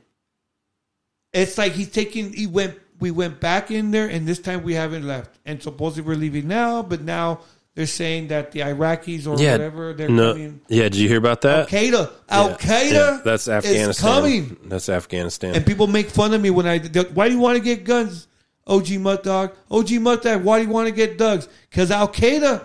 It's 1.33 1.59
like 1.59 1.73
he's 1.73 1.91
taking. 1.91 2.33
He 2.33 2.47
went. 2.47 2.79
We 3.01 3.11
went 3.13 3.39
back 3.39 3.71
in 3.71 3.93
there, 3.93 4.09
and 4.09 4.27
this 4.27 4.41
time 4.41 4.65
we 4.65 4.75
haven't 4.75 5.07
left. 5.07 5.39
And 5.47 5.63
supposedly 5.63 6.09
we're 6.09 6.19
leaving 6.19 6.49
now, 6.49 6.83
but 6.83 7.01
now 7.03 7.41
they're 7.75 7.87
saying 7.87 8.27
that 8.29 8.51
the 8.51 8.61
Iraqis 8.61 9.25
or 9.27 9.41
yeah, 9.41 9.53
whatever 9.53 9.93
they're 9.93 10.09
no, 10.09 10.33
coming. 10.33 10.61
yeah. 10.67 10.85
Did 10.85 10.97
you 10.97 11.09
hear 11.09 11.19
about 11.19 11.43
that? 11.43 11.61
Al 11.61 11.67
Qaeda. 11.67 12.13
Al 12.29 12.51
Qaeda. 12.57 12.93
yeah, 12.93 13.21
that's 13.25 13.45
is 13.45 13.51
Afghanistan. 13.51 14.11
coming. 14.11 14.57
That's 14.65 14.89
Afghanistan. 14.89 15.55
And 15.55 15.65
people 15.65 15.87
make 15.87 16.09
fun 16.11 16.35
of 16.35 16.41
me 16.41 16.51
when 16.51 16.67
I. 16.67 16.81
Why 16.81 17.29
do 17.29 17.35
you 17.35 17.41
want 17.41 17.57
to 17.57 17.63
get 17.63 17.85
guns, 17.85 18.27
OG 18.67 18.91
Mutt 18.95 19.23
Dog? 19.23 19.55
OG 19.71 19.93
Mutt 20.01 20.23
Dog. 20.23 20.43
Why 20.43 20.59
do 20.59 20.67
you 20.67 20.73
want 20.73 20.89
to 20.89 20.95
get 20.95 21.19
Dugs? 21.19 21.47
Because 21.71 21.93
Al 21.93 22.09
Qaeda. 22.09 22.65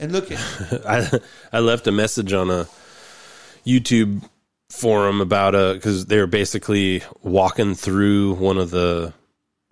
And 0.00 0.12
look 0.12 0.30
at 0.32 0.38
I 0.86 1.20
I 1.52 1.60
left 1.60 1.86
a 1.86 1.92
message 1.92 2.32
on 2.32 2.50
a 2.50 2.66
YouTube 3.66 4.22
forum 4.70 5.20
about 5.20 5.54
a 5.54 5.74
because 5.74 6.06
they 6.06 6.18
were 6.18 6.26
basically 6.26 7.02
walking 7.22 7.74
through 7.74 8.34
one 8.34 8.58
of 8.58 8.70
the 8.70 9.12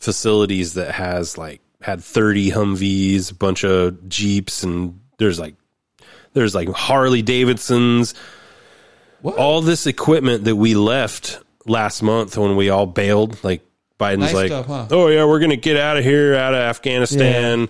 facilities 0.01 0.75
that 0.75 0.93
has 0.93 1.37
like 1.37 1.61
had 1.81 2.03
30 2.03 2.51
Humvees, 2.51 3.31
a 3.31 3.35
bunch 3.35 3.65
of 3.65 4.09
Jeeps, 4.09 4.63
and 4.63 5.01
there's 5.19 5.39
like 5.39 5.55
there's 6.33 6.55
like 6.55 6.69
Harley 6.69 7.23
Davidsons, 7.23 8.15
all 9.23 9.61
this 9.61 9.87
equipment 9.87 10.45
that 10.45 10.57
we 10.57 10.75
left 10.75 11.41
last 11.67 12.03
month 12.03 12.37
when 12.37 12.57
we 12.57 12.71
all 12.71 12.87
bailed. 12.87 13.43
Like 13.45 13.63
Biden's 13.99 14.19
Nice 14.19 14.35
like, 14.35 14.47
stuff, 14.49 14.67
huh? 14.67 14.87
oh 14.91 15.09
yeah, 15.09 15.25
we're 15.25 15.41
gonna 15.41 15.57
get 15.57 15.77
out 15.77 15.97
of 15.97 16.05
here, 16.05 16.35
out 16.35 16.55
of 16.55 16.61
Afghanistan. 16.61 17.69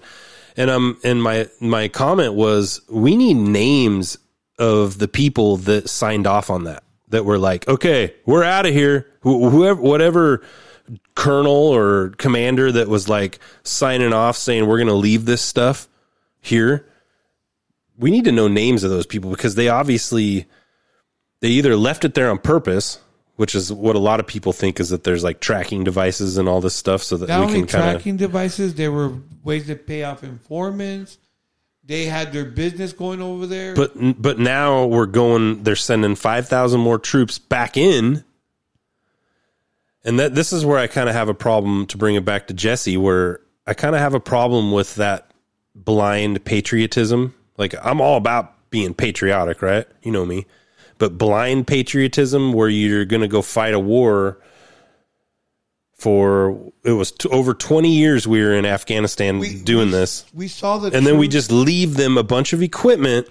And 0.56 0.70
um, 0.70 0.98
and 1.04 1.22
my 1.22 1.48
my 1.60 1.88
comment 1.88 2.34
was, 2.34 2.80
we 2.88 3.16
need 3.16 3.34
names 3.34 4.16
of 4.58 4.98
the 4.98 5.08
people 5.08 5.58
that 5.58 5.88
signed 5.90 6.26
off 6.26 6.48
on 6.48 6.64
that. 6.64 6.82
That 7.08 7.24
were 7.24 7.38
like, 7.38 7.68
okay, 7.68 8.14
we're 8.24 8.42
out 8.44 8.66
of 8.66 8.72
here. 8.72 9.06
Wh- 9.22 9.50
Whoever, 9.50 9.80
whatever 9.80 10.42
colonel 11.14 11.52
or 11.52 12.10
commander 12.10 12.70
that 12.72 12.88
was 12.88 13.08
like 13.08 13.38
signing 13.62 14.12
off 14.12 14.36
saying 14.36 14.66
we're 14.66 14.78
going 14.78 14.88
to 14.88 14.94
leave 14.94 15.24
this 15.24 15.42
stuff 15.42 15.88
here. 16.40 16.86
We 17.98 18.10
need 18.10 18.24
to 18.24 18.32
know 18.32 18.48
names 18.48 18.84
of 18.84 18.90
those 18.90 19.06
people 19.06 19.30
because 19.30 19.54
they 19.54 19.68
obviously 19.68 20.46
they 21.40 21.48
either 21.48 21.76
left 21.76 22.04
it 22.04 22.14
there 22.14 22.30
on 22.30 22.38
purpose, 22.38 22.98
which 23.36 23.54
is 23.54 23.72
what 23.72 23.96
a 23.96 24.00
lot 24.00 24.20
of 24.20 24.26
people 24.26 24.52
think 24.52 24.80
is 24.80 24.90
that 24.90 25.04
there's 25.04 25.24
like 25.24 25.40
tracking 25.40 25.84
devices 25.84 26.38
and 26.38 26.48
all 26.48 26.60
this 26.60 26.74
stuff 26.74 27.02
so 27.02 27.16
that 27.16 27.28
not 27.28 27.46
we 27.46 27.52
can 27.54 27.66
kind 27.66 27.84
of 27.84 27.92
tracking 27.94 28.16
devices, 28.16 28.74
there 28.74 28.92
were 28.92 29.12
ways 29.44 29.66
to 29.68 29.76
pay 29.76 30.02
off 30.04 30.22
informants. 30.24 31.18
They 31.86 32.06
had 32.06 32.32
their 32.32 32.44
business 32.44 32.92
going 32.92 33.22
over 33.22 33.46
there. 33.46 33.74
But 33.74 33.92
but 34.20 34.40
now 34.40 34.86
we're 34.86 35.06
going. 35.06 35.62
They're 35.62 35.76
sending 35.76 36.16
five 36.16 36.48
thousand 36.48 36.80
more 36.80 36.98
troops 36.98 37.38
back 37.38 37.76
in, 37.76 38.24
and 40.04 40.18
that 40.18 40.34
this 40.34 40.52
is 40.52 40.64
where 40.64 40.78
I 40.78 40.88
kind 40.88 41.08
of 41.08 41.14
have 41.14 41.28
a 41.28 41.34
problem. 41.34 41.86
To 41.86 41.96
bring 41.96 42.16
it 42.16 42.24
back 42.24 42.48
to 42.48 42.54
Jesse, 42.54 42.96
where 42.96 43.40
I 43.68 43.74
kind 43.74 43.94
of 43.94 44.00
have 44.00 44.14
a 44.14 44.20
problem 44.20 44.72
with 44.72 44.96
that 44.96 45.30
blind 45.76 46.44
patriotism. 46.44 47.34
Like 47.56 47.74
I'm 47.80 48.00
all 48.00 48.16
about 48.16 48.52
being 48.70 48.92
patriotic, 48.92 49.62
right? 49.62 49.86
You 50.02 50.10
know 50.10 50.26
me, 50.26 50.46
but 50.98 51.16
blind 51.16 51.68
patriotism, 51.68 52.52
where 52.52 52.68
you're 52.68 53.04
going 53.04 53.22
to 53.22 53.28
go 53.28 53.42
fight 53.42 53.74
a 53.74 53.80
war 53.80 54.38
for 55.96 56.72
it 56.84 56.92
was 56.92 57.10
t- 57.10 57.28
over 57.30 57.54
20 57.54 57.88
years 57.90 58.28
we 58.28 58.42
were 58.42 58.52
in 58.54 58.66
Afghanistan 58.66 59.40
doing 59.64 59.90
this. 59.90 60.26
we 60.34 60.46
saw 60.46 60.76
the 60.78 60.94
and 60.96 61.06
then 61.06 61.16
we 61.18 61.26
just 61.26 61.50
leave 61.50 61.94
them 61.96 62.18
a 62.18 62.22
bunch 62.22 62.52
of 62.52 62.62
equipment 62.62 63.26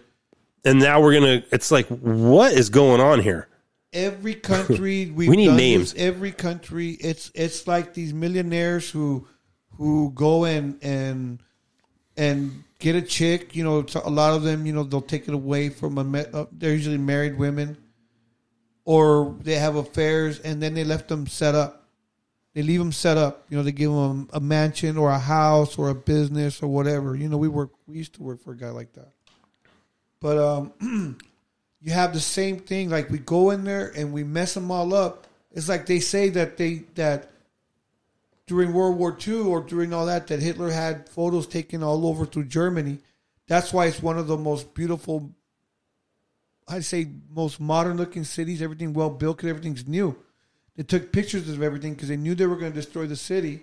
and 0.64 0.80
now 0.80 1.00
we're 1.00 1.14
gonna 1.14 1.44
it's 1.52 1.70
like 1.72 1.88
what 1.88 2.52
is 2.54 2.70
going 2.70 3.00
on 3.02 3.20
here? 3.22 3.48
Every 3.94 4.34
country 4.36 5.12
we've 5.16 5.30
We 5.30 5.38
need 5.38 5.46
done 5.48 5.58
names. 5.58 5.94
this, 5.94 6.02
every 6.02 6.32
country 6.32 6.92
it's 7.00 7.32
it's 7.36 7.68
like 7.68 7.94
these 7.94 8.14
millionaires 8.14 8.90
who 8.90 9.28
who 9.78 10.12
go 10.16 10.46
and 10.46 10.80
and 10.82 11.44
and 12.18 12.64
get 12.80 12.96
a 12.96 13.02
chick 13.02 13.56
you 13.56 13.64
know 13.64 13.86
a 14.04 14.10
lot 14.10 14.34
of 14.34 14.42
them 14.42 14.66
you 14.66 14.74
know 14.74 14.84
they'll 14.84 15.02
take 15.02 15.28
it 15.28 15.34
away 15.36 15.70
from 15.70 15.98
a 16.00 16.20
uh, 16.34 16.46
they're 16.52 16.74
usually 16.74 16.98
married 16.98 17.38
women 17.38 17.78
or 18.86 19.36
they 19.42 19.56
have 19.56 19.76
affairs 19.76 20.40
and 20.40 20.62
then 20.64 20.74
they 20.74 20.84
left 20.84 21.08
them 21.08 21.28
set 21.28 21.54
up 21.56 21.85
they 22.56 22.64
leave 22.64 22.80
them 22.80 22.92
set 22.92 23.18
up 23.18 23.46
you 23.50 23.56
know 23.56 23.62
they 23.62 23.72
give 23.72 23.92
them 23.92 24.28
a 24.34 24.40
mansion 24.40 24.98
or 24.98 25.12
a 25.12 25.20
house 25.20 25.78
or 25.78 25.90
a 25.90 25.96
business 25.96 26.64
or 26.64 26.68
whatever 26.68 27.16
you 27.16 27.30
know 27.30 27.38
we 27.38 27.48
work 27.48 27.70
we 27.86 27.96
used 27.98 28.16
to 28.16 28.24
work 28.24 28.42
for 28.42 28.54
a 28.54 28.58
guy 28.58 28.70
like 28.70 28.92
that 28.94 29.12
but 30.20 30.40
um 30.40 31.16
you 31.86 31.92
have 31.92 32.14
the 32.14 32.20
same 32.20 32.58
thing. 32.58 32.90
Like 32.90 33.12
we 33.12 33.20
go 33.20 33.52
in 33.52 33.64
there 33.64 33.94
and 33.96 34.12
we 34.12 34.24
mess 34.24 34.56
them 34.56 34.72
all 34.72 34.94
up. 34.96 35.28
It's 35.52 35.70
like 35.70 35.86
they 35.86 36.00
say 36.00 36.30
that 36.30 36.58
they 36.58 36.84
that 36.96 37.30
during 38.48 38.74
World 38.74 38.98
War 38.98 39.16
II 39.26 39.42
or 39.42 39.62
during 39.62 39.94
all 39.94 40.08
that 40.08 40.26
that 40.28 40.42
Hitler 40.42 40.72
had 40.72 41.08
photos 41.08 41.46
taken 41.46 41.84
all 41.84 42.08
over 42.08 42.26
through 42.26 42.46
Germany. 42.46 42.98
That's 43.48 43.72
why 43.72 43.86
it's 43.86 44.02
one 44.02 44.18
of 44.18 44.26
the 44.26 44.36
most 44.36 44.74
beautiful. 44.74 45.30
I'd 46.68 46.84
say 46.84 47.08
most 47.30 47.60
modern 47.60 47.98
looking 47.98 48.24
cities. 48.24 48.64
Everything 48.64 48.94
well 48.94 49.12
built. 49.12 49.44
everything's 49.44 49.88
new. 49.88 50.18
They 50.76 50.84
took 50.84 51.12
pictures 51.12 51.50
of 51.50 51.62
everything 51.62 51.94
because 51.94 52.10
they 52.10 52.18
knew 52.18 52.36
they 52.36 52.48
were 52.48 52.58
going 52.58 52.72
to 52.72 52.76
destroy 52.76 53.06
the 53.08 53.16
city. 53.16 53.62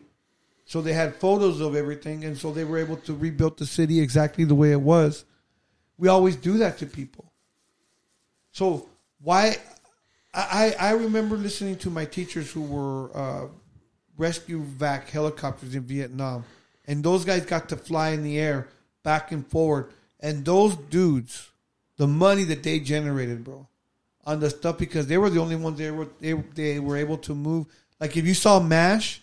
So 0.64 0.80
they 0.80 0.92
had 0.92 1.16
photos 1.16 1.60
of 1.60 1.74
everything, 1.74 2.24
and 2.24 2.38
so 2.38 2.52
they 2.52 2.64
were 2.64 2.78
able 2.78 2.96
to 2.98 3.14
rebuild 3.14 3.58
the 3.58 3.66
city 3.66 4.00
exactly 4.00 4.44
the 4.44 4.54
way 4.54 4.72
it 4.72 4.80
was. 4.80 5.24
We 5.98 6.08
always 6.08 6.36
do 6.36 6.58
that 6.58 6.78
to 6.78 6.86
people. 6.86 7.32
So 8.52 8.88
why? 9.20 9.56
I 10.32 10.74
I 10.78 10.90
remember 10.92 11.36
listening 11.36 11.76
to 11.78 11.90
my 11.90 12.04
teachers 12.04 12.50
who 12.50 12.62
were 12.62 13.16
uh, 13.16 13.48
rescue 14.16 14.62
vac 14.62 15.10
helicopters 15.10 15.74
in 15.74 15.82
Vietnam, 15.82 16.44
and 16.86 17.04
those 17.04 17.24
guys 17.24 17.44
got 17.44 17.68
to 17.70 17.76
fly 17.76 18.10
in 18.10 18.22
the 18.22 18.38
air 18.38 18.68
back 19.02 19.32
and 19.32 19.46
forward, 19.46 19.90
and 20.20 20.44
those 20.44 20.76
dudes 20.76 21.50
the 21.96 22.06
money 22.06 22.44
that 22.44 22.62
they 22.62 22.80
generated, 22.80 23.44
bro, 23.44 23.68
on 24.24 24.40
the 24.40 24.50
stuff 24.50 24.78
because 24.78 25.06
they 25.06 25.18
were 25.18 25.30
the 25.30 25.40
only 25.40 25.56
ones 25.56 25.78
they 25.78 25.90
were 25.90 26.08
they, 26.20 26.32
they 26.32 26.78
were 26.78 26.96
able 26.96 27.18
to 27.18 27.34
move. 27.34 27.66
Like 28.00 28.16
if 28.16 28.26
you 28.26 28.34
saw 28.34 28.60
Mash, 28.60 29.22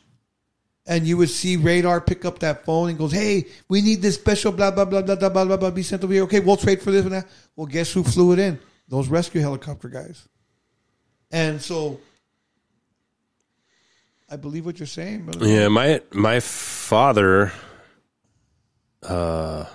and 0.85 1.05
you 1.05 1.17
would 1.17 1.29
see 1.29 1.55
Radar 1.55 2.01
pick 2.01 2.25
up 2.25 2.39
that 2.39 2.65
phone 2.65 2.89
and 2.89 2.97
goes, 2.97 3.11
"Hey, 3.11 3.45
we 3.69 3.81
need 3.81 4.01
this 4.01 4.15
special 4.15 4.51
blah 4.51 4.71
blah 4.71 4.85
blah 4.85 5.01
blah 5.01 5.15
blah 5.15 5.29
blah 5.29 5.45
blah 5.45 5.57
blah 5.57 5.69
be 5.71 5.83
sent 5.83 6.03
over 6.03 6.13
here. 6.13 6.23
Okay, 6.23 6.39
we'll 6.39 6.57
trade 6.57 6.81
for 6.81 6.91
this 6.91 7.03
and 7.03 7.13
that." 7.13 7.27
Well, 7.55 7.67
guess 7.67 7.93
who 7.93 8.03
flew 8.03 8.33
it 8.33 8.39
in? 8.39 8.59
Those 8.87 9.07
rescue 9.07 9.41
helicopter 9.41 9.87
guys. 9.87 10.27
And 11.31 11.61
so, 11.61 11.99
I 14.29 14.35
believe 14.35 14.65
what 14.65 14.79
you're 14.79 14.87
saying. 14.87 15.25
Brother. 15.25 15.47
Yeah, 15.47 15.67
my 15.67 16.01
my 16.11 16.39
father 16.39 17.51
uh 19.03 19.65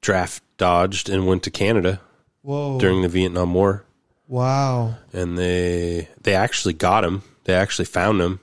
draft 0.00 0.42
dodged 0.56 1.08
and 1.08 1.26
went 1.26 1.42
to 1.42 1.50
Canada 1.50 2.00
Whoa. 2.48 2.78
during 2.80 3.02
the 3.02 3.08
Vietnam 3.10 3.52
War. 3.52 3.84
Wow. 4.26 4.94
And 5.12 5.36
they 5.36 6.08
they 6.22 6.34
actually 6.34 6.72
got 6.72 7.04
him. 7.04 7.22
They 7.44 7.52
actually 7.54 7.84
found 7.84 8.22
him. 8.22 8.40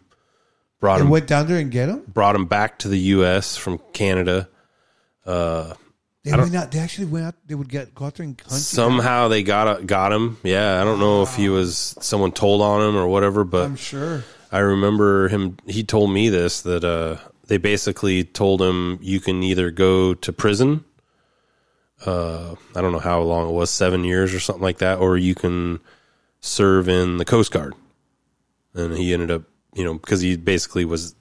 Brought 0.80 0.98
They 0.98 1.04
him 1.06 1.10
went 1.10 1.26
down 1.28 1.48
there 1.48 1.58
and 1.58 1.72
get 1.72 1.90
him. 1.90 2.04
brought 2.08 2.36
him 2.36 2.46
back 2.46 2.78
to 2.80 2.88
the 2.88 3.00
US 3.18 3.58
from 3.58 3.80
Canada. 3.94 4.48
Uh 5.26 5.74
They 6.24 6.32
went 6.38 6.54
out. 6.56 6.72
They 6.72 6.78
actually 6.80 7.08
went 7.08 7.26
out. 7.26 7.36
They 7.48 7.56
would 7.56 7.70
get 7.70 7.96
go 7.96 8.06
out 8.06 8.14
there 8.16 8.26
and 8.26 8.40
hunt. 8.40 8.62
somehow 8.62 9.28
they 9.28 9.42
got 9.42 9.88
got 9.88 10.14
him. 10.14 10.38
Yeah, 10.44 10.80
I 10.80 10.84
don't 10.84 11.00
know 11.00 11.24
if 11.24 11.36
he 11.36 11.50
was 11.50 11.96
someone 12.00 12.32
told 12.32 12.62
on 12.62 12.88
him 12.88 12.96
or 12.96 13.08
whatever, 13.08 13.44
but 13.44 13.66
I'm 13.66 13.76
sure. 13.76 14.24
I 14.52 14.60
remember 14.60 15.30
him. 15.30 15.58
He 15.66 15.84
told 15.84 16.12
me 16.12 16.30
this 16.30 16.62
that 16.62 16.84
uh, 16.84 17.18
they 17.48 17.58
basically 17.58 18.24
told 18.24 18.62
him 18.62 19.00
you 19.02 19.20
can 19.20 19.42
either 19.42 19.72
go 19.72 20.14
to 20.14 20.32
prison. 20.32 20.86
Uh, 22.06 22.56
I 22.76 22.82
don't 22.82 22.92
know 22.92 23.00
how 23.00 23.22
long 23.22 23.50
it 23.50 23.54
was, 23.54 23.72
seven 23.72 24.04
years 24.04 24.34
or 24.34 24.40
something 24.40 24.64
like 24.64 24.78
that, 24.78 25.00
or 25.00 25.18
you 25.18 25.34
can 25.36 25.80
serve 26.40 26.88
in 26.88 27.18
the 27.18 27.26
Coast 27.26 27.52
Guard. 27.52 27.74
And 28.74 28.96
he 28.96 29.14
ended 29.14 29.32
up, 29.32 29.44
you 29.74 29.84
know, 29.84 29.96
because 29.96 30.22
he 30.22 30.38
basically 30.38 30.86
was 30.86 31.16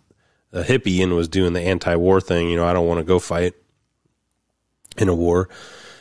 a 0.53 0.63
hippie 0.63 1.03
and 1.03 1.15
was 1.15 1.29
doing 1.29 1.53
the 1.53 1.63
anti-war 1.63 2.21
thing. 2.21 2.51
You 2.51 2.57
know, 2.57 2.67
I 2.67 2.73
don't 2.73 2.87
want 2.87 2.99
to 2.99 3.05
go 3.05 3.19
fight 3.19 3.55
in 4.97 5.09
a 5.09 5.15
war, 5.15 5.49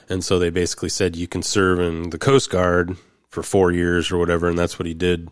and 0.09 0.23
so 0.23 0.37
they 0.37 0.49
basically 0.49 0.89
said 0.89 1.15
you 1.15 1.27
can 1.27 1.43
serve 1.43 1.79
in 1.79 2.09
the 2.09 2.19
Coast 2.19 2.49
Guard 2.49 2.97
for 3.29 3.41
four 3.41 3.71
years 3.71 4.11
or 4.11 4.17
whatever, 4.17 4.47
and 4.47 4.57
that's 4.57 4.77
what 4.77 4.85
he 4.85 4.93
did 4.93 5.29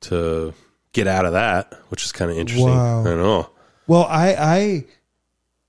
to 0.00 0.54
get 0.92 1.06
out 1.06 1.26
of 1.26 1.32
that, 1.32 1.72
which 1.88 2.04
is 2.04 2.12
kind 2.12 2.30
of 2.30 2.38
interesting. 2.38 2.68
Wow. 2.68 3.00
I 3.00 3.14
know. 3.14 3.50
Well, 3.86 4.04
I 4.04 4.34
I 4.38 4.84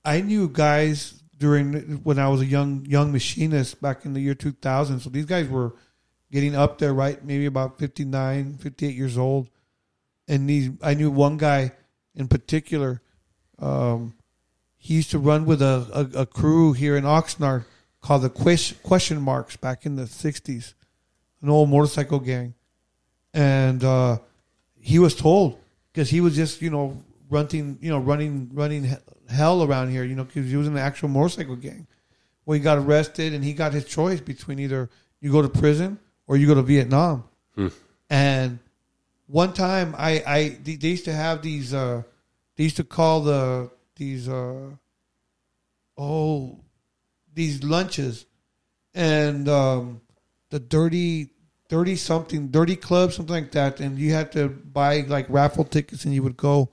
I 0.04 0.20
knew 0.22 0.48
guys 0.48 1.15
during 1.38 2.02
when 2.02 2.18
I 2.18 2.28
was 2.28 2.40
a 2.40 2.46
young 2.46 2.84
young 2.86 3.12
machinist 3.12 3.80
back 3.80 4.04
in 4.04 4.14
the 4.14 4.20
year 4.20 4.34
2000. 4.34 5.00
So 5.00 5.10
these 5.10 5.26
guys 5.26 5.48
were 5.48 5.74
getting 6.32 6.54
up 6.54 6.78
there, 6.78 6.94
right? 6.94 7.22
Maybe 7.24 7.46
about 7.46 7.78
59, 7.78 8.58
58 8.58 8.94
years 8.94 9.18
old. 9.18 9.48
And 10.28 10.48
these 10.48 10.70
I 10.82 10.94
knew 10.94 11.10
one 11.10 11.36
guy 11.36 11.72
in 12.14 12.28
particular. 12.28 13.02
Um, 13.58 14.14
he 14.76 14.94
used 14.94 15.10
to 15.10 15.18
run 15.18 15.46
with 15.46 15.62
a, 15.62 16.10
a, 16.14 16.20
a 16.20 16.26
crew 16.26 16.72
here 16.72 16.96
in 16.96 17.04
Oxnard 17.04 17.64
called 18.00 18.22
the 18.22 18.30
Ques- 18.30 18.74
Question 18.82 19.20
Marks 19.20 19.56
back 19.56 19.84
in 19.84 19.96
the 19.96 20.04
60s, 20.04 20.74
an 21.42 21.50
old 21.50 21.68
motorcycle 21.68 22.20
gang. 22.20 22.54
And 23.34 23.82
uh, 23.82 24.18
he 24.78 24.98
was 24.98 25.14
told 25.14 25.58
because 25.92 26.10
he 26.10 26.20
was 26.20 26.36
just 26.36 26.62
you 26.62 26.70
know 26.70 27.02
running 27.28 27.78
you 27.80 27.90
know 27.90 27.98
running 27.98 28.50
running 28.52 28.96
hell 29.28 29.62
around 29.62 29.90
here 29.90 30.04
you 30.04 30.14
know 30.14 30.24
because 30.24 30.48
he 30.50 30.56
was 30.56 30.66
in 30.66 30.74
the 30.74 30.80
actual 30.80 31.08
motorcycle 31.08 31.56
gang. 31.56 31.86
Well 32.44 32.54
he 32.54 32.60
got 32.60 32.78
arrested 32.78 33.34
and 33.34 33.42
he 33.42 33.52
got 33.52 33.72
his 33.72 33.84
choice 33.84 34.20
between 34.20 34.58
either 34.58 34.88
you 35.20 35.32
go 35.32 35.42
to 35.42 35.48
prison 35.48 35.98
or 36.26 36.36
you 36.36 36.46
go 36.46 36.54
to 36.54 36.62
vietnam. 36.62 37.24
Hmm. 37.54 37.68
and 38.10 38.58
one 39.26 39.52
time 39.54 39.94
i 39.96 40.22
i 40.26 40.48
they 40.62 40.76
they 40.76 40.88
used 40.88 41.06
to 41.06 41.12
have 41.12 41.42
these 41.42 41.72
uh 41.72 42.02
they 42.56 42.64
used 42.64 42.76
to 42.76 42.84
call 42.84 43.22
the 43.22 43.70
these 43.96 44.28
uh 44.28 44.70
oh 45.96 46.60
these 47.34 47.62
lunches. 47.62 48.26
And 48.94 49.48
um 49.48 50.00
the 50.50 50.58
dirty 50.58 51.30
dirty 51.68 51.96
something 51.96 52.48
dirty 52.48 52.76
club 52.76 53.12
something 53.12 53.34
like 53.34 53.52
that. 53.52 53.80
And 53.80 53.98
you 53.98 54.12
had 54.12 54.32
to 54.32 54.48
buy 54.48 55.00
like 55.00 55.26
raffle 55.28 55.64
tickets 55.64 56.04
and 56.04 56.14
you 56.14 56.22
would 56.22 56.36
go 56.36 56.70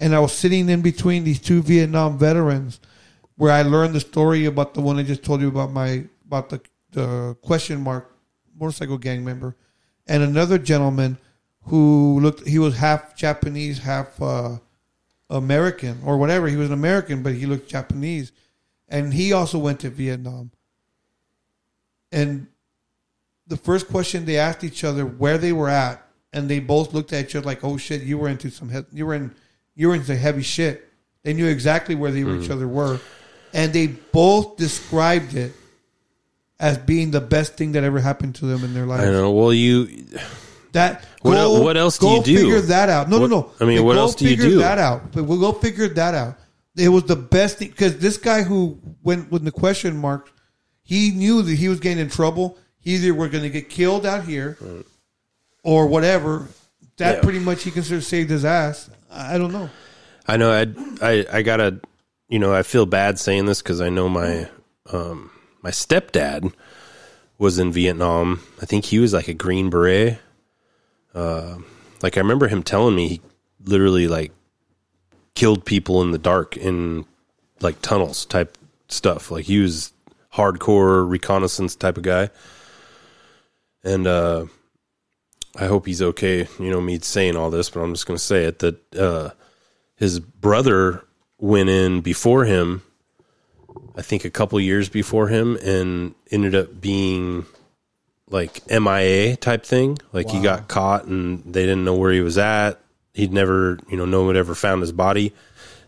and 0.00 0.14
i 0.14 0.18
was 0.18 0.32
sitting 0.32 0.68
in 0.68 0.80
between 0.80 1.24
these 1.24 1.40
two 1.40 1.62
vietnam 1.62 2.18
veterans 2.18 2.80
where 3.36 3.52
i 3.52 3.62
learned 3.62 3.94
the 3.94 4.00
story 4.00 4.46
about 4.46 4.74
the 4.74 4.80
one 4.80 4.98
i 4.98 5.02
just 5.02 5.22
told 5.22 5.40
you 5.40 5.48
about 5.48 5.70
my 5.70 6.04
about 6.26 6.48
the 6.48 6.60
the 6.92 7.36
question 7.42 7.80
mark 7.80 8.12
motorcycle 8.58 8.98
gang 8.98 9.24
member 9.24 9.56
and 10.08 10.22
another 10.22 10.58
gentleman 10.58 11.16
who 11.64 12.18
looked 12.20 12.46
he 12.48 12.58
was 12.58 12.76
half 12.76 13.16
japanese 13.16 13.78
half 13.78 14.20
uh 14.20 14.56
american 15.30 16.00
or 16.04 16.18
whatever. 16.18 16.48
He 16.48 16.56
was 16.56 16.68
an 16.68 16.74
american 16.74 17.22
but 17.22 17.34
he 17.34 17.46
looked 17.46 17.68
japanese. 17.68 18.32
And 18.88 19.14
he 19.14 19.32
also 19.32 19.58
went 19.58 19.80
to 19.80 19.90
vietnam. 19.90 20.50
And 22.10 22.48
the 23.46 23.56
first 23.56 23.88
question 23.88 24.24
they 24.24 24.36
asked 24.36 24.64
each 24.64 24.82
other 24.82 25.06
where 25.06 25.38
they 25.38 25.52
were 25.52 25.68
at, 25.68 26.04
and 26.32 26.48
they 26.48 26.58
both 26.58 26.92
looked 26.92 27.12
at 27.12 27.26
each 27.26 27.36
other 27.36 27.46
like, 27.46 27.62
"Oh 27.62 27.76
shit, 27.76 28.02
you 28.02 28.18
were 28.18 28.28
into 28.28 28.50
some 28.50 28.70
you 28.92 29.06
were 29.06 29.14
in 29.14 29.34
you 29.74 29.88
were 29.88 29.94
into 29.94 30.16
heavy 30.16 30.42
shit." 30.42 30.86
They 31.22 31.32
knew 31.34 31.46
exactly 31.46 31.94
where 31.94 32.10
they 32.10 32.20
each 32.20 32.48
Mhm. 32.48 32.50
other 32.50 32.66
were, 32.68 32.98
and 33.52 33.72
they 33.72 33.86
both 33.88 34.56
described 34.56 35.34
it 35.34 35.52
as 36.58 36.78
being 36.78 37.10
the 37.10 37.20
best 37.20 37.56
thing 37.56 37.72
that 37.72 37.84
ever 37.84 38.00
happened 38.00 38.34
to 38.36 38.46
them 38.46 38.64
in 38.64 38.74
their 38.74 38.86
life. 38.86 39.00
I 39.00 39.04
know. 39.06 39.30
Well, 39.30 39.52
you. 39.52 39.88
That 40.72 41.04
What 41.22 41.32
go- 41.32 41.56
el- 41.56 41.64
what 41.64 41.76
else 41.76 41.98
do 41.98 42.06
you 42.08 42.22
do? 42.22 42.36
Figure 42.36 42.60
that 42.60 42.88
out. 42.88 43.10
No, 43.10 43.18
What- 43.20 43.30
no, 43.30 43.40
no. 43.40 43.50
I 43.60 43.64
mean, 43.64 43.78
But 43.78 43.84
what 43.84 43.96
else 43.96 44.14
do 44.14 44.24
you 44.24 44.30
figure 44.36 44.50
do? 44.50 44.58
That 44.58 44.78
out. 44.78 45.10
But 45.12 45.24
we'll 45.24 45.40
go 45.40 45.52
figure 45.52 45.88
that 45.88 46.14
out. 46.14 46.36
It 46.76 46.88
was 46.90 47.02
the 47.04 47.16
best 47.16 47.58
thing 47.58 47.68
because 47.70 47.96
this 47.96 48.16
guy 48.16 48.42
who 48.42 48.78
went 49.02 49.32
with 49.32 49.44
the 49.44 49.50
question 49.50 49.96
marks, 49.96 50.30
he 50.82 51.10
knew 51.10 51.42
that 51.42 51.56
he 51.56 51.68
was 51.68 51.80
getting 51.80 51.98
in 51.98 52.08
trouble. 52.08 52.56
He 52.78 52.94
either 52.94 53.12
were 53.12 53.28
going 53.28 53.42
to 53.42 53.50
get 53.50 53.68
killed 53.68 54.06
out 54.06 54.24
here, 54.24 54.56
or 55.64 55.86
whatever. 55.86 56.48
That 57.00 57.16
Yeah. 57.16 57.20
pretty 57.22 57.40
much 57.40 57.64
he 57.64 57.70
considered 57.70 58.04
saved 58.04 58.30
his 58.30 58.44
ass. 58.44 58.88
I 59.10 59.34
I 59.34 59.38
don't 59.38 59.52
know. 59.52 59.68
I 60.28 60.36
know. 60.36 60.52
I 60.52 60.66
I 61.02 61.26
I 61.38 61.42
gotta. 61.42 61.80
You 62.28 62.38
know, 62.38 62.54
I 62.54 62.62
feel 62.62 62.86
bad 62.86 63.18
saying 63.18 63.46
this 63.46 63.60
because 63.60 63.80
I 63.80 63.88
know 63.88 64.08
my 64.08 64.48
um 64.92 65.30
my 65.62 65.70
stepdad 65.70 66.52
was 67.38 67.58
in 67.58 67.72
Vietnam. 67.72 68.40
I 68.62 68.66
think 68.66 68.84
he 68.84 69.00
was 69.00 69.12
like 69.12 69.26
a 69.26 69.34
Green 69.34 69.68
Beret. 69.68 70.18
Uh, 71.12 71.56
like 72.02 72.16
I 72.16 72.20
remember 72.20 72.46
him 72.46 72.62
telling 72.62 72.94
me 72.94 73.08
he 73.08 73.20
literally 73.64 74.06
like 74.06 74.30
killed 75.34 75.64
people 75.64 76.02
in 76.02 76.12
the 76.12 76.18
dark 76.18 76.56
in 76.56 77.04
like 77.60 77.82
tunnels 77.82 78.24
type 78.26 78.56
stuff. 78.88 79.30
Like 79.32 79.46
he 79.46 79.58
was 79.58 79.92
hardcore 80.32 81.08
reconnaissance 81.10 81.74
type 81.74 81.96
of 81.96 82.04
guy. 82.04 82.30
And 83.82 84.06
uh 84.06 84.44
I 85.56 85.66
hope 85.66 85.86
he's 85.86 86.02
okay. 86.02 86.46
You 86.58 86.70
know, 86.70 86.80
me 86.80 86.98
saying 87.00 87.36
all 87.36 87.50
this, 87.50 87.70
but 87.70 87.80
I'm 87.80 87.92
just 87.92 88.06
going 88.06 88.18
to 88.18 88.24
say 88.24 88.44
it 88.44 88.60
that 88.60 88.94
uh, 88.96 89.30
his 89.96 90.20
brother 90.20 91.04
went 91.38 91.68
in 91.68 92.00
before 92.00 92.44
him, 92.44 92.82
I 93.96 94.02
think 94.02 94.24
a 94.24 94.30
couple 94.30 94.60
years 94.60 94.88
before 94.88 95.28
him, 95.28 95.56
and 95.56 96.14
ended 96.30 96.54
up 96.54 96.80
being 96.80 97.46
like 98.28 98.62
MIA 98.70 99.36
type 99.36 99.64
thing. 99.64 99.98
Like 100.12 100.30
he 100.30 100.40
got 100.40 100.68
caught 100.68 101.04
and 101.04 101.42
they 101.44 101.62
didn't 101.62 101.84
know 101.84 101.96
where 101.96 102.12
he 102.12 102.20
was 102.20 102.38
at. 102.38 102.80
He'd 103.12 103.32
never, 103.32 103.78
you 103.88 103.96
know, 103.96 104.04
no 104.04 104.22
one 104.22 104.36
ever 104.36 104.54
found 104.54 104.82
his 104.82 104.92
body. 104.92 105.34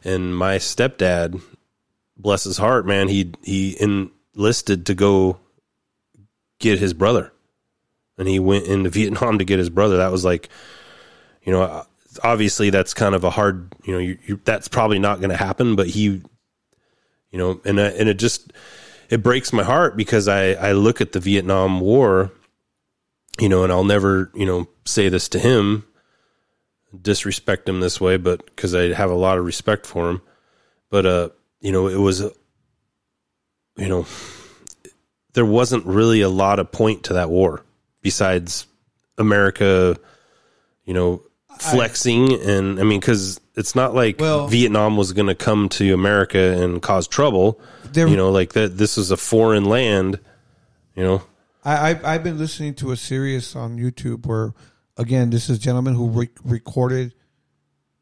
And 0.04 0.36
my 0.36 0.56
stepdad, 0.56 1.40
bless 2.16 2.42
his 2.42 2.58
heart, 2.58 2.84
man, 2.84 3.06
he 3.06 3.32
he 3.44 3.76
enlisted 3.80 4.86
to 4.86 4.94
go 4.94 5.38
get 6.58 6.80
his 6.80 6.92
brother 6.94 7.32
and 8.22 8.28
he 8.28 8.38
went 8.38 8.66
into 8.66 8.88
Vietnam 8.88 9.38
to 9.38 9.44
get 9.44 9.58
his 9.58 9.68
brother. 9.68 9.96
That 9.96 10.12
was 10.12 10.24
like, 10.24 10.48
you 11.42 11.52
know, 11.52 11.84
obviously 12.22 12.70
that's 12.70 12.94
kind 12.94 13.16
of 13.16 13.24
a 13.24 13.30
hard, 13.30 13.74
you 13.84 13.92
know, 13.92 13.98
you, 13.98 14.16
you, 14.24 14.40
that's 14.44 14.68
probably 14.68 15.00
not 15.00 15.18
going 15.18 15.30
to 15.30 15.36
happen. 15.36 15.74
But 15.74 15.88
he, 15.88 16.02
you 16.02 16.22
know, 17.32 17.60
and 17.64 17.80
uh, 17.80 17.90
and 17.98 18.08
it 18.08 18.20
just 18.20 18.52
it 19.10 19.24
breaks 19.24 19.52
my 19.52 19.64
heart 19.64 19.96
because 19.96 20.28
I 20.28 20.52
I 20.52 20.70
look 20.70 21.00
at 21.00 21.10
the 21.10 21.18
Vietnam 21.18 21.80
War, 21.80 22.30
you 23.40 23.48
know, 23.48 23.64
and 23.64 23.72
I'll 23.72 23.82
never 23.82 24.30
you 24.34 24.46
know 24.46 24.68
say 24.84 25.08
this 25.08 25.28
to 25.30 25.40
him, 25.40 25.84
disrespect 27.00 27.68
him 27.68 27.80
this 27.80 28.00
way, 28.00 28.18
but 28.18 28.46
because 28.46 28.72
I 28.72 28.92
have 28.92 29.10
a 29.10 29.14
lot 29.14 29.36
of 29.36 29.44
respect 29.44 29.84
for 29.84 30.08
him, 30.08 30.22
but 30.90 31.06
uh, 31.06 31.30
you 31.60 31.72
know, 31.72 31.88
it 31.88 31.98
was, 31.98 32.20
you 32.20 33.88
know, 33.88 34.06
there 35.32 35.44
wasn't 35.44 35.86
really 35.86 36.20
a 36.20 36.28
lot 36.28 36.60
of 36.60 36.70
point 36.70 37.02
to 37.04 37.14
that 37.14 37.28
war 37.28 37.64
besides 38.02 38.66
America, 39.18 39.96
you 40.84 40.94
know, 40.94 41.22
flexing 41.58 42.32
and 42.40 42.80
I 42.80 42.82
mean, 42.82 42.98
because 43.00 43.40
it's 43.54 43.74
not 43.74 43.94
like 43.94 44.18
Well- 44.20 44.48
Vietnam 44.48 44.96
was 44.96 45.12
going 45.12 45.28
to 45.28 45.34
come 45.34 45.68
to 45.70 45.92
America 45.94 46.38
and 46.62 46.80
cause 46.82 47.06
trouble. 47.06 47.60
there- 47.92 48.08
you 48.08 48.16
know, 48.16 48.30
like 48.30 48.54
that. 48.54 48.78
This 48.78 48.96
is 48.98 49.10
a 49.10 49.16
foreign 49.16 49.64
land. 49.66 50.18
You 50.96 51.02
know, 51.04 51.22
I, 51.64 51.90
I've, 51.90 52.04
I've 52.04 52.24
been 52.24 52.38
listening 52.38 52.74
to 52.76 52.90
a 52.92 52.96
series 52.96 53.54
on 53.54 53.78
YouTube 53.78 54.26
where, 54.26 54.52
again, 54.96 55.30
this 55.30 55.48
is 55.50 55.58
a 55.58 55.60
gentleman 55.60 55.94
who 55.94 56.08
re- 56.08 56.30
recorded 56.44 57.12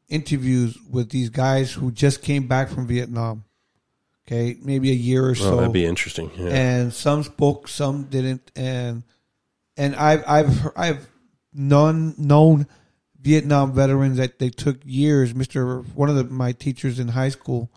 interviews 0.09 0.77
with 0.91 1.11
these 1.11 1.29
guys 1.31 1.73
who 1.73 1.91
just 1.93 2.23
came 2.23 2.47
back 2.47 2.69
from 2.69 2.87
Vietnam. 2.87 3.45
Okay, 4.27 4.57
maybe 4.63 4.91
a 4.91 4.95
year 4.95 5.29
or 5.29 5.35
so. 5.35 5.55
Oh, 5.55 5.57
that'd 5.57 5.73
be 5.73 5.85
interesting, 5.85 6.31
yeah. 6.37 6.49
And 6.51 6.93
some 6.93 7.25
spoke, 7.25 7.67
some 7.67 8.05
didn't, 8.05 8.53
and 8.55 9.03
and 9.77 9.95
I've 9.97 10.25
I've 10.27 10.69
I've 10.77 11.09
none 11.53 12.15
known 12.19 12.67
Vietnam 13.21 13.73
veterans 13.73 14.17
that 14.19 14.39
they 14.39 14.51
took 14.51 14.79
years. 14.85 15.35
Mister, 15.35 15.81
one 15.81 16.09
of 16.09 16.17
the, 16.17 16.25
my 16.25 16.53
teachers 16.53 16.99
in 16.99 17.09
high 17.09 17.29
school, 17.31 17.71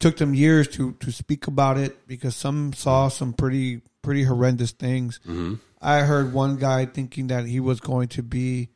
took 0.00 0.16
them 0.16 0.34
years 0.34 0.68
to 0.68 0.92
to 1.00 1.10
speak 1.12 1.46
about 1.46 1.78
it 1.78 2.06
because 2.06 2.34
some 2.36 2.72
saw 2.72 3.08
some 3.08 3.32
pretty 3.32 3.82
pretty 4.02 4.22
horrendous 4.24 4.70
things. 4.72 5.20
Mhm. 5.26 5.60
I 5.80 6.00
heard 6.00 6.32
one 6.32 6.56
guy 6.56 6.86
thinking 6.86 7.26
that 7.28 7.46
he 7.46 7.60
was 7.60 7.80
going 7.80 8.08
to 8.08 8.22
be. 8.22 8.68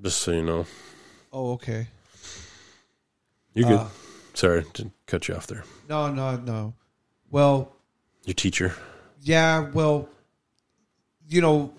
just 0.00 0.18
so 0.18 0.30
you 0.32 0.42
know, 0.42 0.66
Oh, 1.32 1.52
okay. 1.52 1.88
you're 3.54 3.68
good. 3.68 3.78
Uh, 3.80 3.88
Sorry 4.34 4.64
to 4.74 4.90
cut 5.06 5.28
you 5.28 5.34
off 5.34 5.46
there. 5.46 5.64
No, 5.88 6.12
no, 6.12 6.36
no. 6.36 6.74
Well, 7.30 7.72
Your 8.24 8.34
teacher. 8.34 8.74
yeah. 9.20 9.68
Well, 9.72 10.08
you 11.30 11.40
know, 11.40 11.72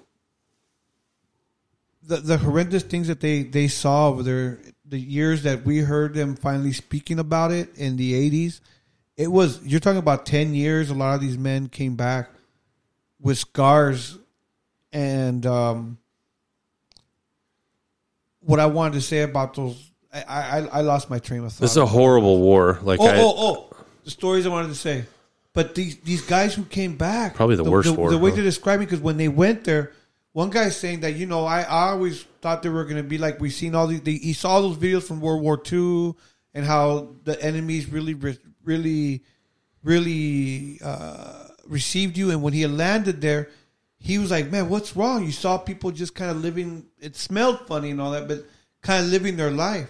the 2.04 2.18
the 2.18 2.38
horrendous 2.38 2.84
things 2.84 3.08
that 3.08 3.20
they 3.20 3.44
they 3.44 3.68
saw 3.68 4.08
over 4.08 4.24
there, 4.24 4.60
the 4.86 4.98
years 4.98 5.44
that 5.44 5.66
we 5.66 5.80
heard 5.80 6.14
them 6.14 6.36
finally 6.36 6.72
speaking 6.72 7.20
about 7.20 7.52
it 7.52 7.78
in 7.78 7.98
the 7.98 8.16
eighties, 8.16 8.62
it 9.18 9.28
was 9.28 9.62
you're 9.64 9.82
talking 9.82 10.00
about 10.00 10.26
ten 10.26 10.54
years. 10.54 10.90
A 10.90 10.94
lot 10.94 11.16
of 11.16 11.22
these 11.22 11.38
men 11.38 11.68
came 11.68 11.96
back 11.96 12.30
with 13.20 13.38
scars, 13.38 14.18
and 14.94 15.46
um, 15.46 15.98
what 18.40 18.60
I 18.60 18.68
wanted 18.68 18.94
to 18.94 19.02
say 19.02 19.22
about 19.22 19.54
those, 19.56 19.92
I 20.14 20.24
I, 20.24 20.58
I 20.60 20.82
lost 20.82 21.10
my 21.10 21.20
train 21.20 21.44
of 21.44 21.52
thought. 21.52 21.62
This 21.62 21.72
is 21.72 21.78
a 21.78 21.86
horrible 21.86 22.40
war. 22.40 22.80
Like 22.82 23.02
oh, 23.02 23.06
I, 23.06 23.18
oh, 23.18 23.34
oh, 23.36 23.76
the 24.06 24.12
stories 24.12 24.46
I 24.46 24.50
wanted 24.50 24.70
to 24.70 24.76
say. 24.76 25.06
But 25.54 25.76
these 25.76 25.98
these 25.98 26.22
guys 26.22 26.54
who 26.54 26.64
came 26.64 26.96
back, 26.96 27.36
Probably 27.36 27.58
the 27.58 27.64
worst 27.64 27.88
the, 27.88 27.94
war, 27.94 28.10
The 28.10 28.18
way 28.18 28.30
huh? 28.30 28.38
to 28.38 28.44
describe 28.44 28.80
it, 28.80 28.86
because 28.86 29.02
when 29.02 29.18
they 29.18 29.28
went 29.28 29.66
there, 29.66 29.92
one 30.32 30.50
guy's 30.50 30.78
saying 30.78 31.02
that 31.02 31.16
you 31.16 31.26
know 31.26 31.46
I, 31.46 31.62
I 31.62 31.90
always 31.90 32.24
thought 32.42 32.64
they 32.64 32.70
were 32.70 32.86
going 32.86 32.98
to 32.98 33.04
be 33.04 33.18
like 33.18 33.42
we've 33.42 33.54
seen 33.54 33.76
all 33.76 33.88
these. 33.88 34.02
They, 34.02 34.14
he 34.14 34.34
saw 34.34 34.62
those 34.62 34.78
videos 34.78 35.04
from 35.04 35.20
World 35.20 35.42
War 35.42 35.62
II 35.72 36.16
and 36.54 36.66
how 36.66 37.16
the 37.24 37.42
enemies 37.42 37.90
really, 37.90 38.14
really, 38.64 39.24
really 39.84 40.80
uh, 40.84 41.48
received 41.66 42.18
you. 42.18 42.32
And 42.32 42.42
when 42.42 42.54
he 42.54 42.66
landed 42.66 43.20
there, 43.20 43.50
he 43.98 44.18
was 44.20 44.32
like, 44.32 44.50
"Man, 44.50 44.70
what's 44.70 44.96
wrong? 44.96 45.26
You 45.26 45.34
saw 45.34 45.58
people 45.58 45.92
just 45.92 46.16
kind 46.16 46.32
of 46.32 46.38
living. 46.38 46.86
It 47.00 47.18
smelled 47.18 47.68
funny 47.68 47.92
and 47.92 48.00
all 48.00 48.12
that, 48.12 48.30
but 48.30 48.46
kind 48.82 49.04
of 49.04 49.12
living 49.12 49.36
their 49.36 49.52
life." 49.52 49.90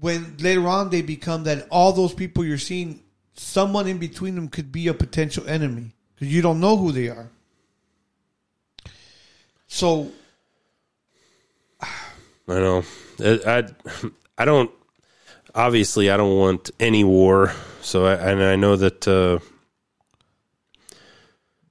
when 0.00 0.34
later 0.38 0.66
on 0.66 0.88
they 0.88 1.02
become 1.02 1.44
that 1.44 1.66
all 1.70 1.92
those 1.92 2.14
people 2.14 2.44
you're 2.44 2.58
seeing, 2.58 3.02
someone 3.40 3.86
in 3.86 3.98
between 3.98 4.34
them 4.34 4.48
could 4.48 4.70
be 4.70 4.88
a 4.88 4.94
potential 4.94 5.46
enemy 5.48 5.92
because 6.14 6.32
you 6.32 6.42
don't 6.42 6.60
know 6.60 6.76
who 6.76 6.92
they 6.92 7.08
are. 7.08 7.30
So 9.66 10.10
I 11.82 12.54
know. 12.54 12.84
I, 13.20 13.40
I, 13.46 13.62
I 14.38 14.44
don't. 14.44 14.70
Obviously, 15.54 16.10
I 16.10 16.16
don't 16.16 16.36
want 16.36 16.70
any 16.80 17.04
war. 17.04 17.52
So, 17.82 18.04
I, 18.06 18.14
and 18.14 18.42
I 18.42 18.56
know 18.56 18.76
that. 18.76 19.06
Uh, 19.08 19.38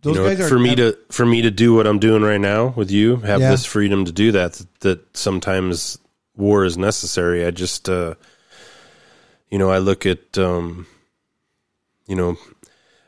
Those 0.01 0.15
you 0.15 0.21
know, 0.21 0.29
guys 0.29 0.39
are- 0.39 0.49
for 0.49 0.59
me 0.59 0.75
to 0.75 0.97
for 1.11 1.25
me 1.25 1.41
to 1.43 1.51
do 1.51 1.73
what 1.73 1.85
I'm 1.85 1.99
doing 1.99 2.23
right 2.23 2.39
now 2.41 2.73
with 2.75 2.89
you, 2.91 3.17
have 3.17 3.41
Yeah. 3.41 3.51
this 3.51 3.65
freedom 3.65 4.05
to 4.05 4.11
do 4.11 4.31
that. 4.31 4.61
That 4.79 5.15
sometimes 5.17 5.97
war 6.35 6.63
is 6.65 6.77
necessary. 6.77 7.45
I 7.45 7.51
just, 7.51 7.89
uh, 7.89 8.15
you 9.51 9.57
know, 9.59 9.69
I 9.69 9.79
look 9.79 10.05
at, 10.05 10.37
um, 10.37 10.87
you 12.09 12.15
know, 12.15 12.35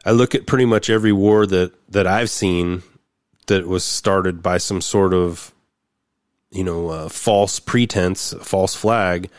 I 0.06 0.12
look 0.12 0.34
at 0.34 0.46
pretty 0.48 0.66
much 0.66 0.90
every 0.90 1.12
war 1.12 1.46
that 1.46 1.74
that 1.92 2.08
I've 2.08 2.30
seen 2.30 2.84
that 3.48 3.68
was 3.68 3.84
started 3.84 4.42
by 4.42 4.58
some 4.60 4.80
sort 4.80 5.14
of 5.14 5.54
you 6.54 6.64
know, 6.66 6.90
uh, 6.90 7.08
false 7.10 7.60
pretense, 7.62 8.34
false 8.42 8.76
flag, 8.76 9.30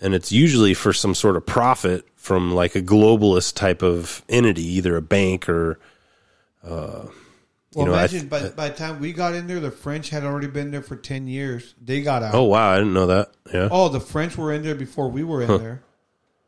and 0.00 0.14
it's 0.14 0.30
usually 0.30 0.72
for 0.72 0.92
some 0.92 1.12
sort 1.14 1.36
of 1.36 1.44
profit 1.44 2.04
from 2.14 2.54
like 2.54 2.76
a 2.76 2.80
globalist 2.82 3.54
type 3.56 3.82
of 3.82 4.22
entity, 4.28 4.62
either 4.62 4.96
a 4.96 5.02
bank 5.02 5.48
or, 5.48 5.80
uh, 6.62 7.06
well, 7.06 7.10
you 7.74 7.84
know, 7.86 7.92
imagine 7.94 8.30
th- 8.30 8.30
by, 8.30 8.48
by 8.50 8.68
the 8.68 8.76
time 8.76 9.00
we 9.00 9.12
got 9.12 9.34
in 9.34 9.48
there, 9.48 9.58
the 9.58 9.72
French 9.72 10.10
had 10.10 10.22
already 10.22 10.46
been 10.46 10.70
there 10.70 10.80
for 10.82 10.94
ten 10.94 11.26
years. 11.26 11.74
They 11.82 12.02
got 12.02 12.22
out. 12.22 12.34
oh 12.36 12.44
wow, 12.44 12.70
I 12.70 12.76
didn't 12.78 12.94
know 12.94 13.06
that. 13.08 13.32
Yeah. 13.52 13.68
Oh, 13.72 13.88
the 13.88 13.98
French 14.00 14.38
were 14.38 14.52
in 14.52 14.62
there 14.62 14.76
before 14.76 15.10
we 15.10 15.24
were 15.24 15.42
in 15.42 15.48
Huh. 15.48 15.58
there. 15.58 15.82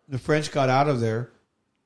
The 0.09 0.19
French 0.19 0.53
got 0.53 0.69
out 0.69 0.89
of 0.89 1.01
there, 1.01 1.31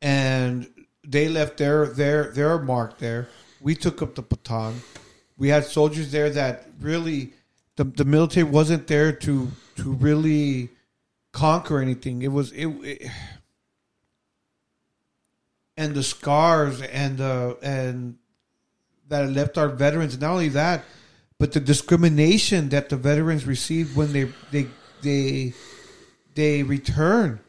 and 0.03 0.69
they 1.07 1.29
left 1.29 1.59
their 1.59 1.87
their 1.87 2.31
their 2.31 2.59
mark 2.59 2.99
there. 2.99 3.29
We 3.61 3.75
took 3.75 4.03
up 4.03 4.15
the 4.15 4.23
baton. 4.23 4.81
We 5.37 5.49
had 5.49 5.65
soldiers 5.65 6.13
there 6.13 6.31
that 6.31 6.69
really 6.81 7.33
the 7.77 7.85
the 7.85 8.05
military 8.05 8.45
wasn't 8.45 8.87
there 8.87 9.13
to 9.13 9.51
to 9.77 9.93
really 9.93 10.71
conquer 11.33 11.81
anything. 11.81 12.23
It 12.23 12.33
was 12.33 12.53
it, 12.53 12.67
it 12.67 13.11
and 15.77 15.95
the 15.95 16.03
scars 16.03 16.83
and 16.83 17.19
the 17.19 17.59
and 17.63 18.19
that 19.09 19.31
left 19.31 19.59
our 19.59 19.69
veterans. 19.69 20.19
Not 20.21 20.33
only 20.33 20.51
that, 20.51 20.85
but 21.39 21.53
the 21.53 21.61
discrimination 21.61 22.69
that 22.69 22.91
the 22.91 22.97
veterans 22.97 23.47
received 23.47 23.97
when 23.97 24.13
they 24.13 24.31
they 24.53 24.67
they 25.03 25.55
they 26.35 26.63
return. 26.63 27.41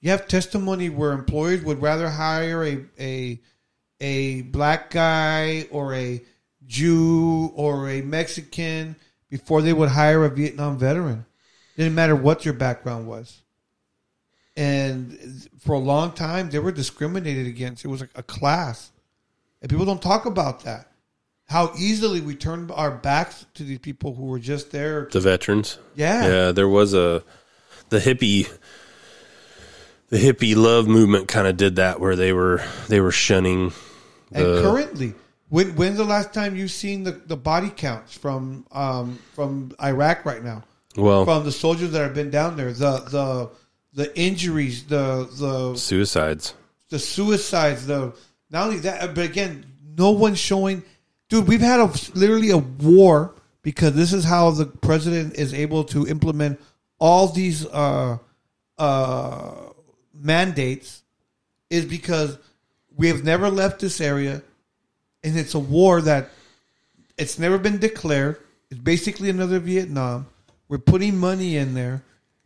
You 0.00 0.10
have 0.10 0.28
testimony 0.28 0.88
where 0.88 1.12
employers 1.12 1.62
would 1.62 1.82
rather 1.82 2.08
hire 2.08 2.64
a 2.64 2.84
a 2.98 3.40
a 4.00 4.42
black 4.42 4.90
guy 4.90 5.66
or 5.70 5.94
a 5.94 6.22
Jew 6.66 7.52
or 7.54 7.88
a 7.90 8.00
Mexican 8.00 8.96
before 9.28 9.60
they 9.62 9.72
would 9.72 9.90
hire 9.90 10.24
a 10.24 10.30
Vietnam 10.30 10.78
veteran. 10.78 11.26
Didn't 11.76 11.94
matter 11.94 12.16
what 12.16 12.44
your 12.44 12.54
background 12.54 13.06
was. 13.06 13.42
And 14.56 15.48
for 15.60 15.72
a 15.72 15.78
long 15.78 16.12
time, 16.12 16.50
they 16.50 16.58
were 16.58 16.72
discriminated 16.72 17.46
against. 17.46 17.84
It 17.84 17.88
was 17.88 18.00
like 18.00 18.10
a 18.14 18.22
class. 18.22 18.90
And 19.62 19.70
people 19.70 19.86
don't 19.86 20.02
talk 20.02 20.26
about 20.26 20.64
that. 20.64 20.88
How 21.46 21.72
easily 21.76 22.20
we 22.20 22.36
turn 22.36 22.70
our 22.70 22.90
backs 22.90 23.44
to 23.54 23.64
these 23.64 23.78
people 23.78 24.14
who 24.14 24.26
were 24.26 24.38
just 24.38 24.70
there. 24.70 25.08
the 25.10 25.20
veterans. 25.20 25.78
Yeah. 25.94 26.26
yeah. 26.26 26.52
There 26.52 26.68
was 26.68 26.94
a 26.94 27.24
the 27.88 27.98
hippie, 27.98 28.50
the 30.10 30.18
hippie 30.18 30.54
love 30.56 30.86
movement 30.86 31.28
kind 31.28 31.46
of 31.46 31.56
did 31.56 31.76
that, 31.76 31.98
where 32.00 32.16
they 32.16 32.32
were 32.32 32.62
they 32.88 33.00
were 33.00 33.12
shunning. 33.12 33.72
And 34.32 34.44
The, 34.44 34.62
currently, 34.62 35.14
when 35.48 35.74
when's 35.76 35.96
the 35.96 36.04
last 36.04 36.34
time 36.34 36.54
you've 36.56 36.70
seen 36.70 37.04
the, 37.04 37.12
the 37.12 37.36
body 37.36 37.70
counts 37.70 38.16
from 38.16 38.66
um, 38.72 39.18
from 39.34 39.72
Iraq 39.82 40.24
right 40.24 40.44
now? 40.44 40.62
Well- 40.96 41.24
from 41.24 41.44
the 41.44 41.52
soldiers 41.52 41.92
that 41.92 42.00
have 42.00 42.14
been 42.14 42.30
down 42.30 42.56
there, 42.56 42.72
the 42.72 42.98
the 43.10 43.50
the 43.92 44.18
injuries, 44.18 44.84
the 44.84 45.28
the 45.38 45.76
suicides. 45.76 46.54
the 46.90 46.98
suicides, 46.98 47.86
the 47.86 48.12
not 48.50 48.66
only 48.66 48.78
that, 48.80 49.14
but 49.14 49.24
again, 49.24 49.64
no 49.96 50.10
one's 50.10 50.38
showing. 50.38 50.82
Dude, 51.28 51.46
we've 51.46 51.60
had 51.60 51.78
a 51.78 51.90
literally 52.14 52.50
a 52.50 52.58
war 52.58 53.34
because 53.62 53.94
this 53.94 54.12
is 54.12 54.24
how 54.24 54.50
the 54.50 54.66
president 54.66 55.34
is 55.34 55.54
able 55.54 55.84
to 55.84 56.06
implement 56.08 56.60
all 56.98 57.28
these 57.28 57.64
uh, 57.66 58.18
uh, 58.78 59.54
mandates, 60.20 61.02
is 61.68 61.84
because 61.84 62.38
we 62.96 63.08
have 63.08 63.24
never 63.24 63.48
left 63.48 63.80
this 63.80 64.00
area, 64.00 64.42
and 65.24 65.38
it's 65.38 65.54
a 65.54 65.58
war 65.58 66.00
that 66.02 66.30
it's 67.16 67.38
never 67.38 67.58
been 67.58 67.78
declared. 67.78 68.38
It's 68.70 68.80
basically 68.80 69.30
another 69.30 69.58
Vietnam. 69.58 70.26
We're 70.68 70.78
putting 70.78 71.16
money 71.16 71.56
in 71.56 71.74
there. 71.74 72.02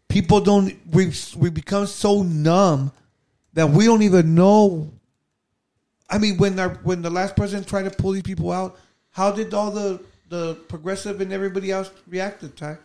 People 0.08 0.40
don't. 0.40 0.74
We 0.90 1.12
we 1.36 1.50
become 1.50 1.86
so 1.86 2.22
numb 2.22 2.92
that 3.54 3.70
we 3.70 3.84
don't 3.84 4.02
even 4.02 4.34
know. 4.34 4.90
I 6.08 6.18
mean, 6.18 6.36
when 6.36 6.58
our 6.58 6.70
when 6.82 7.02
the 7.02 7.10
last 7.10 7.36
president 7.36 7.66
tried 7.66 7.84
to 7.84 7.90
pull 7.90 8.12
these 8.12 8.22
people 8.22 8.52
out, 8.52 8.78
how 9.10 9.30
did 9.30 9.54
all 9.54 9.70
the 9.70 10.02
the 10.28 10.54
progressive 10.68 11.20
and 11.20 11.32
everybody 11.32 11.70
else 11.70 11.90
react 12.08 12.40
to 12.40 12.48
Ty? 12.48 12.78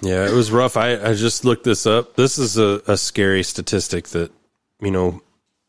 Yeah, 0.00 0.28
it 0.28 0.32
was 0.32 0.50
rough. 0.50 0.76
I, 0.76 0.92
I 0.92 1.14
just 1.14 1.44
looked 1.44 1.64
this 1.64 1.86
up. 1.86 2.14
This 2.16 2.38
is 2.38 2.56
a, 2.56 2.82
a 2.86 2.96
scary 2.96 3.42
statistic 3.42 4.08
that, 4.08 4.30
you 4.80 4.90
know, 4.90 5.22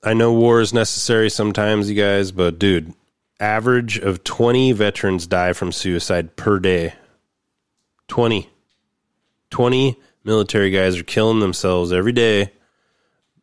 I 0.04 0.14
know 0.14 0.32
war 0.34 0.62
is 0.62 0.74
necessary 0.74 1.30
sometimes, 1.30 1.90
you 1.90 1.96
guys, 1.96 2.32
but 2.32 2.60
dude, 2.60 2.94
average 3.40 3.98
of 3.98 4.24
20 4.24 4.72
veterans 4.74 5.28
die 5.28 5.54
from 5.54 5.72
suicide 5.72 6.36
per 6.36 6.60
day. 6.60 6.94
20. 8.08 8.50
20 9.50 10.00
military 10.24 10.70
guys 10.70 10.98
are 10.98 11.04
killing 11.04 11.40
themselves 11.40 11.92
every 11.92 12.14
day. 12.14 12.52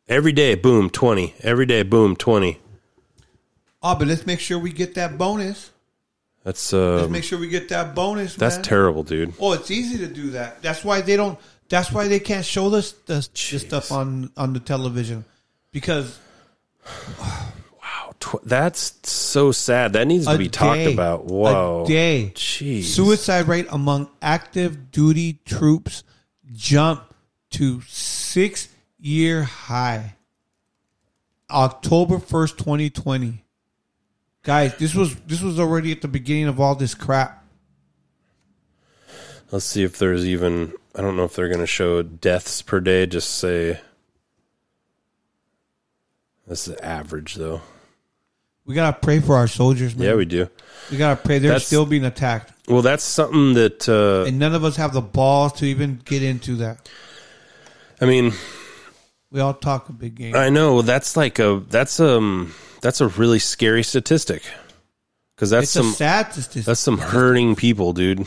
Every 0.08 0.32
day, 0.32 0.54
boom, 0.54 0.88
20. 0.88 1.34
Every 1.40 1.66
day, 1.66 1.82
boom, 1.82 2.14
20. 2.14 2.60
Oh, 3.82 3.94
but 3.96 4.06
let's 4.06 4.24
make 4.24 4.40
sure 4.40 4.58
we 4.58 4.72
get 4.72 4.94
that 4.94 5.18
bonus. 5.18 5.70
That's 6.46 6.72
uh 6.72 6.98
Let's 6.98 7.10
make 7.10 7.24
sure 7.24 7.40
we 7.40 7.48
get 7.48 7.70
that 7.70 7.96
bonus. 7.96 8.36
that's 8.36 8.54
man. 8.54 8.62
terrible, 8.62 9.02
dude. 9.02 9.34
Oh, 9.40 9.52
it's 9.54 9.68
easy 9.68 9.98
to 9.98 10.06
do 10.06 10.30
that. 10.30 10.62
That's 10.62 10.84
why 10.84 11.00
they 11.00 11.16
don't. 11.16 11.36
That's 11.68 11.90
why 11.90 12.06
they 12.06 12.20
can't 12.20 12.46
show 12.46 12.70
this 12.70 12.92
this, 12.92 13.26
this 13.26 13.62
stuff 13.62 13.90
on 13.90 14.30
on 14.36 14.52
the 14.52 14.60
television 14.60 15.24
because 15.72 16.20
Tw- 18.20 18.44
that's 18.44 18.94
so 19.10 19.50
sad. 19.50 19.94
That 19.94 20.06
needs 20.06 20.28
to 20.28 20.38
be 20.38 20.48
talked 20.48 20.86
about. 20.86 21.24
Whoa. 21.24 21.82
a 21.84 21.88
day. 21.88 22.30
Jeez. 22.36 22.84
Suicide 22.84 23.48
rate 23.48 23.66
among 23.70 24.08
active 24.22 24.92
duty 24.92 25.40
troops 25.44 26.04
jump 26.52 27.12
to 27.50 27.80
six 27.88 28.68
year 29.00 29.42
high. 29.42 30.14
October 31.50 32.20
first, 32.20 32.56
twenty 32.56 32.88
twenty. 32.88 33.42
Guys, 34.46 34.76
this 34.76 34.94
was 34.94 35.12
this 35.26 35.42
was 35.42 35.58
already 35.58 35.90
at 35.90 36.02
the 36.02 36.08
beginning 36.08 36.46
of 36.46 36.60
all 36.60 36.76
this 36.76 36.94
crap. 36.94 37.44
Let's 39.50 39.64
see 39.64 39.82
if 39.82 39.98
there's 39.98 40.24
even. 40.24 40.72
I 40.94 41.02
don't 41.02 41.16
know 41.16 41.24
if 41.24 41.34
they're 41.34 41.48
going 41.48 41.58
to 41.58 41.66
show 41.66 42.00
deaths 42.02 42.62
per 42.62 42.78
day. 42.78 43.06
Just 43.06 43.28
say. 43.28 43.80
This 46.46 46.68
is 46.68 46.76
average, 46.76 47.34
though. 47.34 47.60
We 48.64 48.76
gotta 48.76 48.96
pray 48.96 49.18
for 49.18 49.34
our 49.34 49.48
soldiers, 49.48 49.96
man. 49.96 50.08
Yeah, 50.08 50.14
we 50.14 50.24
do. 50.26 50.48
We 50.92 50.96
gotta 50.96 51.16
pray. 51.20 51.38
They're 51.40 51.50
That's- 51.50 51.66
still 51.66 51.84
being 51.84 52.04
attacked, 52.04 52.52
Well, 52.68 52.82
that's 52.82 53.02
something 53.02 53.54
that. 53.54 53.88
Uh, 53.88 54.28
and 54.28 54.38
none 54.38 54.54
of 54.54 54.62
us 54.62 54.76
have 54.76 54.92
the 54.92 55.00
balls 55.00 55.54
to 55.54 55.66
even 55.66 56.00
get 56.04 56.22
into 56.22 56.56
that. 56.56 56.88
I 58.00 58.04
mean, 58.06 58.32
We 59.32 59.40
all 59.40 59.54
talk 59.54 59.88
a 59.88 59.92
big 59.92 60.14
game. 60.14 60.36
I 60.36 60.50
know 60.50 60.82
that's 60.82 61.16
like 61.16 61.40
a 61.40 61.62
that's 61.68 61.98
um 61.98 62.54
that's 62.86 63.00
a 63.00 63.08
really 63.08 63.40
scary 63.40 63.82
statistic 63.82 64.44
because 65.34 65.50
that's 65.50 65.64
It's 65.64 65.74
a 65.74 65.82
some 65.82 65.92
sad 65.92 66.32
statistic. 66.32 66.66
That's 66.66 66.78
some 66.78 66.98
hurting 66.98 67.56
people, 67.56 67.92
dude. 67.92 68.24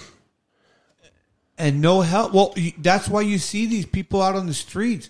and 1.58 1.80
no 1.82 2.02
help. 2.02 2.34
Well, 2.34 2.54
that's 2.78 3.08
why 3.08 3.22
you 3.22 3.38
see 3.38 3.68
these 3.68 3.86
people 3.86 4.22
out 4.22 4.36
on 4.36 4.48
the 4.48 4.54
streets. 4.54 5.10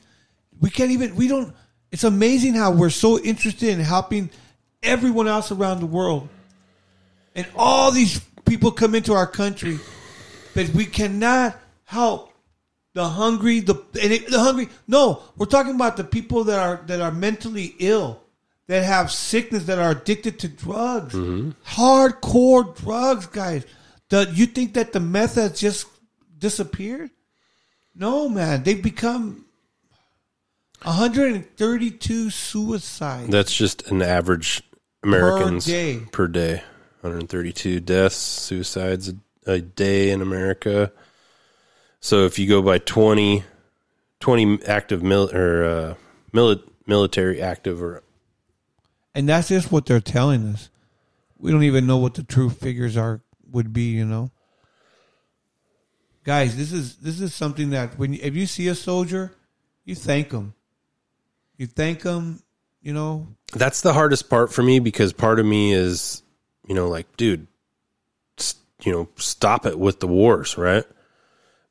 We 0.62 0.70
can't 0.70 0.92
even. 0.92 1.16
We 1.16 1.28
don't. 1.28 1.52
It's 1.92 2.04
amazing 2.04 2.54
how 2.54 2.70
we're 2.74 2.92
so 2.92 3.20
interested 3.20 3.70
in 3.70 3.80
helping 3.80 4.30
everyone 4.84 5.28
else 5.28 5.52
around 5.52 5.80
the 5.80 5.88
world, 5.88 6.30
and 7.34 7.48
all 7.56 7.90
these 7.90 8.20
people 8.46 8.70
come 8.72 8.94
into 8.94 9.14
our 9.14 9.26
country, 9.26 9.80
but 10.54 10.70
we 10.70 10.86
cannot 10.86 11.58
help 11.86 12.32
the 12.94 13.10
hungry. 13.10 13.62
The 13.62 13.74
and 14.00 14.14
it, 14.14 14.30
the 14.30 14.40
hungry. 14.40 14.70
No, 14.88 15.24
we're 15.38 15.48
talking 15.48 15.74
about 15.74 15.98
the 15.98 16.04
people 16.04 16.44
that 16.44 16.60
are 16.60 16.84
that 16.86 17.02
are 17.02 17.12
mentally 17.12 17.74
ill, 17.80 18.22
that 18.70 18.84
have 18.84 19.12
sickness, 19.12 19.64
that 19.64 19.80
are 19.80 19.90
addicted 19.90 20.38
to 20.38 20.48
drugs, 20.48 21.16
hardcore 21.16 22.76
drugs, 22.78 23.26
guys. 23.26 23.66
The, 24.10 24.30
you 24.32 24.46
think 24.46 24.76
that 24.76 24.94
the 24.94 25.00
meth 25.00 25.36
has 25.36 25.60
just 25.60 25.88
disappeared? 26.38 27.10
No, 27.96 28.30
man. 28.30 28.62
They've 28.62 28.82
become 28.82 29.46
132 30.84 32.30
suicides. 32.30 33.32
That's 33.32 33.56
just 33.56 33.88
an 33.88 34.04
average 34.04 34.62
Americans 35.02 35.66
day. 35.66 36.02
per 36.12 36.28
day. 36.28 36.62
132 37.02 37.80
deaths, 37.80 38.18
suicides 38.18 39.10
a, 39.10 39.52
a 39.52 39.62
day 39.62 40.12
in 40.12 40.22
America. 40.22 40.92
So 42.02 42.26
if 42.26 42.38
you 42.38 42.48
go 42.48 42.62
by 42.62 42.78
20, 42.78 43.44
20 44.20 44.64
active 44.68 45.02
mil, 45.02 45.36
or 45.36 45.64
uh, 45.64 45.94
mili- 46.34 46.62
military 46.86 47.42
active 47.42 47.82
or 47.82 48.04
and 49.16 49.28
that's 49.30 49.50
just 49.50 49.72
what 49.72 49.86
they're 49.86 50.00
telling 50.00 50.48
us. 50.48 50.70
We 51.38 51.52
don't 51.52 51.64
even 51.64 51.88
know 51.88 51.98
what 51.98 52.16
the 52.16 52.24
true 52.24 52.50
figures 52.50 52.98
are 52.98 53.22
would 53.52 53.72
be, 53.74 53.92
you 53.92 54.06
know. 54.06 54.32
Guys, 56.24 56.58
this 56.58 56.72
is 56.72 56.98
this 56.98 57.22
is 57.22 57.34
something 57.34 57.70
that 57.72 57.98
when 57.98 58.14
if 58.14 58.36
you 58.36 58.46
see 58.46 58.68
a 58.68 58.76
soldier, 58.76 59.32
you 59.86 59.96
thank 59.96 60.30
them. 60.30 60.54
You 61.58 61.66
thank 61.68 62.02
them, 62.02 62.44
you 62.82 62.94
know. 62.94 63.28
That's 63.54 63.82
the 63.82 63.94
hardest 63.94 64.30
part 64.30 64.54
for 64.54 64.62
me 64.62 64.80
because 64.80 65.12
part 65.14 65.40
of 65.40 65.46
me 65.46 65.74
is, 65.74 66.22
you 66.68 66.76
know, 66.76 66.88
like, 66.88 67.18
dude, 67.18 67.48
s- 68.38 68.56
you 68.84 68.92
know, 68.92 69.10
stop 69.16 69.66
it 69.66 69.80
with 69.80 70.00
the 70.02 70.08
wars, 70.08 70.58
right? 70.58 70.86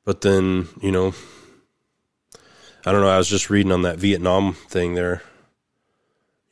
But 0.05 0.23
then, 0.23 0.66
you 0.81 0.90
know, 0.90 1.15
I 2.85 2.93
don't 2.93 3.02
know. 3.02 3.09
I 3.09 3.19
was 3.19 3.28
just 3.28 3.51
reading 3.51 3.70
on 3.73 3.82
that 3.82 3.98
Vietnam 3.98 4.55
thing 4.55 4.94
there. 4.94 5.23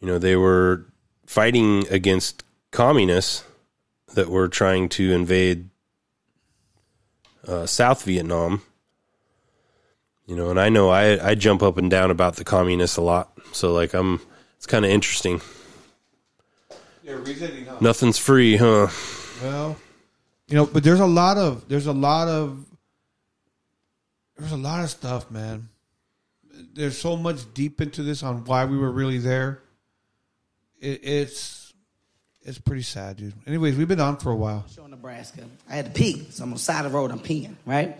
You 0.06 0.12
know, 0.12 0.18
they 0.20 0.36
were 0.36 0.86
fighting 1.26 1.84
against 1.90 2.44
communists 2.70 3.42
that 4.14 4.28
were 4.28 4.46
trying 4.46 4.88
to 4.90 5.12
invade 5.12 5.68
uh, 7.44 7.66
South 7.66 8.04
Vietnam. 8.04 8.62
You 10.24 10.36
know, 10.36 10.50
and 10.50 10.60
I 10.60 10.68
know 10.68 10.90
I 10.90 11.30
I 11.30 11.34
jump 11.34 11.60
up 11.60 11.76
and 11.76 11.90
down 11.90 12.12
about 12.12 12.36
the 12.36 12.44
communists 12.44 12.96
a 12.96 13.00
lot. 13.00 13.36
So 13.50 13.72
like 13.72 13.94
I'm 13.94 14.20
it's 14.56 14.66
kind 14.68 14.84
of 14.84 14.92
interesting. 14.92 15.40
Yeah, 17.02 17.14
reasoning, 17.14 17.66
huh? 17.66 17.78
Nothing's 17.80 18.16
free, 18.16 18.56
huh? 18.56 18.86
Well, 19.42 19.76
you 20.46 20.54
know, 20.54 20.66
but 20.66 20.84
there's 20.84 21.00
a 21.00 21.06
lot 21.06 21.36
of 21.36 21.68
there's 21.68 21.88
a 21.88 21.92
lot 21.92 22.28
of 22.28 22.64
there's 24.38 24.52
a 24.52 24.56
lot 24.56 24.84
of 24.84 24.88
stuff, 24.88 25.32
man. 25.32 25.68
There's 26.74 26.96
so 26.96 27.16
much 27.16 27.52
deep 27.54 27.80
into 27.80 28.04
this 28.04 28.22
on 28.22 28.44
why 28.44 28.66
we 28.66 28.78
were 28.78 28.92
really 28.92 29.18
there. 29.18 29.62
It, 30.80 31.00
it's 31.02 31.72
it's 32.42 32.58
pretty 32.58 32.82
sad, 32.82 33.16
dude. 33.16 33.34
Anyways, 33.46 33.76
we've 33.76 33.88
been 33.88 34.00
on 34.00 34.18
for 34.18 34.30
a 34.30 34.36
while. 34.36 34.64
in 34.84 34.90
Nebraska. 34.90 35.42
I 35.68 35.74
had 35.74 35.86
to 35.86 35.90
pee, 35.90 36.28
so 36.30 36.44
I'm 36.44 36.50
on 36.50 36.54
the 36.54 36.60
side 36.60 36.84
of 36.86 36.92
the 36.92 36.96
road. 36.96 37.10
I'm 37.10 37.18
peeing, 37.18 37.56
right? 37.64 37.96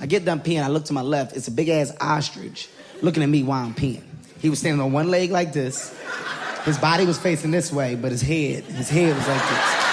I 0.00 0.06
get 0.06 0.24
done 0.24 0.40
peeing. 0.40 0.62
I 0.62 0.68
look 0.68 0.86
to 0.86 0.94
my 0.94 1.02
left. 1.02 1.36
It's 1.36 1.48
a 1.48 1.50
big 1.50 1.68
ass 1.68 1.92
ostrich 2.00 2.68
looking 3.02 3.22
at 3.22 3.28
me 3.28 3.42
while 3.42 3.62
I'm 3.62 3.74
peeing. 3.74 4.02
He 4.40 4.48
was 4.48 4.58
standing 4.58 4.80
on 4.80 4.92
one 4.92 5.10
leg 5.10 5.30
like 5.30 5.52
this. 5.52 5.94
His 6.64 6.78
body 6.78 7.04
was 7.04 7.18
facing 7.18 7.50
this 7.50 7.70
way, 7.70 7.94
but 7.94 8.10
his 8.10 8.22
head, 8.22 8.64
his 8.64 8.88
head 8.88 9.14
was 9.14 9.28
like 9.28 9.48
this. 9.48 9.86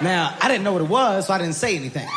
Now 0.00 0.36
I 0.40 0.48
didn't 0.48 0.62
know 0.64 0.72
what 0.72 0.82
it 0.82 0.88
was, 0.88 1.26
so 1.26 1.34
I 1.34 1.38
didn't 1.38 1.54
say 1.54 1.76
anything. 1.76 2.08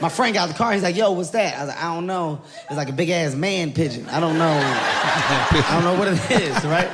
My 0.00 0.08
friend 0.08 0.34
got 0.34 0.44
out 0.44 0.48
the 0.48 0.54
car. 0.58 0.72
He's 0.72 0.82
like, 0.82 0.96
"Yo, 0.96 1.12
what's 1.12 1.30
that?" 1.30 1.56
I 1.56 1.60
was 1.60 1.68
like, 1.68 1.82
"I 1.84 1.94
don't 1.94 2.06
know. 2.06 2.42
It's 2.68 2.76
like 2.76 2.88
a 2.88 2.92
big 2.92 3.10
ass 3.10 3.34
man 3.34 3.72
pigeon. 3.72 4.08
I 4.08 4.20
don't 4.20 4.36
know. 4.38 4.60
I 4.62 5.70
don't 5.72 5.84
know 5.84 5.98
what 5.98 6.08
it 6.08 6.42
is, 6.42 6.64
right?" 6.64 6.90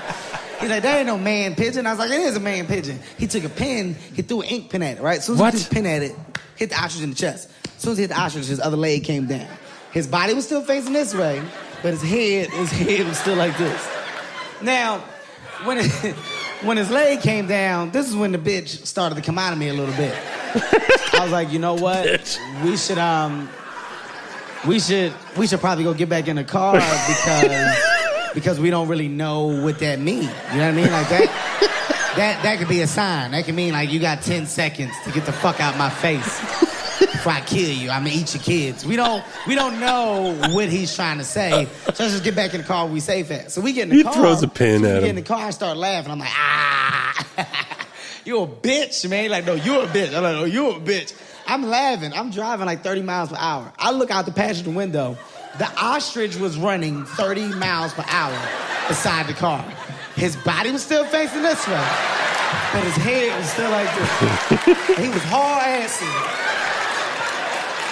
He's 0.60 0.70
like, 0.70 0.82
"There 0.82 0.96
ain't 0.98 1.06
no 1.06 1.18
man 1.18 1.54
pigeon." 1.54 1.86
I 1.86 1.90
was 1.90 1.98
like, 1.98 2.10
"It 2.10 2.20
is 2.20 2.36
a 2.36 2.40
man 2.40 2.66
pigeon." 2.66 2.98
He 3.18 3.26
took 3.26 3.44
a 3.44 3.48
pen. 3.48 3.94
He 4.14 4.22
threw 4.22 4.40
an 4.42 4.48
ink 4.48 4.70
pen 4.70 4.82
at 4.82 4.98
it. 4.98 5.02
Right? 5.02 5.18
As 5.18 5.26
soon 5.26 5.34
as 5.36 5.40
What? 5.40 5.54
he 5.54 5.60
threw 5.60 5.68
the 5.68 5.74
pen 5.74 5.86
at 5.86 6.02
it, 6.02 6.16
hit 6.56 6.70
the 6.70 6.76
ostrich 6.82 7.02
in 7.04 7.10
the 7.10 7.16
chest. 7.16 7.48
As 7.76 7.82
soon 7.82 7.92
as 7.92 7.98
he 7.98 8.02
hit 8.04 8.08
the 8.08 8.18
ostrich, 8.20 8.46
his 8.46 8.60
other 8.60 8.76
leg 8.76 9.04
came 9.04 9.26
down. 9.26 9.46
His 9.92 10.06
body 10.06 10.34
was 10.34 10.44
still 10.44 10.62
facing 10.62 10.92
this 10.92 11.14
way, 11.14 11.42
but 11.82 11.92
his 11.92 12.02
head, 12.02 12.50
his 12.50 12.70
head 12.70 13.06
was 13.06 13.18
still 13.18 13.36
like 13.36 13.56
this. 13.58 13.88
Now, 14.62 14.98
when 15.64 15.78
it, 15.78 15.90
when 16.62 16.76
his 16.76 16.90
leg 16.90 17.20
came 17.20 17.46
down, 17.46 17.90
this 17.90 18.08
is 18.08 18.16
when 18.16 18.32
the 18.32 18.38
bitch 18.38 18.86
started 18.86 19.14
to 19.16 19.22
come 19.22 19.38
out 19.38 19.52
of 19.52 19.58
me 19.58 19.68
a 19.68 19.74
little 19.74 19.94
bit. 19.96 20.14
I 21.12 21.20
was 21.22 21.32
like, 21.32 21.50
you 21.52 21.58
know 21.58 21.74
what? 21.74 22.38
We 22.64 22.76
should 22.76 22.98
um 22.98 23.48
we 24.66 24.80
should 24.80 25.12
we 25.36 25.46
should 25.46 25.60
probably 25.60 25.84
go 25.84 25.92
get 25.94 26.08
back 26.08 26.28
in 26.28 26.36
the 26.36 26.44
car 26.44 26.74
because 26.74 27.78
because 28.36 28.60
we 28.60 28.68
don't 28.68 28.86
really 28.86 29.08
know 29.08 29.46
what 29.46 29.78
that 29.78 29.98
means. 29.98 30.30
You 30.52 30.58
know 30.58 30.66
what 30.66 30.68
I 30.68 30.72
mean? 30.72 30.92
Like 30.92 31.08
that 31.08 32.12
that 32.16 32.42
that 32.42 32.58
could 32.58 32.68
be 32.68 32.82
a 32.82 32.86
sign. 32.86 33.30
That 33.30 33.46
could 33.46 33.54
mean 33.54 33.72
like 33.72 33.90
you 33.90 33.98
got 33.98 34.20
10 34.20 34.46
seconds 34.46 34.92
to 35.04 35.10
get 35.10 35.24
the 35.24 35.32
fuck 35.32 35.58
out 35.58 35.76
my 35.78 35.88
face 35.88 36.38
before 37.00 37.32
I 37.32 37.40
kill 37.46 37.70
you. 37.70 37.88
I'm 37.88 38.04
gonna 38.04 38.14
eat 38.14 38.34
your 38.34 38.42
kids. 38.42 38.84
We 38.84 38.94
don't 38.94 39.24
we 39.46 39.54
don't 39.54 39.80
know 39.80 40.36
what 40.52 40.68
he's 40.68 40.94
trying 40.94 41.16
to 41.16 41.24
say. 41.24 41.66
So 41.86 42.04
let's 42.04 42.12
just 42.12 42.24
get 42.24 42.36
back 42.36 42.52
in 42.52 42.60
the 42.60 42.66
car. 42.66 42.86
We 42.86 43.00
safe 43.00 43.30
at. 43.30 43.50
So 43.50 43.62
we 43.62 43.72
get 43.72 43.84
in 43.84 43.88
the 43.88 43.96
He 43.96 44.02
car. 44.02 44.12
He 44.12 44.20
throws 44.20 44.42
a 44.42 44.48
pin 44.48 44.82
so 44.82 44.86
we 44.86 44.90
at 44.90 45.00
get 45.00 45.02
him. 45.04 45.08
in 45.10 45.16
the 45.16 45.22
car. 45.22 45.38
I 45.46 45.50
start 45.50 45.78
laughing. 45.78 46.12
I'm 46.12 46.18
like 46.18 46.28
ah. 46.30 47.88
you 48.26 48.42
a 48.42 48.46
bitch, 48.46 49.08
man. 49.08 49.30
Like, 49.30 49.46
no, 49.46 49.54
you 49.54 49.80
a 49.80 49.86
bitch. 49.86 50.14
I'm 50.14 50.22
like, 50.22 50.34
no, 50.36 50.44
you 50.44 50.70
a 50.72 50.74
bitch. 50.80 51.14
I'm 51.46 51.62
laughing. 51.62 52.12
I'm 52.12 52.30
driving 52.30 52.66
like 52.66 52.82
30 52.82 53.00
miles 53.02 53.30
per 53.30 53.36
hour. 53.38 53.72
I 53.78 53.92
look 53.92 54.10
out 54.10 54.26
the 54.26 54.32
passenger 54.32 54.70
window. 54.72 55.16
The 55.58 55.70
ostrich 55.80 56.36
was 56.36 56.58
running 56.58 57.04
30 57.04 57.54
miles 57.54 57.94
per 57.94 58.04
hour 58.08 58.38
beside 58.88 59.26
the 59.26 59.32
car. 59.32 59.64
His 60.14 60.36
body 60.36 60.70
was 60.70 60.82
still 60.82 61.06
facing 61.06 61.42
this 61.42 61.66
way, 61.66 61.88
but 62.72 62.84
his 62.84 62.96
head 62.96 63.38
was 63.38 63.50
still 63.50 63.70
like 63.70 63.88
this. 63.96 64.98
he 64.98 65.08
was 65.08 65.22
hard 65.24 65.62
assing 65.62 66.46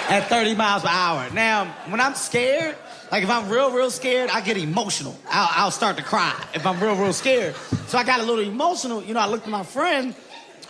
at 0.09 0.27
30 0.29 0.55
miles 0.55 0.83
per 0.83 0.89
hour. 0.89 1.27
Now, 1.33 1.65
when 1.89 1.99
I'm 1.99 2.13
scared, 2.13 2.75
like 3.11 3.23
if 3.23 3.29
I'm 3.31 3.49
real, 3.49 3.71
real 3.71 3.89
scared, 3.89 4.29
I 4.29 4.41
get 4.41 4.57
emotional. 4.57 5.17
I'll, 5.29 5.65
I'll 5.65 5.71
start 5.71 5.97
to 5.97 6.03
cry 6.03 6.35
if 6.53 6.67
I'm 6.67 6.79
real, 6.79 6.95
real 6.95 7.13
scared. 7.13 7.55
So 7.87 7.97
I 7.97 8.03
got 8.03 8.19
a 8.19 8.23
little 8.23 8.43
emotional. 8.43 9.03
You 9.03 9.15
know, 9.15 9.21
I 9.21 9.27
looked 9.27 9.45
at 9.45 9.51
my 9.51 9.63
friend. 9.63 10.13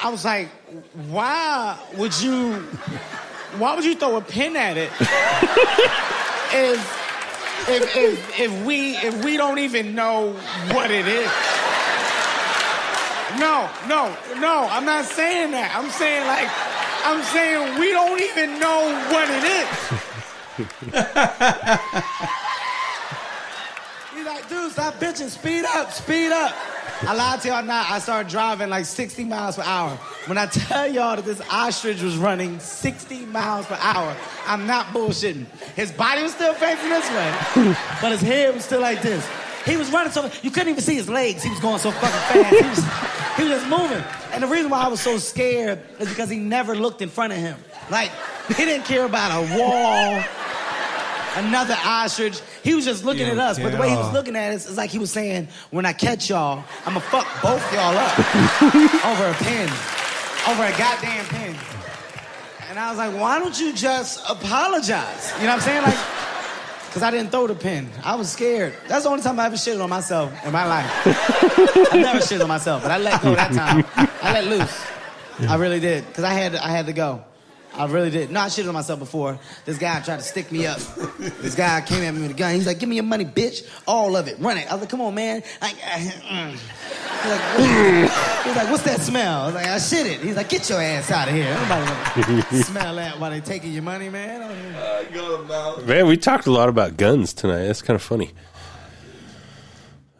I 0.01 0.09
was 0.09 0.23
like, 0.23 0.47
why 1.09 1.77
would 1.97 2.21
you, 2.21 2.53
why 3.57 3.75
would 3.75 3.83
you 3.83 3.95
throw 3.95 4.15
a 4.15 4.21
pin 4.21 4.55
at 4.55 4.77
it? 4.77 4.91
if, 6.55 7.67
if, 7.67 7.95
if, 7.95 8.39
if 8.39 8.65
we 8.65 8.95
if 8.97 9.25
we 9.25 9.35
don't 9.37 9.59
even 9.59 9.93
know 9.93 10.31
what 10.71 10.89
it 10.89 11.07
is. 11.07 11.29
No, 13.39 13.69
no, 13.87 14.15
no, 14.39 14.67
I'm 14.71 14.85
not 14.85 15.03
saying 15.05 15.51
that. 15.51 15.75
I'm 15.75 15.89
saying 15.91 16.25
like 16.27 16.49
I'm 17.03 17.21
saying 17.33 17.79
we 17.79 17.91
don't 17.91 18.21
even 18.21 18.59
know 18.59 18.93
what 19.11 19.29
it 19.29 19.43
is. 22.23 22.31
Like, 24.45 24.61
dude, 24.61 24.71
stop 24.71 24.93
bitching. 24.95 25.29
Speed 25.29 25.65
up, 25.65 25.91
speed 25.91 26.31
up. 26.31 26.53
I 27.01 27.15
lied 27.15 27.41
to 27.41 27.47
y'all 27.47 27.63
not. 27.63 27.89
I 27.89 27.97
started 27.97 28.29
driving 28.29 28.69
like 28.69 28.85
60 28.85 29.23
miles 29.25 29.55
per 29.55 29.63
hour. 29.63 29.97
When 30.27 30.37
I 30.37 30.45
tell 30.45 30.91
y'all 30.91 31.15
that 31.15 31.25
this 31.25 31.41
ostrich 31.49 32.01
was 32.01 32.15
running 32.17 32.59
60 32.59 33.25
miles 33.27 33.65
per 33.65 33.77
hour, 33.79 34.15
I'm 34.45 34.67
not 34.67 34.87
bullshitting. 34.87 35.47
His 35.75 35.91
body 35.91 36.21
was 36.21 36.33
still 36.33 36.53
facing 36.53 36.89
this 36.89 37.09
way, 37.09 37.75
but 38.01 38.11
his 38.11 38.21
head 38.21 38.53
was 38.53 38.65
still 38.65 38.81
like 38.81 39.01
this. 39.01 39.27
He 39.65 39.77
was 39.77 39.91
running 39.91 40.11
so 40.11 40.29
you 40.43 40.51
couldn't 40.51 40.69
even 40.69 40.83
see 40.83 40.95
his 40.95 41.09
legs. 41.09 41.41
He 41.41 41.49
was 41.49 41.59
going 41.59 41.79
so 41.79 41.89
fucking 41.89 42.43
fast. 42.43 42.55
He 42.55 42.69
was, 42.69 43.37
he 43.37 43.43
was 43.43 43.51
just 43.51 43.67
moving. 43.67 44.03
And 44.31 44.43
the 44.43 44.47
reason 44.47 44.69
why 44.69 44.81
I 44.81 44.87
was 44.89 45.01
so 45.01 45.17
scared 45.17 45.81
is 45.99 46.07
because 46.09 46.29
he 46.29 46.37
never 46.37 46.75
looked 46.75 47.01
in 47.01 47.09
front 47.09 47.33
of 47.33 47.39
him. 47.39 47.57
Like 47.89 48.11
he 48.49 48.65
didn't 48.65 48.85
care 48.85 49.05
about 49.05 49.31
a 49.31 49.57
wall 49.59 50.23
another 51.35 51.75
ostrich. 51.85 52.41
He 52.65 52.73
was 52.73 52.83
just 52.83 53.05
looking 53.05 53.27
Yeah, 53.27 53.33
at 53.33 53.37
us, 53.37 53.59
but 53.59 53.71
the 53.71 53.77
way 53.77 53.89
he 53.91 53.95
was 53.95 54.11
looking 54.11 54.35
at 54.35 54.51
us 54.51 54.67
is 54.67 54.75
like 54.75 54.89
he 54.89 54.97
was 54.97 55.11
saying, 55.11 55.47
"When 55.69 55.85
I 55.85 55.93
catch 55.93 56.29
y'all, 56.31 56.63
I'ma 56.85 56.99
fuck 56.99 57.27
both 57.43 57.61
y'all 57.71 57.95
up 57.95 58.17
over 59.05 59.25
a 59.29 59.33
pin, 59.35 59.69
over 60.49 60.63
a 60.65 60.75
goddamn 60.75 61.25
pin." 61.27 61.55
And 62.67 62.79
I 62.79 62.89
was 62.89 62.97
like, 62.97 63.13
"Why 63.21 63.37
don't 63.37 63.57
you 63.59 63.71
just 63.71 64.27
apologize?" 64.27 65.31
You 65.37 65.43
know 65.45 65.53
what 65.53 65.55
I'm 65.57 65.59
saying? 65.61 65.83
Like, 65.83 65.97
because 66.87 67.03
I 67.03 67.11
didn't 67.11 67.29
throw 67.29 67.45
the 67.45 67.53
pin. 67.53 67.87
I 68.03 68.15
was 68.15 68.31
scared. 68.31 68.73
That's 68.87 69.03
the 69.03 69.09
only 69.11 69.21
time 69.21 69.39
I 69.39 69.45
ever 69.45 69.57
shitted 69.57 69.83
on 69.83 69.89
myself 69.91 70.33
in 70.43 70.51
my 70.51 70.65
life. 70.65 70.89
I 71.93 71.97
never 72.01 72.19
shit 72.21 72.41
on 72.41 72.47
myself, 72.47 72.81
but 72.81 72.89
I 72.91 72.97
let 72.97 73.21
go 73.21 73.35
that 73.35 73.53
time. 73.53 73.85
I 74.23 74.33
let 74.33 74.47
loose. 74.47 74.81
I 75.47 75.55
really 75.57 75.79
did, 75.79 76.07
because 76.07 76.23
I 76.23 76.33
had 76.33 76.55
I 76.55 76.69
had 76.69 76.87
to 76.87 76.93
go. 76.93 77.23
I 77.77 77.85
really 77.87 78.09
did. 78.09 78.31
No, 78.31 78.41
I 78.41 78.47
shitted 78.47 78.67
on 78.67 78.73
myself 78.73 78.99
before. 78.99 79.39
This 79.65 79.77
guy 79.77 79.99
tried 80.01 80.17
to 80.17 80.23
stick 80.23 80.51
me 80.51 80.65
up. 80.65 80.79
This 81.41 81.55
guy 81.55 81.81
came 81.81 82.03
at 82.03 82.13
me 82.13 82.21
with 82.21 82.31
a 82.31 82.33
gun. 82.33 82.55
He's 82.55 82.67
like, 82.67 82.79
"Give 82.79 82.87
me 82.89 82.95
your 82.95 83.03
money, 83.03 83.25
bitch. 83.25 83.67
All 83.87 84.15
of 84.15 84.27
it. 84.27 84.37
Run 84.39 84.57
it." 84.57 84.69
I 84.69 84.73
was 84.73 84.81
like, 84.81 84.89
"Come 84.89 85.01
on, 85.01 85.13
man." 85.15 85.43
Like, 85.61 85.75
mm. 85.75 86.51
He's 87.21 87.31
like, 87.31 87.41
"What?" 87.59 88.45
He's 88.45 88.55
like, 88.55 88.69
"What's 88.71 88.83
that 88.83 89.01
smell?" 89.01 89.41
I 89.41 89.45
was 89.47 89.55
like, 89.55 89.67
"I 89.67 89.77
shit 89.79 90.07
it." 90.07 90.19
He's 90.21 90.35
like, 90.35 90.49
"Get 90.49 90.69
your 90.69 90.81
ass 90.81 91.11
out 91.11 91.27
of 91.27 91.33
here." 91.33 91.53
Nobody 91.53 92.61
smell 92.63 92.95
that 92.95 93.19
while 93.19 93.31
they 93.31 93.41
taking 93.41 93.73
your 93.73 93.83
money, 93.83 94.09
man. 94.09 94.41
Man, 95.85 96.07
we 96.07 96.17
talked 96.17 96.47
a 96.47 96.51
lot 96.51 96.69
about 96.69 96.97
guns 96.97 97.33
tonight. 97.33 97.65
That's 97.65 97.81
kind 97.81 97.95
of 97.95 98.01
funny. 98.01 98.31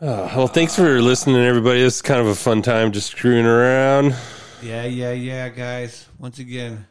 Oh, 0.01 0.31
well, 0.35 0.47
thanks 0.47 0.75
for 0.75 1.01
listening, 1.01 1.37
everybody. 1.37 1.81
This 1.81 1.95
is 1.95 2.01
kind 2.01 2.19
of 2.19 2.27
a 2.27 2.35
fun 2.35 2.61
time 2.61 2.91
just 2.91 3.11
screwing 3.11 3.45
around. 3.45 4.15
Yeah, 4.61 4.83
yeah, 4.85 5.11
yeah, 5.11 5.49
guys. 5.49 6.07
Once 6.19 6.39
again, 6.39 6.85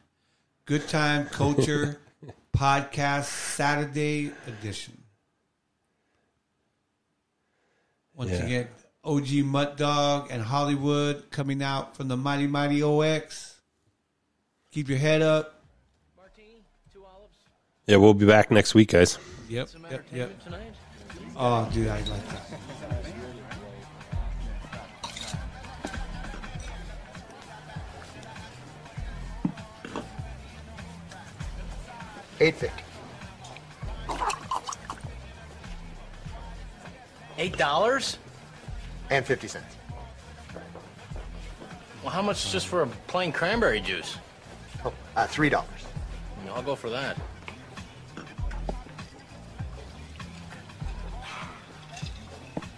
Good 0.66 0.88
Time 0.88 1.26
Culture 1.26 2.00
Podcast 2.56 3.24
Saturday 3.24 4.32
edition. 4.46 4.96
Once 8.14 8.30
Yeah. 8.30 8.44
again, 8.44 8.68
OG 9.02 9.28
Mutt 9.44 9.76
Dog 9.76 10.28
and 10.30 10.42
Hollywood 10.42 11.30
coming 11.30 11.62
out 11.62 11.96
from 11.96 12.08
the 12.08 12.16
Mighty 12.16 12.46
Mighty 12.46 12.82
OX. 12.82 13.60
Keep 14.70 14.88
your 14.88 14.98
head 14.98 15.20
up. 15.20 15.62
Martini, 16.16 16.64
two 16.92 17.04
olives. 17.04 17.34
Yeah, 17.86 17.96
we'll 17.96 18.14
be 18.14 18.26
back 18.26 18.50
next 18.50 18.74
week, 18.74 18.92
guys. 18.92 19.18
Yep, 19.48 19.68
yep, 19.90 20.04
yep. 20.12 20.32
Oh, 21.36 21.68
dude, 21.72 21.88
I 21.88 21.98
like 21.98 22.28
that. 22.28 22.40
Eight 32.40 32.56
fifty. 32.56 32.82
Eight 37.38 37.56
dollars? 37.56 38.18
And 39.10 39.24
fifty 39.24 39.48
cents. 39.48 39.76
Well, 42.02 42.12
how 42.12 42.22
much 42.22 42.44
is 42.44 42.52
just 42.52 42.66
for 42.66 42.82
a 42.82 42.86
plain 43.06 43.32
cranberry 43.32 43.80
juice? 43.80 44.16
Oh, 44.84 44.92
uh, 45.16 45.26
three 45.26 45.48
dollars. 45.48 45.68
I'll 46.54 46.62
go 46.62 46.76
for 46.76 46.90
that. 46.90 47.16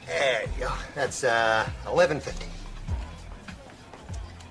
There 0.07 0.43
you 0.43 0.49
go. 0.61 0.73
That's 0.95 1.25
uh, 1.25 1.69
eleven 1.87 2.21
fifty. 2.21 2.47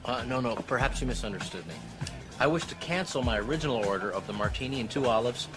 Uh, 0.04 0.24
no, 0.28 0.40
no, 0.40 0.56
perhaps 0.56 1.02
you 1.02 1.08
misunderstood 1.08 1.66
me. 1.66 1.74
I 2.40 2.48
wish 2.48 2.66
to 2.66 2.76
cancel 2.76 3.24
my 3.24 3.40
original 3.40 3.78
order 3.86 4.10
of 4.12 4.28
the 4.28 4.34
martini 4.34 4.82
and 4.82 4.90
two 4.90 5.06
olives 5.06 5.48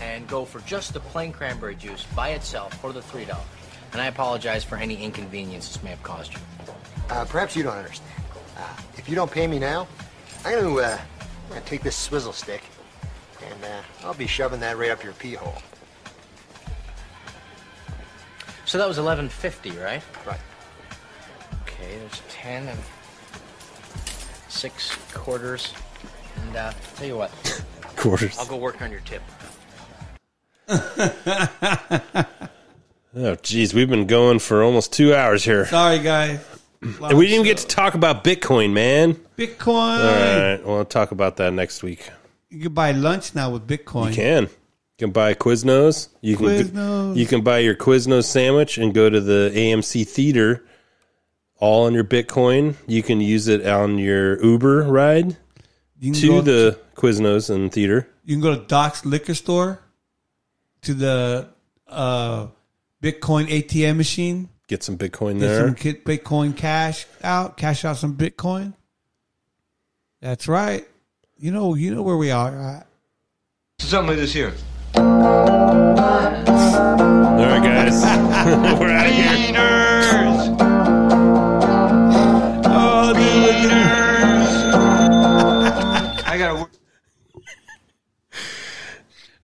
and 0.00 0.28
go 0.28 0.44
for 0.44 0.60
just 0.60 0.92
the 0.92 1.00
plain 1.00 1.32
cranberry 1.32 1.74
juice 1.74 2.04
by 2.14 2.30
itself 2.30 2.74
for 2.80 2.92
the 2.92 3.00
$3. 3.00 3.36
And 3.92 4.00
I 4.00 4.06
apologize 4.06 4.62
for 4.62 4.76
any 4.76 5.02
inconvenience 5.02 5.68
this 5.68 5.82
may 5.82 5.90
have 5.90 6.02
caused 6.02 6.34
you. 6.34 6.40
Uh, 7.10 7.24
perhaps 7.24 7.56
you 7.56 7.62
don't 7.64 7.76
understand. 7.76 8.10
Uh, 8.56 8.76
if 8.96 9.08
you 9.08 9.16
don't 9.16 9.30
pay 9.30 9.46
me 9.46 9.58
now, 9.58 9.88
I'm 10.44 10.62
gonna, 10.62 10.76
uh, 10.76 10.98
I'm 11.44 11.48
gonna 11.48 11.60
take 11.62 11.82
this 11.82 11.96
swizzle 11.96 12.32
stick 12.32 12.62
and 13.44 13.64
uh, 13.64 13.82
I'll 14.04 14.14
be 14.14 14.26
shoving 14.26 14.60
that 14.60 14.78
right 14.78 14.90
up 14.90 15.02
your 15.02 15.14
pee 15.14 15.34
hole. 15.34 15.60
So 18.64 18.78
that 18.78 18.86
was 18.86 18.98
11.50, 18.98 19.82
right? 19.82 20.02
Right. 20.26 20.40
Okay, 21.62 21.96
there's 21.98 22.22
10 22.28 22.68
and 22.68 22.78
6 24.48 24.94
quarters. 25.14 25.72
And 26.48 26.56
uh, 26.56 26.72
tell 26.96 27.06
you 27.06 27.18
what. 27.18 27.62
Quarters. 27.96 28.38
I'll 28.38 28.46
go 28.46 28.56
work 28.56 28.80
on 28.80 28.90
your 28.90 29.00
tip. 29.00 29.22
Oh, 33.16 33.34
geez, 33.36 33.72
we've 33.72 33.88
been 33.88 34.06
going 34.06 34.38
for 34.38 34.62
almost 34.62 34.92
two 34.92 35.14
hours 35.14 35.42
here. 35.42 35.64
Sorry, 35.66 35.98
guys. 35.98 36.44
And 36.82 37.18
we 37.18 37.26
didn't 37.26 37.40
even 37.40 37.44
get 37.44 37.56
to 37.58 37.66
talk 37.66 37.94
about 37.94 38.22
Bitcoin, 38.22 38.72
man. 38.72 39.14
Bitcoin. 39.36 39.66
All 39.98 40.50
right, 40.52 40.64
well, 40.64 40.76
I'll 40.76 40.84
talk 40.84 41.10
about 41.10 41.38
that 41.38 41.52
next 41.52 41.82
week. 41.82 42.08
You 42.50 42.60
can 42.64 42.74
buy 42.74 42.92
lunch 42.92 43.34
now 43.34 43.50
with 43.50 43.66
Bitcoin. 43.66 44.10
You 44.10 44.14
can. 44.14 44.42
You 44.44 44.48
can 44.98 45.10
buy 45.10 45.34
Quiznos. 45.34 46.10
You 46.20 46.36
can 46.36 46.46
Quiznos. 46.46 47.16
you 47.16 47.26
can 47.26 47.40
buy 47.40 47.58
your 47.58 47.74
Quiznos 47.74 48.24
sandwich 48.24 48.78
and 48.78 48.94
go 48.94 49.10
to 49.10 49.20
the 49.20 49.50
AMC 49.54 50.06
theater 50.06 50.64
all 51.56 51.86
on 51.86 51.94
your 51.94 52.04
Bitcoin. 52.04 52.76
You 52.86 53.02
can 53.02 53.20
use 53.20 53.48
it 53.48 53.66
on 53.66 53.98
your 53.98 54.40
Uber 54.44 54.82
ride 54.84 55.38
You 56.00 56.12
can 56.12 56.20
to 56.20 56.26
go 56.28 56.40
the 56.40 56.78
Quiznos 56.94 57.50
and 57.50 57.72
theater. 57.72 58.08
You 58.24 58.34
can 58.34 58.40
go 58.40 58.54
to 58.54 58.60
Doc's 58.64 59.04
liquor 59.04 59.34
store 59.34 59.80
to 60.82 60.94
the 60.94 61.48
uh, 61.88 62.46
Bitcoin 63.02 63.48
ATM 63.48 63.96
machine. 63.96 64.48
Get 64.68 64.82
some 64.82 64.98
Bitcoin 64.98 65.34
Get 65.34 65.46
there. 65.46 65.66
some 65.66 65.74
Bitcoin 65.74 66.56
cash 66.56 67.06
out. 67.22 67.56
Cash 67.56 67.84
out 67.84 67.96
some 67.96 68.16
Bitcoin. 68.16 68.74
That's 70.20 70.46
right. 70.46 70.86
You 71.38 71.52
know, 71.52 71.74
you 71.74 71.94
know 71.94 72.02
where 72.02 72.16
we 72.16 72.30
are. 72.30 72.50
Right? 72.52 72.84
Something 73.80 74.08
like 74.08 74.18
this 74.18 74.32
here. 74.32 74.52
All 74.94 75.04
right, 77.44 77.62
guys. 77.62 78.02
We're 78.80 78.90
out 78.90 79.06
of 79.06 79.12
here. 79.12 80.07